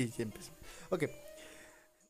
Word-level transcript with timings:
Y 0.00 0.12
empezó. 0.22 0.52
Ok. 0.90 1.06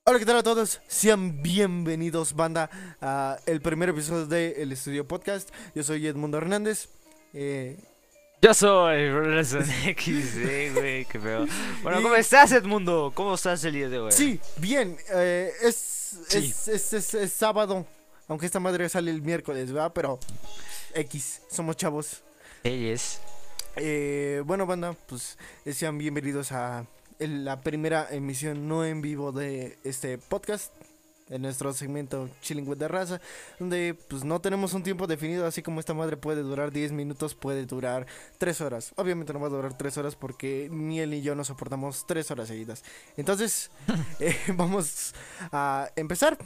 Hola, 0.05 0.19
¿qué 0.19 0.27
tal 0.27 0.37
a 0.37 0.43
todos? 0.43 0.79
Sean 0.89 1.41
bienvenidos, 1.43 2.35
banda, 2.35 2.69
a 3.01 3.39
el 3.47 3.63
primer 3.63 3.89
episodio 3.89 4.27
de 4.27 4.61
El 4.61 4.73
Estudio 4.73 5.09
Podcast. 5.09 5.49
Yo 5.75 5.83
soy 5.83 6.07
Edmundo 6.07 6.37
Hernández. 6.37 6.91
Eh, 7.33 7.79
Yo 8.43 8.53
soy 8.53 9.09
XD, 9.43 10.75
güey, 10.75 11.07
qué 11.07 11.19
feo. 11.19 11.47
Bueno, 11.83 12.03
¿cómo 12.03 12.15
estás, 12.17 12.53
Edmundo? 12.53 13.11
¿Cómo 13.15 13.37
estás 13.37 13.65
el 13.65 13.73
día 13.73 13.89
de 13.89 13.99
hoy? 13.99 14.13
sí, 14.13 14.39
bien. 14.59 14.95
eh, 15.15 15.51
es, 15.63 15.75
Sí. 16.29 16.37
es, 16.57 16.69
es, 16.69 16.93
es- 16.93 17.15
es 17.15 17.33
sábado. 17.33 17.87
Aunque 18.29 18.45
esta 18.45 18.61
madre 18.61 18.87
sale 18.91 19.11
el 19.11 19.23
miércoles, 19.23 19.73
¿verdad? 19.73 19.93
Pero 19.95 20.21
X, 20.93 21.41
somos 21.51 21.75
chavos. 21.79 22.23
Ellos. 22.65 23.19
Eh, 23.77 24.43
bueno, 24.45 24.67
banda, 24.67 24.95
pues 25.07 25.39
eh, 25.65 25.73
sean 25.73 25.97
bienvenidos 25.97 26.53
a 26.53 26.85
la 27.19 27.61
primera 27.61 28.07
emisión 28.11 28.69
no 28.69 28.85
en 28.85 29.01
vivo 29.01 29.33
de 29.33 29.79
este 29.85 30.19
podcast. 30.19 30.73
En 31.31 31.43
nuestro 31.43 31.75
segmento 31.75 32.31
Chilling 32.41 32.67
with 32.67 32.79
the 32.79 32.89
Raza, 32.89 33.21
donde 33.59 33.95
pues 34.09 34.25
no 34.25 34.41
tenemos 34.41 34.73
un 34.73 34.83
tiempo 34.83 35.07
definido, 35.07 35.45
así 35.45 35.61
como 35.61 35.79
esta 35.79 35.93
madre 35.93 36.17
puede 36.17 36.41
durar 36.41 36.73
10 36.73 36.93
minutos, 36.93 37.35
puede 37.35 37.67
durar 37.67 38.07
3 38.39 38.61
horas. 38.63 38.93
Obviamente 38.97 39.35
no 39.35 39.41
va 39.41 39.49
a 39.49 39.51
durar 39.51 39.77
3 39.77 39.99
horas 39.99 40.17
porque 40.17 40.71
ni 40.73 41.01
él 41.01 41.11
ni 41.11 41.21
yo 41.21 41.35
nos 41.35 41.49
soportamos 41.49 42.07
3 42.07 42.31
horas 42.31 42.49
seguidas. 42.49 42.83
Entonces, 43.19 43.71
eh, 44.21 44.35
vamos 44.55 45.15
a 45.53 45.91
empezar. 45.97 46.39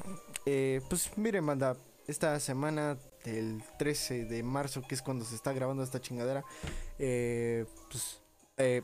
Eh, 0.47 0.81
pues 0.89 1.17
miren, 1.17 1.45
manda, 1.45 1.77
esta 2.09 2.41
semana 2.41 2.99
del 3.25 3.63
13 3.79 4.25
de 4.25 4.43
marzo, 4.43 4.83
que 4.83 4.97
es 4.97 5.03
cuando 5.03 5.25
se 5.25 5.37
está 5.37 5.53
grabando 5.53 5.85
esta 5.85 6.01
chingadera, 6.01 6.45
eh, 6.99 7.67
pues 7.89 8.21
eh, 8.57 8.83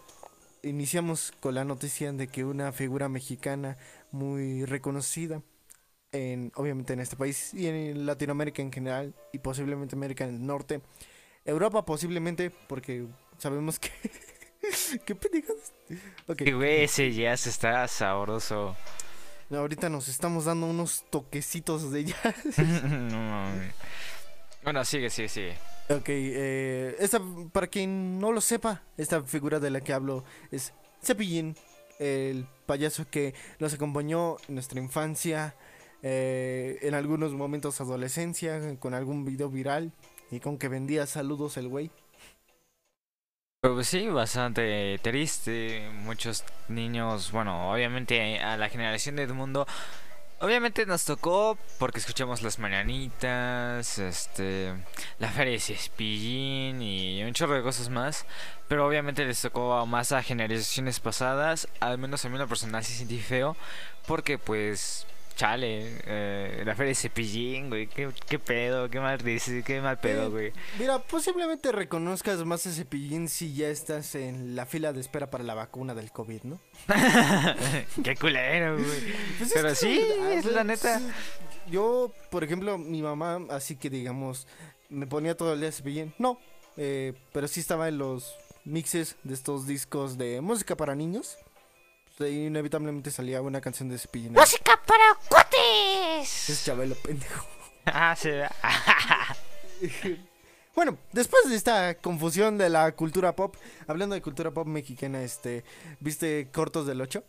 iniciamos 0.62 1.32
con 1.40 1.54
la 1.54 1.64
noticia 1.64 2.12
de 2.12 2.28
que 2.28 2.44
una 2.44 2.72
figura 2.72 3.08
mexicana 3.08 3.76
muy 4.10 4.64
reconocida, 4.64 5.42
en, 6.12 6.52
obviamente 6.54 6.92
en 6.92 7.00
este 7.00 7.16
país 7.16 7.52
y 7.54 7.66
en 7.66 8.06
Latinoamérica 8.06 8.62
en 8.62 8.72
general, 8.72 9.14
y 9.32 9.38
posiblemente 9.38 9.96
América 9.96 10.26
del 10.26 10.44
Norte, 10.44 10.80
Europa 11.44 11.84
posiblemente, 11.84 12.50
porque 12.50 13.06
sabemos 13.38 13.78
que... 13.78 13.90
¿Qué 15.04 15.14
pendejadas? 15.14 15.72
Ok. 16.26 16.38
Que 16.38 16.52
güey, 16.52 16.84
ese 16.84 17.12
jazz 17.12 17.46
está 17.46 17.86
sabroso. 17.88 18.76
Ahorita 19.50 19.88
nos 19.88 20.08
estamos 20.08 20.44
dando 20.44 20.66
unos 20.66 21.04
toquecitos 21.10 21.90
de 21.90 22.04
jazz. 22.04 22.58
no 22.58 23.18
mames. 23.18 23.74
Bueno, 24.68 24.84
sigue, 24.84 25.08
sigue, 25.08 25.30
sigue. 25.30 25.56
Ok, 25.88 26.08
eh, 26.10 26.94
esta, 26.98 27.22
para 27.52 27.68
quien 27.68 28.18
no 28.18 28.32
lo 28.32 28.42
sepa, 28.42 28.82
esta 28.98 29.22
figura 29.22 29.60
de 29.60 29.70
la 29.70 29.80
que 29.80 29.94
hablo 29.94 30.24
es 30.50 30.74
Cepillín, 31.02 31.56
el 31.98 32.46
payaso 32.66 33.06
que 33.10 33.32
nos 33.60 33.72
acompañó 33.72 34.36
en 34.46 34.56
nuestra 34.56 34.78
infancia, 34.78 35.54
eh, 36.02 36.78
en 36.82 36.92
algunos 36.92 37.32
momentos 37.32 37.80
adolescencia, 37.80 38.78
con 38.78 38.92
algún 38.92 39.24
video 39.24 39.48
viral 39.48 39.90
y 40.30 40.38
con 40.38 40.58
que 40.58 40.68
vendía 40.68 41.06
saludos 41.06 41.56
el 41.56 41.68
güey. 41.68 41.90
Pues 43.62 43.88
sí, 43.88 44.06
bastante 44.08 45.00
triste. 45.02 45.88
Muchos 46.02 46.44
niños, 46.68 47.32
bueno, 47.32 47.72
obviamente 47.72 48.38
a 48.38 48.58
la 48.58 48.68
generación 48.68 49.16
de 49.16 49.22
Edmundo, 49.22 49.66
obviamente 50.40 50.86
nos 50.86 51.04
tocó 51.04 51.58
porque 51.78 51.98
escuchamos 51.98 52.42
las 52.42 52.58
mañanitas, 52.58 53.98
este, 53.98 54.74
la 55.18 55.30
feria 55.30 55.52
de 55.52 55.60
Cespillín 55.60 56.82
y 56.82 57.22
un 57.22 57.32
chorro 57.34 57.54
de 57.54 57.62
cosas 57.62 57.88
más. 57.88 58.26
Pero 58.68 58.86
obviamente 58.86 59.24
les 59.24 59.40
tocó 59.40 59.84
más 59.86 60.12
a 60.12 60.22
generaciones 60.22 61.00
pasadas. 61.00 61.68
Al 61.80 61.98
menos 61.98 62.24
a 62.24 62.28
mí 62.28 62.34
en 62.34 62.42
lo 62.42 62.48
personal 62.48 62.84
sí 62.84 62.94
sentí 62.94 63.18
feo 63.18 63.56
porque 64.06 64.38
pues... 64.38 65.06
Chale, 65.38 66.00
eh, 66.04 66.62
la 66.66 66.74
feria 66.74 66.88
de 66.88 66.94
Cepillín, 66.96 67.68
güey, 67.68 67.86
qué, 67.86 68.10
qué 68.28 68.40
pedo, 68.40 68.90
qué 68.90 68.98
mal 68.98 69.18
dice, 69.18 69.62
qué 69.62 69.80
mal 69.80 69.96
pedo, 70.00 70.26
Eh, 70.26 70.28
güey. 70.30 70.52
Mira, 70.80 70.98
posiblemente 70.98 71.70
reconozcas 71.70 72.44
más 72.44 72.66
a 72.66 72.72
Cepillín 72.72 73.28
si 73.28 73.54
ya 73.54 73.68
estás 73.68 74.16
en 74.16 74.56
la 74.56 74.66
fila 74.66 74.92
de 74.92 75.00
espera 75.00 75.30
para 75.30 75.44
la 75.44 75.54
vacuna 75.54 75.94
del 75.94 76.10
COVID, 76.10 76.42
¿no? 76.42 76.60
qué 78.02 78.16
culero, 78.16 78.78
güey. 78.78 78.88
Pues 79.38 79.50
es 79.50 79.54
Pero 79.54 79.74
sí, 79.76 80.00
verdad, 80.18 80.32
es 80.32 80.44
la 80.46 80.64
neta. 80.64 80.98
sí. 80.98 81.06
Yo, 81.70 82.12
por 82.32 82.42
ejemplo, 82.42 82.76
mi 82.76 83.00
mamá, 83.00 83.38
así 83.50 83.76
que 83.76 83.90
digamos, 83.90 84.48
me 84.88 85.06
ponía 85.06 85.36
todo 85.36 85.52
el 85.52 85.60
día 85.60 85.70
Cepillín. 85.70 86.12
No, 86.18 86.40
eh, 86.76 87.12
pero 87.32 87.46
sí 87.46 87.60
estaba 87.60 87.86
en 87.88 87.98
los 87.98 88.34
mixes 88.64 89.14
de 89.22 89.34
estos 89.34 89.68
discos 89.68 90.18
de 90.18 90.40
música 90.40 90.76
para 90.76 90.96
niños. 90.96 91.38
Ahí 92.20 92.46
inevitablemente 92.46 93.10
salía 93.10 93.40
una 93.42 93.60
canción 93.60 93.88
de 93.88 93.98
Cepillín. 93.98 94.32
¡Música 94.32 94.80
para 94.86 95.14
cuates! 95.28 96.48
Es 96.50 96.64
Chabelo, 96.64 96.94
pendejo. 96.96 97.46
Ah, 97.90 98.14
sí. 98.14 98.28
Bueno, 100.74 100.96
después 101.12 101.48
de 101.48 101.56
esta 101.56 101.94
confusión 101.96 102.56
de 102.58 102.68
la 102.68 102.92
cultura 102.92 103.34
pop, 103.34 103.56
hablando 103.88 104.14
de 104.14 104.22
cultura 104.22 104.52
pop 104.52 104.66
mexicana, 104.66 105.22
este, 105.22 105.64
¿viste 105.98 106.50
Cortos 106.52 106.86
del 106.86 107.00
8? 107.00 107.24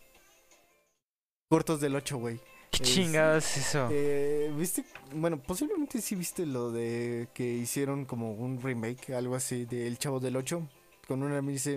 Cortos 1.48 1.80
del 1.80 1.96
8, 1.96 2.18
güey. 2.18 2.38
¿Qué 2.70 2.82
Es- 2.84 2.94
chingados 2.94 3.44
es 3.56 3.68
eso? 3.68 3.88
Eh, 3.90 4.52
¿Viste? 4.56 4.84
Bueno, 5.14 5.42
posiblemente 5.42 6.00
sí 6.00 6.14
viste 6.14 6.46
lo 6.46 6.70
de 6.70 7.28
que 7.34 7.42
hicieron 7.44 8.04
como 8.04 8.32
un 8.32 8.62
remake, 8.62 9.10
algo 9.14 9.34
así, 9.34 9.64
de 9.64 9.88
El 9.88 9.98
Chavo 9.98 10.20
del 10.20 10.36
8, 10.36 10.68
con 11.08 11.24
una 11.24 11.42
misa 11.42 11.72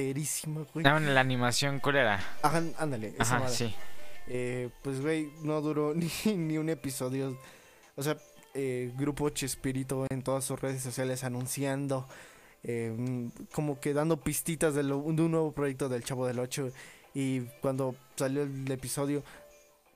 piterísima, 0.00 0.66
güey. 0.74 0.84
La 0.84 1.20
animación 1.20 1.80
culera. 1.80 2.20
Ajá, 2.42 2.62
ándale, 2.78 3.14
esa 3.18 3.36
Ajá, 3.36 3.48
sí. 3.48 3.74
Eh, 4.28 4.68
pues, 4.82 5.00
güey, 5.00 5.30
no 5.42 5.60
duró 5.60 5.94
ni, 5.96 6.10
ni 6.34 6.58
un 6.58 6.68
episodio. 6.68 7.36
O 7.96 8.02
sea, 8.02 8.16
eh, 8.54 8.92
Grupo 8.96 9.28
Chespirito 9.30 10.06
en 10.10 10.22
todas 10.22 10.44
sus 10.44 10.60
redes 10.60 10.82
sociales 10.82 11.24
anunciando, 11.24 12.06
eh, 12.62 13.28
como 13.52 13.80
que 13.80 13.94
dando 13.94 14.18
pistitas 14.20 14.74
de, 14.74 14.82
lo- 14.82 15.02
de 15.02 15.22
un 15.22 15.30
nuevo 15.30 15.52
proyecto 15.52 15.88
del 15.88 16.04
Chavo 16.04 16.26
del 16.26 16.38
8. 16.38 16.70
Y 17.14 17.40
cuando 17.62 17.94
salió 18.16 18.42
el 18.42 18.70
episodio, 18.70 19.22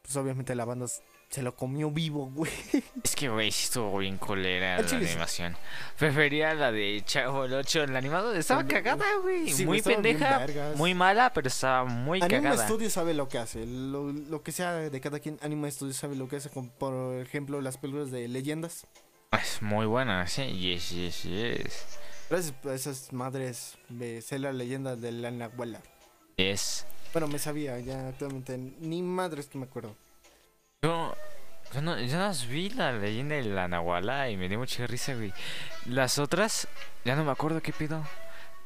pues 0.02 0.16
obviamente 0.16 0.54
la 0.54 0.64
banda 0.64 0.86
se 1.30 1.42
lo 1.42 1.54
comió 1.54 1.90
vivo, 1.90 2.26
güey. 2.26 2.50
Es 3.04 3.14
que, 3.14 3.28
güey, 3.28 3.52
sí 3.52 3.64
estuvo 3.64 3.98
bien 3.98 4.18
culera 4.18 4.76
Al 4.76 4.90
la 4.90 4.96
animación. 4.96 5.56
Prefería 5.96 6.54
la 6.54 6.72
de 6.72 7.02
Chavo 7.04 7.44
el 7.44 7.54
8. 7.54 7.84
El 7.84 7.96
animado 7.96 8.34
estaba 8.34 8.66
cagada, 8.66 9.04
güey. 9.22 9.48
Sí, 9.48 9.64
muy 9.64 9.80
pendeja, 9.80 10.44
muy 10.74 10.94
mala, 10.94 11.32
pero 11.32 11.46
estaba 11.46 11.84
muy 11.84 12.20
Anime 12.20 12.42
cagada. 12.42 12.66
Studio 12.66 12.90
sabe 12.90 13.14
lo 13.14 13.28
que 13.28 13.38
hace. 13.38 13.64
Lo, 13.64 14.10
lo 14.12 14.42
que 14.42 14.50
sea 14.50 14.72
de 14.72 15.00
cada 15.00 15.20
quien, 15.20 15.38
Anime 15.40 15.70
Studio 15.70 15.94
sabe 15.94 16.16
lo 16.16 16.26
que 16.28 16.36
hace. 16.36 16.50
Por 16.50 17.14
ejemplo, 17.20 17.60
las 17.60 17.78
películas 17.78 18.10
de 18.10 18.26
leyendas. 18.26 18.86
Es 19.40 19.62
muy 19.62 19.86
buena, 19.86 20.26
sí. 20.26 20.42
Yes, 20.58 20.90
yes, 20.90 21.22
yes. 21.22 21.86
Gracias 22.28 22.54
a 22.64 22.74
esas 22.74 23.12
madres 23.12 23.78
de 23.88 24.20
sé 24.20 24.40
la 24.40 24.52
leyenda 24.52 24.96
de 24.96 25.12
la 25.12 25.30
Nahuala. 25.30 25.80
Yes. 26.36 26.86
Bueno, 27.12 27.28
me 27.28 27.38
sabía, 27.38 27.78
ya 27.78 28.08
actualmente 28.08 28.58
ni 28.58 29.02
madres 29.02 29.46
que 29.46 29.58
me 29.58 29.66
acuerdo. 29.66 29.96
Yo, 30.82 31.14
yo, 31.74 31.82
no, 31.82 32.00
yo 32.00 32.16
no 32.16 32.32
vi 32.48 32.70
la 32.70 32.90
leyenda 32.92 33.34
de 33.34 33.42
la 33.42 33.68
Nahuala 33.68 34.30
y 34.30 34.38
me 34.38 34.48
dio 34.48 34.58
mucha 34.58 34.86
risa, 34.86 35.12
güey. 35.14 35.30
Las 35.84 36.18
otras, 36.18 36.68
ya 37.04 37.14
no 37.16 37.22
me 37.22 37.32
acuerdo 37.32 37.60
qué 37.60 37.70
pido. 37.74 38.02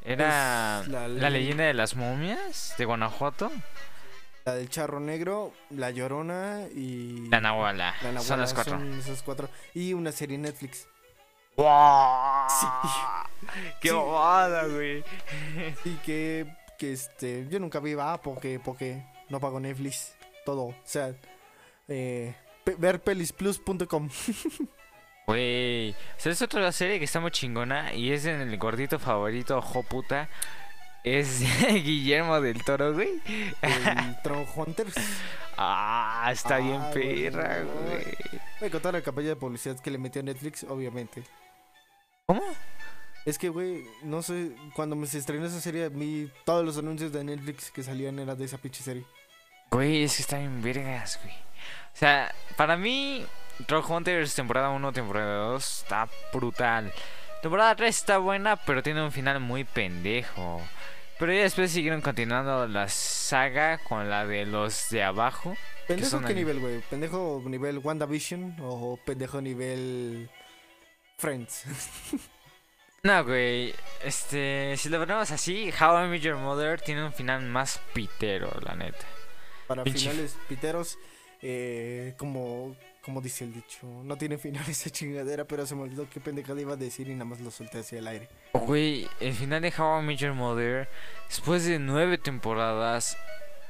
Era 0.01 0.81
la 0.87 1.07
la, 1.09 1.29
ley- 1.29 1.41
leyenda 1.41 1.65
de 1.65 1.73
las 1.73 1.97
momias 1.97 2.73
de 2.77 2.85
Guanajuato. 2.85 3.51
La 4.45 4.55
del 4.55 4.69
charro 4.69 5.01
negro, 5.01 5.51
la 5.71 5.91
llorona 5.91 6.61
y. 6.73 7.27
La 7.27 7.41
Nahuala. 7.41 7.93
la 8.01 8.21
Son 8.21 8.39
las 8.39 8.53
cuatro. 8.53 8.77
son 8.79 8.97
esas 8.97 9.21
cuatro. 9.21 9.49
Y 9.73 9.91
una 9.93 10.13
serie 10.13 10.37
Netflix. 10.37 10.87
¡Wow! 11.57 12.47
Sí. 12.47 12.65
¡Qué 13.81 13.89
Sí. 13.89 13.93
bobada, 13.93 14.67
güey! 14.67 15.03
Y 15.83 15.89
que, 16.05 16.45
que 16.79 16.93
este. 16.93 17.45
Yo 17.49 17.59
nunca 17.59 17.81
vi, 17.81 17.93
ah, 17.99 18.21
porque, 18.23 18.61
porque 18.63 19.05
no 19.27 19.41
pago 19.41 19.59
Netflix. 19.59 20.13
Todo. 20.45 20.67
O 20.67 20.75
sea, 20.85 21.13
eh, 21.87 22.35
pe- 22.63 22.75
verpelisplus.com. 22.77 24.09
Güey, 25.27 25.95
¿sabes 26.17 26.39
otra 26.43 26.71
serie 26.71 26.99
que 26.99 27.05
está 27.05 27.19
muy 27.19 27.31
chingona? 27.31 27.95
Y 27.95 28.11
es 28.11 28.25
en 28.25 28.41
el 28.41 28.57
gordito 28.59 28.99
favorito, 28.99 29.57
ojo 29.57 29.81
puta. 29.81 30.29
Es 31.03 31.39
Guillermo 31.67 32.39
del 32.41 32.63
Toro, 32.63 32.93
güey. 32.93 33.19
El 33.63 34.15
Tron 34.23 34.45
Hunters. 34.55 34.93
Ah, 35.57 36.29
está 36.31 36.57
bien 36.59 36.79
Ah, 36.79 36.91
perra, 36.93 37.63
güey. 37.63 38.05
Me 38.61 38.69
contó 38.69 38.91
la 38.91 39.01
campaña 39.01 39.29
de 39.29 39.35
publicidad 39.35 39.79
que 39.79 39.89
le 39.89 39.97
metió 39.97 40.21
a 40.21 40.25
Netflix, 40.25 40.63
obviamente. 40.63 41.23
¿Cómo? 42.27 42.43
Es 43.25 43.39
que, 43.39 43.49
güey, 43.49 43.83
no 44.03 44.21
sé, 44.21 44.51
cuando 44.75 44.95
me 44.95 45.07
se 45.07 45.17
estrenó 45.17 45.47
esa 45.47 45.59
serie, 45.59 45.89
vi 45.89 46.29
todos 46.43 46.63
los 46.63 46.77
anuncios 46.77 47.11
de 47.11 47.23
Netflix 47.23 47.71
que 47.71 47.81
salían 47.81 48.19
era 48.19 48.35
de 48.35 48.45
esa 48.45 48.59
pinche 48.59 48.83
serie. 48.83 49.03
Güey, 49.71 50.03
es 50.03 50.15
que 50.17 50.21
está 50.21 50.37
bien 50.37 50.61
vergas, 50.61 51.19
güey. 51.23 51.33
O 51.93 51.97
sea, 51.97 52.33
para 52.57 52.75
mí, 52.77 53.25
Trollhunters 53.67 54.35
temporada 54.35 54.69
1, 54.69 54.91
temporada 54.93 55.45
2 55.47 55.81
está 55.83 56.09
brutal. 56.33 56.91
Temporada 57.41 57.75
3 57.75 57.95
está 57.95 58.17
buena, 58.17 58.55
pero 58.55 58.83
tiene 58.83 59.03
un 59.03 59.11
final 59.11 59.39
muy 59.39 59.63
pendejo. 59.63 60.61
Pero 61.17 61.31
ya 61.31 61.41
después 61.43 61.71
siguieron 61.71 62.01
continuando 62.01 62.67
la 62.67 62.89
saga 62.89 63.77
con 63.77 64.09
la 64.09 64.25
de 64.25 64.45
los 64.45 64.89
de 64.89 65.03
abajo. 65.03 65.55
¿Pendejo 65.87 66.09
son 66.09 66.25
qué 66.25 66.33
nivel, 66.33 66.59
güey? 66.59 66.79
¿Pendejo 66.81 67.41
nivel 67.45 67.77
WandaVision 67.77 68.57
o 68.61 68.99
pendejo 69.05 69.39
nivel 69.41 70.29
Friends? 71.17 71.63
No, 73.03 73.23
güey. 73.23 73.71
Este, 74.03 74.73
si 74.77 74.89
lo 74.89 74.97
ponemos 74.97 75.29
así, 75.29 75.71
How 75.79 76.05
I 76.05 76.07
Met 76.07 76.21
Your 76.21 76.37
Mother 76.37 76.81
tiene 76.81 77.05
un 77.05 77.13
final 77.13 77.43
más 77.43 77.79
pitero, 77.93 78.49
la 78.63 78.73
neta. 78.73 79.05
Para 79.67 79.83
Pinche- 79.83 80.09
finales 80.09 80.35
piteros, 80.49 80.97
eh, 81.47 82.15
como, 82.17 82.75
como 83.03 83.21
dice 83.21 83.43
el 83.43 83.53
dicho, 83.53 83.85
no 84.03 84.17
tiene 84.17 84.39
final 84.39 84.63
esa 84.67 84.89
chingadera, 84.89 85.45
pero 85.45 85.63
se 85.67 85.75
me 85.75 85.83
olvidó 85.83 86.09
qué 86.09 86.19
pendejada 86.19 86.59
iba 86.59 86.73
a 86.73 86.75
decir 86.75 87.07
y 87.07 87.13
nada 87.13 87.25
más 87.25 87.39
lo 87.39 87.51
solté 87.51 87.79
hacia 87.79 87.99
el 87.99 88.07
aire. 88.07 88.27
Güey, 88.53 89.07
el 89.19 89.33
final 89.33 89.61
de 89.61 89.71
How 89.77 90.01
I 90.01 90.03
Met 90.03 90.17
Your 90.17 90.33
Mother, 90.33 90.89
después 91.29 91.63
de 91.65 91.77
nueve 91.77 92.17
temporadas 92.17 93.15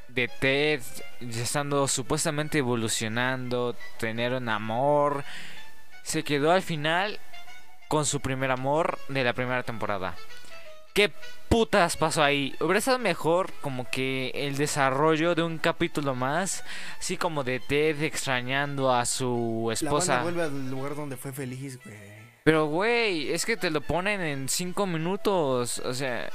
de 0.08 0.30
Ted 0.30 0.80
ya 1.20 1.44
estando 1.44 1.86
supuestamente 1.90 2.60
evolucionando, 2.60 3.76
tener 4.00 4.32
un 4.32 4.48
amor, 4.48 5.26
se 6.04 6.24
quedó 6.24 6.52
al 6.52 6.62
final 6.62 7.20
con 7.90 8.06
su 8.06 8.22
primer 8.22 8.52
amor 8.52 8.98
de 9.10 9.26
la 9.26 9.34
primera 9.34 9.64
temporada. 9.64 10.16
¿Qué 10.96 11.12
putas 11.50 11.98
pasó 11.98 12.24
ahí? 12.24 12.56
Hubiera 12.62 12.80
estado 12.80 13.00
mejor 13.00 13.52
como 13.60 13.90
que 13.92 14.32
el 14.34 14.56
desarrollo 14.56 15.36
de 15.36 15.44
un 15.44 15.58
capítulo 15.58 16.16
más, 16.16 16.64
así 16.98 17.18
como 17.18 17.44
de 17.44 17.60
Ted 17.60 18.02
extrañando 18.02 18.94
a 18.94 19.06
su 19.06 19.66
La 19.68 19.74
esposa. 19.74 20.24
banda 20.24 20.24
vuelve 20.24 20.44
al 20.44 20.72
lugar 20.72 20.96
donde 20.96 21.18
fue 21.18 21.34
feliz, 21.34 21.84
güey. 21.84 21.98
Pero, 22.46 22.68
güey, 22.68 23.34
es 23.34 23.46
que 23.46 23.58
te 23.58 23.72
lo 23.72 23.82
ponen 23.82 24.22
en 24.22 24.48
cinco 24.48 24.88
minutos. 24.88 25.80
O 25.80 25.94
sea, 25.94 26.30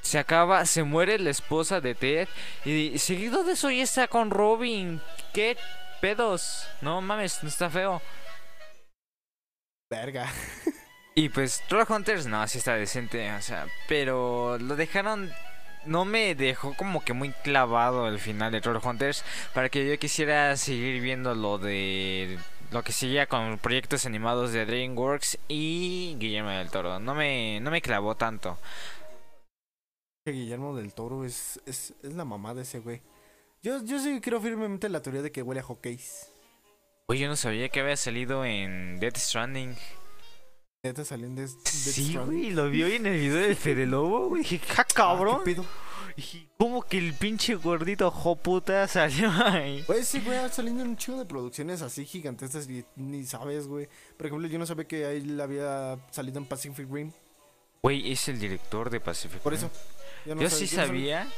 se 0.00 0.20
acaba, 0.20 0.64
se 0.64 0.84
muere 0.84 1.18
la 1.18 1.30
esposa 1.30 1.80
de 1.80 1.96
Ted. 1.96 2.28
Y 2.64 2.96
seguido 3.00 3.42
de 3.42 3.54
eso 3.54 3.68
ya 3.68 3.82
está 3.82 4.06
con 4.06 4.30
Robin. 4.30 5.00
¿Qué 5.34 5.56
pedos? 6.00 6.68
No 6.82 7.00
mames, 7.00 7.42
no 7.42 7.48
está 7.48 7.68
feo. 7.68 8.00
Verga. 9.90 10.30
Y 11.18 11.30
pues, 11.30 11.64
Trollhunters, 11.66 12.28
no, 12.28 12.46
sí 12.46 12.58
está 12.58 12.76
decente. 12.76 13.32
O 13.32 13.42
sea, 13.42 13.66
pero 13.88 14.56
lo 14.58 14.76
dejaron. 14.76 15.32
No 15.84 16.04
me 16.04 16.36
dejó 16.36 16.74
como 16.74 17.04
que 17.04 17.12
muy 17.12 17.32
clavado 17.32 18.06
el 18.06 18.20
final 18.20 18.52
de 18.52 18.60
Trollhunters. 18.60 19.24
Para 19.52 19.68
que 19.68 19.84
yo 19.84 19.98
quisiera 19.98 20.56
seguir 20.56 21.02
viendo 21.02 21.34
lo 21.34 21.58
de. 21.58 22.38
Lo 22.70 22.84
que 22.84 22.92
seguía 22.92 23.26
con 23.26 23.58
proyectos 23.58 24.06
animados 24.06 24.52
de 24.52 24.64
DreamWorks 24.64 25.40
y 25.48 26.14
Guillermo 26.20 26.50
del 26.50 26.70
Toro. 26.70 27.00
No 27.00 27.16
me, 27.16 27.58
no 27.62 27.72
me 27.72 27.82
clavó 27.82 28.16
tanto. 28.16 28.56
Guillermo 30.24 30.76
del 30.76 30.94
Toro 30.94 31.24
es, 31.24 31.60
es, 31.66 31.94
es 32.00 32.14
la 32.14 32.24
mamá 32.24 32.54
de 32.54 32.62
ese 32.62 32.78
güey. 32.78 33.02
Yo, 33.60 33.82
yo 33.82 33.98
sí 33.98 34.20
creo 34.20 34.40
firmemente 34.40 34.88
la 34.88 35.02
teoría 35.02 35.22
de 35.22 35.32
que 35.32 35.42
huele 35.42 35.62
a 35.62 35.64
hockeys. 35.64 36.30
Oye, 37.06 37.22
yo 37.22 37.28
no 37.28 37.34
sabía 37.34 37.70
que 37.70 37.80
había 37.80 37.96
salido 37.96 38.44
en 38.44 39.00
Death 39.00 39.16
Stranding. 39.16 39.74
Neta 40.84 41.02
de, 41.02 41.28
de 41.28 41.48
Sí, 41.48 42.16
güey, 42.16 42.50
lo 42.52 42.70
vio 42.70 42.86
en 42.86 43.04
el 43.06 43.18
video 43.18 43.38
del 43.38 43.56
Fede 43.56 43.84
Lobo, 43.84 44.28
güey. 44.28 44.42
Dije, 44.42 44.60
¡ja, 44.60 44.82
Ah, 44.82 44.86
cabrón! 44.94 45.38
¿qué 45.44 45.54
pedo? 45.56 45.66
Dije, 46.16 46.48
¿Cómo 46.56 46.82
que 46.82 46.98
el 46.98 47.14
pinche 47.14 47.56
gordito 47.56 48.08
joputa 48.12 48.86
salió 48.86 49.28
ahí? 49.44 49.82
Güey, 49.88 50.04
sí, 50.04 50.20
güey, 50.24 50.38
saliendo 50.52 50.82
en 50.84 50.90
un 50.90 50.96
chingo 50.96 51.18
de 51.18 51.24
producciones 51.26 51.82
así 51.82 52.04
gigantescas 52.04 52.68
y 52.70 52.84
ni 52.94 53.24
sabes, 53.24 53.66
güey. 53.66 53.88
Por 54.16 54.26
ejemplo, 54.28 54.46
yo 54.46 54.56
no 54.60 54.66
sabía 54.66 54.86
que 54.86 55.04
ahí 55.04 55.40
había 55.40 55.98
salido 56.12 56.38
en 56.38 56.46
Pacific 56.46 56.86
Rim. 56.88 57.10
Güey, 57.82 58.12
es 58.12 58.28
el 58.28 58.38
director 58.38 58.88
de 58.88 59.00
Pacific. 59.00 59.40
Por 59.40 59.54
Rim. 59.54 59.58
eso. 59.64 59.70
Yo, 60.26 60.36
no 60.36 60.42
Yo 60.42 60.48
sab- 60.48 60.52
sí 60.52 60.66
sabía, 60.68 61.28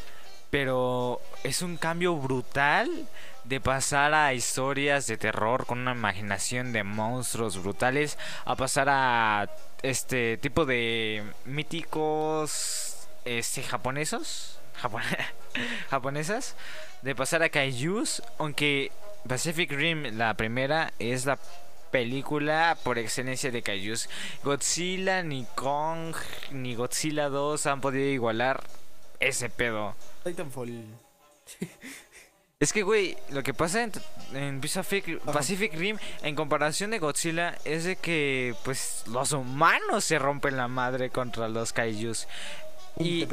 pero 0.51 1.21
es 1.45 1.63
un 1.63 1.77
cambio 1.77 2.17
brutal 2.17 2.89
de 3.45 3.61
pasar 3.61 4.13
a 4.15 4.35
historias 4.35 5.07
de 5.07 5.17
terror 5.17 5.67
con 5.67 5.79
una 5.79 5.93
imaginación 5.93 6.73
de 6.73 6.85
monstruos 6.85 7.61
brutales 7.63 8.19
a 8.45 8.57
pasar 8.57 8.89
a 8.91 9.49
este 9.83 10.37
tipo 10.37 10.67
de 10.67 11.23
míticos 11.47 13.09
este 13.25 13.63
japonesos, 13.63 14.59
Japon- 14.81 15.03
japonesas, 15.91 16.57
de 17.03 17.15
pasar 17.15 17.43
a 17.43 17.49
kaijus, 17.49 18.23
aunque 18.39 18.93
Pacific 19.29 19.71
Rim 19.71 20.17
la 20.17 20.35
primera 20.35 20.93
es 20.99 21.27
la 21.27 21.39
película 21.91 22.77
por 22.85 22.99
excelencia 22.99 23.51
de 23.51 23.63
kaijus. 23.63 24.09
Godzilla 24.45 25.23
ni 25.23 25.45
Kong 25.55 26.15
ni 26.53 26.75
Godzilla 26.75 27.29
2 27.29 27.67
han 27.67 27.81
podido 27.81 28.09
igualar 28.09 28.63
ese 29.21 29.49
pedo. 29.49 29.95
Titanfall. 30.25 30.85
Es 32.59 32.75
que, 32.75 32.83
güey, 32.83 33.17
lo 33.31 33.43
que 33.43 33.55
pasa 33.55 33.83
en, 33.83 33.93
en 34.35 34.61
Pacific. 34.61 35.19
Pacific 35.21 35.73
Rim 35.75 35.97
en 36.23 36.35
comparación 36.35 36.91
de 36.91 36.99
Godzilla 36.99 37.57
es 37.65 37.85
de 37.85 37.97
que, 37.97 38.55
pues, 38.65 39.05
los 39.07 39.33
humanos 39.33 40.05
se 40.05 40.19
rompen 40.19 40.59
la 40.59 40.69
madre 40.69 41.09
contra 41.09 41.49
los 41.49 41.73
kaijus. 41.73 42.29
Y 42.99 43.27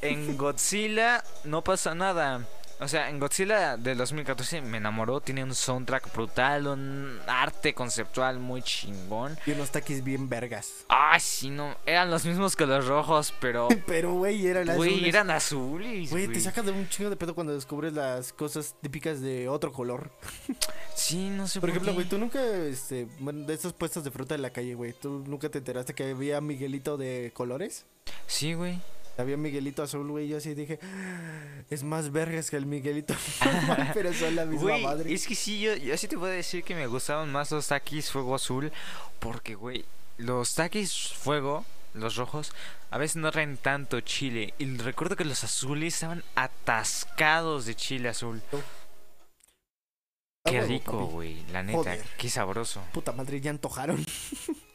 en 0.00 0.36
Godzilla 0.38 1.24
no 1.42 1.64
pasa 1.64 1.96
nada. 1.96 2.46
O 2.80 2.86
sea, 2.86 3.10
en 3.10 3.18
Godzilla 3.18 3.76
del 3.76 3.98
2014 3.98 4.62
me 4.62 4.78
enamoró. 4.78 5.20
Tiene 5.20 5.42
un 5.42 5.54
soundtrack 5.54 6.12
brutal, 6.14 6.68
un 6.68 7.18
arte 7.26 7.74
conceptual 7.74 8.38
muy 8.38 8.62
chingón. 8.62 9.36
Y 9.46 9.50
unos 9.50 9.70
taquis 9.70 10.04
bien 10.04 10.28
vergas. 10.28 10.84
Ay, 10.88 11.18
sí, 11.20 11.50
no. 11.50 11.74
Eran 11.86 12.10
los 12.10 12.24
mismos 12.24 12.54
que 12.54 12.66
los 12.66 12.86
rojos, 12.86 13.34
pero. 13.40 13.68
Pero, 13.86 14.12
güey, 14.12 14.46
era 14.46 14.64
la 14.64 14.76
Güey, 14.76 15.08
eran 15.08 15.30
azules. 15.30 16.10
Güey, 16.10 16.28
te 16.28 16.40
saca 16.40 16.62
de 16.62 16.70
un 16.70 16.88
chingo 16.88 17.10
de 17.10 17.16
pedo 17.16 17.34
cuando 17.34 17.54
descubres 17.54 17.92
las 17.94 18.32
cosas 18.32 18.76
típicas 18.80 19.20
de 19.20 19.48
otro 19.48 19.72
color. 19.72 20.10
Sí, 20.94 21.30
no 21.30 21.46
sé 21.46 21.60
Por 21.60 21.68
por, 21.68 21.70
ejemplo, 21.70 21.94
güey, 21.94 22.08
tú 22.08 22.18
nunca, 22.18 22.44
este, 22.66 23.06
bueno, 23.20 23.46
de 23.46 23.54
estos 23.54 23.72
puestos 23.72 24.02
de 24.02 24.10
fruta 24.10 24.34
de 24.34 24.42
la 24.42 24.50
calle, 24.50 24.74
güey, 24.74 24.92
¿tú 24.92 25.24
nunca 25.28 25.48
te 25.48 25.58
enteraste 25.58 25.94
que 25.94 26.10
había 26.10 26.40
Miguelito 26.40 26.96
de 26.96 27.30
colores? 27.34 27.86
Sí, 28.26 28.54
güey. 28.54 28.80
Había 29.18 29.36
Miguelito 29.36 29.82
azul, 29.82 30.08
güey, 30.08 30.28
yo 30.28 30.36
así 30.38 30.54
dije, 30.54 30.78
"Ah, 30.82 31.62
es 31.70 31.82
más 31.82 32.12
vergas 32.12 32.50
que 32.50 32.56
el 32.56 32.66
Miguelito 32.66 33.14
normal, 33.44 33.90
pero 33.92 34.14
son 34.14 34.36
la 34.36 34.46
misma 34.46 34.78
madre. 34.78 35.12
es 35.12 35.26
que 35.26 35.34
sí, 35.34 35.60
yo, 35.60 35.74
yo 35.76 35.96
sí 35.96 36.06
te 36.06 36.16
puedo 36.16 36.32
decir 36.32 36.62
que 36.62 36.74
me 36.76 36.86
gustaban 36.86 37.30
más 37.32 37.50
los 37.50 37.66
taquis 37.66 38.10
fuego 38.12 38.34
azul. 38.36 38.72
Porque, 39.18 39.56
güey, 39.56 39.84
los 40.18 40.54
taquis 40.54 41.08
fuego, 41.12 41.64
los 41.94 42.14
rojos, 42.14 42.52
a 42.90 42.98
veces 42.98 43.16
no 43.16 43.32
traen 43.32 43.56
tanto 43.56 44.00
chile. 44.00 44.54
Y 44.58 44.66
recuerdo 44.76 45.16
que 45.16 45.24
los 45.24 45.42
azules 45.42 45.94
estaban 45.94 46.22
atascados 46.36 47.66
de 47.66 47.74
chile 47.74 48.08
azul. 48.10 48.40
Qué 50.44 50.62
rico, 50.62 51.06
güey. 51.06 51.44
La 51.52 51.62
neta, 51.62 51.78
Joder. 51.78 52.04
qué 52.16 52.30
sabroso. 52.30 52.80
Puta 52.92 53.12
madre, 53.12 53.40
ya 53.40 53.50
antojaron. 53.50 54.04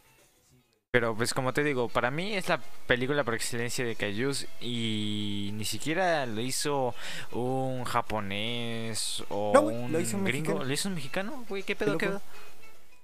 Pero 0.93 1.15
pues 1.15 1.33
como 1.33 1.53
te 1.53 1.63
digo, 1.63 1.89
para 1.89 2.11
mí 2.11 2.35
es 2.35 2.49
la 2.49 2.59
película 2.85 3.23
por 3.23 3.33
excelencia 3.33 3.83
de 3.83 3.95
Kaijus 3.95 4.45
y 4.61 5.49
ni 5.55 5.65
siquiera 5.65 6.27
lo 6.27 6.39
hizo 6.39 6.93
un 7.31 7.83
japonés 7.83 9.23
o 9.29 9.53
No, 9.55 9.61
un 9.61 9.91
lo 9.91 9.99
hizo 9.99 10.17
un 10.17 10.23
gringo. 10.23 10.49
mexicano. 10.49 10.65
¿Lo 10.67 10.71
hizo 10.71 10.89
un 10.89 10.93
mexicano? 10.93 11.45
Güey, 11.49 11.63
¿qué 11.63 11.75
pedo, 11.75 11.97
pedo? 11.97 12.21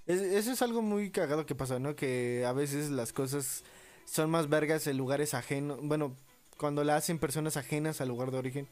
Es- 0.05 0.22
eso 0.22 0.51
es 0.51 0.62
algo 0.62 0.84
muy 0.84 1.10
cagado 1.10 1.48
que 1.48 1.55
pasa, 1.55 1.79
¿no? 1.79 1.96
Que 1.96 2.46
a 2.46 2.51
veces 2.53 2.91
las 2.91 3.12
cosas 3.12 3.63
son 4.05 4.29
más 4.29 4.50
vergas 4.50 4.86
en 4.86 4.96
lugares 4.96 5.34
ajenos. 5.34 5.79
Bueno, 5.81 6.15
cuando 6.58 6.84
la 6.84 6.96
hacen 6.96 7.17
personas 7.17 7.58
ajenas 7.58 8.01
al 8.01 8.10
lugar 8.10 8.29
de 8.29 8.38
origen. 8.38 8.67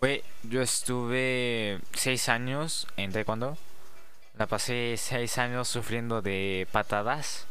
Güey, 0.00 0.22
yo 0.44 0.62
estuve 0.62 1.78
seis 1.92 2.26
años 2.30 2.86
en 2.96 3.12
taekwondo. 3.12 3.58
La 4.38 4.46
pasé 4.46 4.94
seis 4.96 5.36
años 5.36 5.68
sufriendo 5.68 6.22
de 6.22 6.66
patadas. 6.72 7.46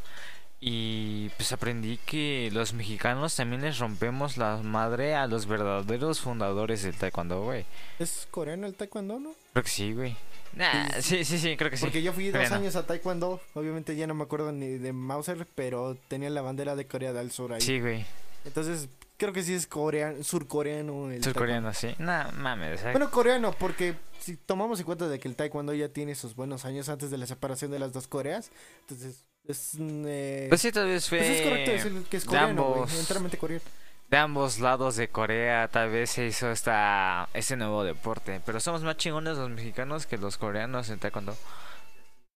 Y 0.63 1.29
pues 1.37 1.51
aprendí 1.53 1.97
que 2.05 2.51
los 2.53 2.73
mexicanos 2.73 3.35
también 3.35 3.63
les 3.63 3.79
rompemos 3.79 4.37
la 4.37 4.57
madre 4.57 5.15
a 5.15 5.25
los 5.25 5.47
verdaderos 5.47 6.21
fundadores 6.21 6.83
del 6.83 6.95
taekwondo, 6.95 7.41
güey. 7.43 7.65
¿Es 7.97 8.27
coreano 8.29 8.67
el 8.67 8.75
taekwondo, 8.75 9.19
no? 9.19 9.33
Creo 9.53 9.63
que 9.63 9.69
sí, 9.71 9.91
güey. 9.93 10.15
Nah, 10.53 10.89
sí, 11.01 11.25
sí, 11.25 11.39
sí, 11.39 11.57
creo 11.57 11.71
que 11.71 11.77
sí. 11.77 11.85
Porque 11.85 12.03
yo 12.03 12.13
fui 12.13 12.25
dos 12.25 12.33
Coreano. 12.33 12.55
años 12.57 12.75
a 12.75 12.85
taekwondo. 12.85 13.41
Obviamente 13.55 13.95
ya 13.95 14.05
no 14.05 14.13
me 14.13 14.23
acuerdo 14.23 14.51
ni 14.51 14.67
de 14.77 14.93
Mauser, 14.93 15.47
pero 15.55 15.97
tenía 16.07 16.29
la 16.29 16.41
bandera 16.41 16.75
de 16.75 16.85
Corea 16.85 17.11
del 17.11 17.31
Sur 17.31 17.53
ahí. 17.53 17.61
Sí, 17.61 17.79
güey. 17.79 18.05
Entonces, 18.45 18.87
creo 19.17 19.33
que 19.33 19.41
sí 19.41 19.55
es 19.55 19.65
coreano, 19.65 20.23
surcoreano. 20.23 21.09
el 21.09 21.23
Surcoreano, 21.23 21.73
sí. 21.73 21.95
Nah, 21.97 22.29
mames. 22.33 22.81
eh. 22.81 22.83
taekwondo. 22.83 22.91
Bueno, 22.99 23.11
coreano, 23.11 23.55
porque 23.57 23.95
si 24.19 24.35
tomamos 24.37 24.79
en 24.79 24.85
cuenta 24.85 25.07
de 25.07 25.19
que 25.19 25.27
el 25.27 25.35
taekwondo 25.35 25.73
ya 25.73 25.89
tiene 25.89 26.13
sus 26.13 26.35
buenos 26.35 26.65
años 26.65 26.87
antes 26.89 27.09
de 27.09 27.17
la 27.17 27.25
separación 27.25 27.71
de 27.71 27.79
las 27.79 27.93
dos 27.93 28.07
Coreas, 28.07 28.51
entonces 28.81 29.23
es... 29.47 29.75
eh, 29.79 30.45
pues 30.49 30.61
sí, 30.61 30.71
tal 30.71 30.87
vez 30.87 31.07
fue. 31.09 31.17
pues 31.19 31.29
es 31.29 31.41
correcto 31.41 31.71
decir 31.71 32.03
que 32.09 32.17
es 32.17 32.25
coreano, 32.25 32.49
ambos- 32.75 32.99
enteramente 32.99 33.37
coreano. 33.37 33.63
de 34.09 34.17
ambos 34.17 34.59
lados 34.59 34.95
de 34.95 35.07
Corea 35.09 35.67
tal 35.67 35.89
vez 35.89 36.11
se 36.11 36.25
hizo 36.25 36.51
esta 36.51 37.27
este 37.33 37.55
nuevo 37.57 37.83
deporte, 37.83 38.41
pero 38.45 38.59
somos 38.59 38.83
más 38.83 38.97
chingones 38.97 39.37
los 39.37 39.49
mexicanos 39.49 40.05
que 40.05 40.17
los 40.17 40.37
coreanos 40.37 40.89
en 40.89 40.99
taekwondo. 40.99 41.35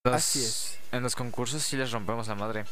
Los- 0.05 0.15
Así 0.15 0.39
es. 0.43 0.77
En 0.91 1.01
los 1.03 1.15
concursos 1.15 1.63
sí 1.63 1.77
les 1.77 1.91
rompemos 1.91 2.27
la 2.27 2.35
madre. 2.35 2.65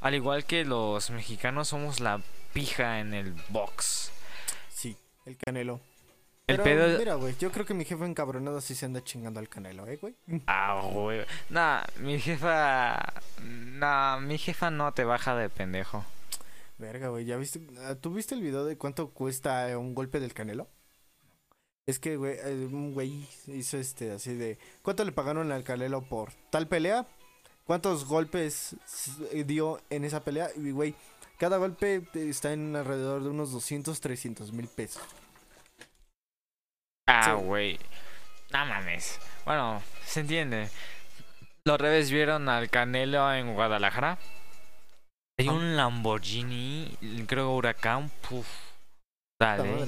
Al 0.00 0.14
igual 0.14 0.44
que 0.44 0.64
los 0.64 1.10
mexicanos 1.10 1.68
somos 1.68 2.00
la 2.00 2.20
pija 2.54 3.00
en 3.00 3.12
el 3.14 3.34
box. 3.50 4.10
Sí. 4.74 4.96
El 5.26 5.36
Canelo. 5.36 5.80
El 6.48 6.56
Pero, 6.56 6.64
pedo. 6.64 6.98
Mira, 6.98 7.14
güey, 7.16 7.36
yo 7.38 7.52
creo 7.52 7.66
que 7.66 7.74
mi 7.74 7.84
jefe 7.84 8.06
encabronado 8.06 8.62
sí 8.62 8.74
se 8.74 8.86
anda 8.86 9.04
chingando 9.04 9.38
al 9.38 9.50
Canelo, 9.50 9.86
¿eh, 9.86 9.98
güey? 9.98 10.14
Ah, 10.46 10.80
güey. 10.92 11.26
Nah, 11.50 11.82
mi 12.00 12.18
jefa. 12.18 12.98
Nah, 13.42 14.18
mi 14.18 14.38
jefa 14.38 14.70
no 14.70 14.92
te 14.94 15.04
baja 15.04 15.36
de 15.36 15.50
pendejo. 15.50 16.06
Verga, 16.78 17.08
güey, 17.08 17.26
¿ya 17.26 17.36
viste? 17.36 17.60
ah, 17.84 17.96
¿Tú 17.96 18.14
viste 18.14 18.34
el 18.34 18.40
video 18.40 18.64
de 18.64 18.78
cuánto 18.78 19.10
cuesta 19.10 19.68
eh, 19.68 19.76
un 19.76 19.94
golpe 19.94 20.20
del 20.20 20.32
Canelo? 20.32 20.68
Es 21.86 21.98
que, 21.98 22.16
güey, 22.16 22.38
eh, 22.42 22.68
un 22.72 22.94
güey 22.94 23.28
hizo 23.46 23.76
este 23.76 24.12
así 24.12 24.34
de... 24.34 24.58
¿Cuánto 24.80 25.04
le 25.04 25.12
pagaron 25.12 25.52
al 25.52 25.64
Canelo 25.64 26.00
por 26.02 26.32
tal 26.50 26.66
pelea? 26.66 27.06
¿Cuántos 27.64 28.06
golpes 28.06 28.74
dio 29.44 29.82
en 29.90 30.04
esa 30.04 30.24
pelea? 30.24 30.48
Y, 30.56 30.70
güey, 30.70 30.94
cada 31.38 31.58
golpe 31.58 31.96
eh, 32.14 32.28
está 32.28 32.52
en 32.54 32.74
alrededor 32.74 33.22
de 33.22 33.28
unos 33.28 33.52
200, 33.52 34.00
300 34.00 34.52
mil 34.52 34.68
pesos. 34.68 35.02
Ah, 37.08 37.22
Sí. 37.24 37.44
güey. 37.44 37.78
No 38.52 38.66
mames. 38.66 39.18
Bueno, 39.44 39.82
se 40.04 40.20
entiende. 40.20 40.68
Los 41.64 41.80
revés 41.80 42.10
vieron 42.10 42.48
al 42.48 42.70
Canelo 42.70 43.32
en 43.34 43.54
Guadalajara. 43.54 44.18
Hay 45.38 45.48
Ah. 45.48 45.52
un 45.52 45.76
Lamborghini, 45.76 46.96
creo 47.26 47.52
Huracán. 47.54 48.10
Puf. 48.28 48.46
Dale. 49.40 49.86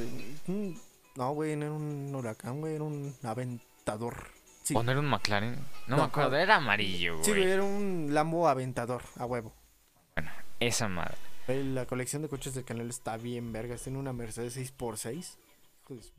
No, 1.16 1.32
güey, 1.32 1.56
no 1.56 1.64
era 1.66 1.74
un 1.74 2.14
huracán, 2.14 2.60
güey, 2.60 2.74
era 2.76 2.84
un 2.84 3.14
aventador. 3.24 4.28
Sí, 4.62 4.74
¿O 4.76 4.82
no 4.82 4.90
era 4.92 5.00
un 5.00 5.06
McLaren? 5.08 5.56
No, 5.88 5.96
No, 5.96 5.96
me 5.96 6.02
acuerdo, 6.04 6.36
era 6.36 6.56
amarillo, 6.56 7.18
sí, 7.24 7.30
güey, 7.30 7.42
güey. 7.42 7.52
era 7.52 7.64
un 7.64 8.08
Lambo 8.10 8.48
aventador, 8.48 9.02
a 9.18 9.26
huevo. 9.26 9.52
Esa 10.60 10.86
madre. 10.88 11.16
Güey, 11.46 11.64
La 11.72 11.86
colección 11.86 12.22
de 12.22 12.28
coches 12.28 12.54
del 12.54 12.64
Canelo 12.64 12.90
está 12.90 13.16
bien 13.16 13.52
vergas. 13.52 13.82
Tiene 13.82 13.98
una 13.98 14.12
Mercedes 14.12 14.54
6x6. 14.56 15.36
Hijo 15.82 15.94
de 15.94 16.02
su- 16.02 16.12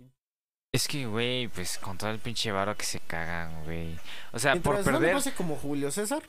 Es 0.74 0.88
que, 0.88 1.06
güey, 1.06 1.50
pues 1.50 1.78
con 1.80 1.98
todo 1.98 2.12
el 2.12 2.20
pinche 2.20 2.50
varo 2.50 2.78
que 2.78 2.86
se 2.86 3.01
cagan, 3.01 3.66
güey. 3.66 3.98
O 4.32 4.40
sea, 4.40 4.54
por 4.56 4.75
Mientras 4.75 4.86
no 4.86 5.00
perder. 5.00 5.16
pase 5.16 5.34
como 5.34 5.58
Julio 5.58 5.92
César, 5.92 6.24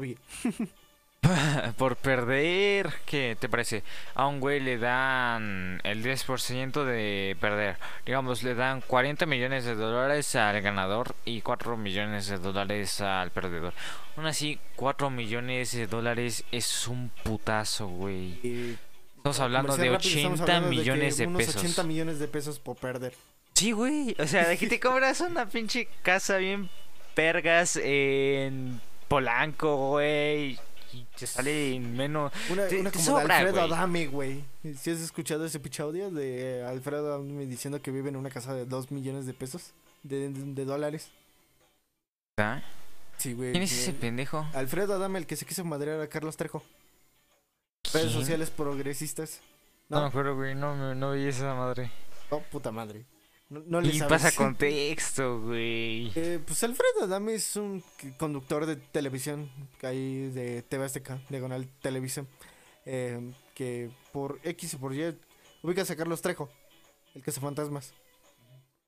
bien. 0.00 0.18
por 1.76 1.96
perder, 1.96 2.92
¿qué 3.06 3.36
te 3.40 3.48
parece? 3.48 3.82
A 4.14 4.28
un 4.28 4.38
güey 4.38 4.60
le 4.60 4.78
dan 4.78 5.80
el 5.82 6.04
10% 6.04 6.84
de 6.84 7.36
perder. 7.40 7.76
Digamos, 8.06 8.44
le 8.44 8.54
dan 8.54 8.82
40 8.82 9.26
millones 9.26 9.64
de 9.64 9.74
dólares 9.74 10.36
al 10.36 10.62
ganador 10.62 11.16
y 11.24 11.40
4 11.40 11.76
millones 11.76 12.28
de 12.28 12.38
dólares 12.38 13.00
al 13.00 13.32
perdedor. 13.32 13.74
Aún 14.16 14.26
así, 14.26 14.60
4 14.76 15.10
millones 15.10 15.72
de 15.72 15.88
dólares 15.88 16.44
es 16.52 16.86
un 16.86 17.10
putazo, 17.24 17.88
güey. 17.88 18.78
Estamos 19.16 19.40
hablando 19.40 19.76
de 19.76 19.86
comercial 19.88 19.94
rápido, 19.94 20.34
estamos 20.34 20.40
80 20.40 20.56
hablando 20.56 20.70
de 20.70 20.76
que 20.76 20.82
millones 20.82 21.16
de 21.16 21.26
unos 21.26 21.38
pesos. 21.38 21.56
80 21.56 21.82
millones 21.82 22.18
de 22.20 22.28
pesos 22.28 22.60
por 22.60 22.76
perder. 22.76 23.14
Sí, 23.54 23.72
güey. 23.72 24.16
O 24.18 24.26
sea, 24.26 24.48
de 24.48 24.56
que 24.58 24.66
te 24.66 24.80
cobras 24.80 25.20
una 25.20 25.48
pinche 25.48 25.86
casa 26.02 26.36
bien 26.38 26.68
pergas 27.14 27.76
en 27.76 28.80
Polanco, 29.08 29.90
güey. 29.90 30.58
Y 30.94 31.04
te 31.18 31.26
sale 31.26 31.74
en 31.74 31.96
menos. 31.96 32.32
Una, 32.50 32.66
Te- 32.66 32.80
una 32.80 32.90
te 32.90 32.98
como 32.98 33.04
sobra, 33.20 33.26
de 33.26 33.32
Alfredo 33.34 33.66
güey. 33.66 33.72
Adame, 33.78 34.06
güey. 34.06 34.44
Si 34.78 34.90
has 34.90 35.00
escuchado 35.00 35.44
ese 35.46 35.58
pinche 35.60 35.82
audio 35.82 36.10
de 36.10 36.64
Alfredo 36.66 37.14
Adame 37.14 37.46
diciendo 37.46 37.80
que 37.80 37.90
vive 37.90 38.08
en 38.10 38.16
una 38.16 38.30
casa 38.30 38.52
de 38.54 38.66
2 38.66 38.90
millones 38.90 39.24
de 39.26 39.32
pesos, 39.34 39.72
de, 40.02 40.28
de- 40.30 40.52
de 40.54 40.64
dólares. 40.64 41.10
¿Ah? 42.38 42.62
Sí, 43.18 43.32
güey. 43.34 43.52
¿Quién 43.52 43.62
es 43.64 43.72
ese 43.72 43.92
pendejo? 43.92 44.46
Alfredo 44.54 44.94
Adame, 44.94 45.18
el 45.18 45.26
que 45.26 45.36
se 45.36 45.46
quiso 45.46 45.64
madrear 45.64 46.00
a 46.00 46.08
Carlos 46.08 46.36
Trejo. 46.36 46.62
Redes 47.92 48.12
sociales 48.12 48.50
progresistas. 48.50 49.40
No 49.88 49.96
me 49.98 50.02
No, 50.02 50.08
acuerdo, 50.08 50.34
güey. 50.34 50.54
No, 50.54 50.74
me- 50.74 50.94
no 50.94 51.12
vi 51.12 51.26
esa 51.26 51.54
madre. 51.54 51.90
no, 52.30 52.40
puta 52.40 52.70
madre. 52.70 53.04
No, 53.52 53.62
no 53.66 53.80
le 53.82 53.92
Y 53.92 53.98
sabes. 53.98 54.22
pasa 54.22 54.32
contexto, 54.34 55.40
güey. 55.44 56.10
Eh, 56.14 56.40
pues 56.46 56.62
Alfredo 56.64 57.04
Adame 57.04 57.34
es 57.34 57.54
un 57.56 57.82
conductor 58.18 58.64
de 58.64 58.76
televisión 58.76 59.50
hay 59.82 60.30
de 60.30 60.62
TV 60.62 60.84
Azteca, 60.86 61.20
Diagonal 61.28 61.68
Televisión, 61.82 62.26
eh, 62.86 63.20
que 63.54 63.90
por 64.12 64.40
X 64.42 64.72
y 64.74 64.76
por 64.78 64.94
Y 64.94 65.18
ubicas 65.62 65.90
a 65.90 65.96
Carlos 65.96 66.22
Trejo, 66.22 66.48
el 67.14 67.22
que 67.22 67.30
hace 67.30 67.40
fantasmas. 67.40 67.92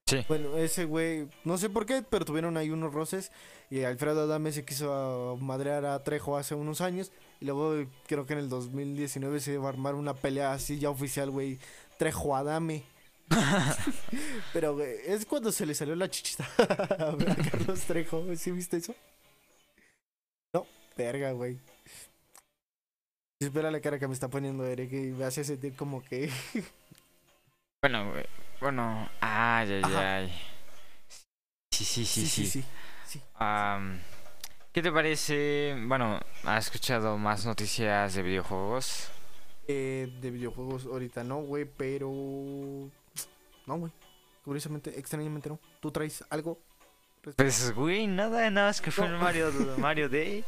Sí. 0.06 0.18
Bueno, 0.28 0.56
ese 0.58 0.84
güey, 0.84 1.28
no 1.44 1.56
sé 1.58 1.70
por 1.70 1.86
qué, 1.86 2.02
pero 2.08 2.24
tuvieron 2.24 2.56
ahí 2.56 2.70
unos 2.70 2.92
roces 2.92 3.32
y 3.70 3.82
Alfredo 3.82 4.22
Adame 4.22 4.52
se 4.52 4.64
quiso 4.64 5.38
madrear 5.40 5.84
a 5.86 6.02
Trejo 6.04 6.36
hace 6.36 6.54
unos 6.54 6.80
años 6.80 7.10
y 7.40 7.46
luego 7.46 7.74
eh, 7.74 7.88
creo 8.06 8.26
que 8.26 8.34
en 8.34 8.38
el 8.40 8.48
2019 8.48 9.40
se 9.40 9.54
iba 9.54 9.66
a 9.66 9.68
armar 9.70 9.94
una 9.94 10.14
pelea 10.14 10.52
así 10.52 10.78
ya 10.78 10.90
oficial, 10.90 11.30
güey, 11.30 11.58
Trejo 11.98 12.34
Adame. 12.36 12.84
Pero 14.52 14.74
güey, 14.74 14.96
es 15.06 15.26
cuando 15.26 15.50
se 15.50 15.66
le 15.66 15.74
salió 15.74 15.94
la 15.96 16.10
chichita 16.10 16.48
a 16.58 17.16
Carlos 17.50 17.80
Trejo. 17.82 18.24
¿Sí 18.36 18.50
viste 18.50 18.76
eso? 18.76 18.94
No, 20.52 20.66
verga, 20.96 21.32
güey. 21.32 21.58
Espera 23.40 23.70
la 23.70 23.80
cara 23.80 23.98
que 23.98 24.08
me 24.08 24.14
está 24.14 24.28
poniendo 24.28 24.64
Eric 24.66 24.92
y 24.92 25.12
me 25.12 25.24
hace 25.24 25.44
sentir 25.44 25.74
como 25.74 26.02
que. 26.02 26.30
Bueno, 27.82 28.12
güey. 28.12 28.24
Bueno. 28.60 29.10
Ay, 29.20 29.70
ay, 29.72 29.82
Ajá. 29.84 30.16
ay. 30.16 30.32
Sí, 31.70 31.84
sí, 31.84 32.06
sí, 32.06 32.26
sí. 32.26 32.46
sí. 32.46 33.20
¿Qué 34.72 34.82
te 34.82 34.90
parece? 34.90 35.76
Bueno, 35.86 36.18
¿has 36.44 36.64
escuchado 36.64 37.18
más 37.18 37.44
noticias 37.44 38.14
de 38.14 38.22
videojuegos? 38.22 39.10
Eh, 39.68 40.08
de 40.20 40.30
videojuegos 40.30 40.86
ahorita 40.86 41.24
no, 41.24 41.42
güey, 41.42 41.66
pero. 41.66 42.10
No, 43.66 43.76
güey. 43.78 43.92
Curiosamente, 44.44 44.98
extrañamente 44.98 45.48
no. 45.48 45.58
¿Tú 45.80 45.90
traes 45.90 46.24
algo? 46.30 46.60
Pues, 47.36 47.72
güey, 47.72 48.06
nada, 48.06 48.50
nada 48.50 48.68
más 48.68 48.80
que 48.82 48.90
fue 48.90 49.08
No. 49.08 49.14
el 49.14 49.20
Mario, 49.20 49.50
Mario 49.78 50.08
Day. 50.10 50.44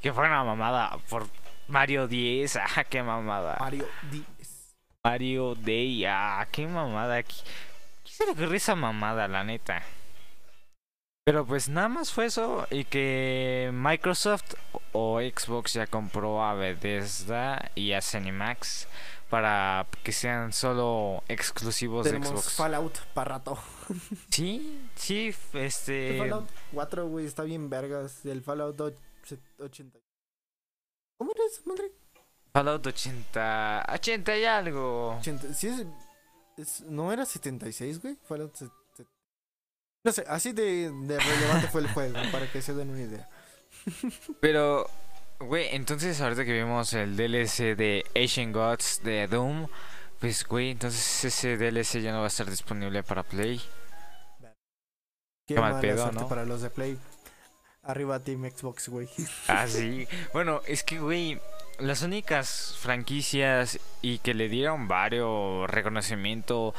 Que 0.00 0.12
fue 0.12 0.26
una 0.26 0.44
mamada 0.44 0.96
por 1.08 1.26
Mario 1.66 2.06
10. 2.06 2.56
Ah, 2.56 2.84
qué 2.84 3.02
mamada. 3.02 3.56
Mario 3.58 3.86
10. 4.12 4.74
Mario 5.02 5.54
Day. 5.56 6.04
Ah, 6.04 6.46
qué 6.52 6.68
mamada. 6.68 7.22
¿Qué, 7.24 7.34
qué 8.04 8.12
se 8.12 8.24
le 8.26 8.32
ocurrió 8.32 8.54
esa 8.54 8.76
mamada, 8.76 9.26
la 9.26 9.42
neta? 9.42 9.82
Pero 11.24 11.44
pues 11.44 11.68
nada 11.68 11.88
más 11.88 12.12
fue 12.12 12.26
eso 12.26 12.66
y 12.70 12.84
que 12.84 13.70
Microsoft 13.72 14.54
o 14.92 15.20
Xbox 15.20 15.74
ya 15.74 15.86
compró 15.86 16.42
a 16.44 16.54
Bethesda 16.54 17.70
y 17.74 17.92
a 17.92 18.00
Cinemax 18.00 18.88
para 19.30 19.86
que 20.02 20.12
sean 20.12 20.52
solo 20.52 21.22
exclusivos 21.28 22.04
de 22.04 22.10
Tenemos 22.12 22.28
Xbox. 22.42 22.52
Fallout 22.56 22.98
para 23.14 23.36
rato. 23.38 23.58
Sí, 24.30 24.88
sí, 24.94 25.34
El 25.52 25.60
este... 25.62 26.18
Fallout 26.18 26.48
4, 26.72 27.06
güey, 27.08 27.26
está 27.26 27.42
bien 27.44 27.70
vergas. 27.70 28.24
El 28.26 28.42
Fallout 28.42 28.78
och- 28.80 28.94
set- 29.24 29.40
80. 29.60 29.98
¿Cómo 31.18 31.32
era 31.34 31.44
esa 31.50 31.62
madre? 31.64 31.92
Fallout 32.52 32.86
80... 32.86 33.86
80 33.94 34.36
y 34.38 34.44
algo. 34.44 35.16
80. 35.18 35.54
Sí, 35.54 35.68
es, 35.68 35.86
es- 36.56 36.80
¿No 36.82 37.12
era 37.12 37.24
76, 37.24 38.00
güey? 38.02 38.16
Fallout. 38.28 38.54
set- 38.54 38.70
set- 38.96 39.08
No 40.04 40.12
sé, 40.12 40.24
así 40.28 40.52
de, 40.52 40.90
de 40.90 41.18
relevante 41.18 41.68
fue 41.68 41.80
el 41.82 41.92
juego, 41.92 42.14
para 42.32 42.50
que 42.50 42.62
se 42.62 42.74
den 42.74 42.90
una 42.90 43.00
idea. 43.02 43.28
Pero, 44.40 44.88
güey, 45.40 45.74
entonces 45.74 46.20
ahorita 46.20 46.44
que 46.44 46.52
vimos 46.52 46.92
el 46.92 47.16
DLC 47.16 47.76
de 47.76 48.04
Asian 48.14 48.52
Gods 48.52 49.02
de 49.02 49.26
Doom, 49.26 49.66
pues, 50.20 50.46
güey, 50.46 50.70
entonces 50.70 51.24
ese 51.24 51.56
DLC 51.56 52.02
ya 52.02 52.12
no 52.12 52.18
va 52.18 52.24
a 52.24 52.28
estar 52.28 52.48
disponible 52.48 53.02
para 53.02 53.22
Play. 53.22 53.60
Qué, 55.46 55.54
Qué 55.54 55.60
mal 55.60 55.80
pedo, 55.80 56.12
¿no? 56.12 56.28
para 56.28 56.44
los 56.44 56.62
de 56.62 56.70
Play. 56.70 56.98
Arriba 57.82 58.20
Team 58.20 58.48
Xbox, 58.50 58.88
güey. 58.88 59.08
Ah, 59.48 59.66
sí. 59.66 60.06
Bueno, 60.32 60.60
es 60.66 60.84
que, 60.84 61.00
güey, 61.00 61.40
las 61.78 62.02
únicas 62.02 62.76
franquicias 62.78 63.80
y 64.02 64.18
que 64.18 64.34
le 64.34 64.48
dieron 64.48 64.86
varios 64.86 65.68
reconocimiento 65.70 66.74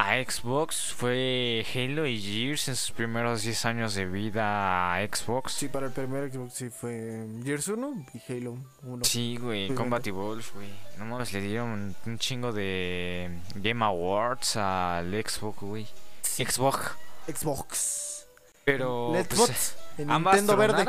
a 0.00 0.24
Xbox 0.24 0.94
fue 0.94 1.66
Halo 1.74 2.06
y 2.06 2.18
Gears 2.18 2.68
en 2.68 2.76
sus 2.76 2.90
primeros 2.92 3.42
10 3.42 3.64
años 3.66 3.94
de 3.94 4.06
vida 4.06 4.94
a 4.94 5.06
Xbox. 5.06 5.52
Sí, 5.52 5.68
para 5.68 5.86
el 5.86 5.92
primer 5.92 6.32
Xbox 6.32 6.54
sí 6.54 6.70
fue 6.70 7.26
Gears 7.44 7.68
1 7.68 8.06
y 8.14 8.32
Halo 8.32 8.56
1. 8.82 9.04
Sí, 9.04 9.36
güey, 9.36 9.68
Combat 9.74 10.06
Evolved, 10.06 10.46
güey. 10.54 10.70
No 10.96 11.04
mames, 11.04 11.34
le 11.34 11.42
dieron 11.42 11.94
un 12.06 12.18
chingo 12.18 12.50
de 12.50 13.30
Game 13.56 13.84
Awards 13.84 14.56
al 14.56 15.12
Xbox, 15.12 15.60
güey. 15.60 15.86
Xbox. 16.22 16.92
Xbox. 17.26 18.26
Pero. 18.64 19.12
Pues. 19.36 19.76
En 19.98 20.10
¿Ambas 20.10 20.36
Nintendo 20.36 20.56
Verde. 20.56 20.86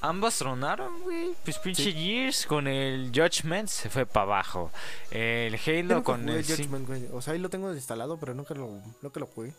Ambas 0.00 0.38
tronaron, 0.38 1.02
güey. 1.02 1.32
Pues 1.44 1.58
pinche 1.58 1.84
Sí. 1.84 1.92
Gears 1.92 2.46
con 2.46 2.66
el 2.68 3.10
Judgment 3.14 3.68
se 3.68 3.90
fue 3.90 4.06
para 4.06 4.22
abajo. 4.24 4.70
El 5.10 5.58
Halo 5.66 6.02
con 6.04 6.28
el. 6.28 6.44
Judgment, 6.44 6.86
güey. 6.86 7.06
O 7.12 7.20
sea, 7.22 7.34
ahí 7.34 7.38
lo 7.38 7.48
tengo 7.50 7.72
instalado, 7.72 8.16
pero 8.18 8.34
nunca 8.34 8.54
lo, 8.54 8.80
nunca 9.02 9.20
lo 9.20 9.26
jugué. 9.26 9.52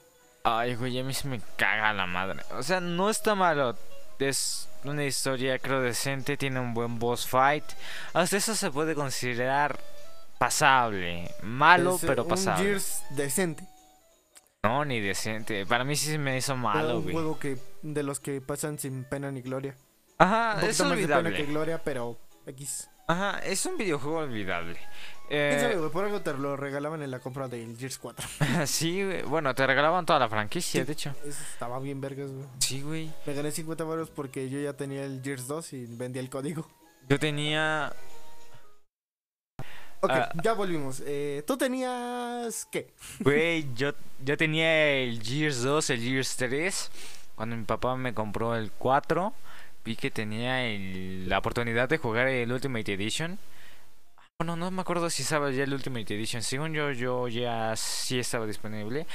Ay, 0.44 0.76
güey, 0.76 1.00
a 1.00 1.04
mí 1.04 1.14
se 1.14 1.28
me 1.28 1.42
caga 1.58 1.92
la 1.94 2.06
madre. 2.06 2.42
O 2.58 2.64
sea, 2.64 2.80
no 2.80 3.10
está 3.10 3.36
malo. 3.36 3.76
Es 4.20 4.70
una 4.84 5.04
historia, 5.04 5.60
creo, 5.60 5.82
decente. 5.82 6.38
Tiene 6.38 6.60
un 6.60 6.74
buen 6.74 7.00
boss 7.00 7.28
fight. 7.28 7.66
Hasta 8.14 8.38
eso 8.38 8.56
se 8.56 8.72
puede 8.72 8.96
considerar 8.96 9.80
pasable. 10.38 11.30
Malo, 11.42 11.96
Es, 11.96 12.02
pero 12.06 12.24
un 12.24 12.30
pasable. 12.30 12.64
Gears 12.64 13.04
decente. 13.12 13.64
No, 14.64 14.84
ni 14.86 15.00
decente. 15.00 15.66
Para 15.66 15.84
mí 15.84 15.96
sí 15.96 16.08
se 16.08 16.18
me 16.18 16.38
hizo 16.38 16.56
malo, 16.56 16.98
un 16.98 17.04
güey. 17.04 17.14
juego 17.14 17.40
que 17.40 17.58
de 17.84 18.04
los 18.04 18.20
que 18.20 18.42
pasan 18.42 18.80
sin 18.80 19.04
pena 19.04 19.32
ni 19.32 19.42
gloria. 19.42 19.76
Ajá, 20.18 20.60
Un 20.64 20.70
es 20.70 20.78
poquito 20.78 20.84
más 20.90 20.98
de 20.98 21.08
pena 21.08 21.22
que 21.22 21.28
olvidable. 21.28 21.46
gloria, 21.46 21.82
pero 21.84 22.18
X. 22.48 22.90
Ajá, 23.08 23.40
es 23.40 23.66
un 23.66 23.78
videojuego 23.78 24.18
olvidable. 24.20 24.80
¿Quién 25.28 25.60
sabe, 25.60 25.74
Eh, 25.74 25.78
güey? 25.78 25.92
Por 25.92 26.06
algo 26.06 26.22
te 26.22 26.34
lo 26.34 26.56
regalaban 26.56 27.02
en 27.04 27.12
la 27.12 27.20
compra 27.20 27.48
del 27.48 27.78
Gears 27.78 27.98
4. 28.00 28.28
sí, 28.66 29.04
güey. 29.04 29.22
Bueno, 29.24 29.54
te 29.54 29.66
regalaban 29.68 30.06
toda 30.06 30.20
la 30.20 30.30
franquicia, 30.30 30.82
Sí. 30.82 30.86
de 30.88 30.94
hecho. 30.94 31.14
Estaba 31.26 31.80
bien 31.80 32.00
vergas, 32.02 32.32
güey. 32.32 32.46
Sí, 32.60 32.82
güey. 32.82 33.12
Me 33.26 33.34
gané 33.34 33.52
50 33.52 33.84
baros 33.84 34.10
porque 34.10 34.50
yo 34.50 34.60
ya 34.60 34.74
tenía 34.74 35.04
el 35.04 35.22
Gears 35.24 35.48
2 35.48 35.74
y 35.74 35.86
vendía 35.88 36.22
el 36.22 36.30
código. 36.30 36.68
Yo 37.10 37.20
tenía. 37.20 37.94
Ok, 40.02 40.12
Ah. 40.12 40.30
ya 40.44 40.54
volvimos. 40.54 41.02
Eh, 41.06 41.44
¿Tú 41.48 41.58
tenías 41.58 42.68
qué? 42.72 42.94
Güey, 43.20 43.68
yo, 43.74 43.94
yo 44.24 44.38
tenía 44.38 44.90
el 45.00 45.22
Gears 45.22 45.64
2, 45.64 45.90
el 45.92 46.00
Gears 46.02 46.36
3. 46.38 46.92
Cuando 47.36 47.56
mi 47.56 47.64
papá 47.66 47.96
me 47.96 48.14
compró 48.14 48.56
el 48.56 48.72
4, 48.72 49.34
vi 49.86 49.96
que 49.96 50.12
tenía 50.12 50.66
el- 50.66 51.30
la 51.30 51.38
oportunidad 51.38 51.88
de 51.88 51.98
jugar 51.98 52.28
el 52.28 52.52
Ultimate 52.52 52.94
Edition. 52.94 53.38
Bueno, 54.40 54.56
no 54.58 54.70
me 54.72 54.82
acuerdo 54.82 55.10
si 55.10 55.22
estaba 55.24 55.50
ya 55.52 55.64
el 55.64 55.74
Ultimate 55.74 56.14
Edition. 56.14 56.42
Según 56.42 56.74
yo, 56.74 56.92
yo 56.92 57.28
ya 57.28 57.76
sí 57.78 58.20
estaba 58.20 58.46
disponible. 58.46 59.06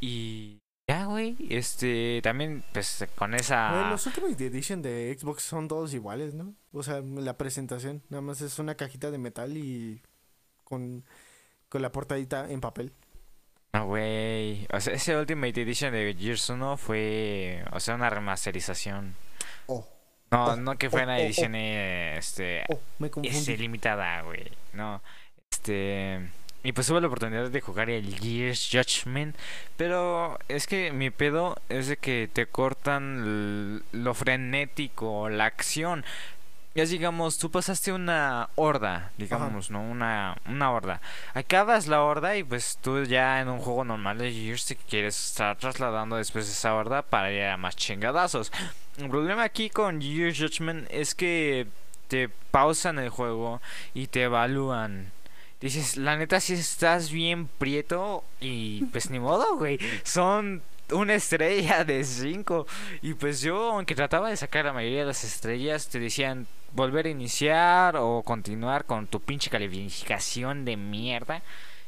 Y 0.00 0.58
ya, 0.88 1.04
güey. 1.04 1.36
Este, 1.48 2.20
también, 2.22 2.64
pues 2.72 3.06
con 3.14 3.34
esa. 3.34 3.90
Los 3.90 4.04
Ultimate 4.06 4.46
Edition 4.46 4.82
de 4.82 5.16
Xbox 5.18 5.42
son 5.44 5.68
todos 5.68 5.94
iguales, 5.94 6.34
¿no? 6.34 6.54
O 6.72 6.82
sea, 6.82 7.00
la 7.02 7.36
presentación 7.38 8.02
nada 8.08 8.20
más 8.22 8.40
es 8.40 8.58
una 8.58 8.74
cajita 8.74 9.10
de 9.10 9.18
metal 9.18 9.56
y 9.56 10.02
con, 10.64 11.04
con 11.68 11.80
la 11.82 11.92
portadita 11.92 12.50
en 12.50 12.60
papel. 12.60 12.92
No, 13.74 13.86
güey. 13.86 14.66
O 14.72 14.80
sea, 14.80 14.94
ese 14.94 15.16
Ultimate 15.16 15.62
Edition 15.62 15.92
de 15.92 16.14
Gears 16.18 16.48
1 16.50 16.76
fue, 16.76 17.64
o 17.72 17.78
sea, 17.80 17.94
una 17.94 18.10
remasterización. 18.10 19.14
Oh, 19.66 19.86
No, 20.34 20.56
no 20.56 20.76
que 20.76 20.90
fuera 20.90 21.06
una 21.06 21.18
edición 21.20 21.54
eh, 21.54 22.16
este, 22.18 22.64
oh, 22.68 22.80
este, 23.22 23.56
limitada, 23.56 24.22
güey. 24.22 24.50
No. 24.72 25.00
Este. 25.50 26.20
Y 26.62 26.72
pues 26.72 26.86
tuve 26.86 27.02
la 27.02 27.08
oportunidad 27.08 27.50
de 27.50 27.60
jugar 27.60 27.90
el 27.90 28.18
Gears 28.18 28.70
Judgment. 28.72 29.36
Pero 29.76 30.38
es 30.48 30.66
que 30.66 30.92
mi 30.92 31.10
pedo 31.10 31.56
es 31.68 31.88
de 31.88 31.98
que 31.98 32.28
te 32.32 32.46
cortan 32.46 33.82
lo 33.92 34.14
frenético, 34.14 35.28
la 35.28 35.44
acción. 35.44 36.04
Ya 36.74 36.84
digamos, 36.84 37.38
tú 37.38 37.50
pasaste 37.50 37.92
una 37.92 38.48
horda, 38.56 39.12
digamos, 39.16 39.70
¿no? 39.70 39.80
Una, 39.80 40.36
una 40.46 40.72
horda. 40.72 41.00
Acabas 41.32 41.86
la 41.86 42.02
horda 42.02 42.36
y 42.36 42.42
pues 42.42 42.78
tú 42.82 43.04
ya 43.04 43.40
en 43.40 43.48
un 43.48 43.60
juego 43.60 43.84
normal 43.84 44.18
de 44.18 44.32
Gears 44.32 44.66
te 44.66 44.74
quieres 44.76 45.26
estar 45.26 45.56
trasladando 45.56 46.16
después 46.16 46.46
de 46.46 46.52
esa 46.52 46.74
horda 46.74 47.02
para 47.02 47.30
ir 47.30 47.44
a 47.44 47.56
más 47.56 47.76
chingadazos. 47.76 48.50
El 48.98 49.08
problema 49.08 49.44
aquí 49.44 49.70
con 49.70 50.00
Gears 50.02 50.38
Judgment 50.38 50.88
es 50.90 51.14
que 51.14 51.68
te 52.08 52.28
pausan 52.50 52.98
el 52.98 53.08
juego 53.08 53.62
y 53.94 54.08
te 54.08 54.24
evalúan. 54.24 55.12
Dices, 55.60 55.96
la 55.96 56.16
neta, 56.16 56.40
si 56.40 56.54
estás 56.54 57.10
bien 57.10 57.46
prieto 57.46 58.24
y 58.40 58.84
pues 58.86 59.10
ni 59.10 59.20
modo, 59.20 59.56
güey. 59.56 59.78
Son 60.02 60.60
una 60.92 61.14
estrella 61.14 61.84
de 61.84 62.04
cinco. 62.04 62.66
Y 63.02 63.14
pues 63.14 63.40
yo, 63.40 63.72
aunque 63.72 63.94
trataba 63.94 64.30
de 64.30 64.36
sacar 64.36 64.64
la 64.64 64.72
mayoría 64.72 65.00
de 65.00 65.06
las 65.06 65.24
estrellas, 65.24 65.88
te 65.88 66.00
decían 66.00 66.46
volver 66.72 67.06
a 67.06 67.10
iniciar 67.10 67.96
o 67.96 68.22
continuar 68.22 68.84
con 68.84 69.06
tu 69.06 69.20
pinche 69.20 69.50
calificación 69.50 70.64
de 70.64 70.76
mierda. 70.76 71.42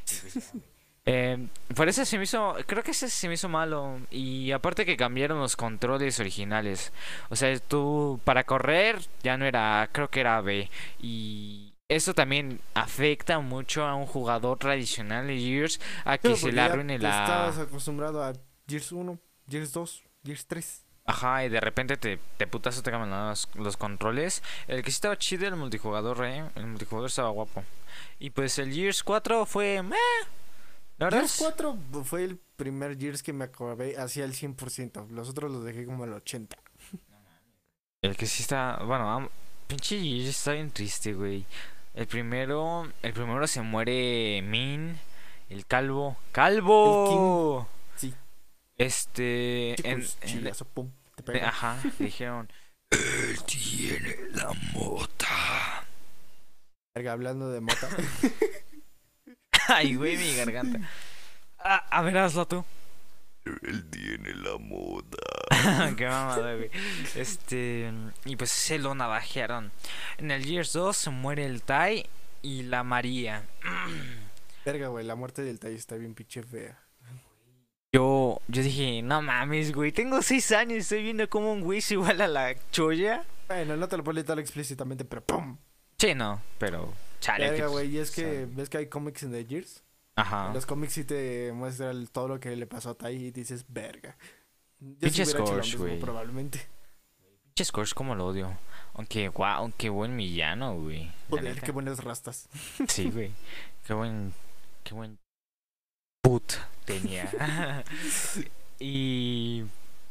Eh, 1.09 1.47
por 1.73 1.87
eso 1.87 2.03
se 2.03 2.17
me 2.17 2.25
hizo, 2.25 2.57
creo 2.65 2.83
que 2.83 2.91
ese 2.91 3.09
se 3.09 3.29
me 3.29 3.35
hizo 3.35 3.47
malo. 3.47 4.01
Y 4.11 4.51
aparte 4.51 4.85
que 4.85 4.97
cambiaron 4.97 5.39
los 5.39 5.55
controles 5.55 6.19
originales. 6.19 6.91
O 7.29 7.37
sea, 7.37 7.57
tú 7.59 8.19
para 8.25 8.43
correr 8.43 8.99
ya 9.23 9.37
no 9.37 9.45
era, 9.45 9.87
creo 9.93 10.09
que 10.09 10.19
era 10.19 10.41
B. 10.41 10.69
Y 10.99 11.73
eso 11.87 12.13
también 12.13 12.59
afecta 12.73 13.39
mucho 13.39 13.85
a 13.85 13.95
un 13.95 14.05
jugador 14.05 14.57
tradicional 14.57 15.27
de 15.27 15.39
Gears 15.39 15.79
a 16.03 16.17
que 16.17 16.35
se 16.35 16.51
le 16.51 16.59
arruine 16.59 16.99
la... 16.99 17.23
Estabas 17.23 17.57
acostumbrado 17.59 18.21
a 18.21 18.33
Gears 18.67 18.91
1, 18.91 19.17
Gears 19.49 19.73
2, 19.73 20.03
Gears 20.25 20.45
3. 20.47 20.83
Ajá, 21.05 21.45
y 21.45 21.49
de 21.49 21.61
repente 21.61 21.95
te, 21.95 22.19
te 22.37 22.47
putazo 22.47 22.81
te 22.83 22.91
cambian 22.91 23.29
los, 23.29 23.47
los 23.55 23.77
controles. 23.77 24.43
El 24.67 24.83
que 24.83 24.91
sí 24.91 24.95
estaba 24.95 25.17
chido 25.17 25.47
el 25.47 25.55
multijugador, 25.55 26.25
eh. 26.25 26.43
El 26.55 26.67
multijugador 26.67 27.07
estaba 27.09 27.29
guapo. 27.29 27.63
Y 28.19 28.31
pues 28.31 28.59
el 28.59 28.73
Gears 28.73 29.03
4 29.03 29.45
fue... 29.45 29.81
meh. 29.83 29.95
La 30.97 31.05
verdad 31.05 31.19
Gears 31.19 31.33
es- 31.35 31.39
4 31.39 31.77
fue 32.03 32.25
el 32.25 32.37
primer 32.57 32.97
Gears 32.99 33.23
que 33.23 33.31
me 33.31 33.45
acabé 33.45 33.97
hacia 33.97 34.25
el 34.25 34.33
100%. 34.33 35.07
Los 35.11 35.29
otros 35.29 35.49
los 35.49 35.63
dejé 35.63 35.85
como 35.85 36.03
al 36.03 36.11
80%. 36.21 36.49
El 38.01 38.17
que 38.17 38.25
sí 38.25 38.43
está... 38.43 38.79
Bueno, 38.85 39.29
pinche 39.67 39.97
Gears 39.99 40.27
está 40.29 40.51
bien 40.53 40.71
triste, 40.71 41.13
güey. 41.13 41.45
El 41.93 42.05
primero... 42.07 42.91
El 43.01 43.13
primero 43.13 43.47
se 43.47 43.61
muere 43.61 44.41
Min. 44.43 44.99
El 45.49 45.65
calvo. 45.65 46.17
¡Calvo! 46.33 47.61
Sí. 47.69 47.76
Este... 48.77 49.71
en- 49.89 50.01
Chicos, 50.01 50.17
en- 50.21 50.27
chilazo, 50.29 50.65
pum, 50.65 50.91
te 51.15 51.23
pega. 51.23 51.49
Ajá, 51.49 51.77
dijeron. 51.99 52.51
Él 52.91 53.43
tiene 53.45 54.15
la 54.33 54.51
mota. 54.73 55.85
Verga, 56.95 57.11
hablando 57.11 57.49
de 57.51 57.59
mota. 57.61 57.89
Ay, 59.67 59.95
güey, 59.95 60.15
mi 60.17 60.35
garganta. 60.35 60.79
Ah, 61.59 61.85
a 61.89 62.01
ver, 62.01 62.17
hazlo 62.17 62.47
tú. 62.47 62.63
Él 63.63 63.89
tiene 63.89 64.33
la 64.35 64.57
moda. 64.57 65.17
Qué 65.97 66.05
mamada, 66.07 66.55
güey. 66.55 66.69
Este. 67.15 67.91
Y 68.25 68.35
pues 68.35 68.51
se 68.51 68.77
lo 68.79 68.93
navajearon. 68.95 69.71
En 70.17 70.31
el 70.31 70.45
Gears 70.45 70.73
2 70.73 70.95
se 70.95 71.09
muere 71.09 71.45
el 71.45 71.61
Tai 71.63 72.05
y 72.41 72.63
la 72.63 72.83
María. 72.83 73.43
Verga, 74.65 74.87
güey, 74.89 75.05
la 75.05 75.15
muerte 75.15 75.41
del 75.43 75.59
Tai 75.59 75.73
está 75.73 75.95
bien 75.95 76.13
pinche 76.13 76.43
fea. 76.43 76.77
Yo, 77.93 78.41
yo 78.47 78.63
dije, 78.63 79.01
no 79.01 79.21
mames, 79.21 79.73
güey. 79.73 79.91
Tengo 79.91 80.21
6 80.21 80.51
años 80.51 80.73
y 80.73 80.77
estoy 80.77 81.03
viendo 81.03 81.29
como 81.29 81.53
un 81.53 81.61
güey 81.61 81.81
se 81.81 81.93
iguala 81.93 82.25
a 82.25 82.27
la 82.27 82.55
choya. 82.71 83.25
Bueno, 83.47 83.77
no 83.77 83.87
te 83.87 83.95
lo 83.97 84.03
puedo 84.03 84.23
tal 84.25 84.39
explícitamente, 84.39 85.05
pero 85.05 85.23
¡pum! 85.23 85.57
Sí, 85.97 86.13
no, 86.13 86.41
pero. 86.59 86.93
Chale. 87.21 87.49
Verga, 87.49 87.65
que- 87.65 87.71
güey, 87.71 87.89
y 87.89 87.97
es 87.99 88.11
que 88.11 88.21
sabe. 88.21 88.45
ves 88.47 88.69
que 88.69 88.77
hay 88.77 88.87
cómics 88.87 89.23
en 89.23 89.31
The 89.31 89.45
Gears. 89.45 89.83
Ajá. 90.15 90.47
En 90.47 90.53
los 90.53 90.65
cómics 90.65 90.93
sí 90.93 91.03
te 91.05 91.51
muestran 91.53 92.07
todo 92.07 92.27
lo 92.27 92.39
que 92.39 92.55
le 92.55 92.67
pasó 92.67 92.91
a 92.91 92.95
Tai 92.95 93.15
y 93.15 93.31
dices, 93.31 93.65
verga. 93.69 94.17
Yo 94.79 94.95
Pinche 94.99 95.25
Scorch, 95.25 95.75
güey. 95.77 95.99
Probablemente. 95.99 96.67
Pinche 97.45 97.65
Scorch, 97.65 97.93
como 97.93 98.15
lo 98.15 98.27
odio. 98.27 98.51
Aunque, 98.93 99.29
guau, 99.29 99.71
qué 99.77 99.89
buen 99.89 100.15
villano, 100.17 100.75
güey. 100.75 101.11
Joder, 101.29 101.61
qué 101.61 101.71
buenas 101.71 102.03
rastas. 102.03 102.49
Sí, 102.87 103.09
güey. 103.09 103.31
Qué 103.85 103.93
buen. 103.93 104.33
Qué 104.83 104.93
buen. 104.93 105.17
Put 106.21 106.53
tenía. 106.87 107.29
y. 108.79 109.63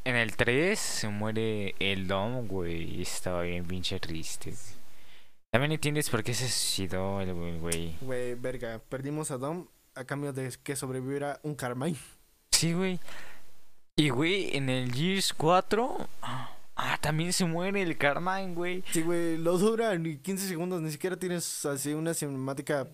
En 0.04 0.14
el 0.14 0.36
3 0.36 0.78
se 0.78 1.08
muere 1.08 1.74
el 1.80 2.06
Dom, 2.06 2.46
güey. 2.46 3.02
Estaba 3.02 3.42
bien 3.42 3.64
pinche 3.64 3.98
triste. 3.98 4.54
También 5.50 5.72
entiendes 5.72 6.08
por 6.10 6.22
qué 6.22 6.32
se 6.32 6.48
suicidó 6.48 7.20
el 7.20 7.34
güey, 7.34 7.58
güey. 7.58 7.96
Güey, 8.02 8.34
verga, 8.34 8.80
perdimos 8.88 9.32
a 9.32 9.38
Dom 9.38 9.66
a 9.96 10.04
cambio 10.04 10.32
de 10.32 10.52
que 10.62 10.76
sobreviviera 10.76 11.40
un 11.42 11.56
Carmine. 11.56 11.96
Sí, 12.52 12.72
güey. 12.72 13.00
Y, 13.96 14.10
güey, 14.10 14.56
en 14.56 14.68
el 14.68 14.92
Gears 14.92 15.32
4. 15.32 16.08
Ah, 16.22 16.98
también 17.00 17.32
se 17.32 17.44
muere 17.46 17.82
el 17.82 17.96
Carmine, 17.96 18.54
güey. 18.54 18.84
Sí, 18.92 19.02
güey, 19.02 19.38
lo 19.38 19.58
dura 19.58 19.96
ni 19.98 20.18
15 20.18 20.46
segundos, 20.46 20.82
ni 20.82 20.92
siquiera 20.92 21.16
tienes 21.16 21.64
así 21.64 21.94
una 21.94 22.14
cinemática. 22.14 22.86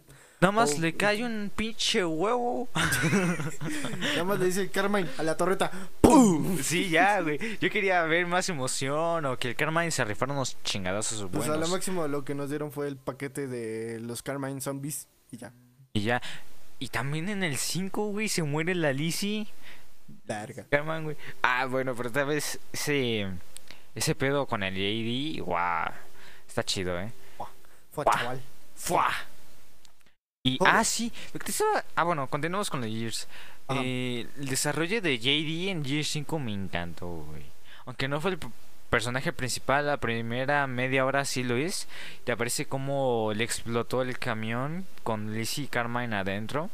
Nada 0.42 0.50
más 0.52 0.74
Oh, 0.76 0.80
le 0.80 0.92
cae 0.94 1.24
un 1.24 1.52
pinche 1.54 2.04
huevo. 2.04 2.68
Nada 4.00 4.24
más 4.24 4.40
le 4.40 4.46
dice 4.46 4.68
Carmine 4.70 5.08
a 5.16 5.22
la 5.22 5.36
torreta. 5.36 5.70
¡Pum! 6.00 6.58
Sí, 6.60 6.90
ya, 6.90 7.20
güey. 7.20 7.38
Yo 7.60 7.70
quería 7.70 8.02
ver 8.02 8.26
más 8.26 8.48
emoción 8.48 9.24
o 9.24 9.38
que 9.38 9.50
el 9.50 9.54
Carmine 9.54 9.92
se 9.92 10.04
rifara 10.04 10.32
unos 10.32 10.60
chingadazos 10.64 11.28
Pues 11.30 11.44
a 11.44 11.52
lo 11.52 11.52
buenos. 11.58 11.70
máximo 11.70 12.08
lo 12.08 12.24
que 12.24 12.34
nos 12.34 12.50
dieron 12.50 12.72
fue 12.72 12.88
el 12.88 12.96
paquete 12.96 13.46
de 13.46 14.00
los 14.00 14.22
Carmine 14.22 14.60
Zombies 14.60 15.06
y 15.30 15.36
ya. 15.36 15.52
Y 15.92 16.00
ya. 16.02 16.20
Y 16.80 16.88
también 16.88 17.28
en 17.28 17.44
el 17.44 17.56
5, 17.56 18.06
güey, 18.08 18.28
se 18.28 18.42
muere 18.42 18.74
la 18.74 18.92
Lizzie. 18.92 19.46
Verga. 20.26 20.66
Carmine, 20.68 21.02
güey. 21.02 21.16
Ah, 21.42 21.66
bueno, 21.66 21.94
pero 21.94 22.08
esta 22.08 22.24
vez 22.24 22.58
ese, 22.72 23.28
ese 23.94 24.14
pedo 24.16 24.46
con 24.46 24.64
el 24.64 24.74
JD, 24.74 25.40
guau. 25.44 25.92
Está 26.48 26.64
chido, 26.64 26.98
eh. 26.98 27.12
Buah. 27.94 28.04
chaval. 28.12 28.42
¡Fua! 28.74 29.08
Y, 30.44 30.58
Joder. 30.58 30.74
ah, 30.74 30.84
sí, 30.84 31.12
lo 31.32 31.38
que 31.38 31.46
te 31.46 31.50
estaba... 31.52 31.84
Ah, 31.94 32.02
bueno, 32.02 32.26
continuamos 32.28 32.68
con 32.68 32.80
los 32.80 32.90
Gears. 32.90 33.28
Eh, 33.68 34.26
el 34.38 34.48
desarrollo 34.48 35.00
de 35.00 35.18
JD 35.18 35.68
en 35.68 35.84
Gears 35.84 36.08
5 36.08 36.38
me 36.40 36.52
encantó, 36.52 37.06
güey. 37.06 37.44
Aunque 37.86 38.08
no 38.08 38.20
fue 38.20 38.32
el 38.32 38.38
personaje 38.90 39.32
principal, 39.32 39.86
la 39.86 39.98
primera 39.98 40.66
media 40.66 41.06
hora 41.06 41.24
sí 41.24 41.44
lo 41.44 41.56
es. 41.56 41.86
Te 42.24 42.32
aparece 42.32 42.66
cómo 42.66 43.32
le 43.34 43.44
explotó 43.44 44.02
el 44.02 44.18
camión 44.18 44.84
con 45.04 45.32
Lizzie 45.32 45.64
y 45.64 45.68
Carmine 45.68 46.16
adentro. 46.16 46.70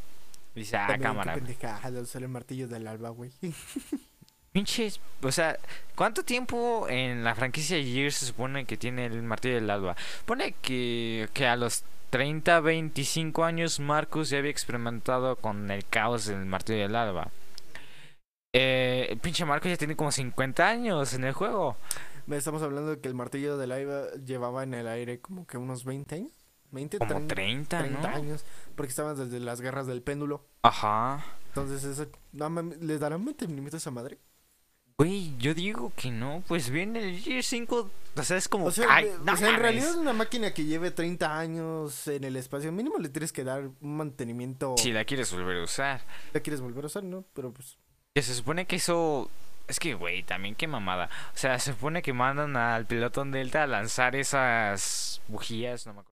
Dice, 0.54 0.78
ah, 0.78 0.96
cámara. 1.00 1.34
Pendejada, 1.34 2.00
usar 2.00 2.22
el 2.22 2.28
martillo 2.28 2.68
del 2.68 2.86
alba, 2.86 3.10
güey. 3.10 3.30
Pinches, 4.52 4.98
o 5.22 5.30
sea, 5.30 5.58
¿cuánto 5.94 6.24
tiempo 6.24 6.86
en 6.88 7.22
la 7.22 7.34
franquicia 7.34 7.76
Gears 7.76 8.14
se 8.14 8.26
supone 8.26 8.64
que 8.64 8.78
tiene 8.78 9.04
el 9.04 9.22
martillo 9.22 9.56
del 9.56 9.68
alba? 9.68 9.94
Pone 10.24 10.54
que, 10.62 11.28
que 11.34 11.46
a 11.46 11.54
los 11.54 11.84
30, 12.10 12.60
25 12.60 13.44
años 13.44 13.80
Marcus 13.80 14.30
ya 14.30 14.38
había 14.38 14.50
experimentado 14.50 15.36
con 15.36 15.70
el 15.70 15.84
caos 15.86 16.26
del 16.26 16.44
martillo 16.46 16.80
del 16.80 16.96
alba. 16.96 17.30
Eh, 18.52 19.06
el 19.10 19.18
pinche 19.18 19.44
Marcus 19.44 19.70
ya 19.70 19.76
tiene 19.76 19.96
como 19.96 20.10
50 20.10 20.66
años 20.66 21.12
en 21.14 21.24
el 21.24 21.32
juego. 21.32 21.76
Estamos 22.30 22.62
hablando 22.62 22.90
de 22.90 23.00
que 23.00 23.08
el 23.08 23.14
martillo 23.14 23.56
del 23.56 23.72
alba 23.72 24.06
llevaba 24.24 24.62
en 24.62 24.74
el 24.74 24.86
aire 24.88 25.20
como 25.20 25.46
que 25.46 25.58
unos 25.58 25.84
20 25.84 26.14
años. 26.14 26.32
20, 26.70 26.98
Como 26.98 27.08
30, 27.10 27.34
30, 27.34 27.78
30 27.78 28.00
¿no? 28.10 28.16
años. 28.16 28.44
Porque 28.74 28.90
estaban 28.90 29.16
desde 29.16 29.40
las 29.40 29.60
guerras 29.62 29.86
del 29.86 30.02
péndulo. 30.02 30.44
Ajá. 30.62 31.24
Entonces, 31.48 31.82
eso, 31.84 32.06
no, 32.32 32.62
¿les 32.80 33.00
darán 33.00 33.24
mantenimiento 33.24 33.76
a 33.76 33.78
esa 33.78 33.90
madre? 33.90 34.18
Güey, 35.00 35.36
yo 35.38 35.54
digo 35.54 35.92
que 35.94 36.10
no, 36.10 36.42
pues 36.48 36.70
bien 36.70 36.96
el 36.96 37.20
Gears 37.20 37.46
5, 37.46 37.88
o 38.16 38.22
sea, 38.24 38.36
es 38.36 38.48
como... 38.48 38.64
O 38.66 38.70
sea, 38.72 38.86
ay, 38.90 39.04
de- 39.04 39.18
no 39.18 39.32
o 39.32 39.36
sea, 39.36 39.50
en 39.50 39.60
realidad 39.60 39.94
una 39.96 40.12
máquina 40.12 40.52
que 40.52 40.64
lleve 40.64 40.90
30 40.90 41.38
años 41.38 42.08
en 42.08 42.24
el 42.24 42.34
espacio, 42.34 42.72
mínimo 42.72 42.98
le 42.98 43.08
tienes 43.08 43.30
que 43.30 43.44
dar 43.44 43.70
un 43.80 43.96
mantenimiento. 43.96 44.74
Si 44.76 44.90
la 44.90 45.04
quieres 45.04 45.32
volver 45.32 45.58
a 45.58 45.62
usar. 45.62 46.00
la 46.32 46.40
quieres 46.40 46.60
volver 46.60 46.82
a 46.82 46.86
usar, 46.88 47.04
¿no? 47.04 47.24
Pero 47.32 47.52
pues. 47.52 47.78
Que 48.12 48.22
se 48.22 48.34
supone 48.34 48.66
que 48.66 48.74
eso. 48.74 49.30
Es 49.68 49.78
que, 49.78 49.94
güey, 49.94 50.24
también 50.24 50.56
qué 50.56 50.66
mamada. 50.66 51.08
O 51.32 51.38
sea, 51.38 51.60
se 51.60 51.70
supone 51.74 52.02
que 52.02 52.12
mandan 52.12 52.56
al 52.56 52.84
pilotón 52.86 53.30
Delta 53.30 53.62
a 53.62 53.66
lanzar 53.68 54.16
esas 54.16 55.20
bujías, 55.28 55.86
no 55.86 55.92
me 55.94 56.00
acuerdo. 56.00 56.07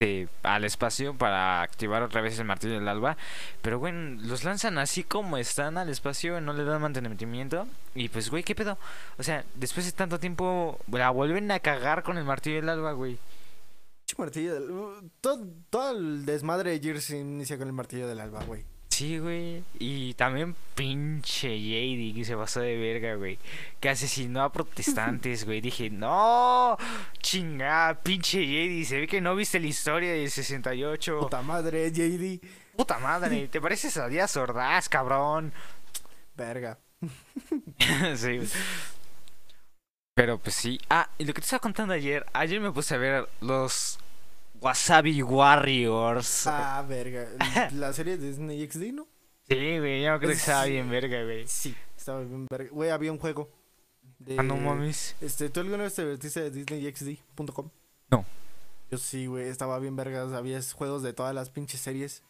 De- 0.00 0.28
al 0.44 0.64
espacio 0.64 1.14
para 1.14 1.60
activar 1.62 2.02
otra 2.04 2.20
vez 2.20 2.38
el 2.38 2.44
martillo 2.44 2.74
del 2.74 2.86
alba. 2.88 3.16
Pero, 3.62 3.78
güey, 3.80 3.92
los 4.18 4.44
lanzan 4.44 4.78
así 4.78 5.02
como 5.02 5.38
están 5.38 5.76
al 5.76 5.88
espacio, 5.88 6.40
no 6.40 6.52
le 6.52 6.64
dan 6.64 6.80
mantenimiento. 6.80 7.66
Y 7.96 8.08
pues, 8.08 8.30
güey, 8.30 8.44
¿qué 8.44 8.54
pedo? 8.54 8.78
O 9.18 9.22
sea, 9.24 9.44
después 9.56 9.86
de 9.86 9.92
tanto 9.92 10.20
tiempo, 10.20 10.78
la 10.92 11.10
vuelven 11.10 11.50
a 11.50 11.58
cagar 11.58 12.02
con 12.04 12.16
el 12.16 12.24
martillo 12.24 12.56
del 12.56 12.68
alba, 12.68 12.92
güey. 12.92 13.18
Martillo 14.16 14.54
del. 14.54 14.70
uh, 14.70 15.10
todo, 15.20 15.44
todo 15.68 15.90
el 15.96 16.24
desmadre 16.24 16.70
de 16.70 16.80
Gears 16.80 17.10
inicia 17.10 17.58
con 17.58 17.66
el 17.66 17.72
martillo 17.74 18.08
del 18.08 18.20
alba, 18.20 18.42
güey. 18.44 18.64
Sí, 18.88 19.18
güey. 19.18 19.62
Y 19.78 20.14
también 20.14 20.56
pinche 20.74 21.48
JD 21.58 22.16
que 22.16 22.24
se 22.24 22.36
pasó 22.36 22.60
de 22.60 22.76
verga, 22.76 23.14
güey. 23.14 23.38
Que 23.80 23.90
asesinó 23.90 24.42
a 24.42 24.52
protestantes, 24.52 25.44
güey. 25.44 25.60
Dije, 25.60 25.90
no, 25.90 26.76
chingada, 27.20 28.00
pinche 28.00 28.44
JD. 28.44 28.88
Se 28.88 29.00
ve 29.00 29.06
que 29.06 29.20
no 29.20 29.36
viste 29.36 29.60
la 29.60 29.66
historia 29.66 30.12
del 30.12 30.30
68. 30.30 31.20
Puta 31.20 31.42
madre, 31.42 31.90
JD. 31.92 32.40
Puta 32.76 32.98
madre, 32.98 33.48
te 33.52 33.60
pareces 33.60 33.96
a 33.98 34.08
Díaz 34.08 34.36
Ordaz, 34.36 34.88
cabrón. 34.88 35.52
Verga. 36.36 36.78
sí. 38.16 38.36
güey. 38.36 38.48
Pero 40.14 40.38
pues 40.38 40.56
sí. 40.56 40.80
Ah, 40.90 41.08
y 41.18 41.24
lo 41.24 41.32
que 41.32 41.40
te 41.40 41.44
estaba 41.44 41.60
contando 41.60 41.94
ayer. 41.94 42.26
Ayer 42.32 42.60
me 42.60 42.72
puse 42.72 42.96
a 42.96 42.98
ver 42.98 43.28
los 43.40 44.00
Wasabi 44.60 45.22
Warriors. 45.22 46.46
Ah, 46.46 46.84
verga. 46.86 47.28
La 47.72 47.92
serie 47.92 48.16
de 48.16 48.28
Disney 48.28 48.68
XD, 48.68 48.92
¿no? 48.92 49.06
Sí, 49.48 49.78
güey, 49.78 50.02
yo 50.02 50.18
creo 50.18 50.30
que 50.30 50.36
estaba 50.36 50.64
bien 50.66 50.90
verga, 50.90 51.22
güey. 51.24 51.46
Sí, 51.48 51.74
estaba 51.96 52.20
bien 52.20 52.46
verga. 52.50 52.70
Güey, 52.70 52.90
había 52.90 53.12
un 53.12 53.18
juego. 53.18 53.50
De... 54.18 54.36
Ah, 54.38 54.42
no 54.42 54.56
mames. 54.56 55.16
Este, 55.20 55.48
¿tú 55.48 55.60
alguna 55.60 55.84
vez 55.84 55.94
te 55.94 56.02
divertiste 56.02 56.40
de 56.42 56.50
DisneyXD.com? 56.50 57.70
No. 58.10 58.24
Yo 58.90 58.98
sí, 58.98 59.26
güey, 59.26 59.48
estaba 59.48 59.78
bien 59.78 59.96
vergas. 59.96 60.32
Había 60.32 60.60
juegos 60.74 61.02
de 61.02 61.12
todas 61.12 61.34
las 61.34 61.50
pinches 61.50 61.80
series. 61.80 62.22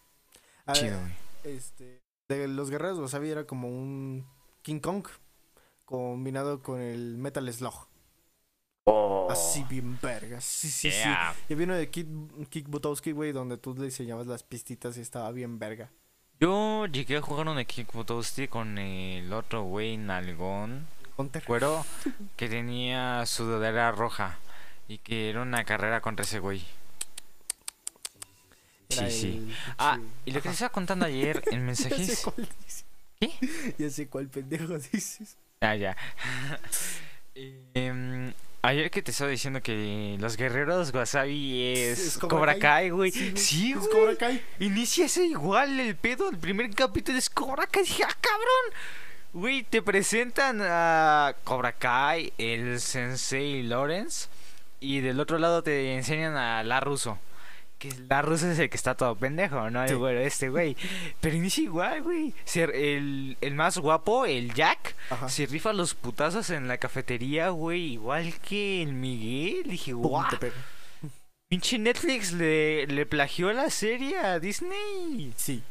Ah, 0.67 0.75
Chido, 0.75 0.99
güey. 1.01 1.57
Este, 1.57 2.01
de 2.29 2.47
los 2.47 2.71
guerreros 2.71 2.99
Wasabi 2.99 3.31
era 3.31 3.47
como 3.47 3.69
un 3.69 4.27
King 4.62 4.81
Kong 4.81 5.07
combinado 5.87 6.62
con 6.62 6.81
el 6.81 7.17
Metal 7.17 7.51
Slug. 7.53 7.88
Así 9.31 9.64
bien 9.68 9.98
vergas. 10.01 10.44
Sí, 10.44 10.70
sí. 10.70 10.90
Yeah. 10.90 11.35
sí. 11.37 11.53
Y 11.53 11.55
vino 11.55 11.74
de 11.74 11.88
Kick, 11.90 12.07
Kick 12.48 12.68
Butowski, 12.68 13.12
güey, 13.12 13.33
donde 13.33 13.59
tú 13.59 13.74
le 13.74 13.85
diseñabas 13.87 14.27
las 14.27 14.42
pistitas 14.42 14.96
y 14.96 15.01
estaba 15.01 15.31
bien 15.33 15.59
verga. 15.59 15.90
Yo 16.40 16.87
llegué 16.87 17.16
a 17.16 17.20
jugar 17.20 17.48
un 17.48 17.59
equipo 17.59 18.05
Toasty 18.05 18.48
con 18.48 18.79
el 18.79 19.33
otro 19.33 19.62
güey 19.64 19.96
nalgón, 19.96 20.87
cuero, 21.46 21.85
que 22.37 22.48
tenía 22.48 23.27
sudadera 23.27 23.90
roja 23.92 24.38
y 24.87 24.98
que 24.98 25.31
era 25.31 25.42
una 25.42 25.64
carrera 25.64 26.01
contra 26.01 26.24
ese 26.24 26.38
güey. 26.38 26.64
Sí, 28.88 29.11
sí. 29.11 29.55
Ah, 29.79 29.98
y 30.24 30.31
lo 30.31 30.40
que 30.40 30.48
te 30.48 30.55
estaba 30.55 30.70
contando 30.70 31.05
ayer 31.07 31.42
en 31.51 31.66
Ya 31.66 31.74
sé 31.74 31.88
mensajes. 31.90 32.20
cuál 32.24 32.48
dices. 32.64 32.85
¿Qué? 33.20 33.74
Ya 33.79 33.90
sé 33.90 34.09
cuál 34.09 34.29
pendejo 34.29 34.79
dices. 34.92 35.37
Ah, 35.61 35.74
ya. 35.74 35.96
Em, 37.74 38.33
ayer 38.62 38.90
que 38.90 39.03
te 39.03 39.11
estaba 39.11 39.31
diciendo 39.31 39.61
que 39.62 40.16
los 40.18 40.37
guerreros 40.37 40.92
wasabi 40.92 41.74
es, 41.74 41.98
Es 41.98 42.18
Cobra, 42.18 42.59
Kai, 42.59 42.90
güey. 42.90 43.11
Sí. 43.11 43.33
Sí, 43.37 43.72
Es 43.72 43.79
güey. 43.79 43.90
Cobra 43.90 44.16
Kai. 44.16 44.42
Inicia 44.59 45.07
ese 45.07 45.24
igual 45.24 45.79
el 45.81 45.96
pedo. 45.96 46.29
El 46.31 46.38
primer 46.38 46.70
capítulo 46.74 47.18
es 47.18 47.31
Cobra 47.31 47.66
Kai. 47.66 47.85
Dije, 47.85 48.05
ah, 48.05 48.16
cabrón. 48.20 48.81
Güey, 49.33 49.62
te 49.62 49.83
presentan 49.83 50.61
a 50.62 51.35
Cobra 51.44 51.72
Kai, 51.72 52.33
el 52.38 52.81
Sensei 52.81 53.62
Lawrence. 53.62 54.29
Y 54.81 55.01
del 55.01 55.20
otro 55.20 55.38
lado 55.38 55.62
te 55.62 55.94
enseñan 55.94 56.37
a 56.37 56.62
La 56.62 56.81
Russo. 56.81 57.18
Que 57.79 57.93
La 58.09 58.23
Russo 58.23 58.51
es 58.51 58.59
el 58.59 58.69
que 58.71 58.77
está 58.77 58.97
todo 58.97 59.14
pendejo, 59.14 59.71
¿no? 59.71 59.87
Sí. 59.87 59.95
Güero 59.95 60.21
este, 60.21 60.49
güey. 60.49 60.77
Pero 61.21 61.37
inicia 61.37 61.62
igual, 61.62 62.03
güey. 62.03 62.35
Ser 62.45 62.75
el, 62.75 63.37
el 63.41 63.55
más 63.55 63.79
guapo, 63.79 64.27
el 64.27 64.53
Jack, 64.53 64.97
Ajá. 65.11 65.29
se 65.29 65.47
rifa 65.47 65.73
los 65.73 65.95
putazos 65.95 66.51
en 66.51 66.67
la 66.67 66.79
cafetería, 66.79 67.51
güey. 67.51 67.93
Igual 67.93 68.35
que 68.41 68.83
el 68.83 68.95
Miguel. 68.95 69.71
Dije, 69.71 69.93
guau. 69.93 70.25
Pinche 71.49 71.79
Netflix 71.79 72.33
le, 72.33 72.87
le 72.88 73.07
plagió 73.07 73.53
la 73.53 73.71
serie 73.71 74.19
a 74.19 74.38
Disney. 74.38 75.33
Sí. 75.37 75.62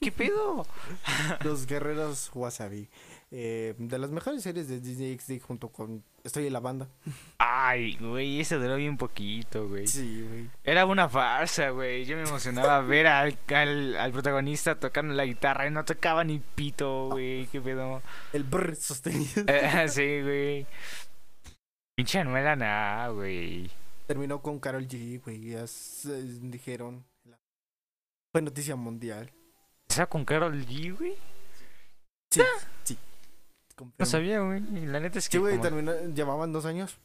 ¿Qué 0.00 0.12
pedo? 0.12 0.66
Los 1.44 1.66
guerreros 1.66 2.30
Wasabi. 2.34 2.88
Eh, 3.30 3.74
de 3.78 3.98
las 3.98 4.10
mejores 4.10 4.42
series 4.42 4.68
de 4.68 4.80
Disney 4.80 5.18
XD 5.18 5.40
junto 5.42 5.68
con 5.68 6.02
Estoy 6.28 6.46
en 6.46 6.52
la 6.52 6.60
banda. 6.60 6.88
Ay, 7.38 7.96
güey, 7.96 8.38
eso 8.40 8.58
duró 8.58 8.76
bien 8.76 8.98
poquito, 8.98 9.66
güey. 9.66 9.86
Sí, 9.86 10.22
güey. 10.28 10.50
Era 10.62 10.84
una 10.84 11.08
farsa, 11.08 11.70
güey. 11.70 12.04
Yo 12.04 12.16
me 12.16 12.22
emocionaba 12.22 12.80
ver 12.82 13.06
al, 13.06 13.38
al, 13.48 13.96
al 13.96 14.12
protagonista 14.12 14.78
tocando 14.78 15.14
la 15.14 15.24
guitarra 15.24 15.66
y 15.66 15.70
no 15.70 15.84
tocaba 15.86 16.22
ni 16.24 16.38
pito, 16.38 17.08
güey. 17.08 17.46
¿Qué 17.46 17.60
pedo? 17.62 18.02
El 18.34 18.44
brr 18.44 18.76
sostenido. 18.76 19.42
Eh, 19.46 19.88
sí, 19.88 20.20
güey. 20.22 20.66
Pinche 21.96 22.22
no 22.24 22.36
era 22.36 22.54
nada, 22.54 23.08
güey. 23.08 23.70
Terminó 24.06 24.40
con 24.42 24.60
Carol 24.60 24.86
G, 24.86 25.22
güey. 25.24 25.40
Ya 25.50 25.66
se- 25.66 26.22
dijeron. 26.22 27.04
Fue 28.32 28.42
noticia 28.42 28.76
mundial. 28.76 29.32
¿Estaba 29.88 30.06
con 30.06 30.26
Carol 30.26 30.54
G, 30.66 30.94
güey? 30.96 31.14
Sí, 32.30 32.42
sí. 32.84 32.98
No 33.98 34.06
sabía, 34.06 34.40
güey. 34.40 34.60
La 34.86 35.00
neta 35.00 35.18
es 35.18 35.24
Sí, 35.24 35.30
que. 35.30 35.38
güey, 35.38 35.52
como- 35.56 35.62
terminó, 35.64 35.92
llevaban 36.14 36.52
dos 36.52 36.64
años. 36.64 36.98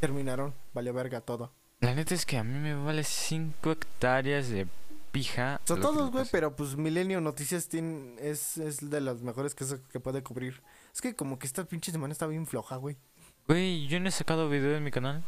Terminaron, 0.00 0.54
valió 0.74 0.92
verga 0.92 1.20
todo. 1.20 1.52
La 1.80 1.94
neta 1.94 2.14
es 2.14 2.24
que 2.26 2.38
a 2.38 2.44
mí 2.44 2.58
me 2.58 2.74
vale 2.74 3.04
5 3.04 3.72
hectáreas 3.72 4.48
de 4.48 4.66
pija. 5.12 5.60
Son 5.64 5.80
todos, 5.80 6.10
güey, 6.10 6.24
pero 6.30 6.54
pues 6.54 6.76
Milenio 6.76 7.20
Noticias 7.20 7.68
tiene, 7.68 8.14
es, 8.20 8.58
es 8.58 8.90
de 8.90 9.00
las 9.00 9.22
mejores 9.22 9.54
que, 9.54 9.64
que 9.90 10.00
puede 10.00 10.22
cubrir. 10.22 10.60
Es 10.94 11.00
que 11.00 11.14
como 11.14 11.38
que 11.38 11.46
esta 11.46 11.64
pinche 11.64 11.90
semana 11.92 12.12
está 12.12 12.26
bien 12.26 12.46
floja, 12.46 12.76
güey. 12.76 12.96
Güey, 13.46 13.86
yo 13.88 13.98
no 14.00 14.08
he 14.08 14.12
sacado 14.12 14.48
video 14.48 14.76
en 14.76 14.84
mi 14.84 14.90
canal. 14.90 15.24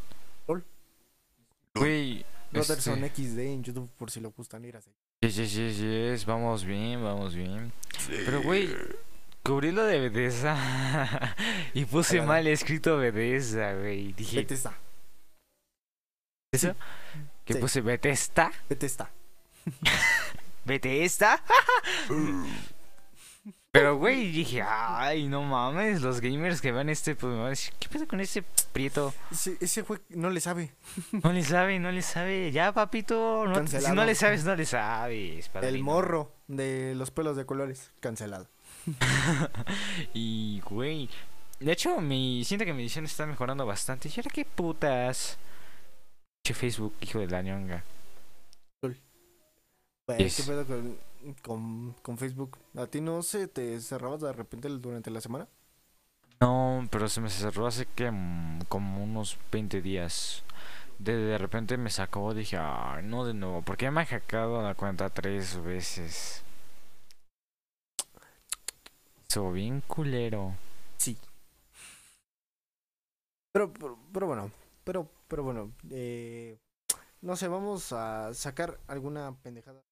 Lol. 0.47 0.65
Güey. 1.75 2.25
Brotherson 2.53 3.05
este, 3.05 3.23
XD 3.29 3.39
en 3.39 3.63
YouTube 3.63 3.89
por 3.97 4.11
si 4.11 4.21
lo 4.21 4.33
gustan 4.33 4.65
ir 4.65 4.77
a 4.77 4.81
seguir. 4.81 4.99
Yes, 5.21 5.37
yes, 5.37 5.53
yes, 5.55 5.79
yes, 5.79 6.27
vamos 6.27 6.65
bien, 6.65 7.03
vamos 7.03 7.35
bien. 7.35 7.73
Sí. 7.99 8.13
Pero, 8.25 8.43
güey, 8.43 8.69
cubrí 9.43 9.73
lo 9.73 9.85
de 9.85 10.01
Bethesda 10.09 11.37
y 11.75 11.85
puse 11.85 12.23
mal 12.23 12.47
escrito 12.47 12.97
Bethesda, 12.99 13.75
güey. 13.75 14.13
Dije, 14.13 14.37
Bethesda. 14.39 14.75
¿eso? 16.53 16.75
Que 17.45 17.55
Sí. 17.55 17.59
puse 17.61 17.81
Bethesda. 17.81 18.53
Bethesda. 18.69 19.11
¿Bethesda? 20.65 21.43
Pero, 23.73 23.99
güey, 23.99 24.33
dije, 24.33 24.63
ay, 24.67 25.29
no 25.29 25.43
mames, 25.45 26.03
los 26.03 26.21
gamers 26.21 26.61
que 26.61 26.73
vean 26.73 26.89
este, 26.89 27.15
pues 27.15 27.33
me 27.33 27.39
van 27.39 27.47
a 27.47 27.51
decir, 27.51 27.73
¿qué 27.79 27.89
pasa 27.89 28.05
con 28.05 28.21
ese 28.21 28.43
prieto? 28.73 29.15
Ese, 29.31 29.57
ese 29.61 29.83
güey 29.83 30.01
no 30.09 30.29
le 30.31 30.41
sabe. 30.41 30.73
No 31.13 31.33
le 31.33 31.45
sabe, 31.45 31.79
no 31.79 31.93
le 31.93 32.03
sabe. 32.03 32.51
Ya, 32.51 32.73
papito, 32.73 33.47
no, 33.47 33.65
si 33.69 33.93
no 33.93 34.05
le 34.05 34.17
sabes, 34.17 34.45
no 34.45 34.57
le 34.57 34.67
sabes. 34.67 35.49
El 35.63 35.85
morro 35.85 36.33
de 36.49 36.95
los 36.97 37.13
pelos 37.13 37.37
de 37.37 37.47
colores. 37.47 37.93
Cancelado. 38.01 38.49
Y, 40.15 40.61
güey. 40.61 41.09
De 41.59 41.73
hecho, 41.73 42.01
mi, 42.01 42.45
siento 42.45 42.65
que 42.65 42.73
mi 42.73 42.83
edición 42.83 43.05
está 43.05 43.27
mejorando 43.27 43.67
bastante. 43.67 44.09
¿Y 44.09 44.13
ahora 44.17 44.31
qué 44.33 44.45
putas? 44.45 45.39
Che, 46.45 46.55
Facebook, 46.55 46.95
hijo 47.01 47.19
de 47.19 47.27
la 47.27 47.43
ñonga. 47.43 47.85
Güey, 48.83 48.97
Yes. 50.19 50.37
¿qué 50.37 50.43
pedo 50.45 50.67
con 50.67 50.99
con, 51.43 51.95
con 52.03 52.19
Facebook. 52.19 52.59
¿A 52.77 52.87
ti 52.87 53.01
no 53.01 53.23
se 53.23 53.47
te 53.49 53.81
cerraba 53.81 54.17
de 54.17 54.33
repente 54.33 54.69
durante 54.69 55.11
la 55.11 55.21
semana? 55.21 55.47
No, 56.41 56.89
pero 56.91 57.09
se 57.09 57.21
me 57.21 57.29
cerró 57.29 57.67
hace 57.67 57.87
que 57.87 58.11
mm, 58.11 58.63
como 58.69 59.05
unos 59.05 59.37
20 59.53 59.83
días. 59.83 60.43
De, 60.99 61.17
de 61.17 61.39
repente 61.39 61.77
me 61.79 61.91
sacó, 61.91 62.35
dije, 62.35 62.59
no 63.03 63.25
de 63.25 63.33
nuevo, 63.35 63.63
porque 63.63 63.85
ya 63.87 63.91
me 63.91 64.03
ha 64.03 64.07
hackeado 64.07 64.63
la 64.63 64.75
cuenta 64.75 65.09
tres 65.11 65.63
veces. 65.63 66.43
Bien 69.39 69.81
culero. 69.87 70.57
Pero, 73.53 73.73
pero, 73.73 73.99
pero 74.13 74.27
bueno, 74.27 74.51
pero, 74.85 75.09
pero 75.29 75.43
bueno, 75.43 75.73
eh, 75.91 76.59
no 77.21 77.37
sé, 77.37 77.49
vamos 77.49 77.93
a 77.93 78.33
sacar 78.35 78.79
alguna 78.89 79.33
pendejada. 79.43 79.83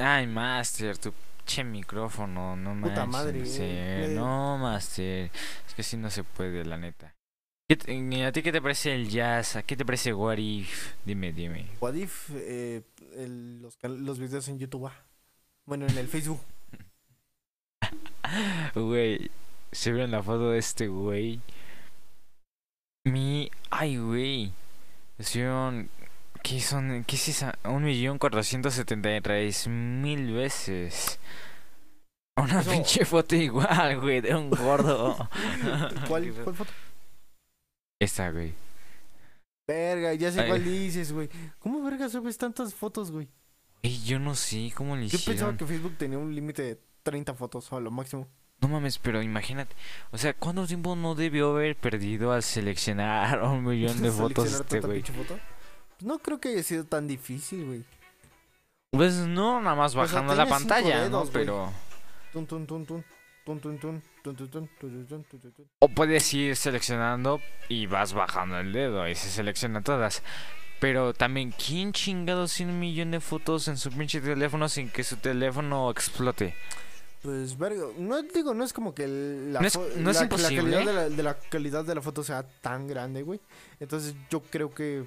Ay, 0.00 0.26
Master, 0.26 0.96
tu 0.98 1.12
che 1.44 1.64
micrófono, 1.64 2.56
no 2.56 2.80
Puta 2.80 3.04
manches, 3.06 3.08
madre, 3.12 3.46
sí, 3.46 3.62
eh. 3.62 4.12
no, 4.14 4.58
Master. 4.58 5.30
Es 5.66 5.74
que 5.74 5.82
sí 5.82 5.96
no 5.96 6.10
se 6.10 6.24
puede, 6.24 6.64
la 6.64 6.76
neta. 6.78 7.14
¿Qué 7.68 7.76
te- 7.76 8.24
¿A 8.24 8.32
ti 8.32 8.42
qué 8.42 8.52
te 8.52 8.62
parece 8.62 8.94
el 8.94 9.08
jazz? 9.08 9.56
¿A 9.56 9.62
qué 9.62 9.76
te 9.76 9.84
parece 9.84 10.12
What 10.14 10.38
If? 10.38 10.94
Dime, 11.04 11.32
dime. 11.32 11.66
What 11.80 11.94
if, 11.94 12.30
eh, 12.34 12.82
el- 13.16 13.60
los, 13.60 13.76
los 13.82 14.18
videos 14.18 14.48
en 14.48 14.58
YouTube, 14.58 14.86
ah. 14.86 15.04
bueno, 15.66 15.86
en 15.86 15.98
el 15.98 16.08
Facebook. 16.08 16.40
Güey, 18.74 19.30
¿se 19.72 19.92
vieron 19.92 20.10
la 20.10 20.22
foto 20.22 20.50
de 20.50 20.58
este 20.58 20.88
güey? 20.88 21.40
Mi... 23.04 23.50
Ay, 23.70 23.96
güey. 23.98 24.52
Subieron... 25.18 25.88
¿Qué 26.42 26.60
son? 26.60 27.04
¿Qué 27.04 27.16
es 27.16 27.28
esa? 27.28 27.58
Un 27.64 27.82
millón 27.84 28.18
cuatrocientos 28.18 28.74
setenta 28.74 29.14
y 29.14 29.20
tres 29.20 29.66
mil 29.66 30.32
veces. 30.32 31.18
Una 32.36 32.60
Eso- 32.60 32.70
pinche 32.70 33.04
foto 33.04 33.34
igual, 33.34 34.00
güey, 34.00 34.20
de 34.20 34.34
un 34.36 34.48
gordo. 34.50 35.16
¿Cuál, 36.08 36.32
¿Cuál 36.44 36.54
foto? 36.54 36.70
Esta, 38.00 38.30
güey. 38.30 38.54
Verga, 39.66 40.14
ya 40.14 40.30
sé 40.30 40.40
Ay. 40.42 40.48
cuál 40.48 40.64
dices, 40.64 41.12
güey. 41.12 41.28
¿Cómo 41.58 41.82
verga 41.82 42.08
subes 42.08 42.38
tantas 42.38 42.72
fotos, 42.72 43.10
güey? 43.10 43.28
Ey, 43.82 44.00
yo 44.04 44.18
no 44.20 44.34
sé 44.36 44.72
cómo 44.74 44.96
le 44.96 45.08
Yo 45.08 45.18
pensaba 45.18 45.34
hicieron. 45.34 45.56
que 45.56 45.66
Facebook 45.66 45.96
tenía 45.98 46.18
un 46.18 46.34
límite 46.34 46.62
de 46.62 46.80
30 47.10 47.34
fotos 47.34 47.72
a 47.72 47.80
lo 47.80 47.90
máximo. 47.90 48.26
No 48.60 48.68
mames, 48.68 48.98
pero 48.98 49.22
imagínate. 49.22 49.74
O 50.10 50.18
sea, 50.18 50.34
¿cuánto 50.34 50.66
tiempo 50.66 50.96
no 50.96 51.14
debió 51.14 51.50
haber 51.50 51.76
perdido 51.76 52.32
al 52.32 52.42
seleccionar 52.42 53.42
un 53.42 53.64
millón 53.64 54.02
de 54.02 54.10
fotos 54.10 54.52
este 54.52 54.80
güey? 54.80 55.02
foto. 55.02 55.38
Pues 55.96 56.02
no 56.02 56.18
creo 56.18 56.40
que 56.40 56.48
haya 56.50 56.62
sido 56.62 56.84
tan 56.84 57.06
difícil, 57.06 57.64
güey. 57.64 57.84
Pues 58.90 59.14
no, 59.14 59.60
nada 59.60 59.76
más 59.76 59.94
bajando 59.94 60.34
la 60.34 60.46
pantalla, 60.46 61.04
dedos, 61.04 61.26
¿no? 61.26 61.32
Pero... 61.32 61.72
Tun, 62.32 62.46
tun, 62.46 62.66
tun. 62.66 63.04
O 65.78 65.88
puedes 65.88 66.34
ir 66.34 66.54
seleccionando 66.54 67.40
y 67.68 67.86
vas 67.86 68.12
bajando 68.12 68.58
el 68.58 68.72
dedo 68.72 69.08
y 69.08 69.14
se 69.14 69.30
selecciona 69.30 69.82
todas. 69.82 70.22
Pero 70.80 71.14
también, 71.14 71.52
¿quién 71.52 71.92
chingado 71.92 72.46
tiene 72.46 72.72
un 72.72 72.80
millón 72.80 73.10
de 73.10 73.20
fotos 73.20 73.68
en 73.68 73.78
su 73.78 73.90
pinche 73.90 74.20
teléfono 74.20 74.68
sin 74.68 74.90
que 74.90 75.02
su 75.02 75.16
teléfono 75.16 75.90
explote? 75.90 76.54
Pues, 77.22 77.58
verga, 77.58 77.86
no 77.98 78.22
digo, 78.22 78.54
no 78.54 78.62
es 78.64 78.72
como 78.72 78.94
que 78.94 79.06
la, 79.08 79.60
No 79.60 79.66
es- 79.66 79.76
no 79.76 79.86
es 79.86 79.96
la- 79.96 80.12
la 80.12 80.22
imposible. 80.22 80.56
calidad 80.72 80.78
de 80.86 80.92
la, 80.92 81.08
de 81.08 81.22
la 81.22 81.38
calidad 81.38 81.84
de 81.84 81.94
la 81.96 82.00
foto 82.02 82.22
sea 82.22 82.44
tan 82.60 82.86
grande, 82.86 83.22
güey. 83.22 83.40
Entonces 83.80 84.14
yo 84.30 84.40
creo 84.42 84.72
que 84.72 85.04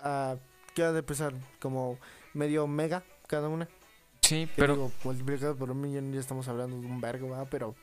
ah, 0.00 0.36
queda 0.74 0.92
de 0.92 1.02
pesar 1.02 1.32
como 1.60 1.98
medio 2.34 2.66
mega 2.66 3.02
cada 3.26 3.48
una. 3.48 3.66
Sí, 4.22 4.46
Que 4.46 4.52
pero... 4.56 4.74
digo, 4.74 4.92
multiplicado 5.04 5.56
por 5.56 5.70
un 5.70 5.80
millón 5.80 6.12
ya 6.12 6.20
estamos 6.20 6.46
hablando 6.48 6.78
de 6.78 6.86
un 6.86 7.00
vergo, 7.00 7.30
¿verdad? 7.30 7.48
Pero 7.50 7.74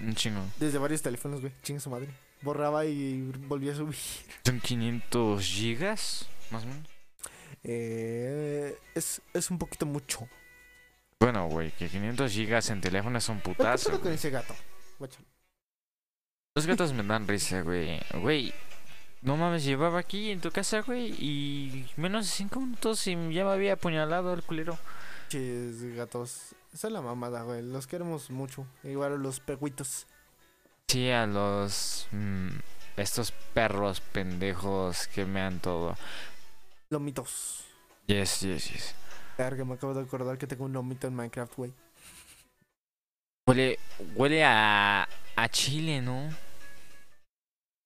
Un 0.00 0.14
chingo. 0.14 0.40
desde 0.60 0.78
varios 0.78 1.02
teléfonos, 1.02 1.40
güey, 1.40 1.52
chinga 1.62 1.80
su 1.80 1.90
madre. 1.90 2.08
Borraba 2.42 2.84
y 2.86 3.22
volvía 3.48 3.72
a 3.72 3.74
subir. 3.74 3.96
¿Son 4.46 4.60
500 4.60 5.42
gigas? 5.44 6.28
Más 6.52 6.62
o 6.62 6.66
menos. 6.68 6.86
Eh, 7.64 8.78
es, 8.94 9.20
es 9.34 9.50
un 9.50 9.58
poquito 9.58 9.86
mucho. 9.86 10.28
Bueno, 11.20 11.48
güey, 11.48 11.72
que 11.72 11.88
500 11.88 12.30
gigas 12.32 12.70
en 12.70 12.80
teléfono 12.80 13.18
es 13.18 13.28
un 13.28 13.38
¿Qué 13.38 13.50
putazo. 13.50 13.90
pedo 13.90 14.00
con 14.02 14.12
ese 14.12 14.30
gato? 14.30 14.54
Los 16.54 16.66
gatos 16.66 16.92
me 16.92 17.02
dan 17.02 17.26
risa, 17.26 17.60
güey. 17.62 18.00
Güey, 18.20 18.54
no 19.22 19.36
mames, 19.36 19.64
llevaba 19.64 19.98
aquí 19.98 20.30
en 20.30 20.40
tu 20.40 20.50
casa, 20.50 20.80
güey, 20.82 21.12
y 21.18 21.86
menos 21.96 22.26
de 22.26 22.32
5 22.32 22.60
minutos 22.60 23.06
y 23.06 23.12
ya 23.32 23.44
me 23.44 23.50
había 23.52 23.74
apuñalado 23.74 24.32
el 24.32 24.42
culero. 24.42 24.78
Pinches 25.28 25.94
gatos. 25.96 26.54
Esa 26.72 26.86
es 26.86 26.92
la 26.92 27.00
mamada, 27.00 27.42
güey. 27.42 27.62
Los 27.62 27.86
queremos 27.86 28.30
mucho. 28.30 28.66
Igual 28.84 29.14
a 29.14 29.16
los 29.16 29.40
peguitos. 29.40 30.06
Sí, 30.88 31.10
a 31.10 31.26
los... 31.26 32.06
mm, 32.12 32.48
estos 32.96 33.32
perros 33.52 34.00
pendejos 34.00 35.06
que 35.08 35.24
me 35.26 35.40
han 35.42 35.58
todo. 35.60 35.96
Lomitos. 36.90 37.64
Yes, 38.06 38.40
yes, 38.40 38.72
yes. 38.72 38.94
Verga, 39.38 39.64
me 39.64 39.74
acabo 39.74 39.94
de 39.94 40.02
acordar 40.02 40.36
que 40.36 40.48
tengo 40.48 40.64
un 40.64 40.72
lomito 40.72 41.06
en 41.06 41.14
Minecraft, 41.14 41.54
güey. 41.54 41.72
Huele, 43.46 43.78
huele 44.16 44.44
a, 44.44 45.08
a 45.36 45.48
chile, 45.48 46.02
¿no? 46.02 46.28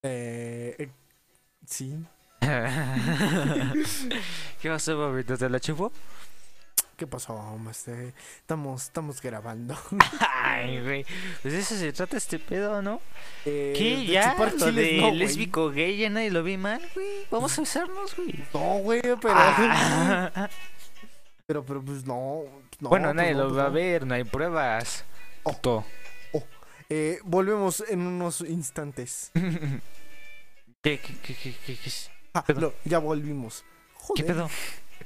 Eh, 0.02 0.74
eh, 0.78 0.88
sí. 1.66 1.94
¿Qué 4.62 4.68
pasó, 4.70 4.98
papito? 4.98 5.36
¿Te 5.36 5.50
la 5.50 5.60
chupó? 5.60 5.92
¿Qué 6.96 7.06
pasó, 7.06 7.36
master? 7.58 8.14
Estamos, 8.38 8.84
estamos 8.84 9.20
grabando. 9.20 9.76
Ay, 10.42 10.80
güey. 10.80 11.04
Pues 11.42 11.52
de 11.52 11.60
eso 11.60 11.76
se 11.76 11.92
trata 11.92 12.16
este 12.16 12.38
pedo, 12.38 12.80
¿no? 12.80 13.00
Eh, 13.44 13.74
¿Qué? 13.76 14.06
¿Ya? 14.06 14.34
Lo 14.38 14.72
de 14.72 14.98
no, 15.00 15.10
lésbico 15.10 15.70
gay 15.70 15.98
ya 15.98 16.08
nadie 16.08 16.30
lo 16.30 16.42
ve 16.42 16.56
mal, 16.56 16.80
güey. 16.94 17.26
Vamos 17.30 17.58
a 17.58 17.62
besarnos, 17.62 18.16
güey. 18.16 18.44
No, 18.54 18.78
güey, 18.78 19.02
pero. 19.20 19.34
Ah. 19.36 20.48
Pero, 21.52 21.66
pero, 21.66 21.82
pues 21.82 22.06
no. 22.06 22.44
no 22.80 22.88
bueno, 22.88 23.08
pues 23.08 23.14
nadie 23.16 23.32
no, 23.34 23.40
lo 23.40 23.48
pues 23.48 23.58
va 23.58 23.66
a 23.66 23.68
ver, 23.68 24.06
no 24.06 24.14
hay 24.14 24.24
pruebas. 24.24 25.04
Oh. 25.42 25.52
Puto. 25.52 25.84
Eh, 26.88 27.18
volvemos 27.24 27.84
en 27.88 28.00
unos 28.06 28.40
instantes. 28.40 29.30
¿Qué, 30.82 30.98
qué, 30.98 31.14
qué, 31.22 31.34
qué, 31.34 31.54
qué, 31.66 31.76
qué? 31.76 31.90
Ah, 32.32 32.42
pedo? 32.42 32.60
no, 32.60 32.72
ya 32.84 32.98
volvimos. 33.00 33.66
¿Qué 34.14 34.24
pedo? 34.24 34.48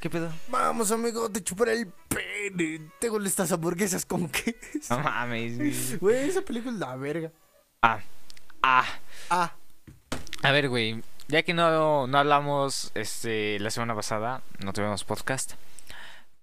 ¿Qué 0.00 0.08
pedo? 0.08 0.32
Vamos, 0.48 0.92
amigo, 0.92 1.28
te 1.30 1.42
chuparé 1.42 1.72
el 1.80 1.92
pene. 2.08 2.90
Tengo 3.00 3.20
estas 3.22 3.50
hamburguesas 3.50 4.06
con 4.06 4.28
queso. 4.30 4.96
No 4.96 5.00
mames. 5.00 5.98
güey. 5.98 6.28
Esa 6.28 6.42
película 6.42 6.72
es 6.72 6.78
la 6.78 6.94
verga. 6.94 7.32
Ah. 7.82 7.98
Ah, 8.62 9.52
A 10.42 10.52
ver, 10.52 10.68
güey. 10.68 11.02
Ya 11.26 11.42
que 11.42 11.54
no, 11.54 12.06
no 12.06 12.18
hablamos 12.18 12.92
este 12.94 13.58
la 13.58 13.70
semana 13.70 13.96
pasada, 13.96 14.42
no 14.64 14.72
tuvimos 14.72 15.02
podcast. 15.02 15.54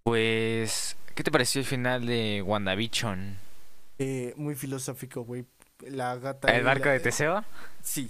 Pues, 0.03 0.97
¿qué 1.15 1.23
te 1.23 1.31
pareció 1.31 1.59
el 1.59 1.65
final 1.65 2.05
de 2.05 2.41
WandaVision? 2.45 3.37
eh, 3.99 4.33
muy 4.35 4.55
filosófico, 4.55 5.21
güey. 5.23 5.45
La 5.79 6.15
gata. 6.17 6.49
¿El 6.53 6.63
barco 6.63 6.85
la- 6.85 6.91
de 6.93 6.99
Teseo? 6.99 7.45
Sí. 7.81 8.09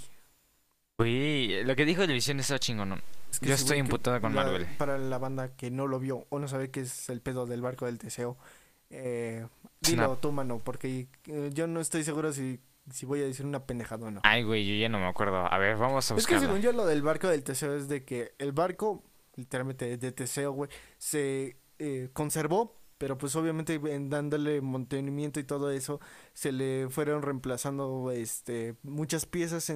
Güey, 0.97 1.63
lo 1.63 1.75
que 1.75 1.85
dijo 1.85 2.07
de 2.07 2.13
visión 2.13 2.39
chingón. 2.39 3.01
Es 3.31 3.39
que 3.39 3.47
Yo 3.47 3.57
sí, 3.57 3.63
estoy 3.63 3.77
imputado 3.79 4.19
con 4.21 4.33
la- 4.33 4.43
Marvel. 4.43 4.65
Para 4.77 4.97
la 4.97 5.17
banda 5.17 5.55
que 5.55 5.69
no 5.71 5.87
lo 5.87 5.99
vio 5.99 6.25
o 6.29 6.39
no 6.39 6.47
sabe 6.47 6.71
qué 6.71 6.81
es 6.81 7.09
el 7.09 7.21
pedo 7.21 7.45
del 7.45 7.61
barco 7.61 7.85
del 7.85 7.99
Teseo, 7.99 8.37
eh, 8.89 9.45
dilo 9.81 10.11
una- 10.11 10.21
tú, 10.21 10.31
mano, 10.31 10.59
porque 10.63 11.07
eh, 11.27 11.49
yo 11.53 11.67
no 11.67 11.79
estoy 11.79 12.03
seguro 12.03 12.31
si, 12.31 12.59
si 12.91 13.05
voy 13.05 13.21
a 13.21 13.25
decir 13.25 13.45
una 13.45 13.65
pendejada 13.65 14.07
o 14.07 14.11
no. 14.11 14.21
Ay, 14.23 14.43
güey, 14.43 14.65
yo 14.65 14.75
ya 14.81 14.89
no 14.89 14.99
me 14.99 15.07
acuerdo. 15.07 15.45
A 15.51 15.57
ver, 15.59 15.77
vamos 15.77 16.09
a 16.09 16.15
es 16.15 16.25
que 16.25 16.39
según 16.39 16.61
yo 16.61 16.71
lo 16.71 16.85
del 16.85 17.01
barco 17.03 17.27
del 17.27 17.43
Teseo 17.43 17.75
es 17.75 17.87
de 17.87 18.03
que 18.03 18.33
el 18.39 18.51
barco, 18.51 19.03
literalmente 19.35 19.97
de 19.97 20.11
Teseo, 20.11 20.53
güey, 20.53 20.69
se 20.97 21.57
eh, 21.83 22.09
conservó, 22.13 22.79
pero 22.97 23.17
pues 23.17 23.35
obviamente 23.35 23.75
en 23.75 24.09
dándole 24.09 24.61
mantenimiento 24.61 25.39
y 25.41 25.43
todo 25.43 25.69
eso, 25.69 25.99
se 26.33 26.53
le 26.53 26.87
fueron 26.89 27.21
reemplazando 27.21 28.09
este 28.11 28.75
muchas 28.83 29.25
piezas, 29.25 29.69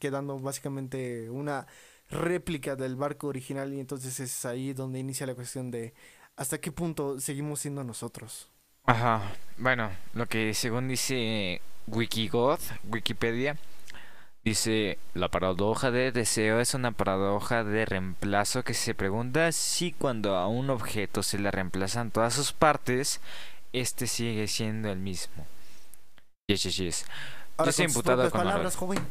quedando 0.00 0.38
básicamente 0.40 1.30
una 1.30 1.68
réplica 2.10 2.74
del 2.74 2.96
barco 2.96 3.28
original 3.28 3.72
y 3.72 3.78
entonces 3.78 4.18
es 4.18 4.44
ahí 4.44 4.72
donde 4.72 4.98
inicia 4.98 5.26
la 5.26 5.36
cuestión 5.36 5.70
de 5.70 5.94
hasta 6.34 6.60
qué 6.60 6.72
punto 6.72 7.20
seguimos 7.20 7.60
siendo 7.60 7.84
nosotros. 7.84 8.50
Ajá. 8.84 9.22
Bueno, 9.56 9.90
lo 10.12 10.26
que 10.26 10.52
según 10.54 10.88
dice 10.88 11.60
Wikigod, 11.86 12.58
Wikipedia, 12.90 13.56
dice 14.44 14.98
la 15.14 15.28
paradoja 15.28 15.90
de 15.90 16.12
deseo 16.12 16.60
es 16.60 16.74
una 16.74 16.92
paradoja 16.92 17.64
de 17.64 17.86
reemplazo 17.86 18.62
que 18.62 18.74
se 18.74 18.94
pregunta 18.94 19.50
si 19.52 19.92
cuando 19.92 20.36
a 20.36 20.46
un 20.46 20.70
objeto 20.70 21.22
se 21.22 21.38
le 21.38 21.50
reemplazan 21.50 22.10
todas 22.10 22.34
sus 22.34 22.52
partes, 22.52 23.20
este 23.72 24.06
sigue 24.06 24.46
siendo 24.46 24.90
el 24.90 24.98
mismo. 24.98 25.46
Yes, 26.48 26.62
yes, 26.64 26.76
yes. 26.76 27.06
Ahora 27.56 27.70
estoy 27.70 27.86
con 27.86 27.92
sus 27.92 27.96
imputado 27.96 28.30
con 28.30 28.42
palabras, 28.42 28.76
joven. 28.76 29.06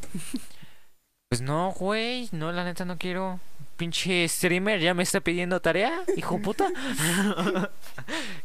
Pues 1.29 1.41
no, 1.41 1.71
güey, 1.71 2.29
no, 2.31 2.51
la 2.51 2.63
neta 2.63 2.85
no 2.85 2.99
quiero. 2.99 3.39
Pinche 3.77 4.27
streamer 4.27 4.79
ya 4.79 4.93
me 4.93 5.03
está 5.03 5.19
pidiendo 5.19 5.59
tarea, 5.59 6.03
hijo 6.15 6.39
puta. 6.39 6.69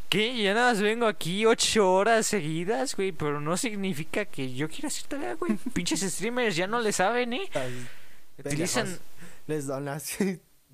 ¿Qué? 0.09 0.41
Ya 0.41 0.53
nada 0.53 0.73
más 0.73 0.81
vengo 0.81 1.05
aquí 1.05 1.45
ocho 1.45 1.93
horas 1.93 2.25
seguidas, 2.25 2.95
güey, 2.95 3.11
pero 3.11 3.39
no 3.39 3.55
significa 3.55 4.25
que 4.25 4.53
yo 4.53 4.67
quiera 4.67 4.87
hacer 4.87 5.07
tarea, 5.07 5.35
güey. 5.35 5.57
Pinches 5.73 6.01
streamers 6.01 6.55
ya 6.55 6.67
no 6.67 6.79
le 6.81 6.91
saben, 6.91 7.33
¿eh? 7.33 7.49
Ay, 7.53 7.87
Utilizan... 8.39 8.99
Les 9.47 9.67
donas. 9.67 10.17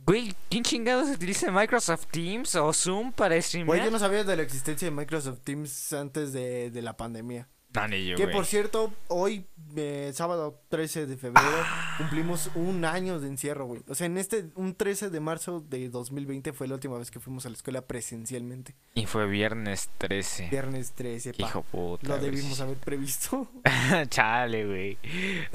Güey, 0.05 0.35
¿quién 0.49 0.63
chingados 0.63 1.09
utiliza 1.09 1.49
Microsoft 1.49 2.07
Teams 2.11 2.55
o 2.55 2.71
Zoom 2.73 3.11
para 3.11 3.41
streamear? 3.41 3.67
Güey, 3.67 3.85
yo 3.85 3.91
no 3.91 3.97
sabía 3.97 4.23
de 4.23 4.35
la 4.35 4.43
existencia 4.43 4.87
de 4.87 4.95
Microsoft 4.95 5.39
Teams 5.43 5.93
antes 5.93 6.31
de, 6.31 6.69
de 6.69 6.81
la 6.81 6.95
pandemia. 6.95 7.47
Yo, 7.75 8.15
Que 8.15 8.23
güey. 8.23 8.33
por 8.35 8.45
cierto, 8.45 8.93
hoy, 9.09 9.45
eh, 9.75 10.11
sábado 10.13 10.61
13 10.69 11.05
de 11.05 11.17
febrero, 11.17 11.47
Ah. 11.63 11.95
cumplimos 11.97 12.49
un 12.55 12.85
año 12.85 13.19
de 13.19 13.27
encierro, 13.27 13.65
güey. 13.65 13.81
O 13.89 13.95
sea, 13.95 14.07
en 14.07 14.17
este, 14.17 14.45
un 14.55 14.75
13 14.75 15.09
de 15.09 15.19
marzo 15.19 15.59
de 15.59 15.89
2020 15.89 16.53
fue 16.53 16.67
la 16.67 16.75
última 16.75 16.97
vez 16.97 17.11
que 17.11 17.19
fuimos 17.19 17.45
a 17.45 17.49
la 17.49 17.55
escuela 17.55 17.81
presencialmente. 17.81 18.75
Y 18.93 19.05
fue 19.05 19.27
viernes 19.27 19.89
13. 19.97 20.49
Viernes 20.49 20.93
13, 20.93 21.33
Qué 21.33 21.43
pa. 21.43 21.49
Hijo 21.49 21.63
puta. 21.63 22.07
Lo 22.07 22.17
debimos 22.17 22.59
haber 22.61 22.77
previsto. 22.77 23.49
Chale, 24.09 24.65
güey. 24.65 24.97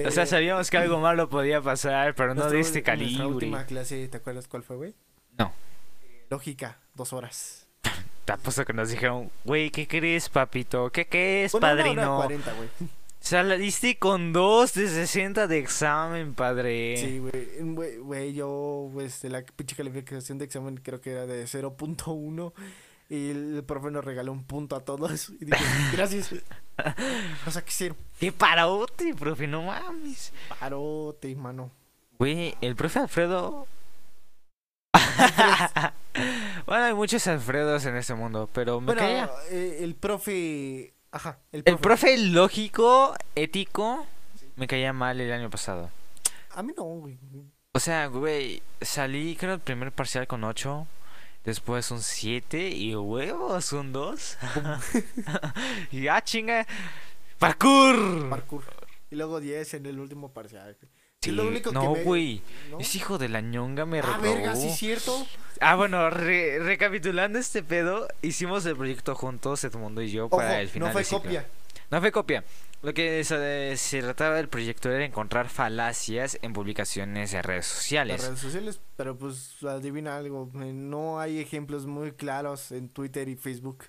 O 0.07 0.11
sea, 0.11 0.27
sabíamos 0.27 0.71
que 0.71 0.77
algo 0.77 0.99
malo 1.01 1.29
podía 1.31 1.61
pasar, 1.63 2.15
pero 2.15 2.35
no 2.35 2.43
de 2.51 2.61
este 2.61 2.81
Nuestra 2.81 2.83
calibre. 2.83 3.27
última 3.27 3.65
clase, 3.65 4.07
¿te 4.09 4.19
acuerdas 4.19 4.47
cuál 4.49 4.63
fue, 4.63 4.77
güey? 4.77 4.95
No. 5.39 5.53
Lógica, 6.29 6.79
dos 6.95 7.13
horas. 7.13 7.60
Apuesto 8.31 8.65
que 8.65 8.73
nos 8.73 8.91
dijeron, 8.91 9.31
güey, 9.45 9.71
¿qué 9.71 9.87
crees, 9.87 10.29
papito? 10.29 10.91
¿Qué 10.91 11.07
crees, 11.07 11.53
Bueno, 11.53 11.67
una 11.67 11.75
hora 11.75 11.85
padrino? 11.85 12.17
40, 12.17 12.53
güey. 12.55 12.69
Saliste 13.21 13.99
con 13.99 14.33
dos 14.33 14.73
de 14.73 14.89
60 14.89 15.47
de 15.47 15.59
examen, 15.59 16.35
padre. 16.35 16.97
Sí, 16.97 17.19
güey. 17.19 17.99
Güey, 17.99 18.33
yo, 18.33 18.89
pues, 18.95 19.21
de 19.21 19.29
la 19.29 19.43
pinche 19.43 19.77
calificación 19.77 20.39
de 20.39 20.47
examen 20.47 20.79
creo 20.79 21.01
que 21.01 21.13
era 21.13 21.27
de 21.27 21.45
0.1. 21.45 22.53
Y 23.11 23.31
el 23.31 23.65
profe 23.67 23.91
nos 23.91 24.05
regaló 24.05 24.33
un 24.33 24.45
punto 24.45 24.75
a 24.75 24.81
todos. 24.81 25.31
Y 25.41 25.45
dije, 25.45 25.65
gracias. 25.93 26.35
O 27.47 27.51
sea, 27.51 27.63
quisieron. 27.63 27.99
¡Qué 28.19 28.33
parote, 28.33 29.15
profe! 29.15 29.47
No 29.47 29.65
mames. 29.65 30.33
Parote, 30.59 31.35
mano. 31.37 31.71
Güey, 32.19 32.55
el 32.61 32.75
profe 32.77 33.01
Alfredo... 33.01 33.67
bueno, 36.71 36.85
hay 36.85 36.95
muchos 36.95 37.27
Alfredos 37.27 37.85
en 37.85 37.97
este 37.97 38.15
mundo, 38.15 38.49
pero 38.53 38.81
me 38.81 38.87
Bueno, 38.87 39.01
caía. 39.01 39.31
eh, 39.51 39.79
el 39.81 39.95
profe. 39.97 40.95
Ajá, 41.11 41.41
el 41.51 41.59
El 41.59 41.65
profe. 41.77 41.83
profe 41.83 42.19
lógico, 42.19 43.15
ético, 43.35 44.07
me 44.55 44.69
caía 44.69 44.93
mal 44.93 45.21
el 45.21 45.33
año 45.33 45.51
pasado. 45.51 45.91
A 46.53 46.63
mí 46.63 46.73
no, 46.77 46.85
güey. 46.85 47.19
O 47.73 47.81
sea, 47.81 48.07
güey, 48.07 48.63
salí 48.81 49.35
creo 49.37 49.55
el 49.55 49.61
primer 49.61 49.91
parcial 49.91 50.27
con 50.29 50.45
8, 50.45 50.87
después 51.45 51.91
un 51.91 52.01
7 52.03 52.69
y 52.71 52.95
huevos 52.95 53.73
un 53.73 53.93
2. 53.93 54.39
y 55.93 56.07
ah, 56.09 56.23
chinga. 56.23 56.67
¡Parkour! 57.39 58.29
Parkour. 58.31 58.63
Y 59.11 59.17
luego 59.17 59.41
10 59.41 59.75
en 59.75 59.87
el 59.87 59.99
último 59.99 60.33
parcial. 60.33 60.77
Sí, 61.23 61.31
Es 61.31 61.37
lo 61.37 61.47
único 61.49 61.73
no, 61.73 61.93
me- 61.95 62.03
güey. 62.05 62.43
¿no? 62.71 62.79
Es 62.79 62.95
hijo 62.95 63.19
de 63.19 63.29
la 63.29 63.41
ñonga, 63.41 63.85
me 63.87 64.01
Ah, 64.01 64.19
verga, 64.23 64.55
sí 64.57 64.71
cierto. 64.71 65.27
Ah, 65.61 65.75
bueno, 65.77 66.11
re- 66.11 66.59
recapitulando 66.61 67.39
este 67.39 67.63
pedo, 67.63 68.09
hicimos 68.23 68.65
el 68.67 68.77
proyecto 68.77 69.15
juntos, 69.15 69.63
Edmundo 69.65 70.03
y 70.03 70.11
yo, 70.11 70.27
Ojo, 70.27 70.37
para 70.37 70.61
el 70.61 70.69
final 70.69 70.89
no 70.89 70.93
fue 70.93 71.01
de 71.03 71.05
ciclo. 71.05 71.23
copia. 71.23 71.47
No 71.91 72.01
fue 72.01 72.13
copia. 72.13 72.45
Lo 72.83 72.95
que 72.95 73.23
se, 73.25 73.77
se 73.77 74.01
trataba 74.01 74.37
del 74.37 74.49
proyecto 74.49 74.91
era 74.91 75.05
encontrar 75.05 75.49
falacias 75.51 76.39
en 76.41 76.53
publicaciones 76.55 77.31
de 77.33 77.43
redes 77.43 77.67
Las 77.67 77.75
sociales. 77.77 78.25
redes 78.25 78.39
sociales, 78.41 78.81
pero 78.97 79.19
pues 79.19 79.63
adivina 79.65 80.17
algo. 80.17 80.51
eh, 80.55 80.73
No 80.73 81.21
hay 81.21 81.41
ejemplos 81.41 81.85
muy 81.87 82.13
claros 82.13 82.73
en 82.73 82.89
Twitter 82.89 83.29
y 83.29 83.37
Facebook. 83.37 83.85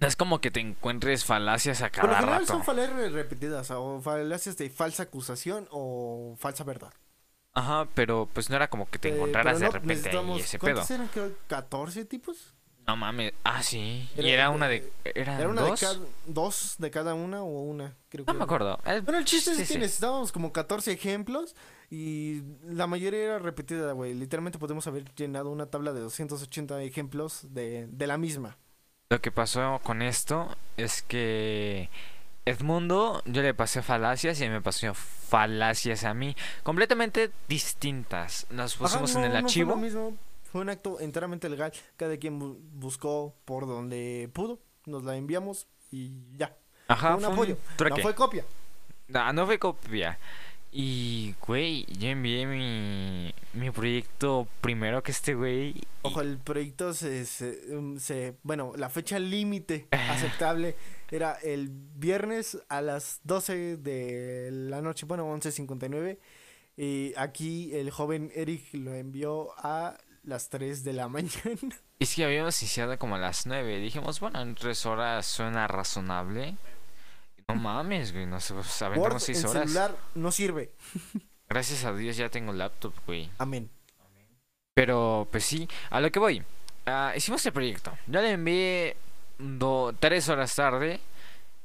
No 0.00 0.06
es 0.06 0.14
como 0.14 0.40
que 0.40 0.52
te 0.52 0.60
encuentres 0.60 1.24
falacias 1.24 1.82
a 1.82 1.88
Por 1.90 2.04
lo 2.04 2.10
cada 2.10 2.18
general 2.20 2.40
rato. 2.42 2.52
son 2.52 2.64
falacias 2.64 3.10
repetidas 3.12 3.70
o 3.72 4.00
falacias 4.00 4.56
de 4.56 4.70
falsa 4.70 5.02
acusación 5.04 5.66
o 5.72 6.36
falsa 6.38 6.62
verdad. 6.62 6.92
Ajá, 7.58 7.88
pero 7.94 8.28
pues 8.32 8.48
no 8.50 8.56
era 8.56 8.68
como 8.68 8.88
que 8.88 8.98
te 8.98 9.08
Eh, 9.08 9.14
encontraras 9.14 9.58
de 9.60 9.68
repente 9.70 10.10
ahí 10.10 10.40
ese 10.40 10.58
pedo. 10.58 10.74
¿Cuántos 10.74 10.90
eran? 10.90 11.08
Creo 11.08 11.32
14 11.48 12.04
tipos. 12.04 12.54
No 12.86 12.96
mames. 12.96 13.34
Ah, 13.44 13.62
sí. 13.62 14.08
y 14.16 14.28
Era 14.28 14.48
una 14.50 14.66
de. 14.68 14.90
¿Eran 15.04 15.38
Era 15.40 15.48
una 15.50 15.60
dos? 15.62 15.78
de 15.80 15.86
cada, 15.86 15.98
dos 16.26 16.76
de 16.78 16.90
cada 16.90 17.14
una 17.14 17.42
o 17.42 17.62
una, 17.62 17.94
creo 18.08 18.24
que. 18.24 18.32
No 18.32 18.38
me 18.38 18.44
acuerdo. 18.44 18.78
El- 18.86 19.02
Bueno, 19.02 19.18
el 19.18 19.24
chiste 19.26 19.54
sí, 19.54 19.62
es 19.62 19.68
que 19.68 19.74
sí. 19.74 19.78
necesitábamos 19.80 20.32
como 20.32 20.52
14 20.52 20.92
ejemplos 20.92 21.54
y 21.90 22.42
la 22.64 22.86
mayoría 22.86 23.20
era 23.24 23.38
repetida, 23.40 23.92
güey. 23.92 24.14
Literalmente 24.14 24.58
podemos 24.58 24.86
haber 24.86 25.12
llenado 25.14 25.50
una 25.50 25.66
tabla 25.66 25.92
de 25.92 26.00
280 26.00 26.82
ejemplos 26.82 27.46
de, 27.52 27.88
de 27.88 28.06
la 28.06 28.16
misma. 28.16 28.56
Lo 29.10 29.20
que 29.20 29.32
pasó 29.32 29.80
con 29.82 30.00
esto 30.00 30.54
es 30.78 31.02
que 31.02 31.90
Edmundo, 32.48 33.22
yo 33.26 33.42
le 33.42 33.54
pasé 33.54 33.82
falacias 33.82 34.40
y 34.40 34.44
él 34.44 34.50
me 34.50 34.60
pasó 34.60 34.92
falacias 34.94 36.04
a 36.04 36.14
mí, 36.14 36.34
completamente 36.62 37.30
distintas. 37.48 38.46
Las 38.50 38.74
Ajá, 38.76 38.84
pusimos 38.84 39.14
en 39.16 39.24
el 39.24 39.28
no 39.28 39.32
fue 39.34 39.38
archivo. 39.46 39.70
lo 39.70 39.76
mismo. 39.76 40.16
Fue 40.50 40.62
un 40.62 40.70
acto 40.70 40.98
enteramente 41.00 41.48
legal. 41.48 41.72
Cada 41.96 42.16
quien 42.16 42.40
bu- 42.40 42.56
buscó 42.74 43.34
por 43.44 43.66
donde 43.66 44.30
pudo. 44.32 44.58
Nos 44.86 45.04
la 45.04 45.16
enviamos 45.16 45.66
y 45.90 46.12
ya. 46.36 46.56
Ajá, 46.88 47.08
fue 47.08 47.16
un 47.16 47.22
fue 47.24 47.32
apoyo. 47.34 47.56
No 47.90 47.96
fue 47.98 48.14
copia. 48.14 48.44
No, 49.08 49.32
no 49.34 49.44
fue 49.46 49.58
copia. 49.58 50.18
Y, 50.72 51.34
güey, 51.46 51.86
yo 51.98 52.08
envié 52.08 52.46
mi, 52.46 53.34
mi 53.54 53.70
proyecto 53.70 54.46
primero 54.60 55.02
que 55.02 55.10
este 55.12 55.34
güey. 55.34 55.68
y- 55.70 55.82
Ojo, 56.02 56.20
el 56.22 56.38
proyecto 56.38 56.92
se, 56.94 57.24
se, 57.26 57.60
um, 57.70 57.98
se- 57.98 58.34
bueno, 58.42 58.72
la 58.76 58.88
fecha 58.88 59.18
límite 59.18 59.88
aceptable 59.92 60.76
era 61.10 61.34
el 61.42 61.68
viernes 61.70 62.58
a 62.68 62.82
las 62.82 63.20
12 63.24 63.76
de 63.78 64.50
la 64.52 64.82
noche, 64.82 65.06
bueno, 65.06 65.26
11.59. 65.34 66.18
Y 66.76 67.12
aquí 67.16 67.74
el 67.74 67.90
joven 67.90 68.30
Eric 68.34 68.62
lo 68.74 68.94
envió 68.94 69.48
a 69.58 69.96
las 70.22 70.48
3 70.48 70.84
de 70.84 70.92
la 70.92 71.08
mañana. 71.08 71.32
Es 71.98 72.14
que 72.14 72.24
habíamos 72.24 72.60
iniciado 72.62 72.98
como 72.98 73.16
a 73.16 73.18
las 73.18 73.46
9. 73.46 73.80
Dijimos, 73.80 74.20
bueno, 74.20 74.40
en 74.40 74.54
tres 74.54 74.86
horas 74.86 75.26
suena 75.26 75.66
razonable. 75.66 76.56
No 77.48 77.54
mames, 77.56 78.12
güey, 78.12 78.26
nos 78.26 78.50
aventamos 78.82 79.22
seis 79.22 79.40
en 79.42 79.46
horas. 79.46 79.62
celular 79.70 79.96
no 80.14 80.30
sirve. 80.30 80.72
Gracias 81.48 81.84
a 81.84 81.94
Dios 81.94 82.16
ya 82.16 82.28
tengo 82.28 82.52
laptop, 82.52 82.92
güey. 83.06 83.30
Amén. 83.38 83.70
Pero, 84.74 85.26
pues 85.32 85.44
sí, 85.44 85.66
a 85.90 86.00
lo 86.00 86.12
que 86.12 86.18
voy. 86.18 86.42
Ah, 86.86 87.14
hicimos 87.16 87.44
el 87.46 87.52
proyecto. 87.52 87.96
Yo 88.06 88.20
le 88.20 88.32
envié 88.32 88.96
do- 89.38 89.94
tres 89.98 90.28
horas 90.28 90.54
tarde. 90.54 91.00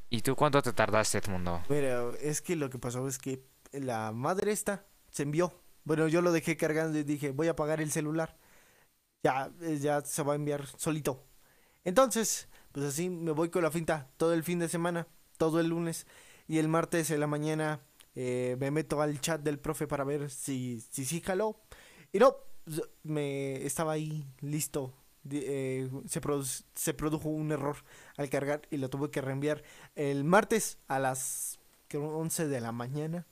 ¿Y 0.10 0.22
tú 0.22 0.36
cuánto 0.36 0.62
te 0.62 0.74
tardaste, 0.74 1.18
Edmundo? 1.18 1.64
Pero 1.68 2.14
es 2.16 2.42
que 2.42 2.56
lo 2.56 2.70
que 2.70 2.78
pasó 2.78 3.08
es 3.08 3.18
que 3.18 3.44
la 3.72 4.12
madre 4.12 4.52
esta 4.52 4.86
se 5.10 5.24
envió. 5.24 5.54
Bueno, 5.84 6.08
yo 6.08 6.22
lo 6.22 6.32
dejé 6.32 6.56
cargando 6.56 6.98
y 7.00 7.04
dije, 7.04 7.32
voy 7.32 7.48
a 7.48 7.52
apagar 7.52 7.82
el 7.82 7.92
celular. 7.92 8.38
Ya, 9.24 9.52
eh, 9.62 9.80
ya 9.82 10.02
se 10.02 10.22
va 10.24 10.34
a 10.34 10.36
enviar 10.36 10.66
solito. 10.78 11.26
Entonces, 11.84 12.48
pues 12.72 12.86
así 12.86 13.10
me 13.10 13.32
voy 13.32 13.50
con 13.50 13.64
la 13.64 13.72
finta 13.72 14.10
todo 14.18 14.34
el 14.34 14.44
fin 14.44 14.60
de 14.60 14.70
semana, 14.70 15.08
todo 15.38 15.60
el 15.60 15.68
lunes. 15.70 16.06
Y 16.48 16.60
el 16.60 16.68
martes 16.68 17.10
en 17.10 17.20
la 17.20 17.28
mañana 17.28 17.82
eh, 18.16 18.56
me 18.60 18.70
meto 18.70 19.02
al 19.02 19.20
chat 19.20 19.42
del 19.42 19.60
profe 19.60 19.88
para 19.88 20.04
ver 20.04 20.30
si 20.30 20.80
si 20.92 21.06
sí 21.06 21.22
jaló. 21.22 21.60
Y 22.12 22.20
no, 22.20 22.36
z- 22.70 22.84
me 23.04 23.66
estaba 23.66 23.94
ahí 23.94 24.28
listo. 24.42 24.94
Eh, 25.32 25.90
se, 26.08 26.22
produ- 26.22 26.66
se 26.76 26.94
produjo 26.94 27.30
un 27.30 27.52
error 27.52 27.78
al 28.18 28.30
cargar 28.30 28.62
y 28.72 28.78
lo 28.78 28.90
tuve 28.90 29.10
que 29.12 29.22
reenviar 29.22 29.64
el 29.96 30.24
martes 30.26 30.80
a 30.88 31.00
las 31.00 31.60
creo, 31.88 32.10
11 32.18 32.48
de 32.48 32.62
la 32.62 32.72
mañana. 32.72 33.26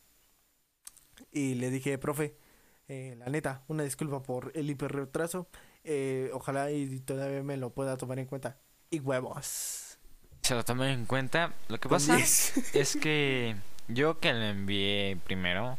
Y 1.32 1.56
le 1.56 1.70
dije, 1.70 1.98
profe, 1.98 2.36
eh, 2.88 3.16
la 3.18 3.28
neta, 3.28 3.64
una 3.68 3.84
disculpa 3.84 4.22
por 4.24 4.52
el 4.56 4.70
hiperretraso. 4.70 5.48
eh, 5.84 6.30
ojalá 6.34 6.72
y 6.72 7.00
todavía 7.00 7.42
me 7.44 7.58
lo 7.58 7.72
pueda 7.72 7.98
tomar 7.98 8.20
en 8.20 8.26
cuenta. 8.28 8.60
Y 8.90 9.00
huevos. 9.00 9.98
Se 10.42 10.56
lo 10.56 10.64
tomé 10.64 10.92
en 10.94 11.06
cuenta. 11.06 11.54
Lo 11.70 11.80
que 11.80 11.90
pasa 11.90 12.16
10. 12.16 12.58
es 12.76 12.96
que 12.96 13.56
yo 13.88 14.20
que 14.20 14.34
lo 14.34 14.44
envié 14.44 15.18
primero, 15.26 15.78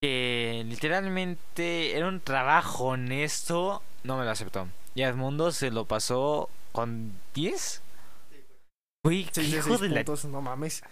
que 0.00 0.64
literalmente 0.66 1.96
era 1.96 2.08
un 2.08 2.20
trabajo 2.20 2.86
honesto, 2.86 3.82
no 4.04 4.16
me 4.16 4.24
lo 4.24 4.30
aceptó. 4.30 4.68
Y 4.98 5.02
Edmundo 5.02 5.52
se 5.52 5.70
lo 5.70 5.84
pasó 5.84 6.50
con 6.72 7.12
10. 7.32 7.82
Güey, 9.04 9.26
qué 9.26 9.30
Seis 9.32 9.52
de 9.52 9.58
hijo 9.58 9.78
de 9.78 9.88
la 9.90 10.02
puntos, 10.02 10.24
no 10.24 10.42
mames. 10.42 10.82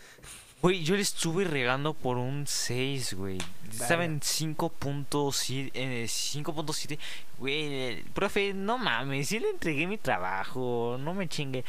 Güey, 0.63 0.85
yo 0.85 0.95
le 0.95 1.03
estuve 1.03 1.45
regando 1.45 1.93
por 1.93 2.17
un 2.17 2.47
6, 2.47 3.15
güey. 3.15 3.39
Estaba 3.69 4.05
en 4.05 4.21
5.7. 4.21 5.73
eh, 5.75 6.05
5.7. 6.07 7.01
Güey, 7.41 8.05
profe, 8.15 8.55
no 8.55 8.79
mames, 8.79 9.27
sí 9.27 9.41
le 9.41 9.51
entregué 9.51 9.89
mi 9.89 9.99
trabajo. 9.99 10.97
No 11.01 11.13
me 11.13 11.29
chingue. 11.29 11.65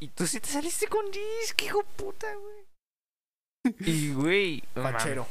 Y 0.00 0.08
tú 0.08 0.26
sí 0.26 0.40
te 0.40 0.48
saliste 0.48 0.88
con 0.88 1.08
10, 1.08 1.54
qué 1.54 1.66
hijo 1.66 1.84
puta, 1.94 2.26
güey. 2.34 3.76
Y, 3.78 4.12
güey. 4.12 4.64
mames. 4.74 4.92
Fachero. 4.94 5.28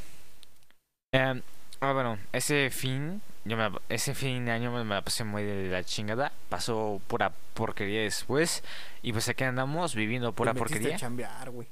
Em, 1.12 1.42
Ah, 1.82 1.94
bueno, 1.94 2.18
ese 2.34 2.70
fin, 2.72 3.22
yo 3.46 3.58
me, 3.58 3.70
ese 3.90 4.14
fin 4.14 4.46
de 4.46 4.52
año 4.52 4.72
me, 4.72 4.84
me 4.84 4.96
la 4.96 5.02
pasé 5.04 5.24
muy 5.24 5.44
de 5.44 5.70
la 5.70 5.84
chingada. 5.84 6.32
Pasó 6.50 7.02
pura 7.08 7.34
porquería 7.54 8.02
después. 8.02 8.64
Y 9.02 9.12
pues 9.14 9.30
aquí 9.30 9.44
andamos 9.44 9.96
viviendo 9.96 10.34
pura 10.34 10.54
Te 10.54 10.60
porquería. 10.60 10.96
a 10.96 11.00
chambear, 11.00 11.50
güey. 11.50 11.68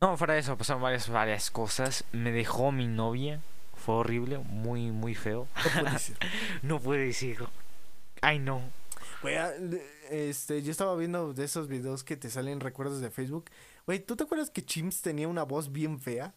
No, 0.00 0.16
fuera 0.16 0.34
de 0.34 0.40
eso, 0.40 0.56
pasaron 0.58 0.82
varias, 0.82 1.08
varias 1.08 1.50
cosas. 1.50 2.04
Me 2.12 2.32
dejó 2.32 2.72
mi 2.72 2.88
novia. 2.88 3.40
Fue 3.74 3.94
horrible, 3.94 4.38
muy, 4.38 4.90
muy 4.90 5.14
feo. 5.14 5.46
No 5.74 5.82
puede 5.82 5.98
ser. 5.98 6.16
No 6.62 6.80
puedo 6.80 7.00
decirlo. 7.00 7.50
Ay, 8.20 8.38
no. 8.38 8.62
Güey, 9.22 9.36
ah, 9.36 9.52
este, 10.10 10.62
yo 10.62 10.72
estaba 10.72 10.96
viendo 10.96 11.32
de 11.32 11.44
esos 11.44 11.68
videos 11.68 12.02
que 12.02 12.16
te 12.16 12.30
salen 12.30 12.58
recuerdos 12.60 13.00
de 13.00 13.10
Facebook. 13.10 13.50
Güey, 13.86 14.00
¿tú 14.00 14.16
te 14.16 14.24
acuerdas 14.24 14.50
que 14.50 14.64
Chims 14.64 15.02
tenía 15.02 15.28
una 15.28 15.44
voz 15.44 15.70
bien 15.70 16.00
fea? 16.00 16.34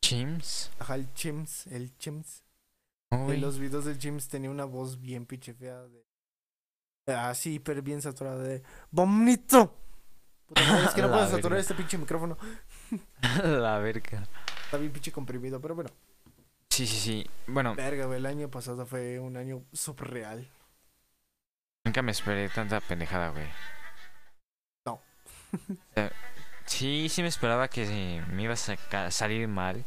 Chims. 0.00 0.70
Ajá, 0.78 0.94
el 0.94 1.12
Chims, 1.14 1.66
el 1.68 1.96
Chims. 1.98 2.43
En 3.14 3.40
los 3.40 3.58
videos 3.58 3.84
del 3.84 3.98
Chims 3.98 4.28
tenía 4.28 4.50
una 4.50 4.64
voz 4.64 5.00
bien 5.00 5.26
pinche 5.26 5.54
fea. 5.54 5.82
De... 5.82 7.14
Así, 7.14 7.54
hiper 7.54 7.82
bien 7.82 8.00
saturada 8.02 8.42
de... 8.42 8.62
¡Bonito! 8.90 9.74
Puta 10.46 10.84
es 10.84 10.94
que 10.94 11.02
no 11.02 11.08
puedo 11.12 11.24
saturar 11.24 11.42
verga. 11.52 11.60
este 11.60 11.74
pinche 11.74 11.98
micrófono. 11.98 12.36
La 13.44 13.78
verga. 13.78 14.22
Está 14.64 14.78
bien 14.78 14.92
pinche 14.92 15.12
comprimido, 15.12 15.60
pero 15.60 15.74
bueno. 15.74 15.90
Sí, 16.70 16.86
sí, 16.86 16.98
sí. 16.98 17.30
Bueno, 17.46 17.74
Verga, 17.76 18.14
el 18.16 18.26
año 18.26 18.50
pasado 18.50 18.84
fue 18.84 19.20
un 19.20 19.36
año 19.36 19.62
surreal. 19.72 20.48
nunca 21.84 22.02
me 22.02 22.10
esperé 22.10 22.48
tanta 22.48 22.80
pendejada, 22.80 23.28
güey. 23.28 23.46
No. 24.84 25.00
Eh, 25.94 26.10
sí, 26.66 27.08
sí 27.08 27.22
me 27.22 27.28
esperaba 27.28 27.68
que 27.68 28.22
me 28.32 28.42
iba 28.42 28.54
a 28.54 29.10
salir 29.12 29.46
mal. 29.46 29.84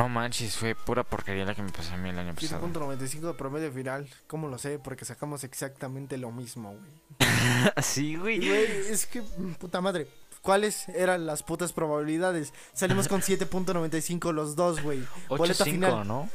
No 0.00 0.08
manches, 0.08 0.56
fue 0.56 0.74
pura 0.74 1.04
porquería 1.04 1.44
la 1.44 1.54
que 1.54 1.60
me 1.62 1.70
pasó 1.70 1.92
a 1.92 1.98
mí 1.98 2.08
el 2.08 2.18
año 2.18 2.34
pasado. 2.34 2.66
7.95 2.66 3.20
de 3.20 3.34
promedio 3.34 3.70
final. 3.70 4.08
¿Cómo 4.28 4.48
lo 4.48 4.56
sé? 4.56 4.78
Porque 4.78 5.04
sacamos 5.04 5.44
exactamente 5.44 6.16
lo 6.16 6.32
mismo, 6.32 6.72
güey. 6.72 7.28
sí, 7.82 8.16
güey. 8.16 8.38
Güey, 8.38 8.64
es 8.88 9.04
que, 9.04 9.20
puta 9.58 9.82
madre. 9.82 10.08
¿Cuáles 10.40 10.88
eran 10.88 11.26
las 11.26 11.42
putas 11.42 11.74
probabilidades? 11.74 12.54
Salimos 12.72 13.08
con 13.08 13.20
7.95 13.20 14.32
los 14.32 14.56
dos, 14.56 14.82
güey. 14.82 15.06
boleta 15.28 15.64
8-5, 15.64 15.70
final. 15.70 16.08
¿no? 16.08 16.30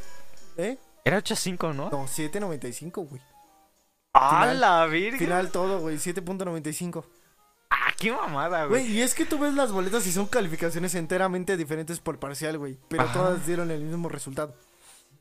¿Eh? 0.57 0.77
Era 1.03 1.17
8-5, 1.17 1.73
¿no? 1.73 1.89
No, 1.89 2.05
7.95, 2.05 3.07
güey. 3.09 3.21
¡A 4.13 4.53
la 4.53 4.85
verga! 4.85 5.17
Final 5.17 5.51
todo, 5.51 5.79
güey. 5.79 5.97
7.95. 5.97 7.03
¡Ah, 7.69 7.91
qué 7.97 8.11
mamada, 8.11 8.65
güey! 8.65 8.83
Güey, 8.83 8.97
y 8.97 9.01
es 9.01 9.13
que 9.13 9.25
tú 9.25 9.39
ves 9.39 9.53
las 9.53 9.71
boletas 9.71 10.05
y 10.07 10.11
son 10.11 10.27
calificaciones 10.27 10.95
enteramente 10.95 11.57
diferentes 11.57 11.99
por 11.99 12.19
parcial, 12.19 12.57
güey. 12.57 12.77
Pero 12.87 13.03
Ajá. 13.03 13.13
todas 13.13 13.45
dieron 13.47 13.71
el 13.71 13.81
mismo 13.81 14.09
resultado. 14.09 14.55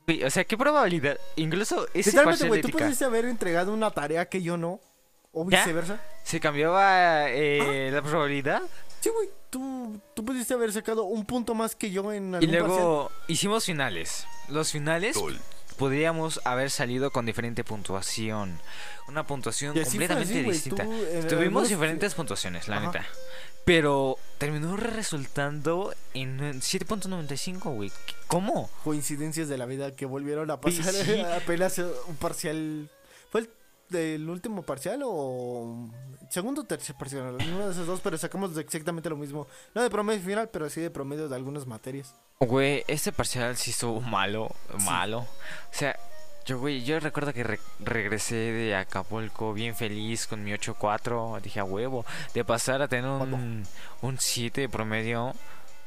Güey, 0.07 0.23
O 0.23 0.29
sea, 0.29 0.43
¿qué 0.45 0.57
probabilidad? 0.57 1.17
Incluso 1.35 1.87
ese 1.93 2.11
Literalmente, 2.11 2.47
güey, 2.47 2.61
tú 2.61 2.69
pudiste 2.69 3.05
haber 3.05 3.25
entregado 3.25 3.73
una 3.73 3.91
tarea 3.91 4.25
que 4.29 4.41
yo 4.41 4.57
no. 4.57 4.79
O 5.37 5.49
¿Ya? 5.49 5.59
viceversa. 5.59 5.99
se 6.23 6.39
cambiaba 6.39 7.29
eh, 7.29 7.89
la 7.91 8.01
probabilidad 8.01 8.61
Sí, 9.01 9.09
güey. 9.09 9.29
Tú, 9.49 9.99
tú 10.13 10.23
pudiste 10.25 10.53
haber 10.53 10.71
sacado 10.71 11.03
un 11.03 11.25
punto 11.25 11.53
más 11.53 11.75
que 11.75 11.91
yo 11.91 12.11
en 12.13 12.31
y 12.31 12.35
algún 12.35 12.51
parcial. 12.51 12.67
luego 12.67 13.11
hicimos 13.27 13.65
finales. 13.65 14.25
Los 14.47 14.71
finales 14.71 15.15
Sol. 15.15 15.37
Podríamos 15.77 16.41
haber 16.45 16.69
salido 16.71 17.11
con 17.11 17.25
diferente 17.25 17.63
puntuación. 17.63 18.59
Una 19.07 19.27
puntuación 19.27 19.73
completamente 19.79 20.39
así, 20.39 20.49
distinta. 20.51 20.83
tú, 20.83 20.91
en 21.11 21.27
Tuvimos 21.27 21.69
diferentes 21.69 22.13
puntuaciones, 22.15 22.67
la 22.67 22.77
Ajá. 22.77 22.85
neta. 22.87 23.05
Pero 23.65 24.17
terminó 24.37 24.77
resultando 24.77 25.93
en 26.13 26.39
eh, 26.43 26.53
7.95, 26.53 27.73
güey. 27.75 27.91
¿Cómo? 28.27 28.69
coincidencias 28.83 29.47
de 29.47 29.57
la 29.57 29.65
vida 29.65 29.95
que 29.95 30.05
volvieron 30.05 30.51
a 30.51 30.61
pasar 30.61 30.93
Sí. 30.93 31.19
apenas 31.35 31.77
eh, 31.79 31.85
un 32.07 32.15
parcial. 32.15 32.89
¿Fue 33.89 34.13
el 34.15 34.19
del 34.21 34.29
último 34.29 34.61
parcial 34.63 35.01
o 35.05 35.89
segundo 36.29 36.61
o 36.61 36.63
tercer 36.65 36.95
parcial? 36.95 37.35
Uno 37.35 37.65
de 37.67 37.71
esos 37.71 37.87
dos, 37.87 38.01
pero 38.01 38.17
sacamos 38.17 38.57
exactamente 38.57 39.09
lo 39.09 39.15
mismo. 39.17 39.47
No 39.73 39.81
de 39.83 39.89
promedio 39.89 40.21
final, 40.21 40.49
pero 40.49 40.69
sí 40.69 40.81
de 40.81 40.89
promedio 40.89 41.29
de 41.29 41.35
algunas 41.35 41.65
materias. 41.65 42.13
Güey, 42.39 42.83
este 42.87 43.11
parcial 43.11 43.55
sí 43.57 43.71
estuvo 43.71 44.01
malo, 44.01 44.49
Sí. 44.77 44.85
malo. 44.85 45.19
O 45.19 45.27
sea, 45.71 45.97
yo, 46.45 46.59
güey, 46.59 46.83
yo 46.83 46.99
recuerdo 46.99 47.33
que 47.33 47.43
re- 47.43 47.59
regresé 47.79 48.35
de 48.35 48.75
Acapulco 48.75 49.53
bien 49.53 49.75
feliz 49.75 50.27
con 50.27 50.43
mi 50.43 50.51
8.4. 50.51 51.39
Dije, 51.41 51.59
a 51.59 51.63
huevo, 51.63 52.05
de 52.33 52.43
pasar 52.45 52.81
a 52.81 52.87
tener 52.87 53.09
un, 53.09 53.63
un 54.01 54.19
7 54.19 54.61
de 54.61 54.69
promedio, 54.69 55.33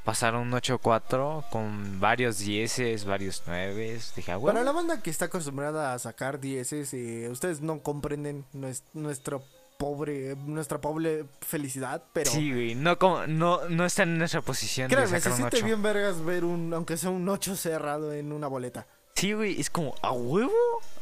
pasar 0.08 0.34
a 0.36 0.38
un 0.38 0.50
8.4 0.52 1.44
con 1.50 2.00
varios 2.00 2.38
10, 2.38 3.04
varios 3.04 3.42
9. 3.46 4.00
Dije, 4.16 4.32
a 4.32 4.38
huevo. 4.38 4.46
Para 4.46 4.64
la 4.64 4.72
banda 4.72 5.02
que 5.02 5.10
está 5.10 5.26
acostumbrada 5.26 5.92
a 5.92 5.98
sacar 5.98 6.40
dieces, 6.40 6.94
eh, 6.94 7.28
ustedes 7.30 7.60
no 7.60 7.80
comprenden 7.82 8.46
nues- 8.54 8.84
nuestro 8.94 9.42
pobre, 9.76 10.34
nuestra 10.46 10.80
pobre 10.80 11.26
felicidad, 11.42 12.02
pero 12.14 12.30
Sí, 12.30 12.50
güey, 12.50 12.74
no, 12.74 12.96
no, 13.26 13.68
no 13.68 13.84
está 13.84 14.04
en 14.04 14.16
nuestra 14.16 14.40
posición 14.40 14.88
de 14.88 14.96
créanme, 14.96 15.10
se 15.10 15.20
sacar 15.20 15.32
un 15.32 15.36
siente 15.36 15.56
8. 15.58 15.66
bien 15.66 15.82
vergas 15.82 16.24
ver 16.24 16.46
un, 16.46 16.72
aunque 16.72 16.96
sea 16.96 17.10
un 17.10 17.28
8 17.28 17.54
cerrado 17.54 18.14
en 18.14 18.32
una 18.32 18.46
boleta. 18.46 18.86
Sí, 19.14 19.34
güey, 19.34 19.60
es 19.60 19.68
como, 19.68 19.94
a 20.00 20.12
huevo, 20.12 20.52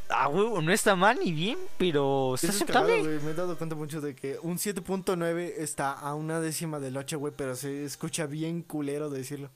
a 0.08 0.28
huevo, 0.28 0.60
no 0.62 0.72
está 0.72 0.94
mal 0.96 1.18
ni 1.22 1.32
bien, 1.32 1.58
pero 1.78 2.34
está 2.34 2.48
Eso 2.48 2.64
es 2.64 2.64
cagado, 2.64 2.86
aceptable. 2.86 3.16
güey. 3.16 3.24
Me 3.24 3.30
he 3.32 3.34
dado 3.34 3.56
cuenta 3.58 3.74
mucho 3.76 4.00
de 4.00 4.14
que 4.14 4.38
un 4.42 4.56
7.9 4.58 5.54
está 5.58 5.92
a 5.92 6.14
una 6.14 6.40
décima 6.40 6.78
del 6.80 6.96
8, 6.96 7.18
güey, 7.18 7.32
pero 7.36 7.54
se 7.56 7.84
escucha 7.84 8.26
bien 8.26 8.62
culero 8.62 9.10
decirlo. 9.10 9.50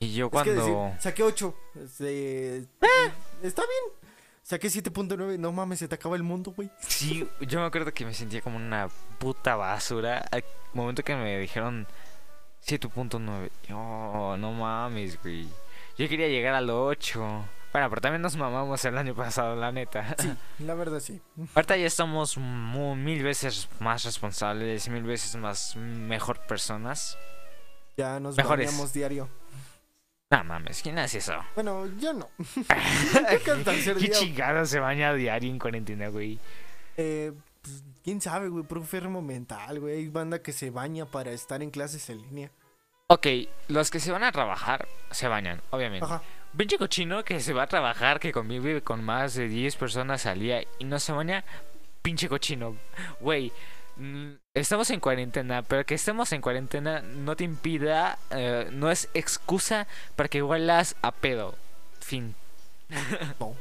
Y 0.00 0.12
yo 0.12 0.26
Es 0.26 0.32
cuando... 0.32 0.52
que 0.52 0.58
decir, 0.60 0.76
saqué 1.00 1.22
8. 1.22 1.54
este, 1.84 2.56
Está 3.42 3.62
bien. 3.62 4.04
Saqué 4.42 4.68
7.9. 4.68 5.38
No 5.38 5.52
mames, 5.52 5.78
se 5.78 5.88
te 5.88 5.94
acaba 5.94 6.16
el 6.16 6.22
mundo, 6.22 6.52
güey. 6.54 6.70
Sí, 6.86 7.26
yo 7.40 7.60
me 7.60 7.66
acuerdo 7.66 7.92
que 7.94 8.04
me 8.04 8.12
sentía 8.12 8.42
como 8.42 8.56
una 8.56 8.88
puta 9.18 9.56
basura. 9.56 10.18
Al 10.30 10.44
momento 10.74 11.02
que 11.02 11.14
me 11.16 11.38
dijeron 11.38 11.86
7.9. 12.66 13.50
Yo, 13.68 14.36
no 14.38 14.52
mames, 14.52 15.20
güey. 15.22 15.46
Yo 15.96 16.08
quería 16.08 16.28
llegar 16.28 16.54
al 16.54 16.68
8. 16.68 17.44
Bueno, 17.74 17.88
pero 17.90 18.00
también 18.00 18.22
nos 18.22 18.36
mamamos 18.36 18.84
el 18.84 18.96
año 18.96 19.16
pasado, 19.16 19.56
la 19.56 19.72
neta. 19.72 20.14
Sí, 20.18 20.32
la 20.64 20.74
verdad 20.74 21.00
sí. 21.00 21.20
Ahorita 21.56 21.76
ya 21.76 21.86
estamos 21.86 22.38
mu- 22.38 22.94
mil 22.94 23.22
veces 23.24 23.68
más 23.80 24.04
responsables, 24.04 24.88
mil 24.88 25.02
veces 25.02 25.34
más 25.34 25.74
mejor 25.74 26.38
personas. 26.46 27.18
Ya 27.96 28.20
nos 28.20 28.36
bañamos 28.36 28.92
diario. 28.92 29.28
No 30.30 30.44
mames, 30.44 30.82
¿quién 30.82 30.98
hace 31.00 31.18
eso? 31.18 31.34
Bueno, 31.56 31.86
yo 31.98 32.12
no. 32.12 32.28
¿Qué 33.44 33.94
día, 33.94 34.10
chingada 34.12 34.64
se 34.66 34.78
baña 34.78 35.10
a 35.10 35.14
diario 35.14 35.50
en 35.50 35.58
cuarentena, 35.58 36.08
güey? 36.08 36.38
eh, 36.96 37.32
pues, 37.60 37.82
quién 38.04 38.20
sabe, 38.20 38.48
güey, 38.50 38.62
por 38.64 38.78
enfermo 38.78 39.20
mental, 39.20 39.80
güey. 39.80 39.96
Hay 39.96 40.08
banda 40.08 40.40
que 40.42 40.52
se 40.52 40.70
baña 40.70 41.06
para 41.06 41.32
estar 41.32 41.60
en 41.62 41.70
clases 41.70 42.08
en 42.08 42.18
línea. 42.22 42.50
Ok, 43.08 43.26
los 43.68 43.90
que 43.90 43.98
se 44.00 44.12
van 44.12 44.22
a 44.22 44.30
trabajar 44.32 44.86
se 45.10 45.26
bañan, 45.28 45.60
obviamente. 45.70 46.04
Ajá. 46.06 46.22
Pinche 46.56 46.78
cochino 46.78 47.24
que 47.24 47.40
se 47.40 47.52
va 47.52 47.64
a 47.64 47.66
trabajar, 47.66 48.20
que 48.20 48.30
convive 48.30 48.80
con 48.80 49.02
más 49.02 49.34
de 49.34 49.48
10 49.48 49.74
personas 49.74 50.24
al 50.26 50.38
día 50.38 50.62
y 50.78 50.84
no 50.84 51.00
se 51.00 51.10
baña. 51.10 51.44
Pinche 52.00 52.28
cochino. 52.28 52.76
Güey, 53.18 53.50
mm, 53.96 54.34
estamos 54.54 54.88
en 54.90 55.00
cuarentena, 55.00 55.62
pero 55.62 55.84
que 55.84 55.94
estemos 55.94 56.30
en 56.32 56.40
cuarentena 56.40 57.00
no 57.00 57.34
te 57.34 57.42
impida, 57.42 58.18
eh, 58.30 58.68
no 58.70 58.88
es 58.88 59.08
excusa 59.14 59.88
para 60.14 60.28
que 60.28 60.44
huelas 60.44 60.94
a 61.02 61.10
pedo. 61.10 61.56
Fin. 62.00 62.34
No. 63.40 63.56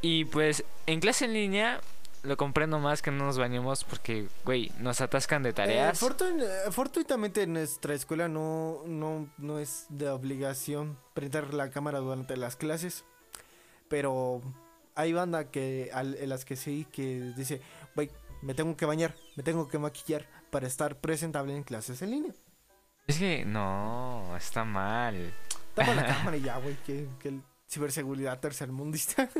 Y 0.00 0.24
pues 0.26 0.64
en 0.86 1.00
clase 1.00 1.24
en 1.24 1.32
línea 1.32 1.80
lo 2.22 2.36
comprendo 2.36 2.78
más 2.78 3.02
que 3.02 3.10
no 3.10 3.24
nos 3.26 3.38
bañemos 3.38 3.84
porque, 3.84 4.28
güey, 4.44 4.72
nos 4.78 5.00
atascan 5.00 5.42
de 5.42 5.50
Eh, 5.50 5.52
tareas. 5.54 6.00
fortun- 6.02 6.42
eh, 6.42 6.70
fortuitamente 6.70 7.42
en 7.42 7.52
nuestra 7.54 7.94
escuela 7.94 8.28
no, 8.28 8.82
no, 8.86 9.28
no 9.38 9.58
es 9.58 9.86
de 9.88 10.08
obligación 10.10 10.98
prender 11.14 11.54
la 11.54 11.70
cámara 11.70 11.98
durante 12.00 12.36
las 12.36 12.56
clases. 12.56 13.04
Pero 13.88 14.40
hay 14.94 15.12
banda 15.12 15.50
que 15.50 15.90
al- 15.92 16.14
en 16.16 16.28
las 16.28 16.44
que 16.44 16.56
sí 16.56 16.86
que 16.92 17.32
dice, 17.36 17.60
güey, 17.94 18.10
me 18.42 18.54
tengo 18.54 18.76
que 18.76 18.86
bañar, 18.86 19.14
me 19.36 19.42
tengo 19.42 19.68
que 19.68 19.78
maquillar 19.78 20.26
para 20.50 20.66
estar 20.66 20.96
presentable 20.96 21.56
en 21.56 21.62
clases 21.62 22.02
en 22.02 22.10
línea. 22.10 22.32
Es 23.06 23.18
que 23.18 23.44
no, 23.44 24.36
está 24.36 24.64
mal. 24.64 25.32
Tapa 25.74 25.94
la 25.94 26.04
cámara 26.32 26.36
y 26.36 26.42
ya, 26.42 26.58
güey, 26.58 26.76
que, 26.84 27.08
que 27.18 27.28
el 27.28 27.42
ciberseguridad 27.68 28.38
tercermundista. 28.40 29.28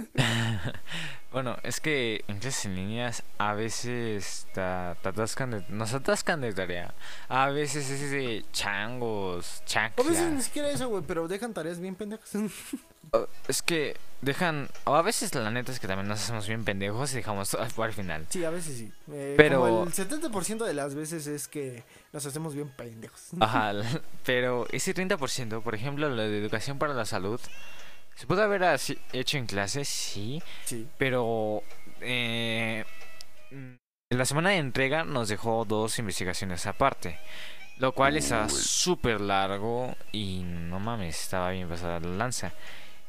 Bueno, 1.31 1.59
es 1.63 1.79
que 1.81 2.25
en 2.27 2.39
clases 2.39 2.65
en 2.65 2.75
líneas 2.75 3.23
a 3.37 3.53
veces 3.53 4.47
ta- 4.55 4.93
atascan 4.93 5.51
de, 5.51 5.65
nos 5.69 5.93
atascan 5.93 6.41
de 6.41 6.55
tarea. 6.55 6.95
A 7.29 7.51
veces 7.51 7.91
es 7.91 8.11
de 8.11 8.47
changos, 8.53 9.63
A 9.77 9.85
veces 9.87 10.07
ni 10.09 10.15
chanclas. 10.17 10.45
siquiera 10.45 10.71
eso, 10.71 10.89
güey, 10.89 11.05
pero 11.07 11.29
dejan 11.29 11.53
tareas 11.53 11.79
bien 11.81 11.95
pendejas. 11.95 12.31
O- 13.13 13.27
Es 13.47 13.63
que 13.63 13.97
dejan, 14.21 14.69
o 14.85 14.95
a 14.95 15.01
veces 15.01 15.35
la 15.35 15.51
neta 15.51 15.73
es 15.73 15.81
que 15.81 15.87
también 15.87 16.09
nos 16.09 16.21
hacemos 16.21 16.47
bien 16.47 16.63
pendejos 16.65 17.13
y 17.13 17.17
dejamos 17.17 17.49
todo 17.51 17.83
al 17.83 17.93
final. 17.95 18.27
Sí, 18.29 18.45
a 18.45 18.51
veces 18.51 18.77
sí. 18.79 18.93
Eh, 19.11 19.35
Pero- 19.37 19.61
como 19.61 19.85
el 19.85 19.93
70% 19.93 20.65
de 20.67 20.75
las 20.75 20.95
veces 20.95 21.27
es 21.27 21.47
que 21.49 21.85
nos 22.13 22.25
hacemos 22.27 22.55
bien 22.55 22.69
pendejos. 22.71 23.21
Ajá, 23.41 23.73
pero 24.27 24.67
ese 24.73 24.95
30%, 24.95 25.63
por 25.63 25.75
ejemplo, 25.75 26.09
lo 26.11 26.17
de 26.23 26.39
educación 26.39 26.79
para 26.79 26.93
la 26.95 27.05
salud, 27.07 27.41
Se 28.19 28.27
pudo 28.27 28.43
haber 28.43 28.65
así- 28.65 28.99
hecho 29.13 29.39
en 29.39 29.47
clase, 29.47 29.85
sí, 29.85 30.43
Sí. 30.65 30.89
pero 30.99 31.63
eh, 32.01 32.85
mm, 33.53 33.75
la 34.11 34.25
semana 34.25 34.51
de 34.51 34.57
entrega 34.57 35.05
nos 35.05 35.29
dejó 35.29 35.65
dos 35.65 36.01
investigaciones 36.01 36.67
aparte, 36.67 37.17
lo 37.79 37.93
cual 37.93 38.17
estaba 38.17 38.47
Uy. 38.47 38.51
súper 38.51 39.21
largo 39.21 39.95
y 40.11 40.43
no 40.43 40.81
mames, 40.81 41.21
estaba 41.23 41.51
bien 41.51 41.69
pasada 41.69 42.01
la 42.01 42.09
lanza. 42.09 42.53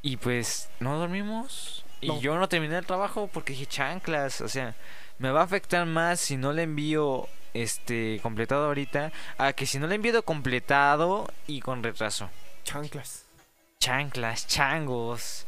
Y 0.03 0.17
pues 0.17 0.69
no 0.79 0.99
dormimos 0.99 1.83
y 2.01 2.19
yo 2.19 2.37
no 2.37 2.47
terminé 2.47 2.77
el 2.77 2.85
trabajo 2.85 3.27
porque 3.33 3.53
dije 3.53 3.65
chanclas, 3.65 4.41
o 4.41 4.47
sea, 4.47 4.75
me 5.17 5.31
va 5.31 5.41
a 5.41 5.45
afectar 5.45 5.87
más 5.87 6.19
si 6.19 6.37
no 6.37 6.53
le 6.53 6.63
envío 6.63 7.27
este 7.55 8.19
completado 8.21 8.67
ahorita 8.67 9.11
a 9.39 9.53
que 9.53 9.65
si 9.65 9.79
no 9.79 9.87
le 9.87 9.95
envío 9.95 10.23
completado 10.23 11.27
y 11.47 11.61
con 11.61 11.81
retraso. 11.81 12.29
Chanclas. 12.63 13.25
Chanclas, 13.81 14.45
changos, 14.45 15.45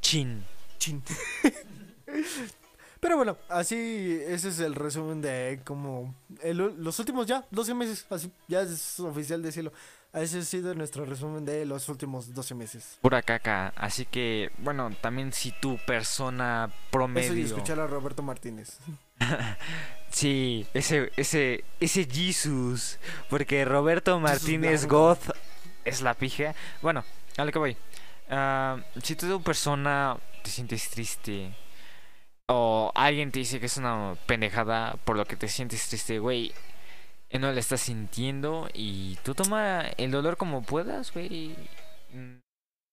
chin. 0.00 0.44
Chin. 0.78 1.02
Pero 3.00 3.16
bueno, 3.16 3.36
así 3.48 3.74
ese 4.28 4.50
es 4.50 4.60
el 4.60 4.76
resumen 4.76 5.20
de 5.20 5.60
como 5.64 6.14
el- 6.44 6.58
los 6.78 6.96
últimos 7.00 7.26
ya 7.26 7.44
12 7.50 7.74
meses, 7.74 8.06
así 8.08 8.30
ya 8.46 8.60
es 8.62 9.00
oficial 9.00 9.42
decirlo. 9.42 9.72
Ese 10.12 10.38
ha 10.38 10.42
sido 10.42 10.72
nuestro 10.76 11.04
resumen 11.06 11.44
de 11.44 11.66
los 11.66 11.88
últimos 11.88 12.32
12 12.32 12.54
meses. 12.54 12.98
Pura 13.00 13.20
caca. 13.22 13.72
Así 13.74 14.04
que, 14.04 14.52
bueno, 14.58 14.90
también 15.00 15.32
si 15.32 15.50
tu 15.50 15.76
persona 15.78 16.66
Eso 16.66 16.76
y 16.76 16.90
promedio. 16.92 17.46
escuchar 17.46 17.80
a 17.80 17.86
Roberto 17.88 18.22
Martínez. 18.22 18.78
Sí, 20.12 20.66
ese, 20.74 21.10
ese, 21.16 21.64
ese 21.80 22.04
Jesus. 22.04 22.98
Porque 23.30 23.64
Roberto 23.64 24.20
Martínez. 24.20 24.86
Goth 24.86 25.30
es 25.86 26.02
la 26.02 26.12
pija. 26.12 26.54
Bueno, 26.82 27.02
a 27.36 27.44
lo 27.44 27.52
que 27.52 27.58
voy. 27.58 27.76
Ah, 28.30 28.78
si 29.02 29.16
tu 29.16 29.42
persona 29.42 30.16
te 30.42 30.50
sientes 30.50 30.88
triste. 30.90 31.54
O 32.48 32.92
alguien 32.94 33.30
te 33.30 33.38
dice 33.38 33.60
que 33.60 33.66
es 33.66 33.76
una 33.76 34.16
pendejada 34.26 34.96
por 35.04 35.16
lo 35.16 35.24
que 35.24 35.36
te 35.36 35.48
sientes 35.48 35.88
triste, 35.88 36.18
güey. 36.18 36.52
No 37.30 37.50
le 37.52 37.60
estás 37.60 37.80
sintiendo 37.80 38.68
y 38.74 39.16
tú 39.22 39.34
toma 39.34 39.86
el 39.96 40.10
dolor 40.10 40.36
como 40.36 40.62
puedas, 40.62 41.12
güey. 41.12 41.56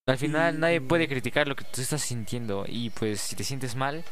Al 0.08 0.18
final 0.18 0.56
Y- 0.56 0.58
nadie 0.60 0.82
puede 0.82 1.08
criticar 1.10 1.48
lo 1.48 1.56
que 1.56 1.66
tú 1.66 1.82
estás 1.82 2.02
sintiendo 2.02 2.64
y 2.68 2.90
pues 2.92 3.20
si 3.20 3.36
te 3.36 3.44
sientes 3.44 3.76
mal, 3.76 4.04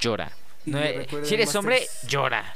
llora. 0.00 0.32
No, 0.66 0.78
eh, 0.78 1.06
si 1.22 1.34
eres 1.34 1.54
hombre, 1.54 1.86
llora. 2.06 2.54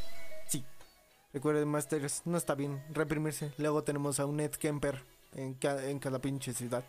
Recuerden, 1.32 1.66
Masters, 1.68 2.22
no 2.26 2.36
está 2.36 2.54
bien 2.54 2.82
reprimirse. 2.90 3.52
Luego 3.56 3.82
tenemos 3.84 4.20
a 4.20 4.26
un 4.26 4.38
Ed 4.40 4.50
Kemper 4.50 5.02
en 5.34 5.54
cada 5.54 6.18
pinche 6.18 6.52
ciudad. 6.52 6.84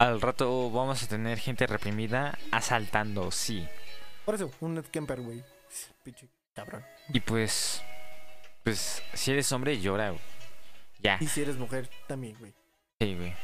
Al 0.00 0.18
rato 0.22 0.70
vamos 0.70 1.02
a 1.02 1.06
tener 1.06 1.38
gente 1.38 1.66
reprimida 1.66 2.38
asaltando, 2.50 3.30
sí. 3.30 3.68
Por 4.24 4.34
eso, 4.34 4.50
un 4.60 4.78
Ed 4.78 4.86
Kemper, 4.86 5.20
güey. 5.20 5.44
Pinche 6.02 6.26
cabrón. 6.54 6.82
Y 7.12 7.20
pues, 7.20 7.82
pues, 8.64 9.02
si 9.12 9.30
eres 9.32 9.52
hombre, 9.52 9.78
llora, 9.78 10.08
güey. 10.08 10.20
Ya, 11.00 11.18
Y 11.20 11.26
si 11.26 11.42
eres 11.42 11.56
mujer, 11.56 11.90
también, 12.06 12.34
güey. 12.38 12.54
sí, 12.98 13.14
güey. 13.14 13.34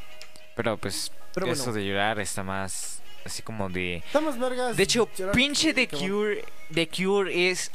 Pero 0.56 0.78
pues, 0.78 1.12
Pero 1.34 1.46
bueno, 1.46 1.60
eso 1.60 1.72
de 1.74 1.84
llorar 1.86 2.18
está 2.20 2.42
más 2.42 3.02
así 3.26 3.42
como 3.42 3.68
de... 3.68 3.96
estamos 3.98 4.38
vergas. 4.38 4.76
De 4.78 4.82
hecho, 4.82 5.10
llorar- 5.14 5.34
pinche 5.34 5.74
The. 5.74 5.88
Cure, 5.88 6.42
The 6.72 6.88
Cure 6.88 7.50
es... 7.50 7.70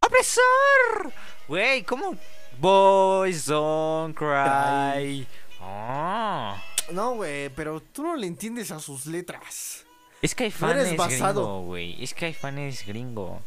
¡Opresor! 0.00 1.12
Güey, 1.46 1.84
¿cómo? 1.84 2.16
Boys 2.58 3.46
don't 3.46 4.16
cry. 4.16 5.26
Oh. 5.60 6.56
No, 6.92 7.14
güey, 7.14 7.48
pero 7.50 7.80
tú 7.80 8.02
no 8.02 8.16
le 8.16 8.26
entiendes 8.26 8.70
a 8.70 8.78
sus 8.80 9.06
letras. 9.06 9.84
Es 10.22 10.34
que 10.34 10.44
hay 10.44 10.50
fan 10.50 10.70
eres 10.72 10.88
es 10.92 10.96
basado. 10.96 11.42
gringo, 11.42 11.60
güey. 11.66 12.02
Es 12.02 12.14
que 12.14 12.26
hay 12.26 12.34
fan 12.34 12.58
es 12.58 12.86
gringo. 12.86 13.40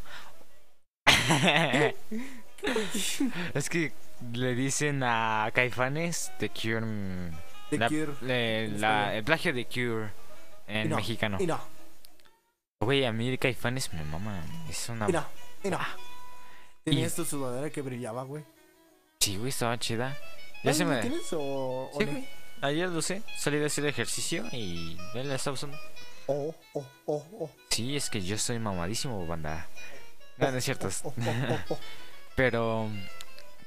es 3.54 3.68
que 3.70 3.92
le 4.32 4.54
dicen 4.54 5.02
a 5.02 5.50
Caifanes 5.54 6.32
The 6.38 6.50
Cure. 6.50 6.80
mm, 6.82 7.30
The 7.70 7.78
la- 7.78 7.88
Cure. 7.88 8.12
le- 8.22 8.64
en 8.64 8.80
la- 8.80 8.98
español. 9.00 9.16
el 9.16 9.24
plagio 9.24 9.52
de 9.54 9.64
Cure 9.66 10.10
en 10.66 10.86
Y 10.86 10.88
no, 10.90 10.96
mexicano. 10.96 11.36
Y 11.40 11.46
no, 11.46 11.60
Güey, 12.80 13.04
a 13.04 13.12
mí 13.12 13.36
Caifanes 13.38 13.92
me 13.92 14.04
mama. 14.04 14.40
Es 14.68 14.88
una. 14.88 15.08
y 15.08 15.12
no, 15.12 15.24
y 15.64 15.68
no. 15.68 15.78
Ah. 15.80 15.96
Tenías 16.84 17.14
tu 17.14 17.24
sudadera 17.24 17.70
que 17.70 17.82
brillaba, 17.82 18.22
güey. 18.22 18.44
Sí, 19.20 19.36
güey, 19.36 19.48
estaba 19.50 19.76
chida. 19.78 20.16
Ya 20.62 20.70
¿Ah, 20.70 20.74
se 20.74 20.84
¿la 20.84 20.90
me. 20.94 21.00
tienes 21.00 21.26
o, 21.32 21.90
Sí, 21.98 22.04
güey. 22.04 22.28
Ayer 22.60 22.88
lo 22.88 23.02
sé. 23.02 23.22
Salí 23.36 23.58
de 23.58 23.66
hacer 23.66 23.86
ejercicio 23.86 24.44
y 24.52 24.96
la 25.14 25.34
estaba 25.34 25.54
usando. 25.54 25.78
Oh, 26.26 26.54
oh, 26.74 26.86
oh, 27.06 27.26
oh. 27.40 27.50
Sí, 27.70 27.96
es 27.96 28.10
que 28.10 28.20
yo 28.20 28.34
estoy 28.36 28.58
mamadísimo, 28.58 29.26
banda. 29.26 29.68
No, 30.36 30.50
no 30.50 30.58
es 30.58 30.64
cierto. 30.64 30.88
Oh, 31.04 31.08
oh, 31.08 31.12
oh, 31.18 31.52
oh, 31.70 31.74
oh. 31.74 31.78
Pero. 32.36 32.88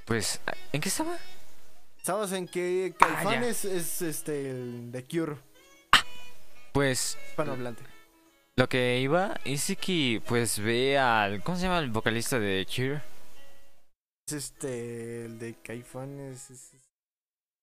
Pues, 0.06 0.42
¿en 0.74 0.82
qué 0.82 0.90
estaba? 0.90 1.18
¿Sabes 2.02 2.32
en 2.34 2.48
qué 2.48 2.94
Ah, 3.00 3.08
ya. 3.08 3.16
Caifanes 3.24 3.64
es 3.66 4.02
este 4.02 4.50
el 4.50 4.90
The 4.92 5.06
Cure 5.06 5.36
Pues 6.74 7.18
hispanohablante? 7.30 7.84
lo 8.56 8.68
que 8.68 9.00
iba 9.00 9.40
es 9.46 9.68
de 9.68 9.76
que 9.76 10.22
pues 10.28 10.58
ve 10.60 10.98
al 10.98 11.44
¿cómo 11.44 11.58
se 11.58 11.64
llama 11.64 11.78
el 11.80 11.92
vocalista 11.92 12.40
de 12.40 12.66
Cure? 12.66 13.02
Es 14.28 14.34
este 14.34 15.26
el 15.26 15.38
de 15.40 15.54
Caifanes. 15.62 16.50
es- 16.50 16.72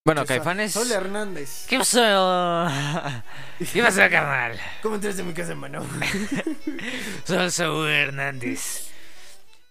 Bueno, 0.05 0.25
Caifanes. 0.25 0.73
Sol 0.73 0.91
Hernández. 0.91 1.67
¿Qué 1.69 1.79
pasó? 1.79 2.01
¿Qué 3.73 3.83
pasó, 3.83 3.99
carnal? 4.11 4.59
¿Cómo 4.83 4.95
entraste 4.95 5.21
en 5.21 5.29
mi 5.29 5.35
casa, 5.35 5.51
hermano? 5.51 5.87
Soy 7.25 7.51
Saúl 7.51 7.89
Hernández. 7.89 8.89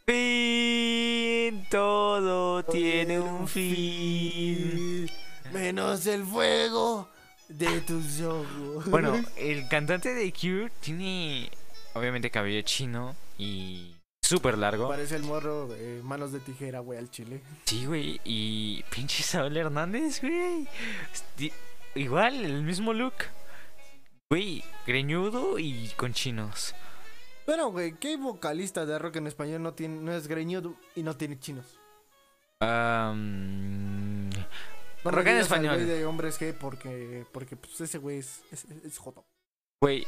Fin, 0.05 1.67
todo 1.69 2.63
tiene 2.63 3.19
un 3.19 3.47
fin. 3.47 5.09
Menos 5.51 6.05
el 6.05 6.23
fuego 6.23 7.09
de 7.49 7.81
tus 7.81 8.21
ojos. 8.21 8.85
Bueno, 8.85 9.19
el 9.37 9.67
cantante 9.67 10.13
de 10.13 10.31
Cure 10.31 10.71
tiene 10.79 11.49
obviamente 11.93 12.29
cabello 12.29 12.61
chino 12.61 13.15
y 13.37 13.96
súper 14.27 14.57
largo. 14.57 14.89
Parece 14.89 15.15
el 15.15 15.23
morro 15.23 15.67
de 15.67 16.01
manos 16.03 16.31
de 16.31 16.39
tijera, 16.39 16.79
güey, 16.79 16.99
al 16.99 17.09
chile. 17.09 17.41
Sí, 17.65 17.85
güey. 17.85 18.19
Y 18.23 18.83
pinche 18.89 19.23
Saúl 19.23 19.55
Hernández, 19.55 20.21
güey. 20.21 20.67
Igual, 21.95 22.45
el 22.45 22.63
mismo 22.63 22.93
look. 22.93 23.13
Güey, 24.29 24.63
greñudo 24.85 25.57
y 25.57 25.89
con 25.95 26.13
chinos. 26.13 26.75
Bueno, 27.45 27.71
güey, 27.71 27.93
¿qué 27.93 28.17
vocalista 28.17 28.85
de 28.85 28.99
rock 28.99 29.15
en 29.15 29.27
español 29.27 29.63
no 29.63 29.73
tiene, 29.73 30.01
no 30.01 30.11
es 30.11 30.27
greñudo 30.27 30.75
y 30.95 31.03
no 31.03 31.15
tiene 31.15 31.39
chinos? 31.39 31.79
No 32.59 34.29
Rock 35.05 35.27
en 35.27 35.37
español. 35.37 35.87
de 35.87 36.05
hombres 36.05 36.41
G 36.41 36.53
porque, 36.53 37.25
porque 37.31 37.55
pues 37.55 37.79
ese 37.79 37.99
güey 37.99 38.17
es, 38.17 38.43
es, 38.51 38.65
es 38.83 38.97
joto. 38.97 39.25
Güey, 39.79 40.05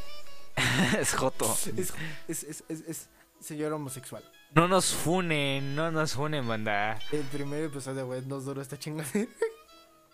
es 0.99 1.13
joto. 1.13 1.45
Es, 1.77 1.93
es, 2.27 2.43
es, 2.43 2.63
es, 2.67 2.81
es 2.81 3.09
señor 3.39 3.73
homosexual. 3.73 4.23
No 4.53 4.67
nos 4.67 4.93
funen, 4.93 5.75
no 5.75 5.91
nos 5.91 6.13
funen, 6.13 6.47
banda. 6.47 6.99
El 7.11 7.23
primer 7.25 7.65
episodio, 7.65 8.05
güey, 8.07 8.25
nos 8.25 8.45
duró 8.45 8.61
esta 8.61 8.77
chingadera. 8.77 9.29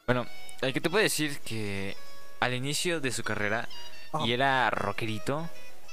Bueno, 0.05 0.25
el 0.61 0.73
que 0.73 0.81
te 0.81 0.89
puedo 0.89 1.03
decir 1.03 1.39
que 1.39 1.95
al 2.39 2.53
inicio 2.53 2.99
de 2.99 3.11
su 3.11 3.23
carrera 3.23 3.67
y 4.23 4.33
era 4.33 4.69
rockerito, 4.69 5.49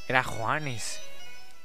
era 0.08 0.22
Juanes. 0.22 1.00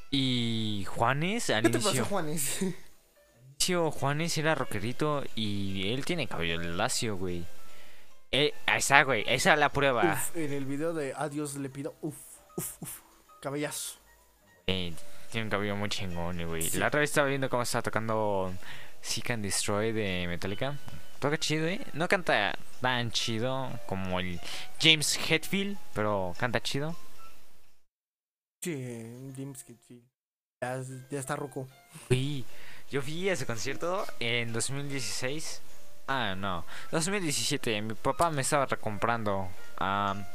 Y 0.09 0.85
Juanes 0.87 1.49
al 1.49 1.63
¿Qué 1.63 1.69
te 1.69 1.79
pasó, 1.79 2.05
Juanes? 2.05 2.59
inicio 3.57 3.91
Juanes 3.91 4.37
era 4.37 4.55
rockerito 4.55 5.23
y 5.35 5.91
él 5.91 6.05
tiene 6.05 6.27
cabello 6.27 6.59
lacio, 6.77 7.17
güey. 7.17 7.45
Eh, 8.31 8.53
ahí 8.65 8.79
está, 8.79 9.03
güey, 9.03 9.25
esa 9.27 9.53
es 9.53 9.59
la 9.59 9.69
prueba. 9.71 10.13
Uf, 10.13 10.37
en 10.37 10.53
el 10.53 10.65
video 10.65 10.93
de 10.93 11.13
Adiós 11.15 11.55
le 11.55 11.69
pido, 11.69 11.95
uf, 12.01 12.15
uf, 12.55 12.81
uf, 12.81 13.01
cabellazo. 13.41 13.99
Eh, 14.67 14.93
tiene 15.31 15.45
un 15.45 15.51
cabello 15.51 15.75
muy 15.75 15.89
chingón, 15.89 16.45
güey. 16.45 16.63
Sí. 16.63 16.77
La 16.77 16.87
otra 16.87 16.99
vez 16.99 17.09
estaba 17.09 17.27
viendo 17.27 17.49
cómo 17.49 17.63
estaba 17.63 17.81
tocando 17.81 18.53
Seek 19.01 19.31
and 19.31 19.43
Destroy 19.43 19.91
de 19.91 20.25
Metallica. 20.27 20.77
Toca 21.19 21.37
chido, 21.37 21.67
¿eh? 21.67 21.81
No 21.93 22.07
canta 22.07 22.57
tan 22.79 23.11
chido 23.11 23.69
como 23.87 24.19
el 24.19 24.39
James 24.79 25.19
Hetfield, 25.29 25.77
pero 25.93 26.33
canta 26.37 26.61
chido. 26.61 26.95
Sí, 28.61 29.33
James 29.35 29.65
sí. 29.87 30.03
Ya, 30.61 30.81
ya 31.09 31.19
está 31.19 31.35
roco. 31.35 31.67
Güey, 32.09 32.45
yo 32.89 33.01
fui 33.01 33.29
a 33.29 33.33
ese 33.33 33.45
concierto 33.45 34.05
en 34.19 34.53
2016. 34.53 35.61
Ah, 36.07 36.35
no, 36.37 36.65
2017. 36.91 37.81
Mi 37.81 37.93
papá 37.93 38.29
me 38.31 38.41
estaba 38.41 38.65
recomprando. 38.65 39.49
am, 39.77 40.25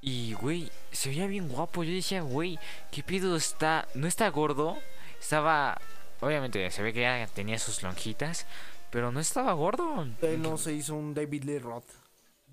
y, 0.00 0.34
güey, 0.34 0.70
se 0.92 1.10
veía 1.10 1.26
bien 1.26 1.48
guapo. 1.48 1.84
Yo 1.84 1.92
decía, 1.92 2.22
güey, 2.22 2.58
¿qué 2.90 3.02
pido 3.02 3.36
está? 3.36 3.86
No 3.94 4.06
está 4.06 4.28
gordo. 4.28 4.78
Estaba. 5.20 5.80
Obviamente, 6.20 6.70
se 6.70 6.82
ve 6.82 6.92
que 6.92 7.02
ya 7.02 7.26
tenía 7.34 7.58
sus 7.58 7.82
lonjitas. 7.82 8.46
Pero 8.90 9.12
no 9.12 9.20
estaba 9.20 9.52
gordo. 9.52 10.06
Él 10.22 10.42
no 10.42 10.58
se 10.58 10.72
hizo 10.72 10.94
un 10.94 11.14
David 11.14 11.44
Lee 11.44 11.58
Roth. 11.58 11.84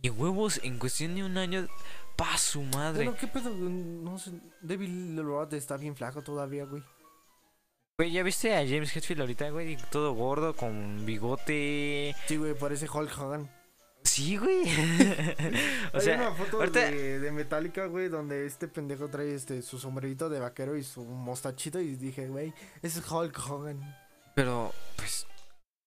Y 0.01 0.09
huevos, 0.09 0.59
en 0.63 0.77
cuestión 0.77 1.15
de 1.15 1.23
un 1.23 1.37
año, 1.37 1.67
pa 2.15 2.37
su 2.37 2.61
madre. 2.61 3.05
Bueno, 3.05 3.17
¿qué 3.19 3.27
pedo? 3.27 3.49
No 3.49 4.19
sé. 4.19 4.31
David 4.61 5.19
Roth 5.19 5.53
está 5.53 5.77
bien 5.77 5.95
flaco 5.95 6.21
todavía, 6.21 6.65
güey. 6.65 6.83
Güey, 7.97 8.11
¿ya 8.11 8.21
viste 8.21 8.55
a 8.55 8.59
James 8.59 8.95
Hetfield 8.95 9.21
ahorita, 9.21 9.49
güey? 9.49 9.75
Todo 9.89 10.13
gordo, 10.13 10.55
con 10.55 11.03
bigote. 11.03 12.15
Sí, 12.27 12.37
güey, 12.37 12.53
parece 12.53 12.87
Hulk 12.87 13.17
Hogan. 13.17 13.49
Sí, 14.07 14.37
güey. 14.37 14.61
o 15.93 15.97
Hay 15.97 16.01
sea, 16.01 16.15
una 16.15 16.31
foto 16.31 16.57
ahorita- 16.57 16.79
de, 16.91 17.19
de 17.19 17.31
Metallica, 17.31 17.85
güey, 17.87 18.07
donde 18.09 18.45
este 18.45 18.67
pendejo 18.67 19.09
trae 19.09 19.35
este 19.35 19.61
su 19.61 19.77
sombrerito 19.79 20.29
de 20.29 20.39
vaquero 20.39 20.77
y 20.77 20.83
su 20.83 21.03
mostachito 21.03 21.79
y 21.79 21.95
dije, 21.95 22.27
güey, 22.27 22.53
ese 22.81 22.99
es 22.99 23.11
Hulk 23.11 23.37
Hogan. 23.49 23.79
pero, 24.33 24.73
pues. 24.95 25.27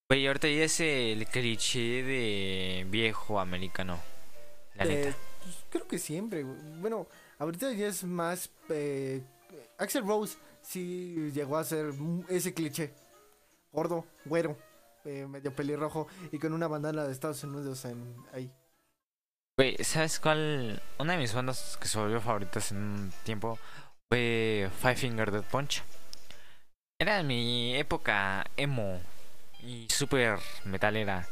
Güey, 0.09 0.27
ahorita 0.27 0.47
ya 0.49 0.63
es 0.65 0.79
el 0.81 1.25
cliché 1.27 2.03
de 2.03 2.85
viejo 2.89 3.39
americano. 3.39 3.97
La 4.75 4.83
Eh, 4.85 4.87
neta. 4.89 5.17
pues, 5.43 5.55
creo 5.69 5.87
que 5.87 5.97
siempre, 5.97 6.43
güey. 6.43 6.57
Bueno, 6.81 7.07
ahorita 7.39 7.71
ya 7.73 7.87
es 7.87 8.03
más... 8.03 8.49
Eh, 8.69 9.23
Axel 9.77 10.05
Rose 10.05 10.37
sí 10.61 11.31
llegó 11.33 11.57
a 11.57 11.63
ser 11.63 11.93
ese 12.29 12.53
cliché. 12.53 12.93
Gordo, 13.71 14.05
güero, 14.25 14.57
eh, 15.05 15.25
medio 15.27 15.55
pelirrojo 15.55 16.07
y 16.31 16.39
con 16.39 16.53
una 16.53 16.67
bandana 16.67 17.03
de 17.03 17.11
Estados 17.11 17.43
Unidos 17.43 17.85
en, 17.85 18.15
ahí. 18.33 18.51
Güey, 19.57 19.77
¿sabes 19.83 20.19
cuál? 20.19 20.81
Una 20.97 21.13
de 21.13 21.19
mis 21.19 21.33
bandas 21.33 21.77
que 21.79 21.87
se 21.87 21.99
volvió 21.99 22.19
favoritas 22.21 22.71
en 22.71 22.77
un 22.77 23.13
tiempo 23.23 23.59
fue 24.09 24.69
Five 24.81 24.95
Finger 24.95 25.31
Death 25.31 25.45
Punch. 25.45 25.83
Era 26.99 27.21
mi 27.23 27.75
época 27.75 28.45
emo 28.57 28.99
y 29.61 29.87
super 29.89 30.39
metalera. 30.65 31.27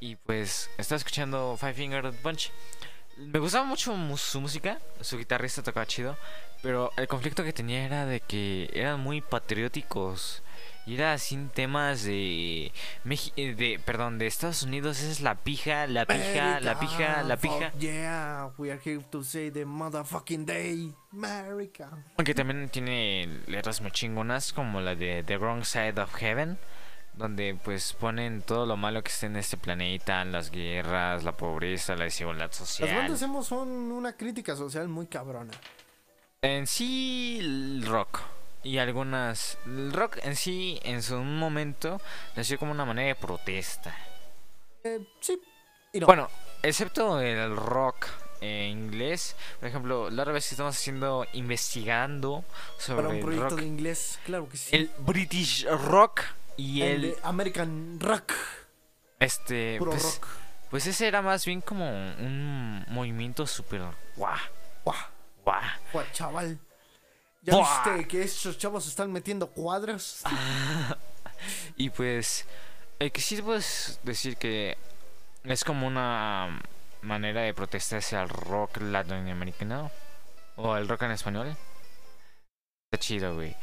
Y 0.00 0.16
pues 0.16 0.70
estaba 0.78 0.98
escuchando 0.98 1.56
Five 1.58 1.74
Finger 1.74 2.02
Death 2.02 2.22
Punch. 2.22 2.52
Me 3.16 3.38
gustaba 3.38 3.64
mucho 3.64 3.94
mu- 3.96 4.16
su 4.18 4.40
música, 4.40 4.78
su 5.00 5.18
guitarrista 5.18 5.62
tocaba 5.62 5.86
chido, 5.86 6.16
pero 6.62 6.90
el 6.96 7.08
conflicto 7.08 7.42
que 7.44 7.52
tenía 7.52 7.84
era 7.84 8.06
de 8.06 8.20
que 8.20 8.70
eran 8.72 9.00
muy 9.00 9.20
patrióticos. 9.20 10.43
Y 10.86 10.94
era 10.96 11.16
sin 11.16 11.48
temas 11.48 12.02
de, 12.04 12.70
Meji- 13.06 13.32
eh, 13.36 13.54
de 13.54 13.80
perdón, 13.84 14.18
de 14.18 14.26
Estados 14.26 14.62
Unidos, 14.64 15.02
es 15.02 15.20
la 15.22 15.34
pija, 15.36 15.86
la 15.86 16.04
pija, 16.04 16.60
la 16.60 16.78
pija, 16.78 17.22
la 17.22 17.36
pija. 17.38 17.70
fuck 17.70 17.80
yeah, 17.80 18.50
we 18.58 18.70
are 18.70 18.80
here 18.84 19.02
to 19.10 19.24
say 19.24 19.50
the 19.50 19.64
motherfucking 19.64 20.44
day, 20.44 20.92
America. 21.10 21.90
Aunque 22.18 22.34
también 22.34 22.68
tiene 22.68 23.40
letras 23.46 23.80
muy 23.80 23.92
chingonas 23.92 24.52
como 24.52 24.80
la 24.82 24.94
de 24.94 25.22
The 25.22 25.38
Wrong 25.38 25.64
Side 25.64 25.98
of 26.02 26.12
Heaven, 26.16 26.58
donde 27.14 27.56
pues 27.64 27.94
ponen 27.94 28.42
todo 28.42 28.66
lo 28.66 28.76
malo 28.76 29.02
que 29.02 29.10
está 29.10 29.24
en 29.24 29.36
este 29.36 29.56
planeta, 29.56 30.22
las 30.26 30.50
guerras, 30.50 31.24
la 31.24 31.34
pobreza, 31.36 31.96
la 31.96 32.04
desigualdad 32.04 32.48
Las 32.48 32.56
social. 32.56 32.94
bandas 32.94 33.22
emo 33.22 33.42
son 33.42 33.68
una 33.70 34.12
crítica 34.18 34.54
social 34.54 34.88
muy 34.88 35.06
cabrona. 35.06 35.52
En 36.42 36.66
sí, 36.66 37.38
el 37.40 37.86
rock. 37.86 38.20
Y 38.64 38.78
algunas... 38.78 39.58
El 39.66 39.92
rock 39.92 40.18
en 40.22 40.34
sí, 40.36 40.80
en 40.82 41.02
su 41.02 41.16
momento, 41.18 42.00
nació 42.34 42.58
como 42.58 42.72
una 42.72 42.84
manera 42.84 43.08
de 43.08 43.14
protesta. 43.14 43.94
Eh, 44.82 45.06
sí. 45.20 45.40
Y 45.92 46.00
no. 46.00 46.06
Bueno, 46.06 46.28
excepto 46.62 47.20
el 47.20 47.54
rock 47.56 48.06
en 48.40 48.70
inglés. 48.70 49.36
Por 49.60 49.68
ejemplo, 49.68 50.10
la 50.10 50.22
otra 50.22 50.32
vez 50.32 50.50
estamos 50.50 50.74
haciendo, 50.76 51.26
investigando 51.34 52.44
sobre 52.78 52.96
para 53.02 53.08
un 53.10 53.14
el 53.16 53.20
proyecto 53.22 53.50
rock. 53.50 53.60
de 53.60 53.66
inglés, 53.66 54.18
claro 54.24 54.48
que 54.48 54.56
sí. 54.56 54.74
El 54.74 54.90
British 54.98 55.66
rock 55.68 56.22
y 56.56 56.82
El 56.82 57.04
el... 57.04 57.16
American 57.22 58.00
Rock, 58.00 58.32
Este... 59.20 59.76
puro 59.78 59.90
Pues, 59.92 60.02
rock. 60.02 60.26
pues 60.70 60.86
ese 60.86 61.06
era 61.06 61.20
más 61.22 61.44
bien 61.44 61.60
como 61.60 61.88
un 61.90 62.84
movimiento 62.88 63.46
súper... 63.46 63.82
Guau, 64.16 64.36
Guau, 64.84 64.96
guau. 65.44 65.60
guau, 65.92 66.04
chaval. 66.12 66.58
¿Ya 67.44 67.54
Buah. 67.54 67.84
viste 67.84 68.08
que 68.08 68.22
estos 68.22 68.56
chavos 68.56 68.86
están 68.86 69.12
metiendo 69.12 69.48
cuadros? 69.48 70.22
Y 71.76 71.90
pues, 71.90 72.46
el 72.98 73.12
que 73.12 73.20
sí 73.20 73.42
puedes 73.42 74.00
decir 74.02 74.38
que 74.38 74.78
es 75.42 75.62
como 75.62 75.86
una 75.86 76.58
manera 77.02 77.42
de 77.42 77.52
protestar 77.52 77.98
hacia 77.98 78.22
el 78.22 78.30
rock 78.30 78.78
latinoamericano 78.80 79.90
o 80.56 80.74
el 80.76 80.88
rock 80.88 81.02
en 81.02 81.10
español. 81.10 81.56
Está 82.90 82.98
chido, 82.98 83.34
güey. 83.34 83.54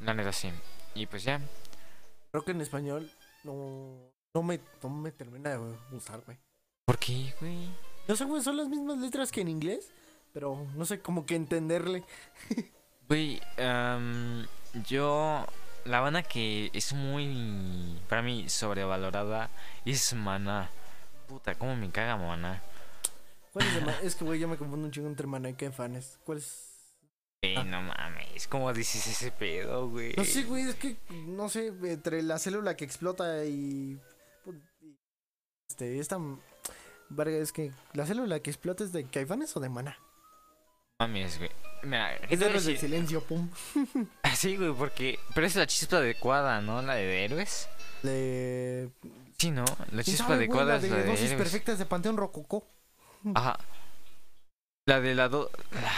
La 0.00 0.12
neta 0.12 0.32
sí. 0.32 0.50
Y 0.94 1.06
pues 1.06 1.22
ya. 1.22 1.40
Rock 2.32 2.48
en 2.48 2.62
español 2.62 3.08
no, 3.44 4.10
no, 4.34 4.42
me, 4.42 4.58
no 4.82 4.90
me 4.90 5.12
termina 5.12 5.50
de 5.50 5.76
gustar, 5.92 6.20
güey. 6.22 6.38
¿Por 6.84 6.98
qué, 6.98 7.32
güey? 7.40 7.70
No 8.08 8.16
sé, 8.16 8.24
güey, 8.24 8.42
son 8.42 8.56
las 8.56 8.68
mismas 8.68 8.98
letras 8.98 9.30
que 9.30 9.42
en 9.42 9.48
inglés, 9.48 9.92
pero 10.32 10.66
no 10.74 10.84
sé, 10.84 11.00
como 11.00 11.26
que 11.26 11.36
entenderle. 11.36 12.02
Güey, 13.10 13.40
am, 13.58 14.46
yo. 14.88 15.44
La 15.84 15.98
banda 16.00 16.22
que 16.22 16.70
es 16.74 16.92
muy. 16.92 17.98
Para 18.08 18.22
mí 18.22 18.48
sobrevalorada 18.48 19.50
es 19.84 20.14
Mana. 20.14 20.70
Puta, 21.26 21.56
cómo 21.56 21.74
me 21.74 21.90
caga 21.90 22.16
Mana. 22.16 22.62
¿Cuál 23.52 23.66
es, 23.66 23.74
de 23.74 23.80
Ma- 23.80 23.98
es 24.04 24.14
que, 24.14 24.24
güey, 24.24 24.38
yo 24.38 24.46
me 24.46 24.56
confundo 24.56 24.86
un 24.86 24.92
chingo 24.92 25.08
entre 25.08 25.26
Maná 25.26 25.50
y 25.50 25.54
Caifanes. 25.54 26.20
¿Cuál 26.24 26.38
es? 26.38 26.68
Güey, 27.42 27.56
Ah. 27.56 27.64
no 27.64 27.82
mames. 27.82 28.46
¿Cómo 28.46 28.72
dices 28.72 29.04
ese 29.08 29.32
pedo, 29.32 29.88
güey? 29.88 30.12
No 30.16 30.24
sé, 30.24 30.44
güey, 30.44 30.68
es 30.68 30.76
que, 30.76 30.96
no 31.26 31.48
sé, 31.48 31.68
entre 31.82 32.22
la 32.22 32.38
célula 32.38 32.76
que 32.76 32.84
explota 32.84 33.44
y- 33.44 33.98
Este, 35.68 35.98
esta... 35.98 36.18
Verga, 37.08 37.38
es 37.38 37.50
que 37.52 37.72
la 37.94 38.06
célula 38.06 38.38
que 38.40 38.50
explota 38.50 38.84
es 38.84 38.92
de 38.92 39.04
Caifanes 39.04 39.56
o 39.56 39.60
de 39.60 39.68
Maná. 39.68 39.98
Mames, 41.00 41.38
güey. 41.38 41.50
Mira, 41.82 42.16
¿qué 42.28 42.34
Es 42.34 42.42
a 42.42 42.50
los 42.50 42.64
del 42.66 42.78
silencio, 42.78 43.22
pum. 43.24 43.48
Sí, 44.34 44.56
güey, 44.56 44.72
porque. 44.72 45.18
Pero 45.34 45.46
es 45.46 45.56
la 45.56 45.66
chispa 45.66 45.96
adecuada, 45.96 46.60
¿no? 46.60 46.82
La 46.82 46.94
de 46.94 47.24
héroes. 47.24 47.68
Le... 48.02 48.90
Sí, 49.38 49.50
¿no? 49.50 49.64
La 49.92 50.02
¿Quién 50.02 50.16
chispa 50.16 50.28
sabe, 50.28 50.46
güey? 50.46 50.60
adecuada 50.60 50.72
La 50.72 50.76
es 50.76 50.82
de 50.82 50.90
la 50.90 50.96
de 50.96 51.04
dosis 51.06 51.30
héroes. 51.30 51.38
perfectas 51.38 51.78
de 51.78 51.86
Panteón 51.86 52.16
Rococó. 52.16 52.66
Ajá. 53.34 53.58
La 54.86 55.00
de 55.00 55.14
la 55.14 55.28
do... 55.28 55.50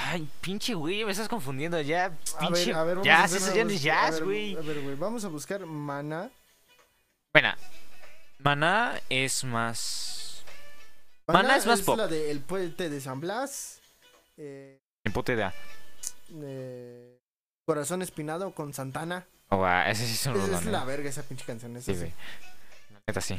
Ay, 0.06 0.28
pinche 0.40 0.74
güey, 0.74 1.04
me 1.04 1.12
estás 1.12 1.28
confundiendo 1.28 1.80
ya. 1.80 2.06
A 2.38 2.38
Pinche 2.38 2.66
ver, 2.66 2.74
a 2.76 2.84
ver, 2.84 2.96
vamos 2.96 3.08
a 3.08 3.10
jazz, 3.10 3.32
hacer 3.32 3.42
eso 3.42 3.54
ya 3.54 3.64
no 3.64 3.70
es. 3.70 3.80
A 3.80 3.84
jazz, 3.84 4.20
güey. 4.22 4.56
A 4.56 4.60
ver, 4.60 4.80
güey, 4.82 4.96
vamos 4.96 5.24
a 5.24 5.28
buscar 5.28 5.64
Maná. 5.66 6.30
Bueno, 7.32 7.54
Maná 8.38 9.00
es 9.08 9.44
más. 9.44 10.44
Maná 11.26 11.56
es 11.56 11.66
más 11.66 11.80
pop. 11.82 11.96
la 11.96 12.08
de 12.08 12.30
El 12.30 12.40
Puente 12.40 12.90
de 12.90 13.00
San 13.00 13.20
Blas. 13.20 13.80
Eh, 14.36 14.81
Puta 15.10 15.32
idea. 15.32 15.52
eh, 16.42 17.18
Corazón 17.66 18.02
Espinado 18.02 18.54
con 18.54 18.72
Santana. 18.72 19.26
Oh, 19.48 19.58
va, 19.58 19.88
ese 19.90 20.06
sí 20.06 20.14
es 20.14 20.26
un 20.26 20.36
Es, 20.54 20.64
la 20.66 20.84
verga 20.84 21.08
esa 21.10 21.22
pinche 21.22 21.44
canción. 21.44 21.76
esa 21.76 21.92
Sí, 21.92 21.98
güey. 21.98 22.12
La 22.90 23.00
neta 23.06 23.20
sí. 23.20 23.38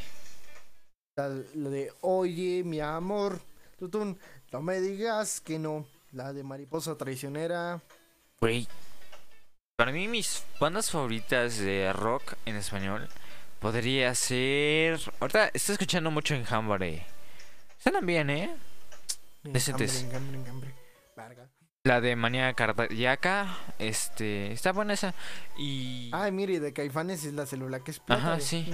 La, 1.15 1.29
la 1.29 1.69
de 1.69 1.91
Oye, 2.01 2.63
mi 2.63 2.79
amor. 2.79 3.41
Tutún, 3.79 4.19
no 4.51 4.61
me 4.61 4.79
digas 4.81 5.41
que 5.41 5.57
no. 5.57 5.85
La 6.11 6.31
de 6.33 6.43
Mariposa 6.43 6.95
Traicionera. 6.95 7.81
Güey. 8.39 8.67
Para 9.75 9.91
mí, 9.91 10.07
mis 10.07 10.43
bandas 10.59 10.91
favoritas 10.91 11.57
de 11.57 11.91
rock 11.93 12.33
en 12.45 12.55
español 12.57 13.09
podría 13.59 14.13
ser. 14.13 14.99
Ahorita 15.19 15.49
estoy 15.53 15.73
escuchando 15.73 16.11
mucho 16.11 16.35
en 16.35 16.45
Hambre. 16.47 17.05
Suenan 17.79 18.05
bien, 18.05 18.29
¿eh? 18.29 18.55
Decentes. 19.41 20.05
Verga. 21.15 21.49
La 21.83 21.99
de 21.99 22.15
Manía 22.15 22.53
Cardíaca. 22.53 23.57
Este. 23.77 24.51
Está 24.51 24.71
buena 24.71 24.93
esa. 24.93 25.13
Y. 25.57 26.09
Ay, 26.13 26.31
mire, 26.31 26.59
de 26.59 26.73
Caifanes 26.73 27.25
es 27.25 27.33
la 27.33 27.45
célula 27.45 27.81
que 27.81 27.91
explota. 27.91 28.21
Ajá, 28.21 28.39
sí. 28.39 28.73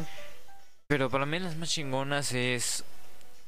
Pero 0.87 1.09
para 1.09 1.25
mí 1.25 1.39
las 1.39 1.55
más 1.55 1.69
chingonas 1.69 2.33
es. 2.33 2.83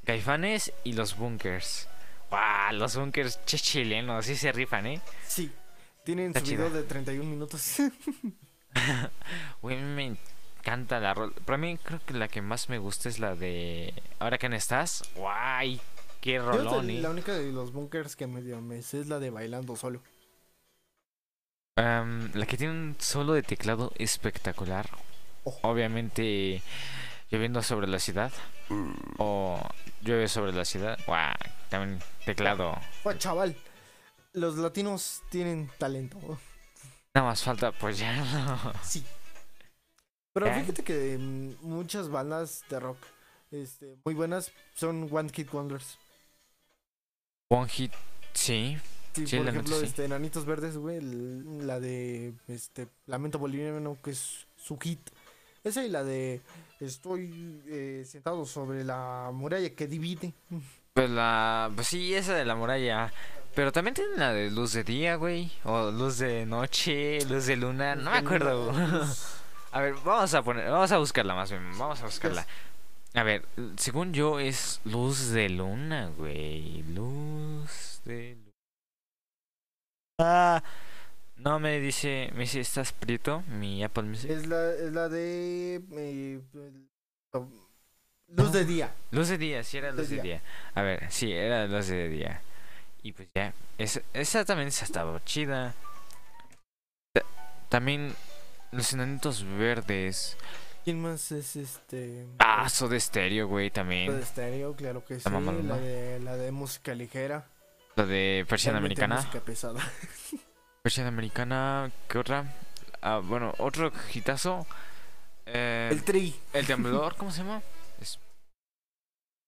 Caifanes 0.06 0.74
y 0.84 0.94
los 0.94 1.16
bunkers. 1.16 1.88
¡Wow! 2.32 2.74
Los 2.74 2.96
bunkers 2.96 3.40
che 3.46 3.58
chilenos, 3.58 4.26
sí 4.26 4.36
se 4.36 4.52
rifan, 4.52 4.88
¿eh? 4.88 5.02
Sí. 5.28 5.52
Tienen 6.04 6.28
Está 6.28 6.40
su 6.40 6.48
video 6.48 6.70
de 6.72 6.84
31 6.84 7.30
minutos. 7.30 7.78
Güey, 9.62 9.78
me 9.80 10.18
encanta 10.62 11.00
la 11.00 11.14
rol. 11.14 11.34
Para 11.46 11.58
mí 11.58 11.78
creo 11.78 12.00
que 12.06 12.14
la 12.14 12.28
que 12.28 12.42
más 12.42 12.70
me 12.70 12.78
gusta 12.78 13.10
es 13.10 13.20
la 13.20 13.36
de 13.36 13.94
Ahora 14.20 14.38
que 14.38 14.50
no 14.50 14.56
estás. 14.56 15.04
¡Guay! 15.16 15.80
Eh. 16.24 17.00
la 17.02 17.10
única 17.10 17.34
de 17.34 17.52
los 17.52 17.74
bunkers 17.74 18.16
que 18.16 18.28
medio 18.28 18.62
me 18.62 18.82
sé 18.82 19.00
es 19.00 19.08
la 19.08 19.20
de 19.20 19.30
Bailando 19.30 19.76
Solo. 19.76 20.02
La 21.76 22.46
que 22.48 22.58
tiene 22.58 22.74
un 22.74 22.96
solo 23.00 23.34
de 23.34 23.42
teclado 23.42 23.92
espectacular. 23.98 24.88
Ojo. 25.44 25.68
Obviamente 25.68 26.62
lloviendo 27.32 27.64
sobre 27.64 27.88
la 27.88 27.98
ciudad. 27.98 28.32
O 29.18 29.60
llueve 30.02 30.28
sobre 30.28 30.54
la 30.54 30.64
ciudad. 30.64 30.98
También 31.70 32.00
teclado. 32.26 32.78
Oh, 33.04 33.14
chaval. 33.14 33.56
Los 34.34 34.58
latinos 34.58 35.24
tienen 35.30 35.70
talento. 35.78 36.20
Nada 37.14 37.28
más 37.28 37.44
falta 37.44 37.68
apoyarlo. 37.68 38.74
Sí. 38.84 39.04
Pero 40.34 40.46
¿Eh? 40.46 40.62
fíjate 40.62 40.84
que 40.84 41.18
mm, 41.18 41.56
muchas 41.62 42.10
bandas 42.10 42.64
de 42.70 42.80
rock 42.80 42.98
este, 43.52 43.98
muy 44.06 44.14
buenas 44.14 44.52
son 44.74 45.10
One 45.12 45.30
Kid 45.30 45.50
Wonders. 45.52 45.98
One 47.54 47.68
Hit, 47.68 47.92
sí. 48.34 48.78
Sí, 49.14 49.28
Sí, 49.28 49.38
por 49.38 49.50
ejemplo, 49.50 49.78
sí. 49.78 49.86
este, 49.86 50.06
Enanitos 50.06 50.46
Verdes, 50.46 50.78
güey, 50.78 51.02
la 51.02 51.82
de 51.82 52.34
este 52.48 52.88
Lamento 53.08 53.40
Boliviano, 53.40 53.98
que 54.02 54.12
es 54.12 54.48
su 54.56 54.80
hit. 54.80 55.02
Esa 55.66 55.84
y 55.84 55.90
la 55.90 56.04
de 56.06 56.40
Estoy 56.80 57.62
eh, 57.68 58.04
sentado 58.08 58.46
sobre 58.46 58.84
la 58.86 59.30
muralla 59.34 59.70
que 59.76 59.86
divide. 59.86 60.34
Pues 60.94 61.10
la. 61.10 61.70
Pues 61.76 61.88
sí, 61.88 62.14
esa 62.16 62.34
de 62.36 62.46
la 62.46 62.56
muralla. 62.56 63.12
Pero 63.54 63.72
también 63.74 63.94
tienen 63.96 64.18
la 64.18 64.32
de 64.32 64.50
luz 64.50 64.72
de 64.74 64.84
día, 64.86 65.16
güey. 65.16 65.52
O 65.66 65.92
luz 65.92 66.20
de 66.20 66.46
noche, 66.46 67.20
luz 67.26 67.48
de 67.48 67.58
luna. 67.58 67.96
No 67.96 68.12
me 68.12 68.18
acuerdo. 68.18 68.72
A 69.74 69.82
ver, 69.82 69.94
vamos 70.06 70.34
a 70.34 70.42
poner. 70.42 70.72
Vamos 70.72 70.92
a 70.92 70.98
buscarla 70.98 71.36
más 71.36 71.52
bien. 71.52 71.78
Vamos 71.78 72.02
a 72.02 72.06
buscarla. 72.06 72.48
A 73.14 73.24
ver, 73.24 73.46
según 73.78 74.14
yo 74.14 74.40
es 74.40 74.80
luz 74.86 75.30
de 75.32 75.50
luna, 75.50 76.10
güey. 76.18 76.84
Luz 76.84 78.02
de 78.06 78.36
luna. 78.36 78.52
Ah. 80.20 80.64
No 81.36 81.60
me 81.60 81.80
dice. 81.80 82.30
Me 82.34 82.42
dice, 82.42 82.60
¿estás 82.62 82.94
prieto? 82.94 83.42
Mi 83.48 83.84
Apple 83.84 84.04
Music. 84.04 84.30
Es 84.30 84.48
la, 84.48 84.72
es 84.74 84.94
la 84.94 85.10
de 85.10 85.82
eh, 85.92 86.40
Luz 88.28 88.52
de 88.54 88.64
Día. 88.66 88.94
Luz 89.12 89.28
de 89.28 89.38
día, 89.38 89.64
sí 89.64 89.78
era 89.78 89.92
Luz 89.92 90.08
de 90.10 90.16
de 90.18 90.22
día. 90.22 90.42
A 90.74 90.82
ver, 90.84 91.12
sí, 91.12 91.34
era 91.34 91.68
luz 91.68 91.88
de 91.88 92.08
día. 92.08 92.42
Y 93.04 93.12
pues 93.12 93.28
ya, 93.36 93.54
es- 93.78 94.02
esa 94.14 94.46
también 94.46 94.70
esa 94.70 94.86
estaba 94.86 95.22
chida. 95.26 95.74
Ta- 97.14 97.26
También 97.68 98.14
los 98.72 98.94
enanitos 98.94 99.44
verdes. 99.44 100.38
¿Quién 100.84 101.02
más 101.02 101.32
es 101.32 101.56
este? 101.56 102.26
Ah, 102.40 102.68
Soda 102.70 103.00
Stereo, 103.00 103.48
güey, 103.48 103.70
también. 103.70 104.12
estéreo, 104.20 104.76
claro 104.76 105.06
que 105.06 105.16
sí. 105.20 105.22
La 105.26 105.32
mamá, 105.32 105.52
La 105.52 105.78
de, 105.78 106.20
la 106.22 106.36
de 106.38 106.52
música 106.52 106.96
ligera. 106.96 107.46
La 107.96 108.06
de 108.06 108.46
versión 108.50 108.76
americana. 108.76 109.18
Música 109.18 109.40
pesada. 109.42 109.80
Versión 110.84 111.06
americana, 111.06 111.92
¿qué 112.08 112.18
otra? 112.18 112.46
Ah, 113.02 113.22
bueno, 113.24 113.54
otro 113.60 113.92
hitazo. 114.16 114.66
Eh, 115.46 115.90
El 115.92 116.04
tri. 116.04 116.36
el 116.54 116.66
temblor, 116.66 117.16
¿cómo 117.18 117.32
se 117.32 117.44
llama? 117.44 117.62
Es- 118.02 118.18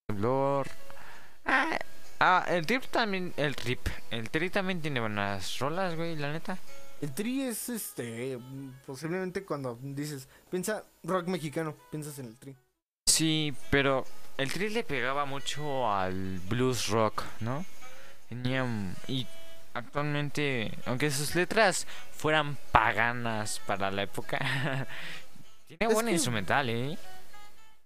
Temblor. 0.08 0.68
Ah, 1.46 1.80
ah, 2.20 2.46
el 2.50 2.68
trip 2.68 2.84
también, 2.92 3.34
el 3.38 3.56
trip. 3.56 3.80
El 4.12 4.30
trip 4.30 4.54
también 4.54 4.82
tiene 4.82 5.00
buenas 5.00 5.58
rolas, 5.58 5.96
güey, 5.96 6.16
la 6.16 6.32
neta. 6.32 6.60
El 7.04 7.14
tri 7.14 7.42
es 7.42 7.68
este. 7.68 8.40
Posiblemente 8.86 9.44
cuando 9.44 9.78
dices, 9.82 10.30
piensa 10.50 10.86
rock 11.04 11.28
mexicano, 11.28 11.76
piensas 11.92 12.18
en 12.20 12.28
el 12.28 12.38
tri. 12.38 12.56
Sí, 13.06 13.54
pero 13.70 14.06
el 14.38 14.50
tri 14.54 14.70
le 14.70 14.86
pegaba 14.86 15.26
mucho 15.26 15.92
al 15.92 16.40
blues 16.48 16.88
rock, 16.88 17.24
¿no? 17.42 17.66
Tenía 18.30 18.66
y 19.10 19.28
actualmente, 19.74 20.72
aunque 20.86 21.12
sus 21.12 21.36
letras 21.36 21.86
fueran 22.14 22.58
paganas 22.72 23.60
para 23.68 23.92
la 23.92 24.04
época, 24.04 24.40
tiene 25.68 25.86
Es 25.86 25.94
buen 25.94 26.06
que- 26.06 26.14
instrumental, 26.14 26.70
¿eh? 26.70 26.98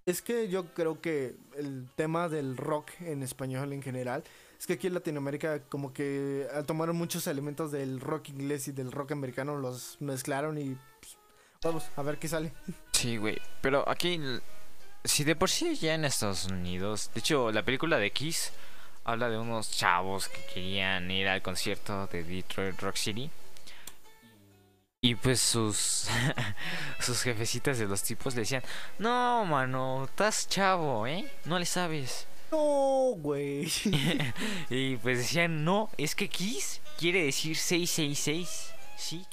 Es 0.06 0.22
que 0.22 0.48
yo 0.48 0.76
creo 0.76 1.02
que 1.02 1.36
el 1.58 1.90
tema 1.96 2.30
del 2.30 2.56
rock 2.56 2.92
en 3.00 3.24
español 3.24 3.74
en 3.74 3.82
general 3.82 4.24
es 4.60 4.66
que 4.66 4.74
aquí 4.74 4.88
en 4.88 4.94
Latinoamérica 4.96 5.62
como 5.70 5.94
que 5.94 6.48
tomaron 6.66 6.96
muchos 6.96 7.28
elementos 7.28 7.72
del 7.72 8.00
rock 8.00 8.30
inglés 8.30 8.68
y 8.68 8.72
del 8.72 8.92
rock 8.92 9.12
americano 9.12 9.58
los 9.58 9.98
mezclaron 10.00 10.58
y 10.58 10.78
pues, 11.00 11.18
vamos 11.62 11.86
a 11.96 12.02
ver 12.02 12.18
qué 12.18 12.28
sale. 12.28 12.54
Sí, 12.92 13.18
güey. 13.18 13.40
Pero 13.62 13.88
aquí, 13.88 14.20
si 15.04 15.24
de 15.24 15.36
por 15.36 15.50
sí 15.50 15.76
ya 15.76 15.94
en 15.94 16.06
Estados 16.06 16.46
Unidos, 16.46 17.12
de 17.14 17.20
hecho, 17.20 17.52
la 17.52 17.64
película 17.64 17.98
de 17.98 18.12
Kiss 18.12 18.52
habla 19.04 19.30
de 19.30 19.38
unos 19.38 19.72
chavos 19.72 20.28
que 20.28 20.44
querían 20.54 21.10
ir 21.12 21.28
al 21.28 21.42
concierto 21.42 22.08
de 22.08 22.24
Detroit 22.24 22.80
Rock 22.82 22.96
City. 22.96 23.30
Y 25.00 25.14
pues 25.14 25.40
sus 25.40 26.08
sus 27.00 27.22
jefecitas 27.22 27.78
de 27.78 27.86
los 27.86 28.02
tipos 28.02 28.34
le 28.34 28.42
decían, 28.42 28.64
no, 28.98 29.46
mano, 29.46 30.06
estás 30.06 30.50
chavo, 30.50 31.06
¿eh? 31.06 31.32
No 31.46 31.60
le 31.60 31.66
sabes. 31.66 32.28
No, 32.52 33.14
güey. 33.18 33.68
y 34.70 34.96
pues 34.98 35.20
decían, 35.20 35.64
no, 35.66 35.90
es 35.98 36.16
que 36.16 36.30
Kiss 36.30 36.82
quiere 36.98 37.24
decir 37.24 37.58
666. 37.58 38.74
Sí, 38.98 39.26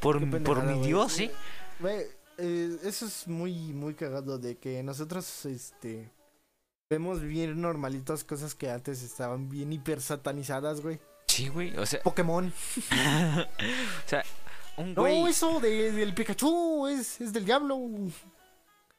por, 0.00 0.18
por 0.42 0.62
mi. 0.64 0.86
Dios, 0.86 1.18
¿eh? 1.20 1.30
Güey, 1.80 2.02
eh, 2.38 2.76
eso 2.84 3.06
es 3.06 3.26
muy, 3.26 3.52
muy 3.72 3.94
cagado 3.94 4.38
de 4.38 4.56
que 4.56 4.82
nosotros, 4.82 5.44
este, 5.46 6.10
vemos 6.88 7.20
bien 7.22 7.60
normalitas 7.60 8.24
cosas 8.24 8.54
que 8.54 8.70
antes 8.70 9.02
estaban 9.02 9.48
bien 9.48 9.72
hiper 9.72 10.00
satanizadas, 10.00 10.80
güey. 10.80 11.00
Sí, 11.26 11.48
güey, 11.48 11.76
o 11.76 11.86
sea, 11.86 12.02
Pokémon. 12.02 12.46
o 12.76 14.08
sea, 14.08 14.24
un 14.76 14.94
No, 14.94 15.02
güey... 15.02 15.24
eso 15.28 15.60
de- 15.60 15.92
del 15.92 16.14
Pikachu 16.14 16.88
es, 16.88 17.20
es 17.20 17.32
del 17.32 17.44
diablo. 17.44 17.78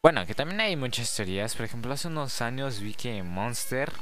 Bueno, 0.03 0.25
que 0.25 0.33
también 0.33 0.59
hay 0.61 0.75
muchas 0.75 1.15
teorías. 1.15 1.53
Por 1.55 1.63
ejemplo, 1.63 1.93
hace 1.93 2.07
unos 2.07 2.41
años 2.41 2.79
vi 2.79 2.95
que 2.95 3.21
Monster, 3.21 3.93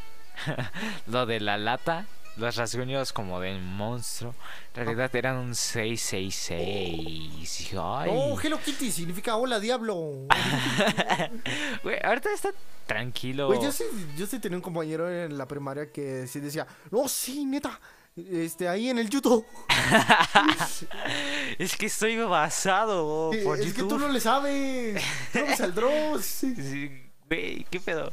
lo 1.08 1.26
de 1.26 1.42
la 1.42 1.58
lata, 1.58 2.06
los 2.38 2.56
rasguños 2.56 3.12
como 3.12 3.42
del 3.42 3.62
monstruo, 3.62 4.34
en 4.76 4.86
realidad 4.86 5.14
eran 5.14 5.36
un 5.36 5.56
666. 5.56 6.58
Y 6.58 7.40
dije, 7.42 7.78
Ay, 7.84 8.12
No, 8.14 8.40
Hello 8.40 8.58
Kitty 8.64 8.90
significa 8.94 9.36
hola 9.36 9.60
diablo. 9.60 10.26
güey, 11.84 11.98
ahorita 12.02 12.32
está 12.34 12.52
tranquilo. 12.88 13.48
Güey, 13.48 13.62
yo 13.62 13.74
sí, 13.74 13.84
yo 14.16 14.26
sí 14.26 14.40
tenía 14.40 14.58
un 14.58 14.64
compañero 14.64 15.12
en 15.12 15.38
la 15.38 15.50
primaria 15.50 15.92
que 15.92 16.28
sí 16.28 16.40
decía, 16.40 16.66
no, 16.92 17.10
sí, 17.10 17.44
neta, 17.44 17.78
este, 18.32 18.68
ahí 18.68 18.90
en 18.90 19.00
el 19.00 19.10
YouTube. 19.10 19.46
es 21.60 21.76
que 21.76 21.86
estoy 21.88 22.18
basado 22.18 23.32
por 23.44 23.60
es 23.60 23.74
que 23.74 23.84
tú 23.84 23.98
no 23.98 24.08
le 24.08 24.20
sabes. 24.20 25.02
No 25.34 26.20
sí. 26.20 26.56
Sí, 26.60 27.12
güey, 27.28 27.66
qué 27.70 27.80
pedo. 27.80 28.12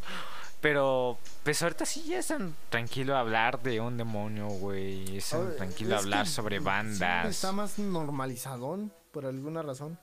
Pero, 0.61 1.18
pues 1.44 1.62
ahorita 1.62 1.84
sí 1.86 2.02
ya 2.04 2.18
es 2.18 2.28
tan 2.28 2.54
tranquilo 2.70 3.16
hablar 3.16 3.62
de 3.62 3.80
un 3.80 3.96
demonio, 3.96 4.48
güey. 4.48 5.18
Es 5.18 5.30
tan 5.30 5.54
tranquilo 5.57 5.94
es 5.94 6.02
hablar 6.02 6.26
sobre 6.26 6.59
bandas. 6.59 7.26
está 7.26 7.52
más 7.52 7.78
normalizadón 7.78 8.92
por 9.12 9.26
alguna 9.26 9.62
razón. 9.62 9.98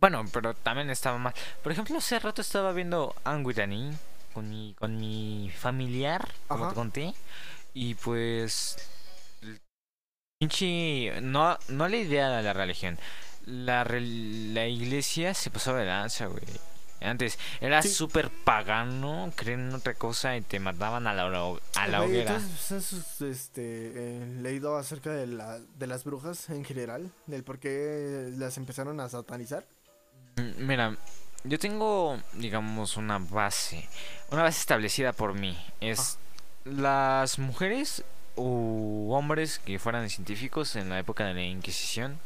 Bueno, 0.00 0.24
pero 0.32 0.54
también 0.54 0.90
estaba 0.90 1.18
mal. 1.18 1.34
Por 1.62 1.72
ejemplo, 1.72 1.96
hace 1.98 2.18
rato 2.18 2.42
estaba 2.42 2.72
viendo 2.72 3.14
Anguirani 3.24 3.92
con 4.32 4.50
mi, 4.50 4.74
con 4.78 4.98
mi 4.98 5.50
familiar, 5.56 6.28
como 6.48 6.64
Ajá. 6.64 6.70
te 6.70 6.74
conté. 6.74 7.14
Y 7.72 7.94
pues. 7.94 8.76
Pinche. 10.48 11.20
No, 11.20 11.58
no 11.68 11.88
la 11.88 11.96
idea 11.96 12.28
de 12.30 12.42
la 12.42 12.52
religión. 12.52 12.98
La, 13.46 13.84
la 13.84 14.66
iglesia 14.66 15.34
se 15.34 15.50
pasó 15.50 15.74
de 15.74 15.84
lanza, 15.84 16.26
güey. 16.26 16.42
Antes 17.00 17.38
era 17.60 17.82
Sí. 17.82 17.88
súper 17.90 18.30
pagano, 18.30 19.30
creen 19.36 19.68
en 19.68 19.74
otra 19.74 19.92
cosa 19.92 20.36
y 20.36 20.40
te 20.40 20.58
mataban 20.58 21.06
a 21.06 21.12
la, 21.12 21.24
a 21.24 21.86
la 21.88 21.98
Güey, 21.98 22.10
hoguera. 22.10 22.36
¿has 22.36 23.20
este, 23.20 23.92
eh, 23.94 24.26
leído 24.40 24.78
acerca 24.78 25.10
de, 25.10 25.26
la, 25.26 25.58
de 25.58 25.86
las 25.86 26.04
brujas 26.04 26.48
en 26.48 26.64
general? 26.64 27.10
Del 27.26 27.44
por 27.44 27.58
qué 27.58 28.30
las 28.38 28.56
empezaron 28.56 29.00
a 29.00 29.08
satanizar. 29.10 29.66
Mm, 30.36 30.66
Mira, 30.66 30.96
yo 31.42 31.58
tengo, 31.58 32.18
digamos, 32.34 32.96
una 32.96 33.18
base, 33.18 33.86
una 34.30 34.44
base 34.44 34.60
establecida 34.60 35.12
por 35.12 35.34
mí. 35.34 35.58
Es 35.82 36.18
las 36.64 37.38
mujeres 37.38 38.02
u 38.36 39.12
hombres 39.12 39.58
que 39.58 39.78
fueran 39.78 40.08
científicos 40.10 40.76
en 40.76 40.88
la 40.88 40.98
época 40.98 41.24
de 41.24 41.34
la 41.34 41.42
Inquisición, 41.42 42.18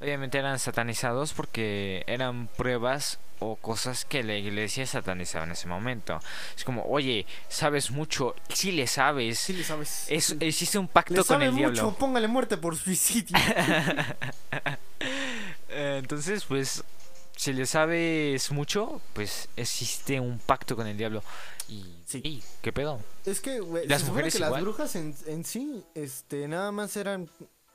obviamente 0.00 0.38
eran 0.38 0.58
satanizados 0.58 1.32
porque 1.32 2.04
eran 2.06 2.48
pruebas 2.56 3.18
o 3.40 3.56
cosas 3.56 4.04
que 4.04 4.22
la 4.22 4.36
iglesia 4.36 4.86
satanizaba 4.86 5.44
en 5.44 5.52
ese 5.52 5.66
momento. 5.66 6.20
Es 6.56 6.64
como, 6.64 6.84
oye, 6.84 7.26
sabes 7.48 7.90
mucho, 7.90 8.34
sí 8.48 8.72
le 8.72 8.86
sabes. 8.86 9.38
Sí 9.38 9.52
le 9.52 9.64
sabes. 9.64 10.06
Es, 10.08 10.36
hiciste 10.40 10.78
un 10.78 10.88
pacto 10.88 11.14
le 11.14 11.18
con 11.18 11.26
sabe 11.26 11.46
el 11.46 11.52
mucho, 11.52 11.70
diablo. 11.72 11.94
póngale 11.98 12.28
muerte 12.28 12.56
por 12.56 12.76
suicidio. 12.76 13.36
Eh, 15.76 15.98
Entonces, 16.00 16.44
pues, 16.44 16.84
si 17.36 17.52
le 17.52 17.66
sabes 17.66 18.50
mucho, 18.52 19.00
pues 19.12 19.48
existe 19.56 20.20
un 20.20 20.38
pacto 20.38 20.76
con 20.76 20.86
el 20.86 20.96
diablo. 20.96 21.22
Y 21.68 21.84
Sí. 22.06 22.42
¿qué 22.62 22.72
pedo? 22.72 23.00
Es 23.24 23.40
que, 23.40 23.60
güey, 23.60 23.86
Las 23.88 24.04
mujeres 24.04 24.34
que 24.34 24.40
las 24.40 24.48
igual. 24.50 24.62
brujas 24.62 24.94
en, 24.96 25.14
en 25.26 25.44
sí, 25.44 25.82
este, 25.94 26.46
nada 26.48 26.70
más 26.72 26.96
eran 26.96 27.28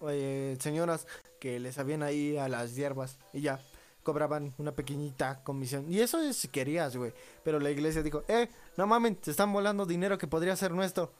eh, 0.09 0.55
señoras 0.61 1.07
que 1.41 1.59
les 1.59 1.75
sabían 1.75 2.03
ahí 2.03 2.37
a 2.37 2.47
las 2.47 2.75
hierbas 2.75 3.17
y 3.33 3.41
ya 3.41 3.59
cobraban 4.03 4.53
una 4.57 4.71
pequeñita 4.71 5.43
comisión. 5.43 5.91
Y 5.91 5.99
eso 5.99 6.21
es 6.21 6.37
si 6.37 6.47
querías, 6.47 6.95
güey. 6.95 7.13
Pero 7.43 7.59
la 7.59 7.69
iglesia 7.71 8.01
dijo, 8.03 8.23
eh, 8.27 8.49
no 8.77 8.87
mamen, 8.87 9.17
se 9.21 9.31
están 9.31 9.51
volando 9.51 9.85
dinero 9.85 10.17
que 10.17 10.27
podría 10.27 10.55
ser 10.55 10.71
nuestro. 10.71 11.11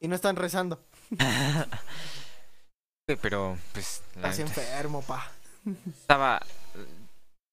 Y 0.00 0.08
no 0.08 0.14
están 0.16 0.34
rezando. 0.36 0.80
Pero, 3.20 3.58
pues, 3.72 4.02
la 4.16 4.30
Estás 4.30 4.38
enfermo, 4.40 5.02
pa. 5.02 5.30
estaba... 6.00 6.40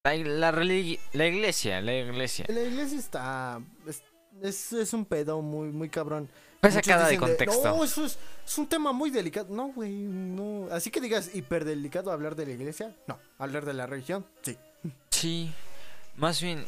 La, 0.06 0.16
la, 0.16 0.52
la 0.54 1.26
iglesia, 1.28 1.82
la 1.82 1.94
iglesia. 1.94 2.46
La 2.48 2.62
iglesia 2.62 2.98
está, 2.98 3.60
es- 3.86 4.02
es, 4.42 4.72
es 4.72 4.94
un 4.94 5.04
pedo 5.04 5.42
muy, 5.42 5.68
muy 5.72 5.90
cabrón. 5.90 6.30
Fue 6.62 6.72
sacada 6.72 7.10
de 7.10 7.18
contexto. 7.18 7.76
no, 7.76 7.84
eso 7.84 8.06
es, 8.06 8.18
es 8.48 8.58
un 8.58 8.66
tema 8.68 8.94
muy 8.94 9.10
delicado. 9.10 9.48
No, 9.54 9.68
güey, 9.74 9.92
no. 9.92 10.70
Así 10.72 10.90
que 10.90 11.02
digas 11.02 11.36
hiperdelicado 11.36 12.14
hablar 12.14 12.38
de 12.38 12.46
la 12.46 12.54
iglesia. 12.54 12.96
No, 13.08 13.20
hablar 13.38 13.66
de 13.66 13.74
la 13.74 13.88
religión, 13.88 14.26
sí. 14.42 14.58
Sí, 15.10 15.54
más 16.16 16.42
bien, 16.42 16.66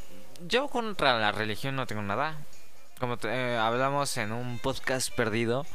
yo 0.49 0.67
contra 0.67 1.17
la 1.17 1.31
religión 1.31 1.77
no 1.77 1.87
tengo 1.87 2.01
nada. 2.01 2.37
Como 2.99 3.15
te- 3.17 3.29
eh, 3.29 3.55
hablamos 3.57 4.17
en 4.17 4.33
un 4.33 4.59
podcast 4.59 5.09
perdido. 5.15 5.65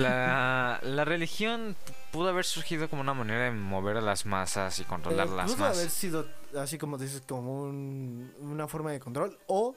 La, 0.00 0.80
la 0.82 1.04
religión 1.04 1.76
pudo 2.12 2.28
haber 2.30 2.44
surgido 2.44 2.88
como 2.88 3.02
una 3.02 3.14
manera 3.14 3.44
de 3.44 3.50
mover 3.52 3.96
a 3.96 4.00
las 4.00 4.26
masas 4.26 4.78
y 4.80 4.84
controlar 4.84 5.28
Eh, 5.28 5.30
las 5.36 5.52
pudo 5.52 5.64
haber 5.66 5.76
masas. 5.76 5.92
sido, 5.92 6.26
así 6.58 6.78
como 6.78 6.98
dices, 6.98 7.22
como 7.28 7.62
un- 7.62 8.32
una 8.40 8.66
forma 8.66 8.90
de 8.92 9.00
control. 9.00 9.38
O 9.46 9.74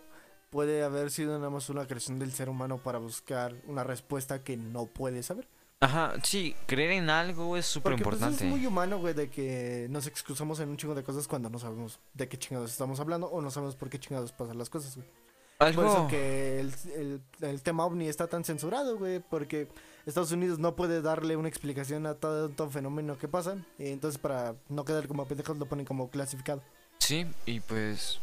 puede 0.49 0.83
haber 0.83 1.11
sido 1.11 1.37
nada 1.37 1.49
más 1.49 1.69
una 1.69 1.85
creación 1.87 2.19
del 2.19 2.31
ser 2.31 2.49
humano 2.49 2.77
para 2.77 2.99
buscar 2.99 3.55
una 3.67 3.83
respuesta 3.83 4.43
que 4.43 4.55
no 4.57 4.85
puede 4.85 5.23
saber. 5.23 5.47
Ajá, 5.79 6.13
sí, 6.23 6.55
creer 6.65 6.91
en 6.91 7.09
algo 7.09 7.57
es 7.57 7.65
súper 7.65 7.91
Porque 7.93 8.03
pues, 8.05 8.15
importante. 8.15 8.45
es 8.45 8.49
muy 8.49 8.65
humano, 8.65 8.99
güey, 8.99 9.13
de 9.13 9.29
que 9.29 9.87
nos 9.89 10.07
excusamos 10.07 10.59
en 10.61 10.69
un 10.69 10.77
chingo 10.77 10.95
de 10.95 11.03
cosas 11.03 11.27
cuando 11.27 11.49
no 11.49 11.59
sabemos 11.59 11.99
de 12.13 12.29
qué 12.29 12.37
chingados 12.39 12.71
estamos 12.71 12.99
hablando 13.01 13.27
o 13.27 13.41
no 13.41 13.51
sabemos 13.51 13.75
por 13.75 13.89
qué 13.89 13.99
chingados 13.99 14.31
pasan 14.31 14.57
las 14.57 14.69
cosas, 14.69 14.95
güey. 14.95 15.07
Por 15.75 15.85
eso 15.85 16.07
que 16.09 16.59
el, 16.59 16.73
el- 16.95 17.21
el 17.41 17.61
tema 17.61 17.85
ovni 17.85 18.07
está 18.07 18.27
tan 18.27 18.43
censurado, 18.45 18.97
güey, 18.97 19.19
porque 19.19 19.67
Estados 20.05 20.31
Unidos 20.31 20.59
no 20.59 20.75
puede 20.75 21.01
darle 21.01 21.37
una 21.37 21.47
explicación 21.47 22.05
a 22.05 22.15
todo 22.15 22.49
todo 22.49 22.69
fenómeno 22.69 23.17
que 23.17 23.27
pasa. 23.27 23.57
Y 23.77 23.87
entonces, 23.87 24.19
para 24.19 24.55
no 24.69 24.83
quedar 24.85 25.07
como 25.07 25.25
pendejos, 25.25 25.57
lo 25.57 25.65
ponen 25.65 25.85
como 25.85 26.09
clasificado. 26.09 26.61
sí, 26.99 27.25
y 27.45 27.59
pues 27.59 28.19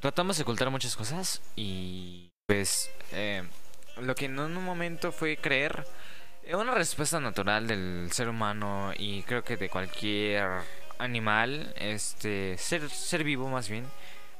tratamos 0.00 0.36
de 0.36 0.42
ocultar 0.42 0.70
muchas 0.70 0.96
cosas 0.96 1.42
y 1.54 2.30
pues 2.46 2.90
eh, 3.12 3.42
lo 4.00 4.14
que 4.14 4.24
en 4.24 4.38
un 4.38 4.54
momento 4.64 5.12
fue 5.12 5.36
creer 5.36 5.84
una 6.52 6.74
respuesta 6.74 7.20
natural 7.20 7.66
del 7.66 8.08
ser 8.12 8.28
humano 8.28 8.92
y 8.96 9.22
creo 9.22 9.44
que 9.44 9.56
de 9.56 9.68
cualquier 9.68 10.48
animal, 10.98 11.72
este 11.76 12.56
ser 12.58 12.88
ser 12.90 13.24
vivo 13.24 13.48
más 13.48 13.68
bien, 13.68 13.86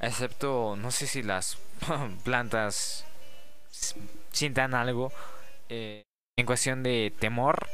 excepto 0.00 0.74
no 0.76 0.90
sé 0.90 1.06
si 1.06 1.22
las 1.22 1.58
plantas 2.24 3.04
sientan 4.32 4.74
algo 4.74 5.12
eh, 5.68 6.02
en 6.36 6.46
cuestión 6.46 6.82
de 6.82 7.12
temor. 7.18 7.66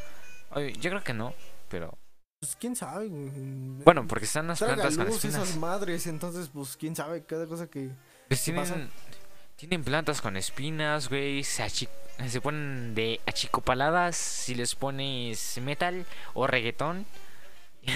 Yo 0.80 0.90
creo 0.90 1.04
que 1.04 1.14
no, 1.14 1.34
pero 1.68 1.96
Pues 2.40 2.56
quién 2.56 2.74
sabe, 2.74 3.08
güey. 3.08 3.30
bueno, 3.84 4.06
porque 4.06 4.24
están 4.24 4.46
las 4.48 4.58
Traga 4.58 4.74
plantas 4.74 4.96
con 4.96 5.06
luz 5.06 5.16
espinas. 5.16 5.42
esas 5.42 5.56
madres, 5.56 6.06
entonces, 6.06 6.48
pues 6.52 6.76
quién 6.76 6.96
sabe, 6.96 7.24
cada 7.24 7.46
cosa 7.46 7.68
que. 7.68 7.90
Pues 8.28 8.42
tienen, 9.56 9.82
plantas 9.84 10.20
con 10.20 10.36
espinas, 10.36 11.08
güey. 11.08 11.42
Se, 11.44 11.68
se 11.68 12.40
ponen 12.40 12.94
de 12.94 13.20
achicopaladas 13.26 14.16
si 14.16 14.54
les 14.54 14.74
pones 14.74 15.58
metal 15.62 16.06
o 16.34 16.46
reggaetón. 16.46 17.06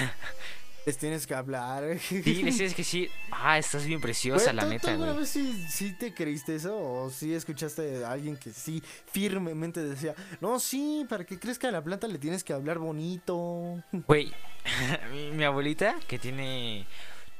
Les 0.85 0.99
tienes 0.99 1.27
que 1.29 1.35
hablar. 1.35 1.85
Sí, 2.01 2.23
les 2.43 2.57
tienes 2.57 2.75
que 2.75 2.83
decir, 2.83 3.11
ah, 3.31 3.57
estás 3.59 3.85
bien 3.87 4.01
preciosa, 4.01 4.47
Güey, 4.47 4.57
la 4.57 4.63
¿tú- 4.65 4.69
neta, 4.71 4.83
¿tú 4.83 4.91
alguna 4.91 5.11
güey. 5.13 5.21
vez 5.21 5.29
sí, 5.29 5.67
sí 5.71 5.93
te 5.93 6.13
creíste 6.13 6.57
eso? 6.57 6.77
¿O 6.77 7.09
sí 7.11 7.33
escuchaste 7.35 8.05
a 8.05 8.11
alguien 8.13 8.37
que 8.37 8.51
sí 8.51 8.83
firmemente 9.13 9.81
decía, 9.81 10.15
no, 10.41 10.59
sí, 10.59 11.07
para 11.09 11.25
que 11.25 11.39
crezca 11.39 11.71
la 11.71 11.85
planta 11.85 12.09
le 12.09 12.19
tienes 12.19 12.43
que 12.43 12.53
hablar 12.53 12.79
bonito? 12.79 13.81
Güey, 13.93 14.33
mi, 15.13 15.31
mi 15.31 15.45
abuelita, 15.45 15.97
que 16.09 16.19
tiene 16.19 16.87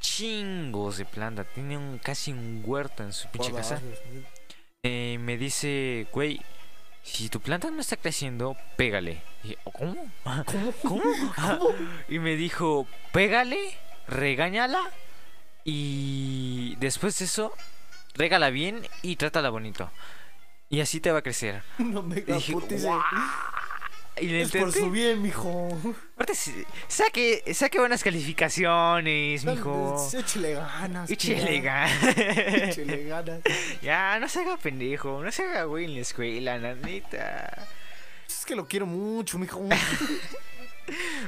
chingos 0.01 0.99
de 0.99 1.05
planta, 1.05 1.45
tiene 1.45 1.77
un 1.79 1.99
casi 1.99 2.33
un 2.33 2.63
huerto 2.65 3.03
en 3.03 3.13
su 3.13 3.29
pinche 3.31 3.53
casa, 3.53 3.81
güey. 3.81 4.25
eh, 4.85 5.19
me 5.21 5.37
dice, 5.39 6.07
güey, 6.13 6.41
si 7.03 7.29
tu 7.29 7.41
planta 7.41 7.71
no 7.71 7.81
está 7.81 7.97
creciendo, 7.97 8.57
pégale. 8.77 9.23
Y 9.45 9.51
yo, 9.51 9.57
¿cómo? 9.73 10.11
¿Cómo? 10.83 11.03
¿Cómo? 11.37 11.69
y 12.09 12.19
me 12.19 12.37
dijo, 12.37 12.87
pégale, 13.13 13.59
regáñala 14.07 14.81
y 15.65 16.77
después 16.77 17.19
de 17.19 17.27
eso, 17.27 17.53
régala 18.15 18.51
bien 18.51 18.83
y 19.03 19.17
trátala 19.17 19.51
bonito. 19.51 19.91
Y 20.69 20.81
así 20.81 21.01
te 21.01 21.13
va 21.13 21.19
a 21.19 21.23
crecer. 21.23 21.63
No 21.79 22.03
me 22.03 22.19
Y 22.19 22.23
dije. 22.23 22.55
"Guau". 24.15 24.25
Y 24.25 24.29
le 24.29 24.43
Es 24.43 24.51
por 24.51 24.73
su 24.73 24.91
bien, 24.91 25.23
mijo. 25.23 25.69
Aparte, 26.15 26.35
saque, 26.89 27.43
saque 27.55 27.79
buenas 27.79 28.05
calificaciones, 28.05 29.45
mijo. 29.45 30.11
Échale 30.13 30.53
ganas. 30.55 31.11
Cuidado. 31.11 31.63
ganas. 31.63 32.17
Échale 32.17 33.05
ganas. 33.05 33.41
Ya, 33.81 34.19
no 34.21 34.29
se 34.29 34.41
haga 34.41 34.57
pendejo, 34.57 35.23
no 35.23 35.33
se 35.33 35.43
haga 35.45 35.65
güey 35.65 35.87
en 35.87 35.95
la 35.95 36.01
escuela, 36.01 36.59
la 36.59 36.75
neta. 36.75 37.67
Es 38.29 38.45
que 38.45 38.55
lo 38.55 38.67
quiero 38.67 38.87
mucho, 38.87 39.39
mijo. 39.39 39.61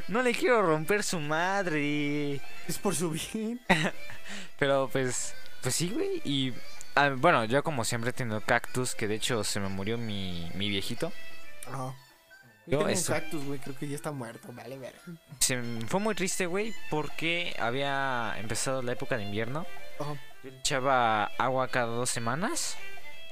No 0.08 0.20
le 0.20 0.34
quiero 0.34 0.62
romper 0.62 1.04
su 1.04 1.20
madre. 1.20 2.40
Es 2.66 2.78
por 2.78 2.94
su 2.94 3.10
bien. 3.10 3.60
Pero 4.58 4.88
pues, 4.92 5.34
pues 5.62 5.74
sí, 5.76 5.90
güey. 5.90 6.20
Y 6.24 6.52
ah, 6.96 7.10
bueno, 7.16 7.44
yo 7.44 7.62
como 7.62 7.84
siempre 7.84 8.10
he 8.10 8.12
tenido 8.12 8.40
cactus, 8.40 8.94
que 8.96 9.06
de 9.06 9.14
hecho 9.14 9.44
se 9.44 9.60
me 9.60 9.68
murió 9.68 9.96
mi, 9.96 10.50
mi 10.54 10.68
viejito. 10.68 11.12
Ajá. 11.68 11.94
Yo 12.66 12.78
tengo 12.78 12.88
eso. 12.88 13.12
un 13.12 13.18
cactus, 13.20 13.44
güey, 13.44 13.58
creo 13.58 13.76
que 13.76 13.88
ya 13.88 13.96
está 13.96 14.10
muerto. 14.12 14.48
Vale, 14.52 14.78
ver. 14.78 14.94
Se 15.38 15.60
fue 15.86 16.00
muy 16.00 16.14
triste, 16.14 16.46
güey, 16.46 16.72
porque 16.90 17.54
había 17.58 18.34
empezado 18.38 18.82
la 18.82 18.92
época 18.92 19.16
de 19.16 19.24
invierno. 19.24 19.66
Yo 19.98 20.16
le 20.42 20.58
echaba 20.58 21.24
agua 21.38 21.68
cada 21.68 21.86
dos 21.86 22.10
semanas. 22.10 22.76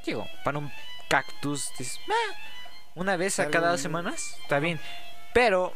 Digo, 0.04 0.26
para 0.44 0.58
un 0.58 0.70
cactus, 1.08 1.70
dices, 1.78 1.98
"Ah, 2.08 2.34
una 2.94 3.16
vez 3.16 3.38
a 3.38 3.50
cada 3.50 3.68
bien, 3.68 3.72
dos 3.72 3.80
semanas, 3.80 4.36
está 4.42 4.58
bien. 4.58 4.78
Pero 5.32 5.72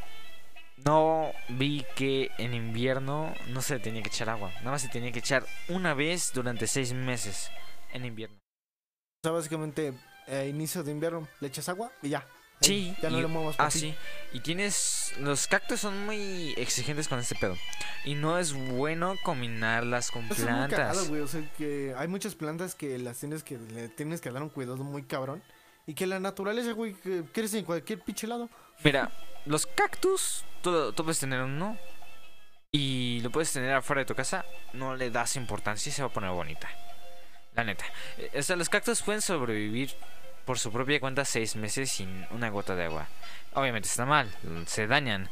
no 0.85 1.33
vi 1.49 1.85
que 1.95 2.31
en 2.39 2.53
invierno 2.53 3.33
no 3.49 3.63
se 3.63 3.75
le 3.75 3.81
tenía 3.81 4.03
que 4.03 4.09
echar 4.09 4.29
agua. 4.29 4.51
Nada 4.59 4.73
más 4.73 4.83
se 4.83 4.89
tenía 4.89 5.13
que 5.13 5.21
echar 5.21 5.45
una 5.69 5.95
vez 5.95 6.33
durante 6.35 6.67
seis 6.67 6.93
meses 6.93 7.51
en 7.93 8.05
invierno. 8.05 8.37
O 8.37 9.29
sea, 9.29 9.33
básicamente, 9.33 9.95
a 10.29 10.45
inicio 10.45 10.83
de 10.83 10.93
invierno 10.93 11.27
le 11.41 11.49
echas 11.49 11.69
agua 11.69 11.91
y 12.03 12.11
ya. 12.11 12.27
Sí, 12.61 12.97
Ya 13.03 13.11
no 13.11 13.19
y- 13.19 13.23
le 13.23 13.27
muevas 13.29 13.57
Ah, 13.59 13.71
sí. 13.71 13.95
Y 14.33 14.41
tienes. 14.41 15.13
Los 15.21 15.47
cactus 15.47 15.81
son 15.81 16.07
muy 16.07 16.55
exigentes 16.57 17.07
con 17.07 17.19
este 17.19 17.35
pedo. 17.35 17.57
Y 18.05 18.15
no 18.15 18.39
es 18.39 18.53
bueno 18.55 19.17
combinarlas 19.23 20.11
con 20.11 20.25
Eso 20.25 20.33
es 20.35 20.39
muy 20.41 20.49
plantas. 20.49 20.79
cagado, 20.79 21.07
güey. 21.07 21.21
O 21.21 21.27
sea, 21.29 21.43
que 21.59 21.95
hay 21.97 22.09
muchas 22.09 22.35
plantas 22.35 22.75
que 22.75 22.99
las 22.99 23.19
tienes 23.19 23.43
que 23.43 23.59
le 23.59 23.89
tienes 23.89 24.21
que 24.21 24.31
dar 24.31 24.43
un 24.43 24.49
cuidado 24.49 24.79
muy 24.79 25.03
cabrón. 25.03 25.43
Y 25.87 25.95
que 25.95 26.07
la 26.07 26.19
naturaleza, 26.19 26.73
güey, 26.73 26.95
que 26.95 27.23
crece 27.33 27.59
en 27.59 27.65
cualquier 27.65 28.01
pinche 28.01 28.27
lado. 28.27 28.49
Mira, 28.83 29.13
los 29.45 29.67
cactus, 29.67 30.45
tú, 30.63 30.93
tú 30.93 31.05
puedes 31.05 31.21
tener 31.21 31.41
uno. 31.43 31.79
Y 32.73 33.21
lo 33.23 33.31
puedes 33.31 33.53
tener 33.53 33.73
afuera 33.75 34.01
de 34.01 34.07
tu 34.07 34.15
casa. 34.15 34.45
No 34.73 34.97
le 34.97 35.11
das 35.11 35.37
importancia 35.37 35.91
y 35.91 35.93
se 35.93 36.03
va 36.03 36.09
a 36.09 36.13
poner 36.13 36.31
bonita. 36.31 36.69
La 37.55 37.65
neta. 37.65 37.85
Eh, 38.19 38.31
O 38.39 38.43
sea, 38.43 38.57
los 38.57 38.69
cactus 38.69 39.03
pueden 39.03 39.23
sobrevivir 39.23 39.95
por 40.47 40.59
su 40.59 40.73
propia 40.73 40.99
cuenta 41.01 41.25
seis 41.27 41.57
meses 41.57 41.91
sin 41.91 42.25
una 42.31 42.49
gota 42.49 42.75
de 42.75 42.85
agua. 42.85 43.07
Obviamente 43.53 43.89
está 43.89 44.07
mal, 44.07 44.29
se 44.67 44.87
dañan. 44.87 45.29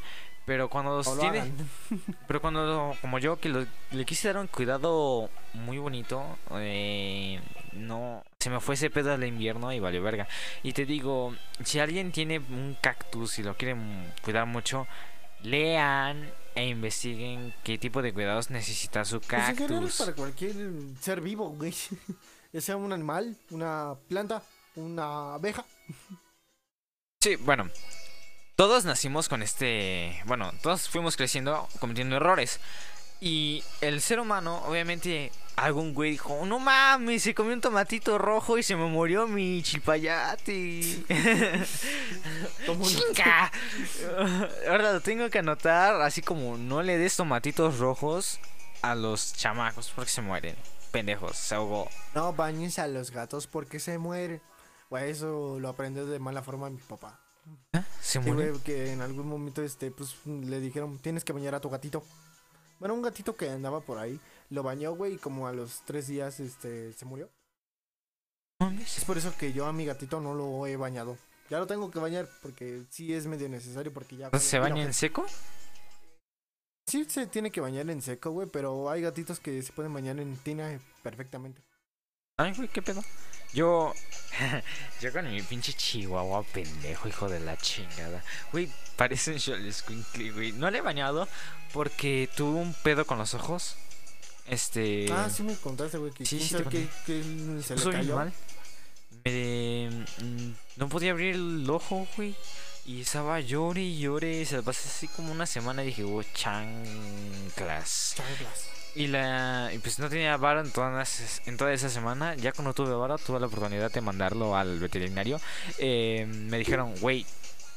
Pero 0.47 0.69
cuando 0.69 0.97
los 0.99 1.19
tiene-. 1.19 1.51
Pero 2.27 2.43
cuando, 2.43 2.95
como 3.01 3.19
yo, 3.19 3.39
que 3.41 3.49
lo- 3.49 3.67
le 3.93 4.05
quise 4.05 4.29
dar 4.29 4.37
un 4.37 4.47
cuidado 4.47 5.31
muy 5.55 5.79
bonito, 5.79 6.37
eh, 6.51 7.41
no, 7.73 8.23
se 8.41 8.51
me 8.51 8.61
fue 8.61 8.75
ese 8.75 8.91
pedo 8.91 9.09
del 9.17 9.25
invierno 9.25 9.73
y 9.73 9.81
valió 9.81 10.03
verga. 10.03 10.29
Y 10.63 10.75
te 10.75 10.85
digo, 10.85 11.35
si 11.65 11.79
alguien 11.81 12.13
tiene 12.13 12.41
un 12.41 12.77
cactus 12.79 13.39
y 13.39 13.43
lo 13.43 13.57
quiere 13.57 13.75
cuidar 14.23 14.45
mucho, 14.45 14.87
lean 15.43 16.31
e 16.55 16.69
investiguen 16.69 17.55
qué 17.65 17.79
tipo 17.79 18.03
de 18.03 18.13
cuidados 18.13 18.51
necesita 18.51 19.05
su 19.05 19.21
Pues 19.21 19.49
en 19.49 19.57
cactus. 19.57 19.97
para 19.99 20.13
cualquier 20.15 20.55
ser 21.01 21.21
vivo, 21.21 21.49
güey. 21.51 21.73
Ya 22.53 22.61
sea 22.61 22.77
un 22.77 22.93
animal, 22.93 23.35
una 23.51 23.95
planta, 24.09 24.41
una 24.77 25.35
abeja. 25.35 25.65
Sí, 27.21 27.37
bueno, 27.37 27.71
todos 28.57 28.85
nacimos 28.85 29.29
con 29.29 29.43
este, 29.43 30.21
bueno, 30.27 30.53
todos 30.63 30.89
fuimos 30.89 31.17
creciendo 31.17 31.69
cometiendo 31.81 32.17
errores. 32.17 32.61
Y 33.21 33.63
el 33.81 34.03
ser 34.03 34.21
humano, 34.21 34.63
obviamente, 34.67 35.33
algún 35.57 35.95
güey 35.95 36.11
dijo, 36.11 36.45
no 36.45 36.59
mames, 36.59 37.23
se 37.23 37.35
comió 37.35 37.55
un 37.55 37.61
tomatito 37.63 38.19
rojo 38.19 38.59
y 38.59 38.63
se 38.63 38.77
me 38.77 38.85
murió 38.87 39.27
mi 39.27 39.63
un- 42.69 42.83
¡Chinga! 42.83 43.51
Ahora 44.69 44.93
lo 44.93 45.01
tengo 45.01 45.31
que 45.31 45.39
anotar, 45.39 46.01
así 46.03 46.21
como 46.21 46.59
no 46.59 46.83
le 46.83 46.99
des 46.99 47.17
tomatitos 47.17 47.79
rojos 47.79 48.41
a 48.83 48.95
los 48.95 49.33
chamacos 49.35 49.91
porque 49.95 50.11
se 50.11 50.21
mueren. 50.21 50.57
Pendejos, 50.91 51.37
se 51.37 51.55
ahogó. 51.55 51.89
No 52.15 52.33
bañes 52.35 52.79
a 52.79 52.87
los 52.89 53.11
gatos 53.11 53.47
porque 53.47 53.81
se 53.81 53.97
mueren. 53.97 54.43
Güey, 54.95 55.11
eso 55.11 55.59
lo 55.59 55.69
aprendió 55.71 56.07
de 56.07 56.21
mala 56.21 56.41
forma 56.41 56.71
mi 56.71 56.79
papá. 56.79 57.19
¿Se 58.01 58.23
Sí, 58.23 58.31
güey, 58.31 58.57
que 58.61 58.93
en 58.93 59.01
algún 59.01 59.27
momento, 59.27 59.61
este, 59.61 59.91
pues, 59.91 60.15
le 60.25 60.61
dijeron, 60.61 61.01
tienes 61.01 61.25
que 61.25 61.33
bañar 61.33 61.53
a 61.57 61.61
tu 61.61 61.69
gatito. 61.69 62.05
Bueno, 62.79 62.95
un 62.95 63.03
gatito 63.03 63.37
que 63.37 63.51
andaba 63.51 63.81
por 63.81 63.99
ahí, 63.99 64.21
lo 64.51 64.63
bañó, 64.63 64.95
güey, 64.95 65.15
y 65.15 65.19
como 65.19 65.49
a 65.49 65.53
los 65.53 65.83
tres 65.85 66.07
días, 66.07 66.39
este, 66.39 66.93
se 66.93 67.05
murió. 67.07 67.29
Es 68.81 69.05
por 69.05 69.19
eso 69.19 69.35
que 69.37 69.53
yo 69.53 69.67
a 69.67 69.73
mi 69.73 69.85
gatito 69.85 70.21
no 70.21 70.33
lo 70.33 70.65
he 70.65 70.77
bañado. 70.77 71.19
Ya 71.51 71.59
lo 71.59 71.67
tengo 71.67 71.91
que 71.91 71.99
bañar 71.99 72.29
porque 72.41 72.85
sí 72.89 73.13
es 73.13 73.27
medio 73.27 73.49
necesario 73.49 73.93
porque 73.93 74.17
ya... 74.17 74.31
¿Se 74.39 74.61
baña 74.61 74.85
en 74.85 74.95
seco? 74.95 75.27
Sí, 76.87 77.05
se 77.09 77.27
tiene 77.27 77.51
que 77.51 77.61
bañar 77.61 77.91
en 77.91 78.01
seco, 78.01 78.31
güey, 78.31 78.47
pero 78.47 78.89
hay 78.89 79.03
gatitos 79.03 79.41
que 79.41 79.61
se 79.61 79.73
pueden 79.73 79.93
bañar 79.93 80.21
en 80.21 80.37
tina 80.37 80.79
perfectamente. 81.03 81.61
Ay, 82.37 82.53
güey, 82.57 82.69
qué 82.69 82.83
pedo. 82.83 83.05
Yo. 83.53 83.95
yo 85.01 85.13
con 85.13 85.31
mi 85.31 85.41
pinche 85.43 85.73
chihuahua 85.73 86.43
pendejo, 86.43 87.09
hijo 87.09 87.29
de 87.29 87.39
la 87.39 87.57
chingada. 87.57 88.25
Güey, 88.51 88.69
parece 88.97 89.33
un 89.33 89.39
Xolescuincle, 89.39 90.33
güey. 90.33 90.51
No 90.51 90.69
le 90.69 90.79
he 90.79 90.81
bañado 90.81 91.29
porque 91.73 92.29
tuvo 92.35 92.59
un 92.59 92.75
pedo 92.75 93.07
con 93.07 93.19
los 93.19 93.35
ojos. 93.35 93.77
Este. 94.47 95.07
Ah, 95.13 95.31
sí 95.31 95.45
me 95.45 95.55
contaste, 95.55 95.99
güey, 95.99 96.11
que 96.11 96.27
sí, 96.27 96.41
sí 96.41 96.57
te 96.57 96.65
qué, 96.65 96.89
qué 97.07 97.23
se 97.63 97.77
le 97.77 97.93
cayó. 97.93 98.17
mal. 98.17 98.33
Me, 99.25 99.91
mm, 100.19 100.53
no 100.77 100.89
podía 100.89 101.13
abrir 101.13 101.37
el 101.37 101.71
ojo, 101.71 102.09
güey. 102.17 102.35
Y 102.85 103.03
estaba 103.03 103.39
llore 103.39 103.83
y 103.83 104.01
llore. 104.01 104.45
Se 104.45 104.61
pasé 104.61 104.89
así 104.89 105.07
como 105.07 105.31
una 105.31 105.47
semana 105.47 105.85
y 105.85 105.87
dije, 105.87 106.03
oh, 106.03 106.25
chanclas. 106.35 108.15
Chanclas. 108.17 108.74
Y 108.97 109.09
la 109.09 109.71
y 109.75 109.79
pues 109.79 109.99
no 109.99 110.09
tenía 110.09 110.37
vara 110.37 110.61
en 110.61 110.71
toda, 110.71 110.91
las- 110.91 111.43
en 111.47 111.57
toda 111.57 111.73
esa 111.73 111.89
semana. 111.91 112.35
Ya 112.37 112.53
cuando 112.53 112.73
tuve 112.75 112.95
vara, 112.95 113.19
tuve 113.19 113.41
la 113.41 113.47
oportunidad 113.47 113.91
de 113.93 114.01
mandarlo 114.01 114.57
al 114.57 114.79
veterinario. 114.79 115.41
Eh, 115.79 116.27
me 116.29 116.59
dijeron, 116.59 116.95
güey, 117.01 117.27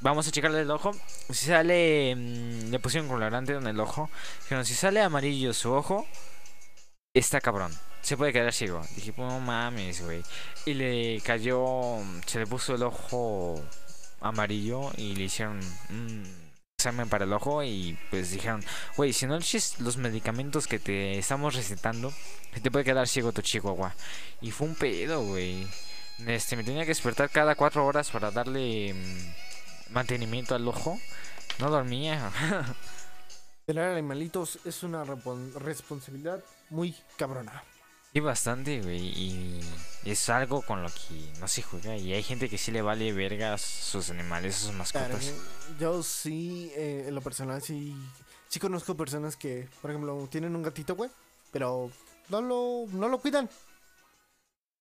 vamos 0.02 0.28
a 0.28 0.32
checarle 0.32 0.62
el 0.62 0.70
ojo. 0.72 0.92
Si 1.30 1.48
sale, 1.48 2.16
mm, 2.16 2.70
le 2.72 2.80
pusieron 2.80 3.10
colorante 3.10 3.54
en 3.54 3.66
el 3.68 3.80
ojo. 3.80 4.10
Dijeron, 4.44 4.66
si 4.66 4.76
sale 4.76 5.02
amarillo 5.02 5.54
su 5.54 5.72
ojo, 5.74 6.06
está 7.14 7.42
cabrón. 7.42 7.72
Se 8.02 8.16
puede 8.16 8.32
quedar 8.34 8.54
ciego. 8.54 8.82
Dije, 8.96 9.12
pues 9.14 9.28
no 9.28 9.40
mames, 9.40 10.04
güey. 10.04 10.24
Y 10.66 10.74
le 10.76 11.20
cayó, 11.22 11.98
se 12.26 12.40
le 12.40 12.48
puso 12.48 12.76
el 12.76 12.84
ojo 12.84 13.62
amarillo 14.22 14.92
y 14.98 15.16
le 15.16 15.24
hicieron 15.26 15.60
un 15.90 16.47
examen 16.80 17.10
para 17.10 17.26
el 17.26 17.34
ojo 17.34 17.64
y 17.64 17.98
pues 18.12 18.30
dijeron, 18.30 18.64
güey, 18.96 19.12
si 19.12 19.26
no 19.26 19.36
eches 19.36 19.80
los 19.80 19.98
medicamentos 19.98 20.68
que 20.68 20.78
te 20.78 21.18
estamos 21.18 21.56
recetando, 21.56 22.14
te 22.62 22.70
puede 22.70 22.86
quedar 22.86 23.08
ciego 23.08 23.32
tu 23.32 23.42
chihuahua. 23.42 23.96
Y 24.42 24.52
fue 24.52 24.68
un 24.68 24.76
pedo, 24.76 25.24
güey. 25.24 25.66
Este, 26.28 26.56
me 26.56 26.64
tenía 26.64 26.84
que 26.84 26.90
despertar 26.90 27.32
cada 27.32 27.56
cuatro 27.56 27.84
horas 27.84 28.12
para 28.12 28.30
darle 28.30 28.94
mm, 28.94 29.92
mantenimiento 29.92 30.54
al 30.54 30.68
ojo. 30.68 31.00
No 31.58 31.72
dormía. 31.72 32.32
Tener 33.66 33.86
animalitos 33.86 34.60
es 34.64 34.84
una 34.84 35.04
responsabilidad 35.04 36.44
muy 36.70 36.96
cabrona. 37.18 37.64
Sí, 38.18 38.22
bastante, 38.22 38.82
güey. 38.82 39.10
Y 39.10 39.62
es 40.04 40.28
algo 40.30 40.64
con 40.64 40.82
lo 40.82 40.90
que 40.90 41.32
no 41.40 41.48
se 41.48 41.62
juega. 41.62 41.96
Y 41.98 42.14
hay 42.14 42.24
gente 42.24 42.50
que 42.50 42.58
sí 42.58 42.72
le 42.72 42.82
vale 42.82 43.14
vergas 43.14 43.62
sus 43.62 44.10
animales, 44.10 44.56
sus 44.56 44.74
mascotas. 44.74 45.32
yo 45.80 46.02
sí, 46.02 46.72
eh, 46.76 47.06
en 47.08 47.14
lo 47.14 47.22
personal, 47.22 47.62
sí, 47.62 47.96
sí 48.50 48.60
conozco 48.60 48.98
personas 48.98 49.36
que, 49.36 49.70
por 49.84 49.92
ejemplo, 49.92 50.28
tienen 50.32 50.56
un 50.56 50.64
gatito, 50.64 50.96
güey, 50.96 51.12
pero 51.52 51.92
no 52.30 52.42
lo, 52.42 52.86
no 52.92 53.08
lo 53.08 53.20
cuidan. 53.20 53.48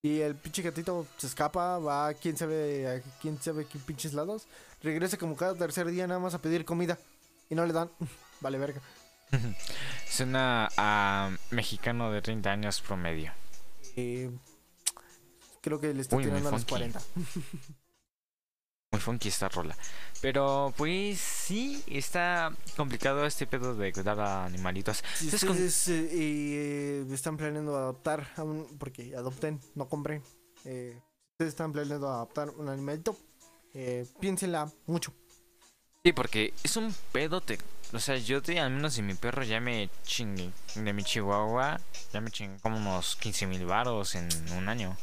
Y 0.01 0.21
el 0.21 0.35
pinche 0.37 0.63
gatito 0.63 1.07
se 1.19 1.27
escapa, 1.27 1.77
va 1.79 2.07
a 2.07 2.15
quién 2.15 2.39
sabe, 2.39 2.89
a 2.89 3.03
quién 3.21 3.39
sabe 3.39 3.67
qué 3.67 3.79
pinches 3.79 4.15
lados, 4.15 4.47
regresa 4.83 5.19
como 5.19 5.37
cada 5.37 5.55
tercer 5.55 5.89
día 5.89 6.07
nada 6.07 6.21
más 6.21 6.33
a 6.33 6.41
pedir 6.41 6.65
comida 6.65 6.99
y 7.51 7.55
no 7.55 7.67
le 7.67 7.75
dan. 7.75 7.91
vale, 8.41 8.57
verga. 8.57 8.81
Suena 10.09 10.69
a 10.77 11.31
mexicano 11.51 12.11
de 12.13 12.23
30 12.23 12.51
años 12.51 12.81
promedio. 12.81 13.33
Eh, 13.97 14.31
creo 15.61 15.81
que 15.81 15.93
le 15.95 16.03
está 16.03 16.17
Uy, 16.17 16.25
tirando 16.25 16.49
a 16.49 16.53
los 16.53 16.61
funky. 16.63 16.71
40. 16.71 17.01
Muy 18.93 19.01
funky 19.01 19.29
esta 19.29 19.49
rola. 19.49 19.77
Pero 20.23 20.73
pues 20.77 21.19
sí, 21.19 21.83
está 21.89 22.53
complicado 22.77 23.27
este 23.27 23.47
pedo 23.47 23.75
de 23.75 23.93
cuidar 23.93 24.19
a 24.21 24.45
animalitos. 24.45 25.03
Si 25.15 25.27
ustedes 25.27 25.89
eh, 25.89 26.09
eh, 26.13 27.07
están 27.13 27.37
planeando 27.37 27.77
adoptar, 27.77 28.29
a 28.37 28.45
un- 28.45 28.67
porque 28.79 29.15
adopten, 29.17 29.61
no 29.75 29.89
compren. 29.89 30.23
Eh, 30.65 30.99
ustedes 31.33 31.51
están 31.53 31.73
planeando 31.73 32.09
adoptar 32.09 32.49
un 32.51 32.69
animalito, 32.69 33.17
piénsenla 34.21 34.71
mucho. 34.87 35.13
Sí, 36.05 36.13
porque 36.13 36.55
es 36.63 36.77
un 36.77 36.95
pedo. 37.13 37.41
Te... 37.41 37.59
O 37.93 37.99
sea, 38.01 38.17
yo 38.17 38.43
te, 38.43 38.59
al 38.59 38.71
menos 38.73 38.97
de 38.97 39.03
mi 39.03 39.15
perro 39.15 39.43
ya 39.45 39.61
me 39.61 39.89
chingué. 40.05 40.51
De 40.75 40.93
mi 40.93 41.03
chihuahua, 41.05 41.81
ya 42.13 42.21
me 42.21 42.31
chingué 42.31 42.59
como 42.61 42.77
unos 42.77 43.17
15 43.17 43.47
mil 43.47 43.65
baros 43.65 44.15
en 44.17 44.29
un 44.57 44.69
año. 44.69 44.97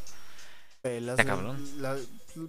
Eh, 0.83 0.99
las- 0.99 1.17
Está 1.17 1.25
cabrón. 1.31 1.81
la- 1.81 1.97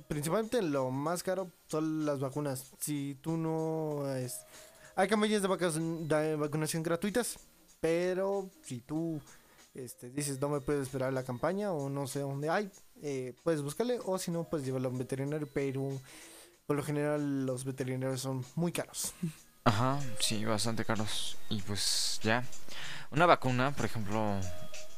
principalmente 0.09 0.61
lo 0.61 0.91
más 0.91 1.23
caro 1.23 1.51
son 1.69 2.05
las 2.05 2.19
vacunas. 2.21 2.73
Si 2.81 3.17
tú 3.23 3.37
no... 3.37 4.09
Es, 4.17 4.41
hay 4.97 5.09
campañas 5.09 5.41
de, 5.43 5.49
vacas- 5.49 5.75
de 6.09 6.37
vacunación 6.37 6.83
gratuitas, 6.83 7.39
pero 7.81 8.51
si 8.65 8.81
tú 8.81 9.21
este, 9.75 10.11
dices 10.11 10.41
no 10.41 10.49
me 10.49 10.61
puedo 10.61 10.83
esperar 10.83 11.13
la 11.13 11.23
campaña 11.23 11.73
o 11.73 11.89
no 11.89 12.07
sé 12.09 12.21
dónde 12.21 12.49
hay, 12.51 12.71
eh, 13.03 13.35
puedes 13.45 13.63
buscarle 13.63 13.99
o 14.05 14.19
si 14.19 14.31
no, 14.33 14.45
puedes 14.45 14.67
llevarlo 14.67 14.89
a 14.89 14.93
un 14.93 14.99
veterinario, 14.99 15.49
pero 15.53 16.01
por 16.67 16.77
lo 16.77 16.83
general 16.83 17.47
los 17.47 17.65
veterinarios 17.65 18.21
son 18.21 18.45
muy 18.57 18.73
caros. 18.73 19.15
Ajá, 19.65 19.99
sí, 20.21 20.45
bastante 20.45 20.85
caros. 20.85 21.39
Y 21.49 21.63
pues 21.63 22.21
ya. 22.23 22.45
Una 23.11 23.27
vacuna, 23.27 23.71
por 23.75 23.87
ejemplo, 23.87 24.39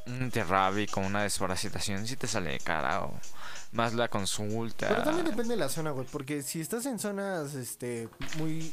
un 0.06 0.22
antirrábico, 0.22 1.00
una 1.00 1.22
desparasitación, 1.22 2.06
si 2.06 2.16
te 2.16 2.26
sale 2.26 2.58
cara 2.58 3.04
o 3.04 3.12
más 3.72 3.94
la 3.94 4.08
consulta. 4.08 4.88
Pero 4.88 5.02
también 5.02 5.26
depende 5.26 5.54
de 5.54 5.60
la 5.60 5.68
zona, 5.68 5.90
güey, 5.90 6.06
porque 6.10 6.42
si 6.42 6.60
estás 6.60 6.86
en 6.86 6.98
zonas 6.98 7.54
este, 7.54 8.08
muy 8.38 8.72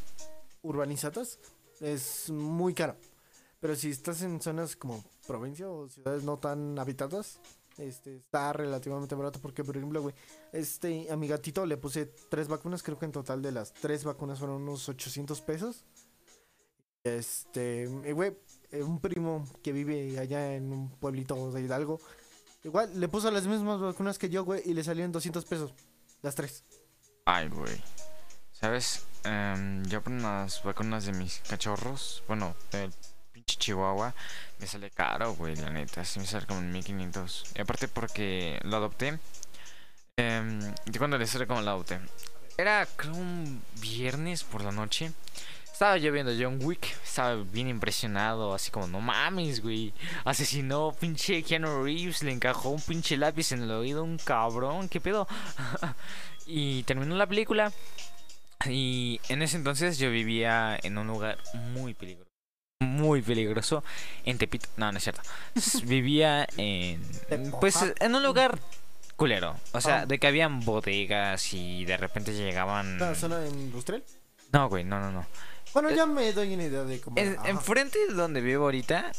urbanizadas, 0.63 1.39
es 1.79 2.29
muy 2.29 2.73
caro. 2.73 2.95
Pero 3.59 3.75
si 3.75 3.89
estás 3.89 4.21
en 4.21 4.41
zonas 4.41 4.75
como 4.75 5.03
provincia 5.27 5.69
o 5.69 5.87
ciudades 5.89 6.23
no 6.23 6.37
tan 6.37 6.79
habitadas, 6.79 7.39
este, 7.77 8.17
está 8.17 8.53
relativamente 8.53 9.15
barato. 9.15 9.39
Porque, 9.39 9.63
por 9.63 9.77
ejemplo, 9.77 10.01
güey, 10.01 10.15
este, 10.51 11.11
a 11.11 11.15
mi 11.15 11.27
gatito 11.27 11.65
le 11.65 11.77
puse 11.77 12.05
tres 12.29 12.47
vacunas. 12.47 12.83
Creo 12.83 12.97
que 12.97 13.05
en 13.05 13.11
total 13.11 13.41
de 13.41 13.51
las 13.51 13.73
tres 13.73 14.03
vacunas 14.03 14.39
fueron 14.39 14.61
unos 14.61 14.87
800 14.89 15.41
pesos. 15.41 15.85
Este, 17.03 17.89
y, 18.05 18.11
güey, 18.11 18.37
eh, 18.71 18.81
un 18.81 18.99
primo 18.99 19.45
que 19.61 19.73
vive 19.73 20.17
allá 20.19 20.55
en 20.55 20.71
un 20.71 20.89
pueblito 20.89 21.51
de 21.51 21.61
Hidalgo, 21.61 21.99
igual 22.63 22.97
le 22.97 23.09
puso 23.09 23.29
las 23.29 23.45
mismas 23.45 23.81
vacunas 23.81 24.17
que 24.17 24.29
yo, 24.29 24.45
güey, 24.45 24.61
y 24.65 24.73
le 24.73 24.83
salieron 24.83 25.11
200 25.11 25.43
pesos. 25.45 25.73
Las 26.21 26.35
tres. 26.35 26.63
Ay, 27.25 27.49
güey. 27.49 27.81
¿Sabes? 28.53 29.05
Em, 29.25 29.83
yo 29.85 30.01
por 30.01 30.13
unas 30.13 30.63
vacunas 30.63 31.05
de 31.05 31.11
mis 31.11 31.39
cachorros, 31.39 32.23
bueno, 32.27 32.55
del 32.71 32.93
chihuahua, 33.57 34.13
me 34.59 34.67
sale 34.67 34.89
caro, 34.91 35.33
güey, 35.35 35.55
la 35.55 35.69
neta. 35.69 36.05
Sí 36.05 36.19
me 36.19 36.25
sale 36.25 36.45
como 36.45 36.59
en 36.59 36.71
1500. 36.71 37.45
Y 37.55 37.61
aparte 37.61 37.87
porque 37.87 38.59
lo 38.63 38.77
adopté. 38.77 39.19
em, 40.17 40.59
¿De 40.85 40.99
cuándo 40.99 41.17
le 41.17 41.27
sale 41.27 41.47
como 41.47 41.61
lo 41.61 41.69
adopté? 41.71 41.99
Era, 42.57 42.87
creo, 42.95 43.13
un 43.15 43.63
viernes 43.81 44.43
por 44.43 44.63
la 44.63 44.71
noche. 44.71 45.11
Estaba 45.71 45.97
yo 45.97 46.11
viendo 46.11 46.31
John 46.39 46.59
Wick, 46.61 46.95
estaba 47.03 47.35
bien 47.35 47.67
impresionado, 47.67 48.53
así 48.53 48.69
como, 48.69 48.87
no 48.87 49.01
mames, 49.01 49.61
güey. 49.61 49.91
Asesinó 50.23 50.95
pinche 50.99 51.41
Keanu 51.43 51.83
Reeves, 51.83 52.21
le 52.21 52.31
encajó 52.31 52.69
un 52.69 52.81
pinche 52.81 53.17
lápiz 53.17 53.51
en 53.51 53.63
el 53.63 53.71
oído, 53.71 54.03
un 54.03 54.17
cabrón, 54.17 54.87
¿qué 54.87 55.01
pedo? 55.01 55.27
y 56.45 56.83
terminó 56.83 57.15
la 57.15 57.27
película. 57.27 57.71
Y 58.65 59.19
en 59.29 59.41
ese 59.41 59.57
entonces 59.57 59.97
yo 59.97 60.09
vivía 60.09 60.79
en 60.83 60.97
un 60.97 61.07
lugar 61.07 61.37
muy 61.73 61.93
peligroso. 61.93 62.32
Muy 62.83 63.21
peligroso 63.21 63.83
en 64.25 64.37
Tepito. 64.37 64.67
No, 64.77 64.91
no 64.91 64.97
es 64.97 65.03
cierto. 65.03 65.21
Vivía 65.85 66.47
en. 66.57 67.01
Pues 67.59 67.77
en 67.99 68.15
un 68.15 68.23
lugar 68.23 68.59
culero. 69.15 69.55
O 69.71 69.81
sea, 69.81 70.01
Ah. 70.01 70.05
de 70.05 70.19
que 70.19 70.27
habían 70.27 70.59
bodegas 70.61 71.53
y 71.53 71.85
de 71.85 71.97
repente 71.97 72.33
llegaban. 72.33 72.95
¿Una 72.95 73.15
zona 73.15 73.45
industrial? 73.47 74.03
No, 74.51 74.69
güey, 74.69 74.83
no, 74.83 74.99
no, 74.99 75.11
no. 75.11 75.25
Bueno, 75.73 75.89
Eh, 75.89 75.95
ya 75.95 76.05
me 76.05 76.31
doy 76.33 76.53
una 76.53 76.63
idea 76.63 76.83
de 76.83 76.99
cómo. 77.01 77.17
En, 77.17 77.37
enfrente 77.45 77.97
de 78.07 78.13
donde 78.13 78.41
vivo 78.41 78.65
ahorita, 78.65 79.11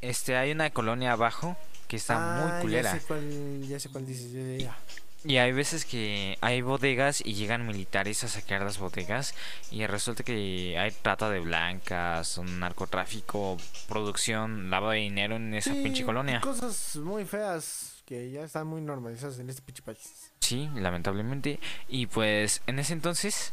este, 0.00 0.36
hay 0.36 0.50
una 0.52 0.70
colonia 0.70 1.12
abajo 1.12 1.56
que 1.88 1.96
está 1.96 2.16
Ah, 2.18 2.52
muy 2.54 2.60
culera. 2.62 2.92
Ya 2.94 3.00
sé 3.00 3.06
cuál, 3.06 3.62
ya 3.68 3.80
sé 3.80 3.88
cuál 3.90 4.06
dices. 4.06 4.32
ya, 4.32 4.40
ya, 4.42 4.56
ya. 4.64 4.76
Y 5.24 5.36
hay 5.36 5.52
veces 5.52 5.84
que 5.84 6.36
hay 6.40 6.62
bodegas 6.62 7.22
y 7.24 7.34
llegan 7.34 7.66
militares 7.66 8.24
a 8.24 8.28
saquear 8.28 8.62
las 8.62 8.78
bodegas 8.78 9.34
y 9.70 9.86
resulta 9.86 10.24
que 10.24 10.76
hay 10.76 10.90
trata 10.90 11.30
de 11.30 11.38
blancas, 11.38 12.38
un 12.38 12.58
narcotráfico, 12.58 13.56
producción, 13.88 14.68
lavado 14.68 14.92
de 14.92 14.98
dinero 14.98 15.36
en 15.36 15.54
esa 15.54 15.72
Sí, 15.72 15.82
pinche 15.82 16.04
colonia. 16.04 16.40
Cosas 16.40 16.96
muy 16.96 17.24
feas 17.24 18.02
que 18.04 18.32
ya 18.32 18.42
están 18.42 18.66
muy 18.66 18.80
normalizadas 18.80 19.38
en 19.38 19.48
este 19.48 19.62
pinche 19.62 19.82
país. 19.82 20.32
Sí, 20.40 20.68
lamentablemente. 20.74 21.60
Y 21.88 22.06
pues 22.06 22.62
en 22.66 22.78
ese 22.80 22.92
entonces... 22.92 23.52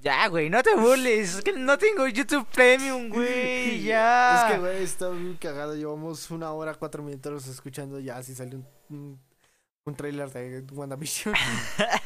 Ya, 0.00 0.28
güey, 0.28 0.48
no 0.48 0.62
te 0.62 0.76
burles. 0.76 1.34
Es 1.36 1.42
que 1.42 1.52
no 1.52 1.76
tengo 1.76 2.06
YouTube 2.06 2.46
Premium, 2.54 3.08
güey. 3.12 3.82
Ya. 3.82 4.46
Es 4.46 4.52
que, 4.52 4.60
güey, 4.60 4.82
está 4.84 5.10
muy 5.10 5.34
cagado. 5.34 5.74
Llevamos 5.74 6.30
una 6.30 6.52
hora, 6.52 6.74
cuatro 6.74 7.02
minutos 7.02 7.48
escuchando 7.48 7.98
ya 7.98 8.22
si 8.22 8.32
sale 8.32 8.56
un, 8.56 8.66
un 8.90 9.20
un 9.88 9.96
trailer 9.96 10.30
de 10.30 10.62
WandaVision. 10.72 11.34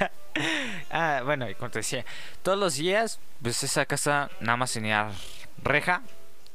ah, 0.90 1.22
bueno, 1.24 1.48
y 1.48 1.54
como 1.54 1.70
te 1.70 1.80
decía, 1.80 2.04
todos 2.42 2.58
los 2.58 2.76
días, 2.76 3.20
pues 3.42 3.62
esa 3.62 3.86
casa 3.86 4.30
nada 4.40 4.56
más 4.56 4.72
tenía 4.72 5.10
reja 5.62 6.02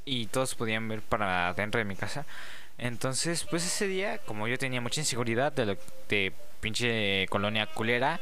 y 0.05 0.27
todos 0.27 0.55
podían 0.55 0.87
ver 0.87 1.01
para 1.01 1.53
dentro 1.53 1.79
de 1.79 1.85
mi 1.85 1.95
casa. 1.95 2.25
Entonces, 2.77 3.45
pues 3.49 3.65
ese 3.65 3.87
día, 3.87 4.19
como 4.19 4.47
yo 4.47 4.57
tenía 4.57 4.81
mucha 4.81 5.01
inseguridad 5.01 5.51
de, 5.51 5.65
lo, 5.65 5.77
de 6.09 6.33
pinche 6.61 7.27
colonia 7.29 7.67
culera, 7.67 8.19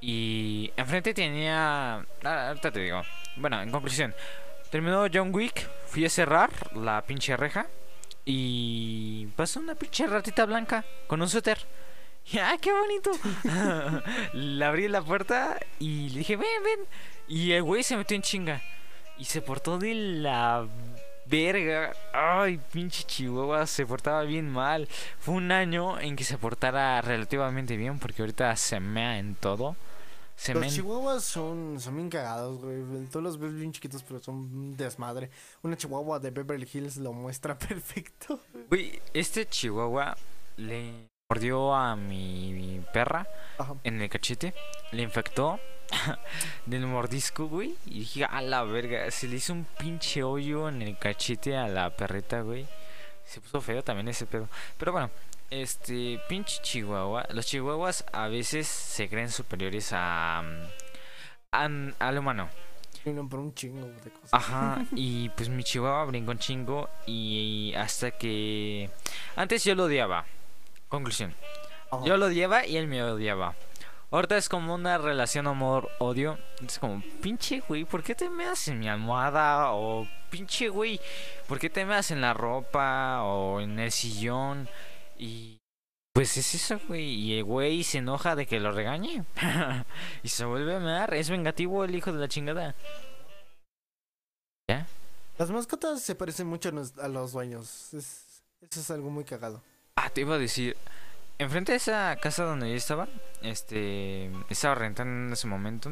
y 0.00 0.72
enfrente 0.76 1.14
tenía... 1.14 2.04
ah, 2.24 2.48
ahorita 2.48 2.72
te 2.72 2.80
digo. 2.80 3.02
Bueno, 3.36 3.62
en 3.62 3.70
conclusión, 3.70 4.14
terminó 4.70 5.06
John 5.12 5.32
Wick, 5.32 5.68
fui 5.86 6.04
a 6.04 6.10
cerrar 6.10 6.50
la 6.74 7.02
pinche 7.02 7.36
reja 7.36 7.66
y 8.24 9.26
pasó 9.36 9.60
una 9.60 9.74
pinche 9.76 10.06
ratita 10.06 10.44
blanca 10.44 10.84
con 11.06 11.22
un 11.22 11.28
suéter. 11.28 11.58
¡Ah, 12.40 12.56
qué 12.60 12.72
bonito! 12.72 13.10
le 14.32 14.64
abrí 14.64 14.88
la 14.88 15.02
puerta 15.02 15.58
y 15.78 16.08
le 16.10 16.18
dije, 16.18 16.36
ven, 16.36 16.62
ven. 16.64 16.86
Y 17.28 17.52
el 17.52 17.62
güey 17.62 17.82
se 17.82 17.96
metió 17.96 18.16
en 18.16 18.22
chinga. 18.22 18.62
Y 19.18 19.24
se 19.24 19.42
portó 19.42 19.78
de 19.78 19.94
la 19.94 20.66
verga. 21.26 21.92
Ay, 22.12 22.60
pinche 22.72 23.04
Chihuahua, 23.04 23.66
se 23.66 23.86
portaba 23.86 24.22
bien 24.22 24.50
mal. 24.50 24.88
Fue 25.18 25.34
un 25.34 25.52
año 25.52 25.98
en 26.00 26.16
que 26.16 26.24
se 26.24 26.38
portara 26.38 27.00
relativamente 27.00 27.76
bien, 27.76 27.98
porque 27.98 28.22
ahorita 28.22 28.54
se 28.56 28.80
mea 28.80 29.18
en 29.18 29.34
todo. 29.34 29.76
Se 30.34 30.54
Los 30.54 30.74
chihuahuas 30.74 31.22
son, 31.22 31.78
son 31.78 31.96
bien 31.96 32.08
cagados, 32.08 32.60
güey. 32.60 33.06
Todos 33.10 33.22
los 33.22 33.38
ves 33.38 33.54
bien 33.54 33.70
chiquitos, 33.72 34.02
pero 34.02 34.20
son 34.20 34.34
un 34.36 34.76
desmadre. 34.76 35.30
Una 35.62 35.76
chihuahua 35.76 36.18
de 36.18 36.30
Beverly 36.30 36.68
Hills 36.72 36.96
lo 36.96 37.12
muestra 37.12 37.56
perfecto. 37.58 38.40
Güey, 38.68 39.00
este 39.12 39.46
Chihuahua 39.46 40.16
le 40.56 41.11
mordió 41.32 41.74
a 41.74 41.96
mi, 41.96 42.84
perra 42.92 43.26
Ajá. 43.56 43.74
en 43.84 44.02
el 44.02 44.10
cachete, 44.10 44.52
le 44.90 45.02
infectó 45.02 45.58
del 46.66 46.86
mordisco, 46.86 47.46
güey. 47.46 47.74
Y 47.86 48.00
dije, 48.00 48.26
a 48.26 48.42
la 48.42 48.64
verga, 48.64 49.10
se 49.10 49.28
le 49.28 49.36
hizo 49.36 49.54
un 49.54 49.64
pinche 49.64 50.22
hoyo 50.22 50.68
en 50.68 50.82
el 50.82 50.98
cachete 50.98 51.56
a 51.56 51.68
la 51.68 51.88
perrita, 51.96 52.42
güey. 52.42 52.66
Se 53.24 53.40
puso 53.40 53.62
feo 53.62 53.82
también 53.82 54.08
ese 54.08 54.26
pedo. 54.26 54.46
Pero 54.76 54.92
bueno, 54.92 55.10
este 55.48 56.20
pinche 56.28 56.60
chihuahua. 56.60 57.26
Los 57.30 57.46
chihuahuas 57.46 58.04
a 58.12 58.28
veces 58.28 58.66
se 58.68 59.08
creen 59.08 59.30
superiores 59.30 59.90
a, 59.94 60.40
a 61.50 61.68
al 61.98 62.18
humano. 62.18 62.50
Por 63.04 63.40
un 63.40 63.54
chingo 63.54 63.86
de 63.86 64.10
cosas. 64.10 64.32
Ajá, 64.32 64.84
y 64.94 65.30
pues 65.30 65.48
mi 65.48 65.64
chihuahua 65.64 66.04
brincó 66.04 66.32
un 66.32 66.38
chingo 66.38 66.90
y 67.06 67.72
hasta 67.74 68.10
que... 68.10 68.90
Antes 69.34 69.64
yo 69.64 69.74
lo 69.74 69.84
odiaba. 69.84 70.26
Conclusión. 70.92 71.34
Ajá. 71.90 72.04
Yo 72.04 72.18
lo 72.18 72.26
odiaba 72.26 72.66
y 72.66 72.76
él 72.76 72.86
me 72.86 73.02
odiaba. 73.02 73.56
Ahorita 74.10 74.36
es 74.36 74.50
como 74.50 74.74
una 74.74 74.98
relación 74.98 75.46
amor-odio. 75.46 76.38
Es 76.62 76.78
como, 76.78 77.02
pinche 77.22 77.60
güey, 77.66 77.86
¿por 77.86 78.02
qué 78.02 78.14
te 78.14 78.28
meas 78.28 78.68
en 78.68 78.78
mi 78.78 78.90
almohada? 78.90 79.72
O 79.72 80.06
pinche 80.28 80.68
güey, 80.68 81.00
¿por 81.48 81.58
qué 81.58 81.70
te 81.70 81.86
meas 81.86 82.10
en 82.10 82.20
la 82.20 82.34
ropa? 82.34 83.22
O 83.22 83.62
en 83.62 83.78
el 83.78 83.90
sillón? 83.90 84.68
Y 85.16 85.56
pues 86.12 86.36
es 86.36 86.54
eso, 86.54 86.78
güey. 86.86 87.04
Y 87.04 87.38
el 87.38 87.44
güey 87.44 87.84
se 87.84 87.98
enoja 87.98 88.36
de 88.36 88.44
que 88.44 88.60
lo 88.60 88.70
regañe. 88.70 89.24
y 90.22 90.28
se 90.28 90.44
vuelve 90.44 90.76
a 90.76 90.78
mear. 90.78 91.14
Es 91.14 91.30
vengativo 91.30 91.84
el 91.84 91.94
hijo 91.94 92.12
de 92.12 92.20
la 92.20 92.28
chingada. 92.28 92.74
¿Ya? 94.68 94.86
Las 95.38 95.50
mascotas 95.50 96.02
se 96.02 96.14
parecen 96.14 96.48
mucho 96.48 96.70
a 97.00 97.08
los 97.08 97.32
dueños. 97.32 97.94
Es, 97.94 98.42
eso 98.60 98.80
es 98.80 98.90
algo 98.90 99.08
muy 99.08 99.24
cagado. 99.24 99.62
Ah, 99.96 100.10
te 100.10 100.22
iba 100.22 100.34
a 100.34 100.38
decir. 100.38 100.76
Enfrente 101.38 101.72
de 101.72 101.76
esa 101.76 102.16
casa 102.16 102.44
donde 102.44 102.70
yo 102.70 102.76
estaba, 102.76 103.08
este, 103.42 104.30
estaba 104.48 104.74
rentando 104.74 105.26
en 105.26 105.32
ese 105.32 105.46
momento. 105.46 105.90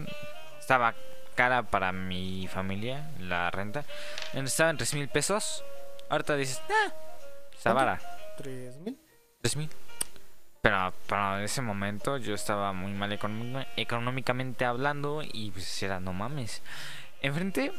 Estaba 0.58 0.94
cara 1.34 1.62
para 1.64 1.92
mi 1.92 2.46
familia 2.48 3.10
la 3.18 3.50
renta. 3.50 3.84
Estaba 4.32 4.70
en 4.70 4.76
tres 4.76 4.94
mil 4.94 5.08
pesos. 5.08 5.64
Ahorita 6.08 6.36
dices, 6.36 6.62
ah, 6.70 6.92
está 7.52 7.72
vara, 7.72 8.00
¿Tres 8.36 8.76
mil? 8.78 8.98
tres 9.40 9.56
mil. 9.56 9.70
Pero 10.62 10.92
para 11.06 11.38
en 11.38 11.44
ese 11.44 11.62
momento 11.62 12.16
yo 12.18 12.34
estaba 12.34 12.72
muy 12.72 12.92
mal 12.92 13.12
económica- 13.12 13.66
económicamente 13.76 14.64
hablando 14.64 15.22
y 15.22 15.50
pues 15.50 15.82
era, 15.82 16.00
no 16.00 16.12
mames. 16.12 16.62
Enfrente 17.22 17.72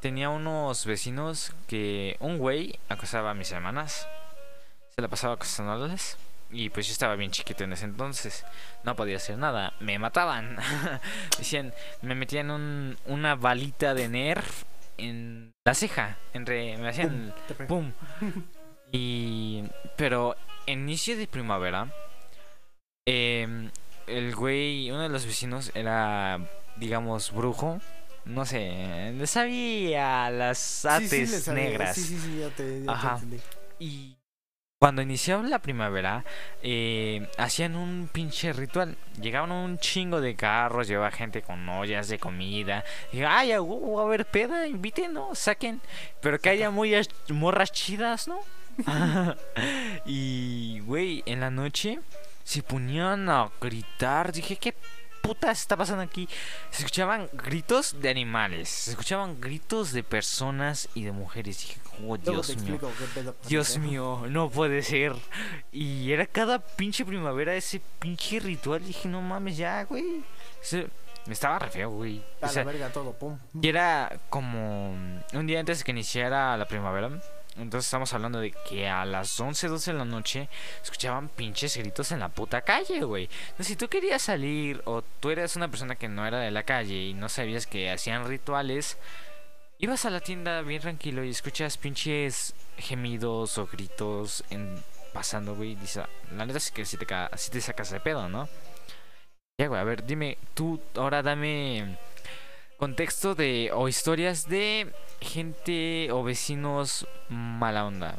tenía 0.00 0.28
unos 0.30 0.86
vecinos 0.86 1.52
que 1.68 2.16
un 2.20 2.38
güey 2.38 2.78
acosaba 2.88 3.30
a 3.30 3.34
mis 3.34 3.52
hermanas. 3.52 4.08
Se 4.94 5.00
la 5.02 5.08
pasaba 5.08 5.34
acosándolas. 5.34 6.16
Y 6.50 6.68
pues 6.68 6.86
yo 6.86 6.92
estaba 6.92 7.16
bien 7.16 7.30
chiquito 7.30 7.64
en 7.64 7.72
ese 7.72 7.86
entonces. 7.86 8.44
No 8.84 8.94
podía 8.94 9.16
hacer 9.16 9.38
nada. 9.38 9.72
Me 9.80 9.98
mataban. 9.98 10.58
Decían, 11.38 11.72
me 12.02 12.14
metían 12.14 12.50
un, 12.50 12.98
una 13.06 13.34
balita 13.36 13.94
de 13.94 14.08
nerf 14.08 14.64
en 14.98 15.52
la 15.64 15.74
ceja. 15.74 16.18
Entre, 16.34 16.76
me 16.76 16.88
hacían. 16.88 17.34
¡Pum! 17.68 17.92
Y. 18.94 19.64
Pero, 19.96 20.36
en 20.66 20.80
inicio 20.80 21.16
de 21.16 21.26
primavera, 21.26 21.90
em, 23.06 23.70
el 24.06 24.34
güey, 24.34 24.90
uno 24.90 25.00
de 25.00 25.08
los 25.08 25.24
vecinos 25.24 25.70
era, 25.74 26.38
digamos, 26.76 27.32
brujo. 27.32 27.80
No 28.26 28.44
sé, 28.44 29.14
le 29.16 29.26
sabía 29.26 30.28
las 30.30 30.58
Sí, 30.58 31.08
sí, 31.08 31.26
sabía. 31.26 31.62
negras. 31.64 31.94
Sí, 31.96 32.02
sí, 32.02 32.18
sí, 32.18 32.38
ya 32.40 32.50
te, 32.50 32.82
ya 32.84 32.92
Ajá. 32.92 33.20
Y 33.78 34.14
cuando 34.82 35.00
iniciaba 35.00 35.44
la 35.44 35.60
primavera, 35.60 36.24
eh, 36.60 37.28
hacían 37.38 37.76
un 37.76 38.08
pinche 38.12 38.52
ritual. 38.52 38.96
Llegaban 39.20 39.52
un 39.52 39.78
chingo 39.78 40.20
de 40.20 40.34
carros, 40.34 40.88
llevaba 40.88 41.12
gente 41.12 41.40
con 41.40 41.68
ollas 41.68 42.08
de 42.08 42.18
comida. 42.18 42.82
Y 43.12 43.22
ay, 43.22 43.52
a 43.52 43.58
haber 43.58 44.26
peda, 44.26 44.66
inviten, 44.66 45.12
¿no? 45.12 45.36
Saquen. 45.36 45.80
Pero 46.20 46.40
que 46.40 46.48
haya 46.48 46.72
muy 46.72 46.96
morras 47.28 47.70
chidas, 47.70 48.26
¿no? 48.26 48.40
y, 50.04 50.80
güey, 50.80 51.22
en 51.26 51.38
la 51.38 51.52
noche 51.52 52.00
se 52.42 52.64
ponían 52.64 53.30
a 53.30 53.52
gritar. 53.60 54.32
Dije, 54.32 54.56
¿qué 54.56 54.74
puta 55.22 55.50
está 55.50 55.76
pasando 55.76 56.02
aquí? 56.02 56.28
Se 56.70 56.78
escuchaban 56.82 57.30
gritos 57.32 57.96
de 58.02 58.10
animales, 58.10 58.68
se 58.68 58.90
escuchaban 58.90 59.40
gritos 59.40 59.92
de 59.92 60.02
personas 60.02 60.88
y 60.94 61.04
de 61.04 61.12
mujeres. 61.12 61.58
Dije, 61.60 61.80
oh, 62.06 62.18
Dios 62.18 62.56
mío. 62.58 62.78
Dios 63.48 63.78
mío, 63.78 64.24
no 64.28 64.50
puede 64.50 64.82
ser. 64.82 65.14
Y 65.72 66.12
era 66.12 66.26
cada 66.26 66.58
pinche 66.58 67.04
primavera 67.04 67.54
ese 67.54 67.80
pinche 67.98 68.40
ritual. 68.40 68.84
Dije, 68.84 69.08
no 69.08 69.22
mames, 69.22 69.56
ya, 69.56 69.84
güey. 69.84 70.22
Se- 70.60 70.88
Me 71.26 71.34
estaba 71.34 71.58
re 71.60 71.70
feo, 71.70 71.88
güey. 71.90 72.18
A 72.40 72.44
O 72.44 72.46
la 72.46 72.48
sea, 72.48 72.64
verga 72.64 72.88
todo, 72.90 73.12
pum. 73.12 73.38
y 73.60 73.68
era 73.68 74.18
como 74.28 74.90
un 75.32 75.46
día 75.46 75.60
antes 75.60 75.78
de 75.78 75.84
que 75.84 75.92
iniciara 75.92 76.56
la 76.56 76.66
primavera. 76.66 77.10
Entonces 77.56 77.86
estamos 77.86 78.12
hablando 78.14 78.40
de 78.40 78.50
que 78.50 78.88
a 78.88 79.04
las 79.04 79.38
11, 79.38 79.68
12 79.68 79.92
de 79.92 79.98
la 79.98 80.04
noche 80.04 80.48
escuchaban 80.82 81.28
pinches 81.28 81.76
gritos 81.76 82.10
en 82.12 82.20
la 82.20 82.30
puta 82.30 82.62
calle, 82.62 83.02
güey. 83.02 83.28
Si 83.60 83.76
tú 83.76 83.88
querías 83.88 84.22
salir 84.22 84.80
o 84.86 85.02
tú 85.02 85.30
eras 85.30 85.56
una 85.56 85.68
persona 85.68 85.96
que 85.96 86.08
no 86.08 86.26
era 86.26 86.40
de 86.40 86.50
la 86.50 86.62
calle 86.62 86.94
y 86.94 87.14
no 87.14 87.28
sabías 87.28 87.66
que 87.66 87.90
hacían 87.90 88.26
rituales, 88.26 88.96
ibas 89.78 90.04
a 90.06 90.10
la 90.10 90.20
tienda 90.20 90.62
bien 90.62 90.80
tranquilo 90.80 91.24
y 91.24 91.30
escuchas 91.30 91.76
pinches 91.76 92.54
gemidos 92.78 93.58
o 93.58 93.66
gritos 93.66 94.44
pasando, 95.12 95.54
güey. 95.54 95.72
y 95.72 95.74
Dices, 95.74 96.04
la 96.34 96.46
neta 96.46 96.58
es 96.58 96.70
que 96.70 96.86
si 96.86 96.96
te, 96.96 97.06
sí 97.36 97.50
te 97.50 97.60
sacas 97.60 97.90
de 97.90 98.00
pedo, 98.00 98.28
¿no? 98.28 98.48
Ya, 99.58 99.68
güey, 99.68 99.80
a 99.80 99.84
ver, 99.84 100.04
dime, 100.06 100.38
tú 100.54 100.80
ahora 100.96 101.22
dame 101.22 101.98
contexto 102.82 103.36
de 103.36 103.70
o 103.72 103.86
historias 103.86 104.48
de 104.48 104.90
gente 105.20 106.10
o 106.10 106.24
vecinos 106.24 107.06
mala 107.28 107.86
onda. 107.86 108.18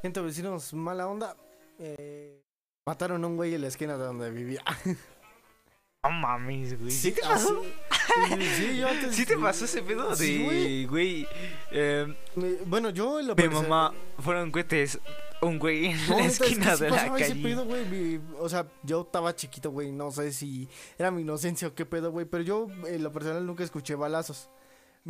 Gente, 0.00 0.22
vecinos, 0.22 0.72
mala 0.72 1.06
onda. 1.06 1.36
Eh, 1.78 2.40
mataron 2.86 3.22
a 3.22 3.26
un 3.26 3.36
güey 3.36 3.52
en 3.52 3.60
la 3.60 3.68
esquina 3.68 3.98
de 3.98 4.04
donde 4.04 4.30
vivía. 4.30 4.64
No 6.02 6.10
mames, 6.10 6.78
güey. 6.80 6.90
¿Sí, 6.90 7.12
te 7.12 7.20
así- 7.20 7.28
pasó? 7.30 7.62
Sí, 7.62 8.42
sí, 8.56 8.76
yo 8.78 8.88
antes- 8.88 9.14
¿Sí 9.14 9.26
te 9.26 9.36
pasó 9.36 9.66
ese 9.66 9.82
pedo 9.82 10.16
Sí, 10.16 10.38
de, 10.38 10.44
güey. 10.44 10.86
güey? 10.86 11.28
eh, 11.72 12.06
Me- 12.36 12.52
Bueno, 12.64 12.88
yo 12.88 13.20
en 13.20 13.26
lo 13.28 13.34
mi 13.36 13.48
mamá 13.48 13.92
fueron 14.18 14.50
cohetes, 14.50 14.98
un 15.42 15.58
güey 15.58 15.86
en 15.88 16.06
No, 16.08 16.16
la 16.16 16.22
neta, 16.22 16.26
es 16.28 16.38
que 16.38 16.44
esquina 16.46 16.74
sí 16.76 16.84
de 16.84 16.90
la 16.90 16.96
pasaba 16.96 17.18
ese 17.20 17.28
calle. 17.28 17.42
pedo, 17.42 17.64
güey, 17.66 17.84
mi- 17.86 18.20
O 18.38 18.48
sea, 18.48 18.66
yo 18.82 19.02
estaba 19.02 19.36
chiquito, 19.36 19.70
güey. 19.72 19.92
No 19.92 20.10
sé 20.10 20.32
si 20.32 20.68
era 20.98 21.10
mi 21.10 21.20
inocencia 21.20 21.68
o 21.68 21.74
qué 21.74 21.84
pedo, 21.84 22.10
güey. 22.10 22.24
Pero 22.24 22.44
yo, 22.44 22.66
en 22.86 23.02
lo 23.02 23.12
personal, 23.12 23.44
nunca 23.44 23.62
escuché 23.62 23.94
balazos. 23.94 24.48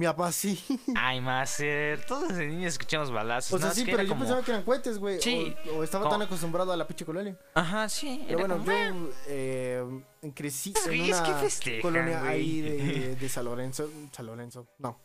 Mi 0.01 0.07
papá 0.07 0.33
sí. 0.33 0.59
Ay, 0.97 1.21
Master, 1.21 2.03
todos 2.07 2.29
desde 2.29 2.47
niños 2.47 2.73
escuchamos 2.73 3.13
balazos. 3.13 3.53
O 3.53 3.59
sea, 3.59 3.67
¿no? 3.67 3.73
Es 3.73 3.79
sí, 3.79 3.85
que 3.85 3.91
pero 3.91 4.03
yo 4.05 4.09
como- 4.09 4.21
pensaba 4.21 4.43
que 4.43 4.51
eran 4.53 4.63
cohetes, 4.65 4.99
güey. 4.99 5.21
Sí. 5.21 5.55
O, 5.71 5.77
o 5.81 5.85
estaba 5.85 6.05
Como- 6.05 6.17
tan 6.17 6.27
acostumbrado 6.27 6.73
a 6.73 6.77
la 6.79 6.87
pinche 6.87 7.05
colonia. 7.05 7.39
Ajá, 7.55 7.87
sí. 7.91 8.25
Pero 8.27 8.39
bueno, 8.39 8.57
como, 8.57 8.71
"Ah". 8.73 8.91
yo 8.95 9.11
eh, 9.29 10.03
crecí 10.35 10.73
en 10.87 10.91
que 11.05 11.13
una 11.13 11.25
festejan, 11.39 11.83
colonia 11.83 12.21
güey. 12.21 12.33
ahí 12.33 12.61
de, 12.63 13.15
de 13.21 13.29
San 13.29 13.45
Lorenzo. 13.45 13.91
San 14.11 14.25
Lorenzo, 14.25 14.67
no. 14.79 14.99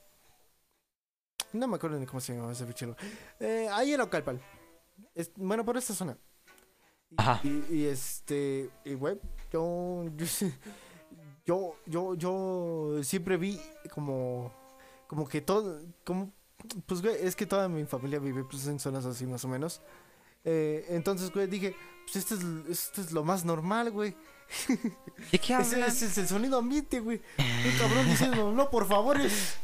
No 1.52 1.68
me 1.68 1.76
acuerdo 1.76 2.00
ni 2.00 2.06
cómo 2.06 2.22
se 2.22 2.34
llamaba 2.34 2.54
ese 2.54 2.64
bichero. 2.64 2.96
Eh, 3.42 3.68
ahí 3.74 3.94
en 3.94 4.00
Ocalpal. 4.00 4.42
Es- 5.14 5.32
bueno, 5.36 5.66
por 5.66 5.76
esta 5.76 5.94
zona. 5.94 6.18
Ajá. 7.18 7.42
Y, 7.44 7.66
y 7.76 7.86
este, 7.86 8.70
y 8.86 8.94
güey, 8.94 9.18
yo, 9.52 10.06
yo, 10.16 10.26
yo, 11.46 11.76
yo, 11.86 12.16
yo 12.16 13.04
siempre 13.04 13.36
vi 13.38 13.60
como, 13.94 14.52
como 15.08 15.28
que 15.28 15.42
todo, 15.42 15.82
como, 16.04 16.32
pues 16.86 17.02
güey, 17.02 17.16
es 17.22 17.36
que 17.36 17.46
toda 17.46 17.68
mi 17.70 17.86
familia 17.86 18.20
vive 18.20 18.44
pues 18.44 18.66
en 18.68 18.80
zonas 18.80 19.06
así 19.06 19.26
más 19.26 19.44
o 19.46 19.48
menos. 19.48 19.82
Eh, 20.44 20.86
entonces, 20.90 21.32
güey, 21.32 21.48
dije, 21.48 21.76
pues 22.04 22.16
este 22.18 22.36
es, 22.36 22.42
este 22.70 23.02
es 23.02 23.12
lo 23.12 23.24
más 23.24 23.46
normal, 23.46 23.92
güey. 23.92 24.16
¿De 25.32 25.40
qué 25.40 25.54
Ese, 25.54 25.76
hablan? 25.76 25.90
ese 25.90 26.06
es 26.06 26.18
el 26.20 26.28
sonido 26.28 26.60
ambiente, 26.60 27.00
güey. 27.00 27.22
Un 27.38 27.78
cabrón 27.80 28.06
diciendo, 28.08 28.52
no, 28.52 28.70
por 28.70 28.88
favor, 28.88 29.20
es, 29.20 29.58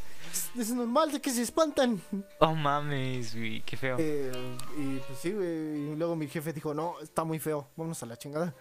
es 0.58 0.70
normal 0.70 1.12
de 1.12 1.20
que 1.20 1.30
se 1.30 1.42
espantan. 1.42 2.02
Oh 2.40 2.54
mames, 2.54 3.34
güey, 3.34 3.62
qué 3.62 3.76
feo. 3.76 3.96
Eh, 3.98 4.32
y 4.76 4.96
pues 5.06 5.18
sí, 5.20 5.30
güey. 5.32 5.92
Y 5.92 5.94
luego 5.96 6.16
mi 6.16 6.26
jefe 6.26 6.52
dijo, 6.52 6.74
no, 6.74 6.98
está 7.00 7.22
muy 7.22 7.38
feo, 7.38 7.68
vámonos 7.76 8.02
a 8.02 8.06
la 8.06 8.16
chingada. 8.16 8.54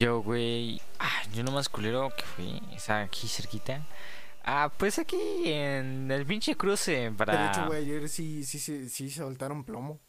Yo, 0.00 0.20
güey. 0.20 0.80
Ah, 0.98 1.22
yo 1.32 1.44
nomás 1.44 1.68
culero 1.68 2.10
que 2.16 2.24
fui. 2.24 2.60
Está 2.74 3.02
aquí 3.02 3.28
cerquita. 3.28 3.86
Ah, 4.44 4.72
pues 4.76 4.98
aquí 4.98 5.16
en 5.44 6.10
el 6.10 6.26
pinche 6.26 6.56
cruce 6.56 7.12
para. 7.16 7.42
De 7.42 7.48
hecho, 7.48 7.66
güey, 7.66 7.82
ayer 7.82 8.08
sí, 8.08 8.44
sí, 8.44 8.58
sí, 8.58 8.88
sí 8.88 9.10
soltaron 9.10 9.64
plomo 9.64 10.00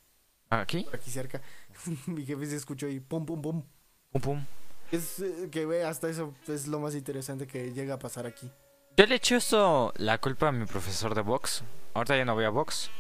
¿Aquí? 0.50 0.84
por 0.84 0.96
aquí 0.96 1.12
cerca. 1.12 1.42
mi 2.08 2.26
jefe 2.26 2.46
se 2.48 2.56
escuchó 2.56 2.88
y 2.88 3.00
pum, 3.00 3.26
pum, 3.26 3.42
pum. 3.42 3.64
Pum, 4.12 4.22
pum. 4.22 4.46
Es 4.92 5.20
eh, 5.20 5.50
que, 5.52 5.66
güey, 5.66 5.82
hasta 5.82 6.10
eso 6.10 6.34
es 6.48 6.68
lo 6.68 6.80
más 6.80 6.96
interesante 6.96 7.48
que 7.48 7.74
llega 7.74 7.96
a 7.96 8.00
pasar 8.00 8.26
aquí. 8.26 8.50
Yo 8.96 9.08
le 9.08 9.16
eché 9.16 9.38
esto 9.38 9.92
la 9.98 10.20
culpa 10.20 10.50
a 10.50 10.52
mi 10.52 10.66
profesor 10.66 11.16
de 11.16 11.22
box. 11.22 11.64
Ahorita 11.94 12.16
ya 12.16 12.26
no 12.26 12.36
voy 12.36 12.46
a 12.46 12.50
box. 12.50 12.92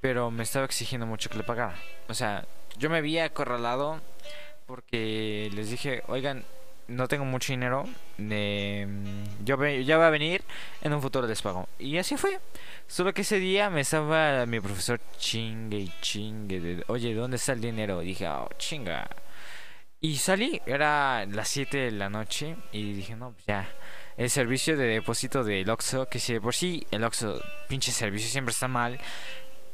Pero 0.00 0.30
me 0.30 0.42
estaba 0.42 0.64
exigiendo 0.64 1.06
mucho 1.06 1.28
que 1.28 1.38
le 1.38 1.44
pagara. 1.44 1.76
O 2.08 2.14
sea, 2.14 2.46
yo 2.78 2.88
me 2.88 2.98
había 2.98 3.24
acorralado 3.24 4.00
porque 4.66 5.50
les 5.54 5.70
dije, 5.70 6.02
oigan, 6.08 6.44
no 6.88 7.06
tengo 7.08 7.24
mucho 7.24 7.52
dinero. 7.52 7.84
eh, 8.18 8.86
yo 9.44 9.56
ya 9.80 9.98
va 9.98 10.08
a 10.08 10.10
venir, 10.10 10.42
en 10.82 10.92
un 10.92 11.00
futuro 11.02 11.26
les 11.26 11.40
pago. 11.42 11.68
Y 11.78 11.96
así 11.98 12.16
fue. 12.16 12.38
Solo 12.86 13.12
que 13.12 13.22
ese 13.22 13.38
día 13.38 13.70
me 13.70 13.82
estaba 13.82 14.44
mi 14.46 14.60
profesor 14.60 15.00
chingue 15.18 15.78
y 15.78 15.92
chingue. 16.00 16.60
de, 16.60 16.84
Oye, 16.88 17.14
¿dónde 17.14 17.36
está 17.36 17.52
el 17.52 17.60
dinero? 17.60 18.02
Y 18.02 18.06
dije, 18.08 18.26
oh, 18.28 18.48
chinga. 18.58 19.08
Y 20.00 20.16
salí, 20.16 20.60
era 20.64 21.26
las 21.26 21.48
7 21.48 21.76
de 21.78 21.90
la 21.92 22.08
noche. 22.08 22.56
Y 22.72 22.92
dije, 22.92 23.16
no, 23.16 23.32
pues 23.32 23.44
ya. 23.46 23.68
El 24.16 24.30
servicio 24.30 24.76
de 24.76 24.86
depósito 24.86 25.44
del 25.44 25.68
Oxxo, 25.70 26.06
que 26.08 26.18
si 26.18 26.32
de 26.32 26.40
por 26.40 26.54
sí 26.54 26.86
el 26.90 27.04
Oxxo, 27.04 27.40
pinche 27.68 27.92
servicio 27.92 28.28
siempre 28.28 28.52
está 28.52 28.66
mal. 28.68 28.98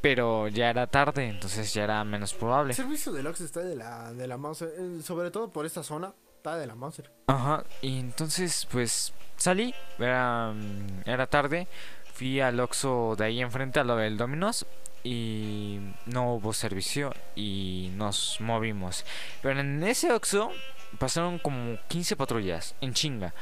Pero 0.01 0.49
ya 0.49 0.69
era 0.69 0.87
tarde, 0.87 1.29
entonces 1.29 1.73
ya 1.73 1.85
era 1.85 2.05
menos 2.05 2.33
El 2.35 2.39
probable. 2.39 2.75
servicio 2.75 3.11
de 3.11 3.23
Lux 3.23 3.41
está 3.41 3.61
de 3.61 3.75
la, 3.75 4.13
de 4.13 4.27
la 4.27 4.37
Mauser, 4.37 4.69
eh, 4.79 5.01
sobre 5.03 5.31
todo 5.31 5.51
por 5.51 5.65
esta 5.65 5.83
zona, 5.83 6.13
de 6.53 6.67
la 6.67 6.75
Mauser. 6.75 7.11
Ajá, 7.27 7.65
y 7.81 7.99
entonces 7.99 8.67
pues 8.71 9.15
salí, 9.37 9.75
era, 9.99 10.53
mm, 10.53 11.09
era 11.09 11.27
tarde, 11.27 11.67
fui 12.13 12.41
al 12.41 12.61
Oxxo 12.61 13.17
de 13.17 13.25
ahí 13.25 13.41
enfrente 13.41 13.81
a 13.81 13.85
lo 13.85 13.97
del 13.97 14.19
Dominos 14.19 14.67
y 15.03 15.81
no 16.07 16.35
hubo 16.35 16.53
servicio 16.53 17.15
y 17.35 17.91
nos 17.95 18.41
movimos. 18.41 19.05
Pero 19.43 19.61
en 19.61 19.83
ese 19.83 20.13
Oxxo 20.13 20.53
pasaron 20.99 21.39
como 21.39 21.79
15 21.89 22.17
patrullas 22.17 22.75
en 22.81 22.93
chinga. 22.93 23.35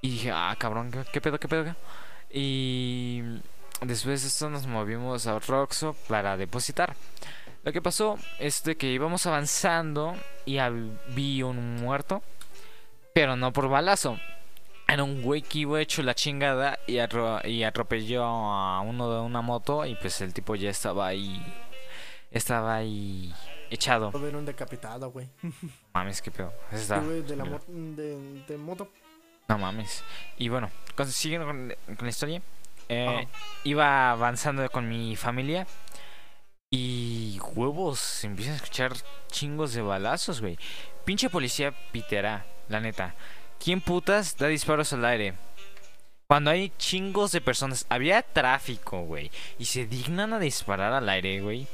Y 0.00 0.10
dije, 0.10 0.32
ah, 0.32 0.54
cabrón, 0.58 0.90
¿qué, 1.12 1.20
pedo, 1.20 1.38
qué 1.38 1.48
pedo? 1.48 1.64
qué?". 1.64 1.74
Y 2.30 3.22
después 3.80 4.22
de 4.22 4.28
esto 4.28 4.50
nos 4.50 4.66
movimos 4.66 5.26
a 5.26 5.36
otro 5.36 5.62
Oxxo 5.62 5.94
para 6.08 6.36
depositar. 6.36 6.94
Lo 7.64 7.72
que 7.72 7.80
pasó 7.82 8.18
es 8.38 8.62
de 8.64 8.76
que 8.76 8.86
íbamos 8.92 9.26
avanzando 9.26 10.14
y 10.44 10.58
vi 11.14 11.42
un 11.42 11.76
muerto, 11.76 12.22
pero 13.14 13.36
no 13.36 13.52
por 13.52 13.68
balazo. 13.68 14.18
Era 14.86 15.02
un 15.02 15.22
güey 15.22 15.40
que 15.40 15.60
iba 15.60 15.80
hecho 15.80 16.02
la 16.02 16.14
chingada 16.14 16.78
y, 16.86 16.96
atro- 16.96 17.40
y 17.48 17.64
atropelló 17.64 18.22
a 18.24 18.80
uno 18.82 19.10
de 19.14 19.20
una 19.22 19.40
moto 19.40 19.86
y 19.86 19.94
pues 19.94 20.20
el 20.20 20.34
tipo 20.34 20.54
ya 20.56 20.68
estaba 20.68 21.06
ahí, 21.06 21.42
estaba 22.30 22.74
ahí 22.76 23.32
echado. 23.70 24.12
Era 24.28 24.36
un 24.36 24.44
decapitado, 24.44 25.10
güey. 25.10 25.26
Mames, 25.94 26.20
qué 26.20 26.30
pedo. 26.30 26.52
Sí, 26.70 26.76
está 26.76 26.98
güey, 27.00 27.22
de 27.22 27.34
la 27.36 27.44
culero. 27.44 27.62
mo- 27.66 27.96
de, 27.96 28.42
de 28.46 28.56
moto. 28.58 28.90
No 29.48 29.56
mames. 29.58 30.04
Y 30.36 30.48
bueno, 30.50 30.70
siguiendo 31.06 31.46
con, 31.46 31.74
con 31.86 32.04
la 32.06 32.08
historia. 32.10 32.42
eh, 32.90 33.26
iba 33.64 34.10
avanzando 34.10 34.68
con 34.70 34.86
mi 34.88 35.16
familia. 35.16 35.66
Y 36.76 37.38
huevos, 37.54 38.00
se 38.00 38.26
empiezan 38.26 38.54
a 38.54 38.56
escuchar 38.56 38.94
chingos 39.30 39.74
de 39.74 39.82
balazos, 39.82 40.40
güey. 40.40 40.58
Pinche 41.04 41.30
policía 41.30 41.72
pitera, 41.92 42.46
la 42.68 42.80
neta. 42.80 43.14
¿Quién 43.62 43.80
putas 43.80 44.36
da 44.36 44.48
disparos 44.48 44.92
al 44.92 45.04
aire? 45.04 45.34
Cuando 46.26 46.50
hay 46.50 46.72
chingos 46.76 47.30
de 47.30 47.40
personas, 47.40 47.86
había 47.88 48.22
tráfico, 48.22 49.02
güey. 49.02 49.30
Y 49.56 49.66
se 49.66 49.86
dignan 49.86 50.32
a 50.32 50.40
disparar 50.40 50.92
al 50.92 51.08
aire, 51.08 51.40
güey. 51.42 51.68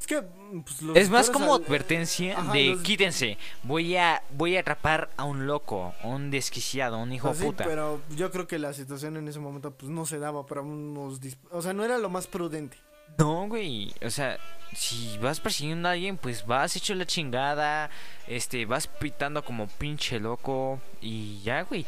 Es 0.00 0.06
que, 0.06 0.22
pues, 0.22 0.80
los 0.80 0.96
Es 0.96 1.10
más 1.10 1.28
como 1.28 1.54
al- 1.54 1.62
advertencia 1.62 2.38
Ajá, 2.38 2.52
de 2.54 2.64
los- 2.68 2.80
quítense. 2.82 3.36
Voy 3.62 3.94
a, 3.96 4.22
voy 4.30 4.56
a 4.56 4.60
atrapar 4.60 5.10
a 5.18 5.24
un 5.24 5.46
loco, 5.46 5.92
a 6.02 6.06
un 6.06 6.30
desquiciado, 6.30 6.96
a 6.96 6.98
un 7.02 7.12
hijo 7.12 7.28
Pues 7.28 7.40
de 7.40 7.44
sí, 7.44 7.50
puta. 7.50 7.64
pero 7.64 8.00
yo 8.16 8.30
creo 8.30 8.46
que 8.46 8.58
la 8.58 8.72
situación 8.72 9.18
en 9.18 9.28
ese 9.28 9.38
momento 9.38 9.70
pues 9.72 9.90
no 9.90 10.06
se 10.06 10.18
daba 10.18 10.46
para 10.46 10.62
unos 10.62 11.20
dis- 11.20 11.36
o 11.50 11.60
sea, 11.60 11.74
no 11.74 11.84
era 11.84 11.98
lo 11.98 12.08
más 12.08 12.26
prudente. 12.26 12.78
No, 13.18 13.48
güey. 13.48 13.92
O 14.04 14.10
sea, 14.10 14.38
si 14.74 15.18
vas 15.18 15.40
persiguiendo 15.40 15.88
a 15.88 15.92
alguien, 15.92 16.16
pues 16.18 16.46
vas 16.46 16.76
hecho 16.76 16.94
la 16.94 17.06
chingada. 17.06 17.90
Este, 18.26 18.66
vas 18.66 18.86
pitando 18.86 19.44
como 19.44 19.68
pinche 19.68 20.20
loco. 20.20 20.80
Y 21.00 21.40
ya, 21.42 21.62
güey. 21.62 21.86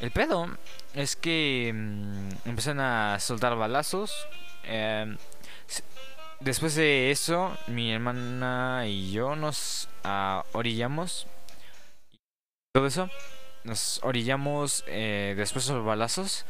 El 0.00 0.10
pedo 0.12 0.48
es 0.94 1.16
que 1.16 1.72
mm, 1.74 2.48
empezaron 2.48 2.80
a 2.80 3.18
soltar 3.20 3.56
balazos. 3.56 4.26
em, 4.64 5.16
después 6.40 6.74
de 6.74 7.10
eso, 7.10 7.56
mi 7.66 7.92
hermana 7.92 8.84
y 8.86 9.10
yo 9.12 9.36
nos 9.36 9.88
ah, 10.04 10.44
orillamos. 10.52 11.26
Todo 12.72 12.86
eso. 12.86 13.10
Nos 13.64 14.00
orillamos 14.04 14.84
eh, 14.86 15.34
después 15.36 15.66
de 15.66 15.74
los 15.74 15.84
balazos. 15.84 16.44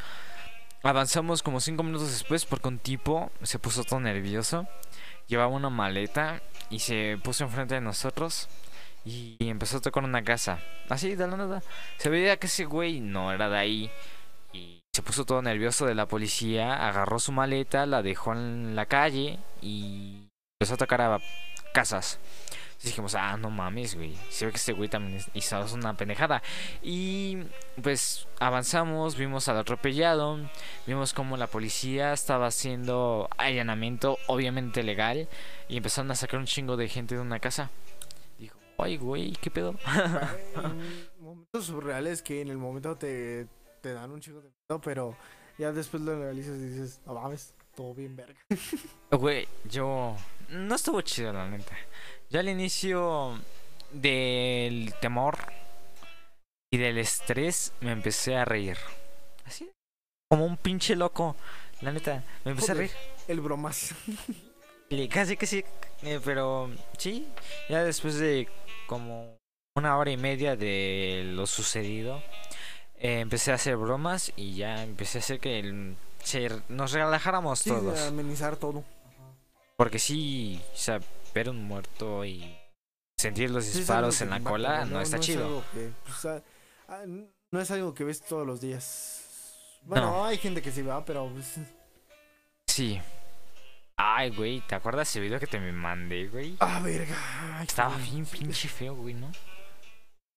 Avanzamos 0.83 1.43
como 1.43 1.61
cinco 1.61 1.83
minutos 1.83 2.13
después 2.13 2.45
porque 2.45 2.69
un 2.69 2.79
tipo 2.79 3.33
se 3.43 3.59
puso 3.59 3.83
todo 3.85 4.01
nervioso. 4.01 4.67
Llevaba 5.27 5.49
una 5.49 5.71
maleta 5.71 6.41
y 6.71 6.79
se 6.79 7.19
puso 7.23 7.45
enfrente 7.45 7.75
de 7.75 7.81
nosotros 7.81 8.49
y 9.05 9.37
empezó 9.41 9.79
a 9.79 9.81
tocar 9.81 10.05
una 10.05 10.23
casa. 10.23 10.61
Así, 10.89 11.17
de 11.17 11.27
la 11.27 11.37
nada. 11.37 11.63
Se 11.97 12.09
veía 12.09 12.37
que 12.39 12.47
ese 12.47 12.65
güey 12.65 13.01
no 13.01 13.33
era 13.33 13.49
de 13.49 13.59
ahí 13.59 13.91
y 14.53 14.81
se 14.93 15.03
puso 15.03 15.25
todo 15.25 15.43
nervioso 15.43 15.85
de 15.85 15.95
la 15.95 16.07
policía. 16.07 16.87
Agarró 16.89 17.19
su 17.19 17.33
maleta, 17.33 17.85
la 17.85 18.03
dejó 18.03 18.33
en 18.33 18.77
la 18.77 18.87
calle 18.87 19.39
y 19.61 20.29
empezó 20.61 20.75
a 20.75 20.79
tocar 20.79 21.01
a 21.01 21.19
casas. 21.73 22.21
Dijimos, 22.83 23.17
ah, 23.17 23.37
no 23.37 23.51
mames, 23.51 23.97
güey. 23.97 24.15
Se 24.31 24.47
ve 24.47 24.53
que 24.53 24.57
este 24.57 24.73
güey 24.73 24.89
también 24.89 25.21
hizo 25.35 25.75
una 25.75 25.97
pendejada. 25.97 26.43
Y 26.81 27.39
pues 27.83 28.29
avanzamos, 28.39 29.17
vimos 29.17 29.49
al 29.49 29.59
atropellado, 29.59 30.39
vimos 30.87 31.13
como 31.13 31.37
la 31.37 31.49
policía 31.49 32.13
estaba 32.13 32.47
haciendo 32.47 33.29
allanamiento, 33.37 34.19
obviamente 34.29 34.85
legal, 34.85 35.29
y 35.69 35.77
empezaron 35.77 36.11
a 36.13 36.15
sacar 36.15 36.39
un 36.39 36.47
chingo 36.47 36.77
de 36.77 36.89
gente 36.89 37.17
de 37.17 37.21
una 37.21 37.41
casa. 37.41 37.71
Dijo, 38.39 38.57
ay, 38.79 38.97
güey, 38.97 39.33
¿qué 39.33 39.51
pedo? 39.51 39.75
En 40.55 41.09
momentos 41.21 41.65
surreales 41.65 42.23
que 42.23 42.41
en 42.41 42.49
el 42.49 42.59
momento 42.59 42.97
te, 42.97 43.49
te 43.81 43.93
dan 43.93 44.13
un 44.13 44.21
chico 44.21 44.41
de 44.41 44.51
miedo, 44.51 44.81
pero 44.81 45.17
ya 45.59 45.73
después 45.73 46.01
lo 46.05 46.13
analizas 46.13 46.57
y 46.59 46.69
dices, 46.69 47.01
no 47.05 47.15
mames, 47.15 47.55
todo 47.75 47.93
bien 47.93 48.15
verga. 48.15 48.39
Güey, 49.11 49.49
yo... 49.65 50.15
No 50.49 50.75
estuvo 50.75 51.01
chido, 51.03 51.33
la 51.33 51.49
neta. 51.49 51.77
Ya 52.31 52.41
al 52.41 52.49
inicio 52.49 53.39
del 53.91 54.95
temor 55.01 55.39
y 56.71 56.79
del 56.79 56.99
estrés 56.99 57.73
me 57.81 57.93
empecé 57.93 58.37
a 58.37 58.45
reír. 58.45 58.77
Así, 59.45 59.71
como 60.31 60.45
un 60.47 60.57
pinche 60.57 60.97
loco. 60.97 61.37
La 61.81 61.93
neta, 61.93 62.25
me 62.45 62.53
empecé 62.53 62.73
Joder. 62.73 62.77
a 62.77 62.89
reír. 62.89 62.97
El 63.29 63.41
bromas. 63.41 63.95
Casi 65.11 65.37
que 65.37 65.47
sí, 65.47 65.65
eh, 66.03 66.19
pero 66.25 66.71
sí, 66.97 67.29
ya 67.69 67.85
después 67.85 68.19
de 68.19 68.49
como 68.87 69.37
una 69.77 69.99
hora 69.99 70.11
y 70.11 70.17
media 70.17 70.57
de 70.57 71.25
lo 71.35 71.47
sucedido, 71.47 72.23
eh, 72.97 73.21
empecé 73.21 73.53
a 73.53 73.57
hacer 73.57 73.77
bromas 73.77 74.33
y 74.35 74.55
ya 74.57 74.83
empecé 74.83 75.19
a 75.19 75.21
hacer 75.21 75.41
que 75.41 75.59
el- 75.59 75.95
se- 76.25 76.63
nos 76.71 76.93
relajáramos 76.93 77.59
Sí, 77.61 77.69
todos. 77.71 77.95
de 78.01 78.07
amenizar 78.07 78.57
todo. 78.57 78.83
Porque 79.79 80.01
sí, 80.01 80.61
o 80.75 80.77
sea, 80.77 81.01
ver 81.33 81.49
un 81.49 81.63
muerto 81.65 82.25
y 82.25 82.53
sentir 83.17 83.49
los 83.51 83.73
disparos 83.73 84.21
en 84.23 84.31
la 84.31 84.41
cola 84.41 84.85
no, 84.85 85.01
está 85.01 85.17
es 85.19 85.23
chido. 85.23 85.63
que, 85.73 85.93
pues, 86.05 86.43
no 87.53 87.61
es 87.61 87.71
algo 87.71 87.95
que 87.95 88.03
ves 88.03 88.21
todos 88.21 88.45
los 88.45 88.61
días. 88.61 89.79
Bueno, 89.85 90.11
No. 90.11 90.25
hay 90.27 90.37
gente 90.37 90.61
que 90.61 90.73
sí 90.73 90.83
va, 90.83 91.05
pero 91.05 91.31
pues, 91.33 91.55
Sí. 92.67 93.01
Ay, 93.97 94.31
güey, 94.31 94.61
¿te 94.67 94.75
acuerdas 94.75 95.09
ese 95.09 95.21
video 95.21 95.39
que 95.39 95.47
te 95.47 95.61
me 95.61 95.71
mandé, 95.73 96.27
güey? 96.29 96.57
Ah, 96.59 96.81
verga. 96.83 97.17
Ay, 97.59 97.67
Estaba 97.67 97.97
bien 97.99 98.27
pinche 98.27 98.69
feo, 98.69 98.95
güey, 98.97 99.15
¿no? 99.15 99.31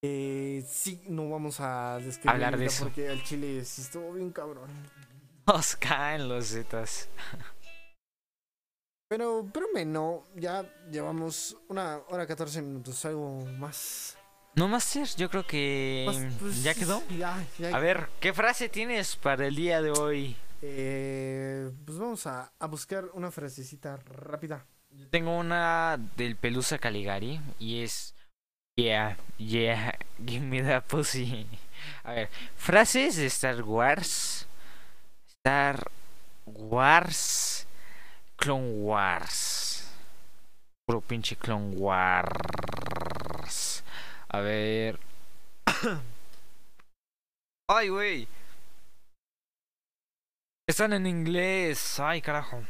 Eh, 0.04 0.64
sí, 0.68 1.02
no 1.08 1.28
vamos 1.30 1.58
a 1.60 1.98
describir 1.98 2.30
Hablar 2.30 2.56
de 2.56 2.66
eso. 2.66 2.84
porque 2.84 3.08
al 3.08 3.22
chile 3.24 3.64
sí 3.64 3.82
estuvo 3.82 4.12
bien 4.12 4.30
cabrón. 4.30 4.70
Nos 5.46 5.74
caen 5.76 6.28
los 6.28 6.46
zetas. 6.46 7.08
Pero, 9.12 9.46
pero 9.52 9.66
me 9.74 9.84
no, 9.84 10.24
ya 10.36 10.64
llevamos 10.90 11.54
una 11.68 11.98
hora 12.08 12.26
14 12.26 12.62
minutos, 12.62 13.04
algo 13.04 13.44
más. 13.58 14.16
No 14.54 14.68
más 14.68 14.84
ser, 14.84 15.06
yo 15.18 15.28
creo 15.28 15.46
que 15.46 16.06
pues, 16.40 16.62
ya 16.62 16.72
quedó. 16.72 17.02
Ya, 17.10 17.44
ya. 17.58 17.76
A 17.76 17.78
ver, 17.78 18.08
¿qué 18.20 18.32
frase 18.32 18.70
tienes 18.70 19.16
para 19.16 19.46
el 19.48 19.54
día 19.54 19.82
de 19.82 19.90
hoy? 19.90 20.34
Eh, 20.62 21.70
pues 21.84 21.98
vamos 21.98 22.26
a, 22.26 22.54
a 22.58 22.66
buscar 22.66 23.04
una 23.12 23.30
frasecita 23.30 23.98
rápida. 23.98 24.64
Yo 24.92 25.06
tengo 25.08 25.36
una 25.36 25.98
del 26.16 26.36
Pelusa 26.36 26.78
Caligari 26.78 27.38
y 27.58 27.82
es 27.82 28.14
Yeah, 28.76 29.18
yeah, 29.36 29.92
give 30.24 30.40
me 30.40 30.62
that 30.62 30.84
pussy. 30.84 31.46
A 32.02 32.12
ver, 32.12 32.30
frases 32.56 33.16
de 33.16 33.26
Star 33.26 33.62
Wars. 33.62 34.46
Star 35.28 35.90
Wars. 36.46 37.66
Clone 38.42 38.82
Wars. 38.82 39.86
Puro 40.84 41.00
pinche 41.00 41.36
Clone 41.36 41.76
Wars. 41.76 43.84
A 44.28 44.40
ver. 44.40 44.98
Ay, 47.68 47.88
güey. 47.88 48.26
Están 50.68 50.92
en 50.92 51.06
inglés. 51.06 52.00
Ay, 52.00 52.20
carajo. 52.20 52.64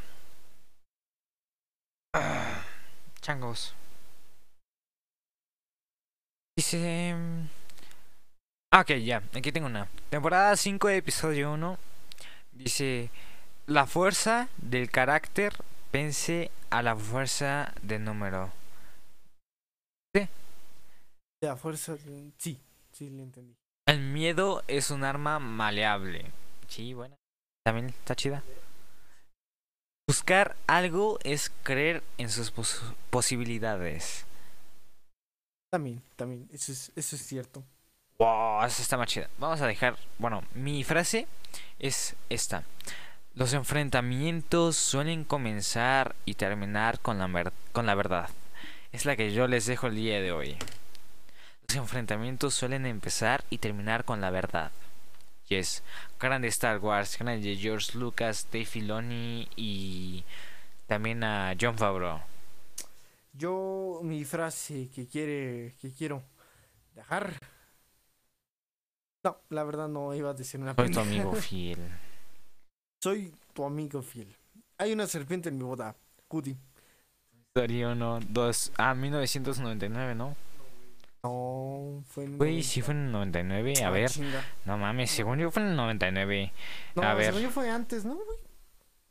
Changos. 3.21 3.73
Dice... 6.55 7.15
ah, 8.71 8.81
Ok, 8.81 8.91
ya, 9.03 9.23
aquí 9.33 9.51
tengo 9.51 9.65
una. 9.65 9.87
Temporada 10.11 10.55
5, 10.55 10.87
episodio 10.89 11.51
1. 11.53 11.79
Dice... 12.51 13.09
La 13.65 13.85
fuerza 13.87 14.49
del 14.57 14.89
carácter 14.91 15.53
vence 15.91 16.51
a 16.69 16.81
la 16.81 16.95
fuerza 16.95 17.73
del 17.81 18.03
número. 18.03 18.51
La 21.41 21.57
fuerza, 21.57 21.95
de- 21.95 22.31
sí, 22.37 22.57
sí, 22.93 23.09
le 23.09 23.23
entendí. 23.23 23.53
El 23.85 23.99
miedo 23.99 24.63
es 24.69 24.91
un 24.91 25.03
arma 25.03 25.39
maleable. 25.39 26.31
Sí, 26.69 26.93
bueno. 26.93 27.15
También 27.65 27.89
está 27.89 28.15
chida. 28.15 28.43
Buscar 30.07 30.55
algo 30.67 31.19
es 31.23 31.51
creer 31.63 32.01
en 32.17 32.29
sus 32.29 32.49
pos- 32.49 32.81
posibilidades. 33.09 34.25
También, 35.69 36.01
también, 36.15 36.47
eso 36.53 36.71
es, 36.71 36.93
eso 36.95 37.15
es 37.17 37.25
cierto. 37.25 37.61
Wow, 38.19 38.63
esa 38.63 38.81
está 38.81 38.95
más 38.95 39.09
chida. 39.09 39.29
Vamos 39.37 39.59
a 39.59 39.67
dejar. 39.67 39.97
Bueno, 40.19 40.43
mi 40.53 40.85
frase 40.85 41.27
es 41.79 42.15
esta. 42.29 42.63
Los 43.35 43.53
enfrentamientos 43.53 44.77
suelen 44.77 45.23
comenzar 45.23 46.15
y 46.23 46.35
terminar 46.35 46.99
con 46.99 47.17
la, 47.17 47.51
con 47.71 47.87
la 47.87 47.95
verdad. 47.95 48.29
Es 48.91 49.05
la 49.05 49.15
que 49.15 49.33
yo 49.33 49.47
les 49.47 49.65
dejo 49.65 49.87
el 49.87 49.95
día 49.95 50.21
de 50.21 50.31
hoy. 50.31 50.55
Los 51.67 51.77
enfrentamientos 51.77 52.53
suelen 52.53 52.85
empezar 52.85 53.43
y 53.49 53.57
terminar 53.57 54.05
con 54.05 54.21
la 54.21 54.29
verdad. 54.29 54.71
Yes. 55.47 55.81
Grande 56.19 56.47
Star 56.49 56.77
Wars, 56.77 57.17
grande 57.17 57.55
George 57.55 57.97
Lucas, 57.97 58.47
Dave 58.51 58.65
Filoni 58.65 59.47
y 59.55 60.23
también 60.85 61.23
a 61.23 61.55
John 61.59 61.75
Favreau. 61.75 62.19
Yo, 63.33 63.99
mi 64.03 64.25
frase 64.25 64.89
que 64.93 65.07
quiere, 65.07 65.73
que 65.81 65.91
quiero 65.91 66.21
dejar. 66.93 67.33
No, 69.23 69.37
la 69.49 69.63
verdad 69.63 69.87
no 69.87 70.13
iba 70.13 70.29
a 70.29 70.33
decir 70.33 70.59
una 70.59 70.75
Soy 70.75 70.91
tu 70.91 70.99
amigo 70.99 71.33
fiel. 71.33 71.79
Soy 73.03 73.33
tu 73.53 73.65
amigo 73.65 74.01
fiel. 74.01 74.33
Hay 74.77 74.93
una 74.93 75.07
serpiente 75.07 75.49
en 75.49 75.57
mi 75.57 75.65
boda. 75.65 75.93
Cudi. 76.29 76.55
Darío 77.53 77.91
1, 77.91 78.21
2, 78.29 78.71
ah, 78.77 78.93
1999, 78.93 80.15
¿no? 80.15 80.37
No, 81.21 82.01
fue 82.07 82.23
en. 82.23 82.37
Güey, 82.37 82.63
sí 82.63 82.81
fue 82.81 82.93
en 82.93 83.07
el 83.07 83.11
99, 83.11 83.73
a 83.83 83.87
Ah, 83.87 83.89
ver. 83.89 84.09
chinga. 84.09 84.41
No 84.63 84.77
mames, 84.77 85.11
según 85.11 85.37
yo 85.37 85.51
fue 85.51 85.63
en 85.63 85.71
el 85.71 85.75
99. 85.75 86.53
No, 86.95 87.03
a 87.03 87.13
ver. 87.13 87.25
según 87.25 87.41
yo 87.41 87.49
fue 87.49 87.69
antes, 87.69 88.05
¿no? 88.05 88.15
güey? 88.15 88.37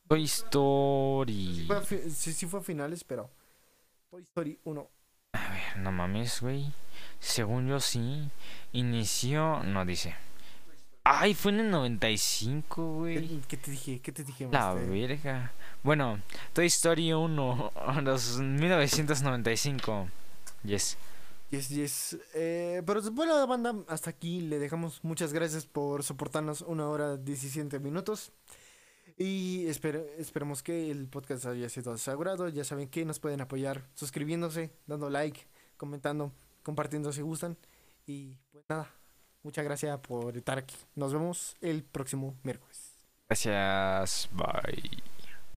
Toy 0.08 0.24
Story. 0.24 1.66
Fue 1.66 1.84
sí, 2.08 2.32
sí 2.32 2.46
fue 2.46 2.60
a 2.60 2.62
finales, 2.62 3.04
pero. 3.04 3.28
Toy 4.10 4.22
Story 4.22 4.58
1. 4.64 4.90
A 5.34 5.50
ver, 5.50 5.76
no 5.80 5.92
mames, 5.92 6.40
güey. 6.40 6.72
Según 7.20 7.68
yo 7.68 7.78
sí. 7.78 8.30
Inició, 8.72 9.62
no 9.64 9.84
dice. 9.84 10.16
Ay, 11.04 11.34
fue 11.34 11.50
en 11.50 11.60
el 11.60 11.70
95, 11.70 12.94
güey. 12.94 13.28
¿Qué, 13.28 13.40
qué 13.48 13.56
te 13.56 13.70
dije? 13.72 14.00
¿Qué 14.00 14.12
te 14.12 14.22
dije? 14.22 14.48
La 14.52 14.72
verga. 14.74 15.52
Bueno, 15.82 16.20
Toy 16.52 16.66
Story 16.66 17.12
1, 17.12 17.72
los 18.02 18.38
1995. 18.38 20.08
Yes. 20.62 20.96
Yes, 21.50 21.68
yes. 21.70 22.18
Eh, 22.34 22.82
pero 22.86 23.02
bueno, 23.10 23.46
banda, 23.48 23.74
hasta 23.88 24.10
aquí 24.10 24.42
le 24.42 24.60
dejamos. 24.60 25.02
Muchas 25.02 25.32
gracias 25.32 25.66
por 25.66 26.04
soportarnos 26.04 26.62
una 26.62 26.88
hora 26.88 27.16
17 27.16 27.80
minutos. 27.80 28.30
Y 29.18 29.66
espero, 29.66 30.04
esperemos 30.18 30.62
que 30.62 30.90
el 30.90 31.08
podcast 31.08 31.46
haya 31.46 31.68
sido 31.68 31.92
asegurado. 31.92 32.48
Ya 32.48 32.62
saben 32.64 32.88
que 32.88 33.04
nos 33.04 33.18
pueden 33.18 33.40
apoyar 33.40 33.88
suscribiéndose, 33.94 34.70
dando 34.86 35.10
like, 35.10 35.46
comentando, 35.76 36.32
compartiendo 36.62 37.12
si 37.12 37.22
gustan. 37.22 37.58
Y 38.06 38.36
pues 38.52 38.64
nada, 38.68 38.90
muchas 39.42 39.64
gracias 39.64 39.98
por 40.00 40.36
estar 40.36 40.58
aquí. 40.58 40.76
Nos 40.94 41.12
vemos 41.12 41.56
el 41.60 41.82
próximo 41.82 42.34
miércoles. 42.42 42.92
Gracias. 43.28 44.28
Bye. 44.32 45.11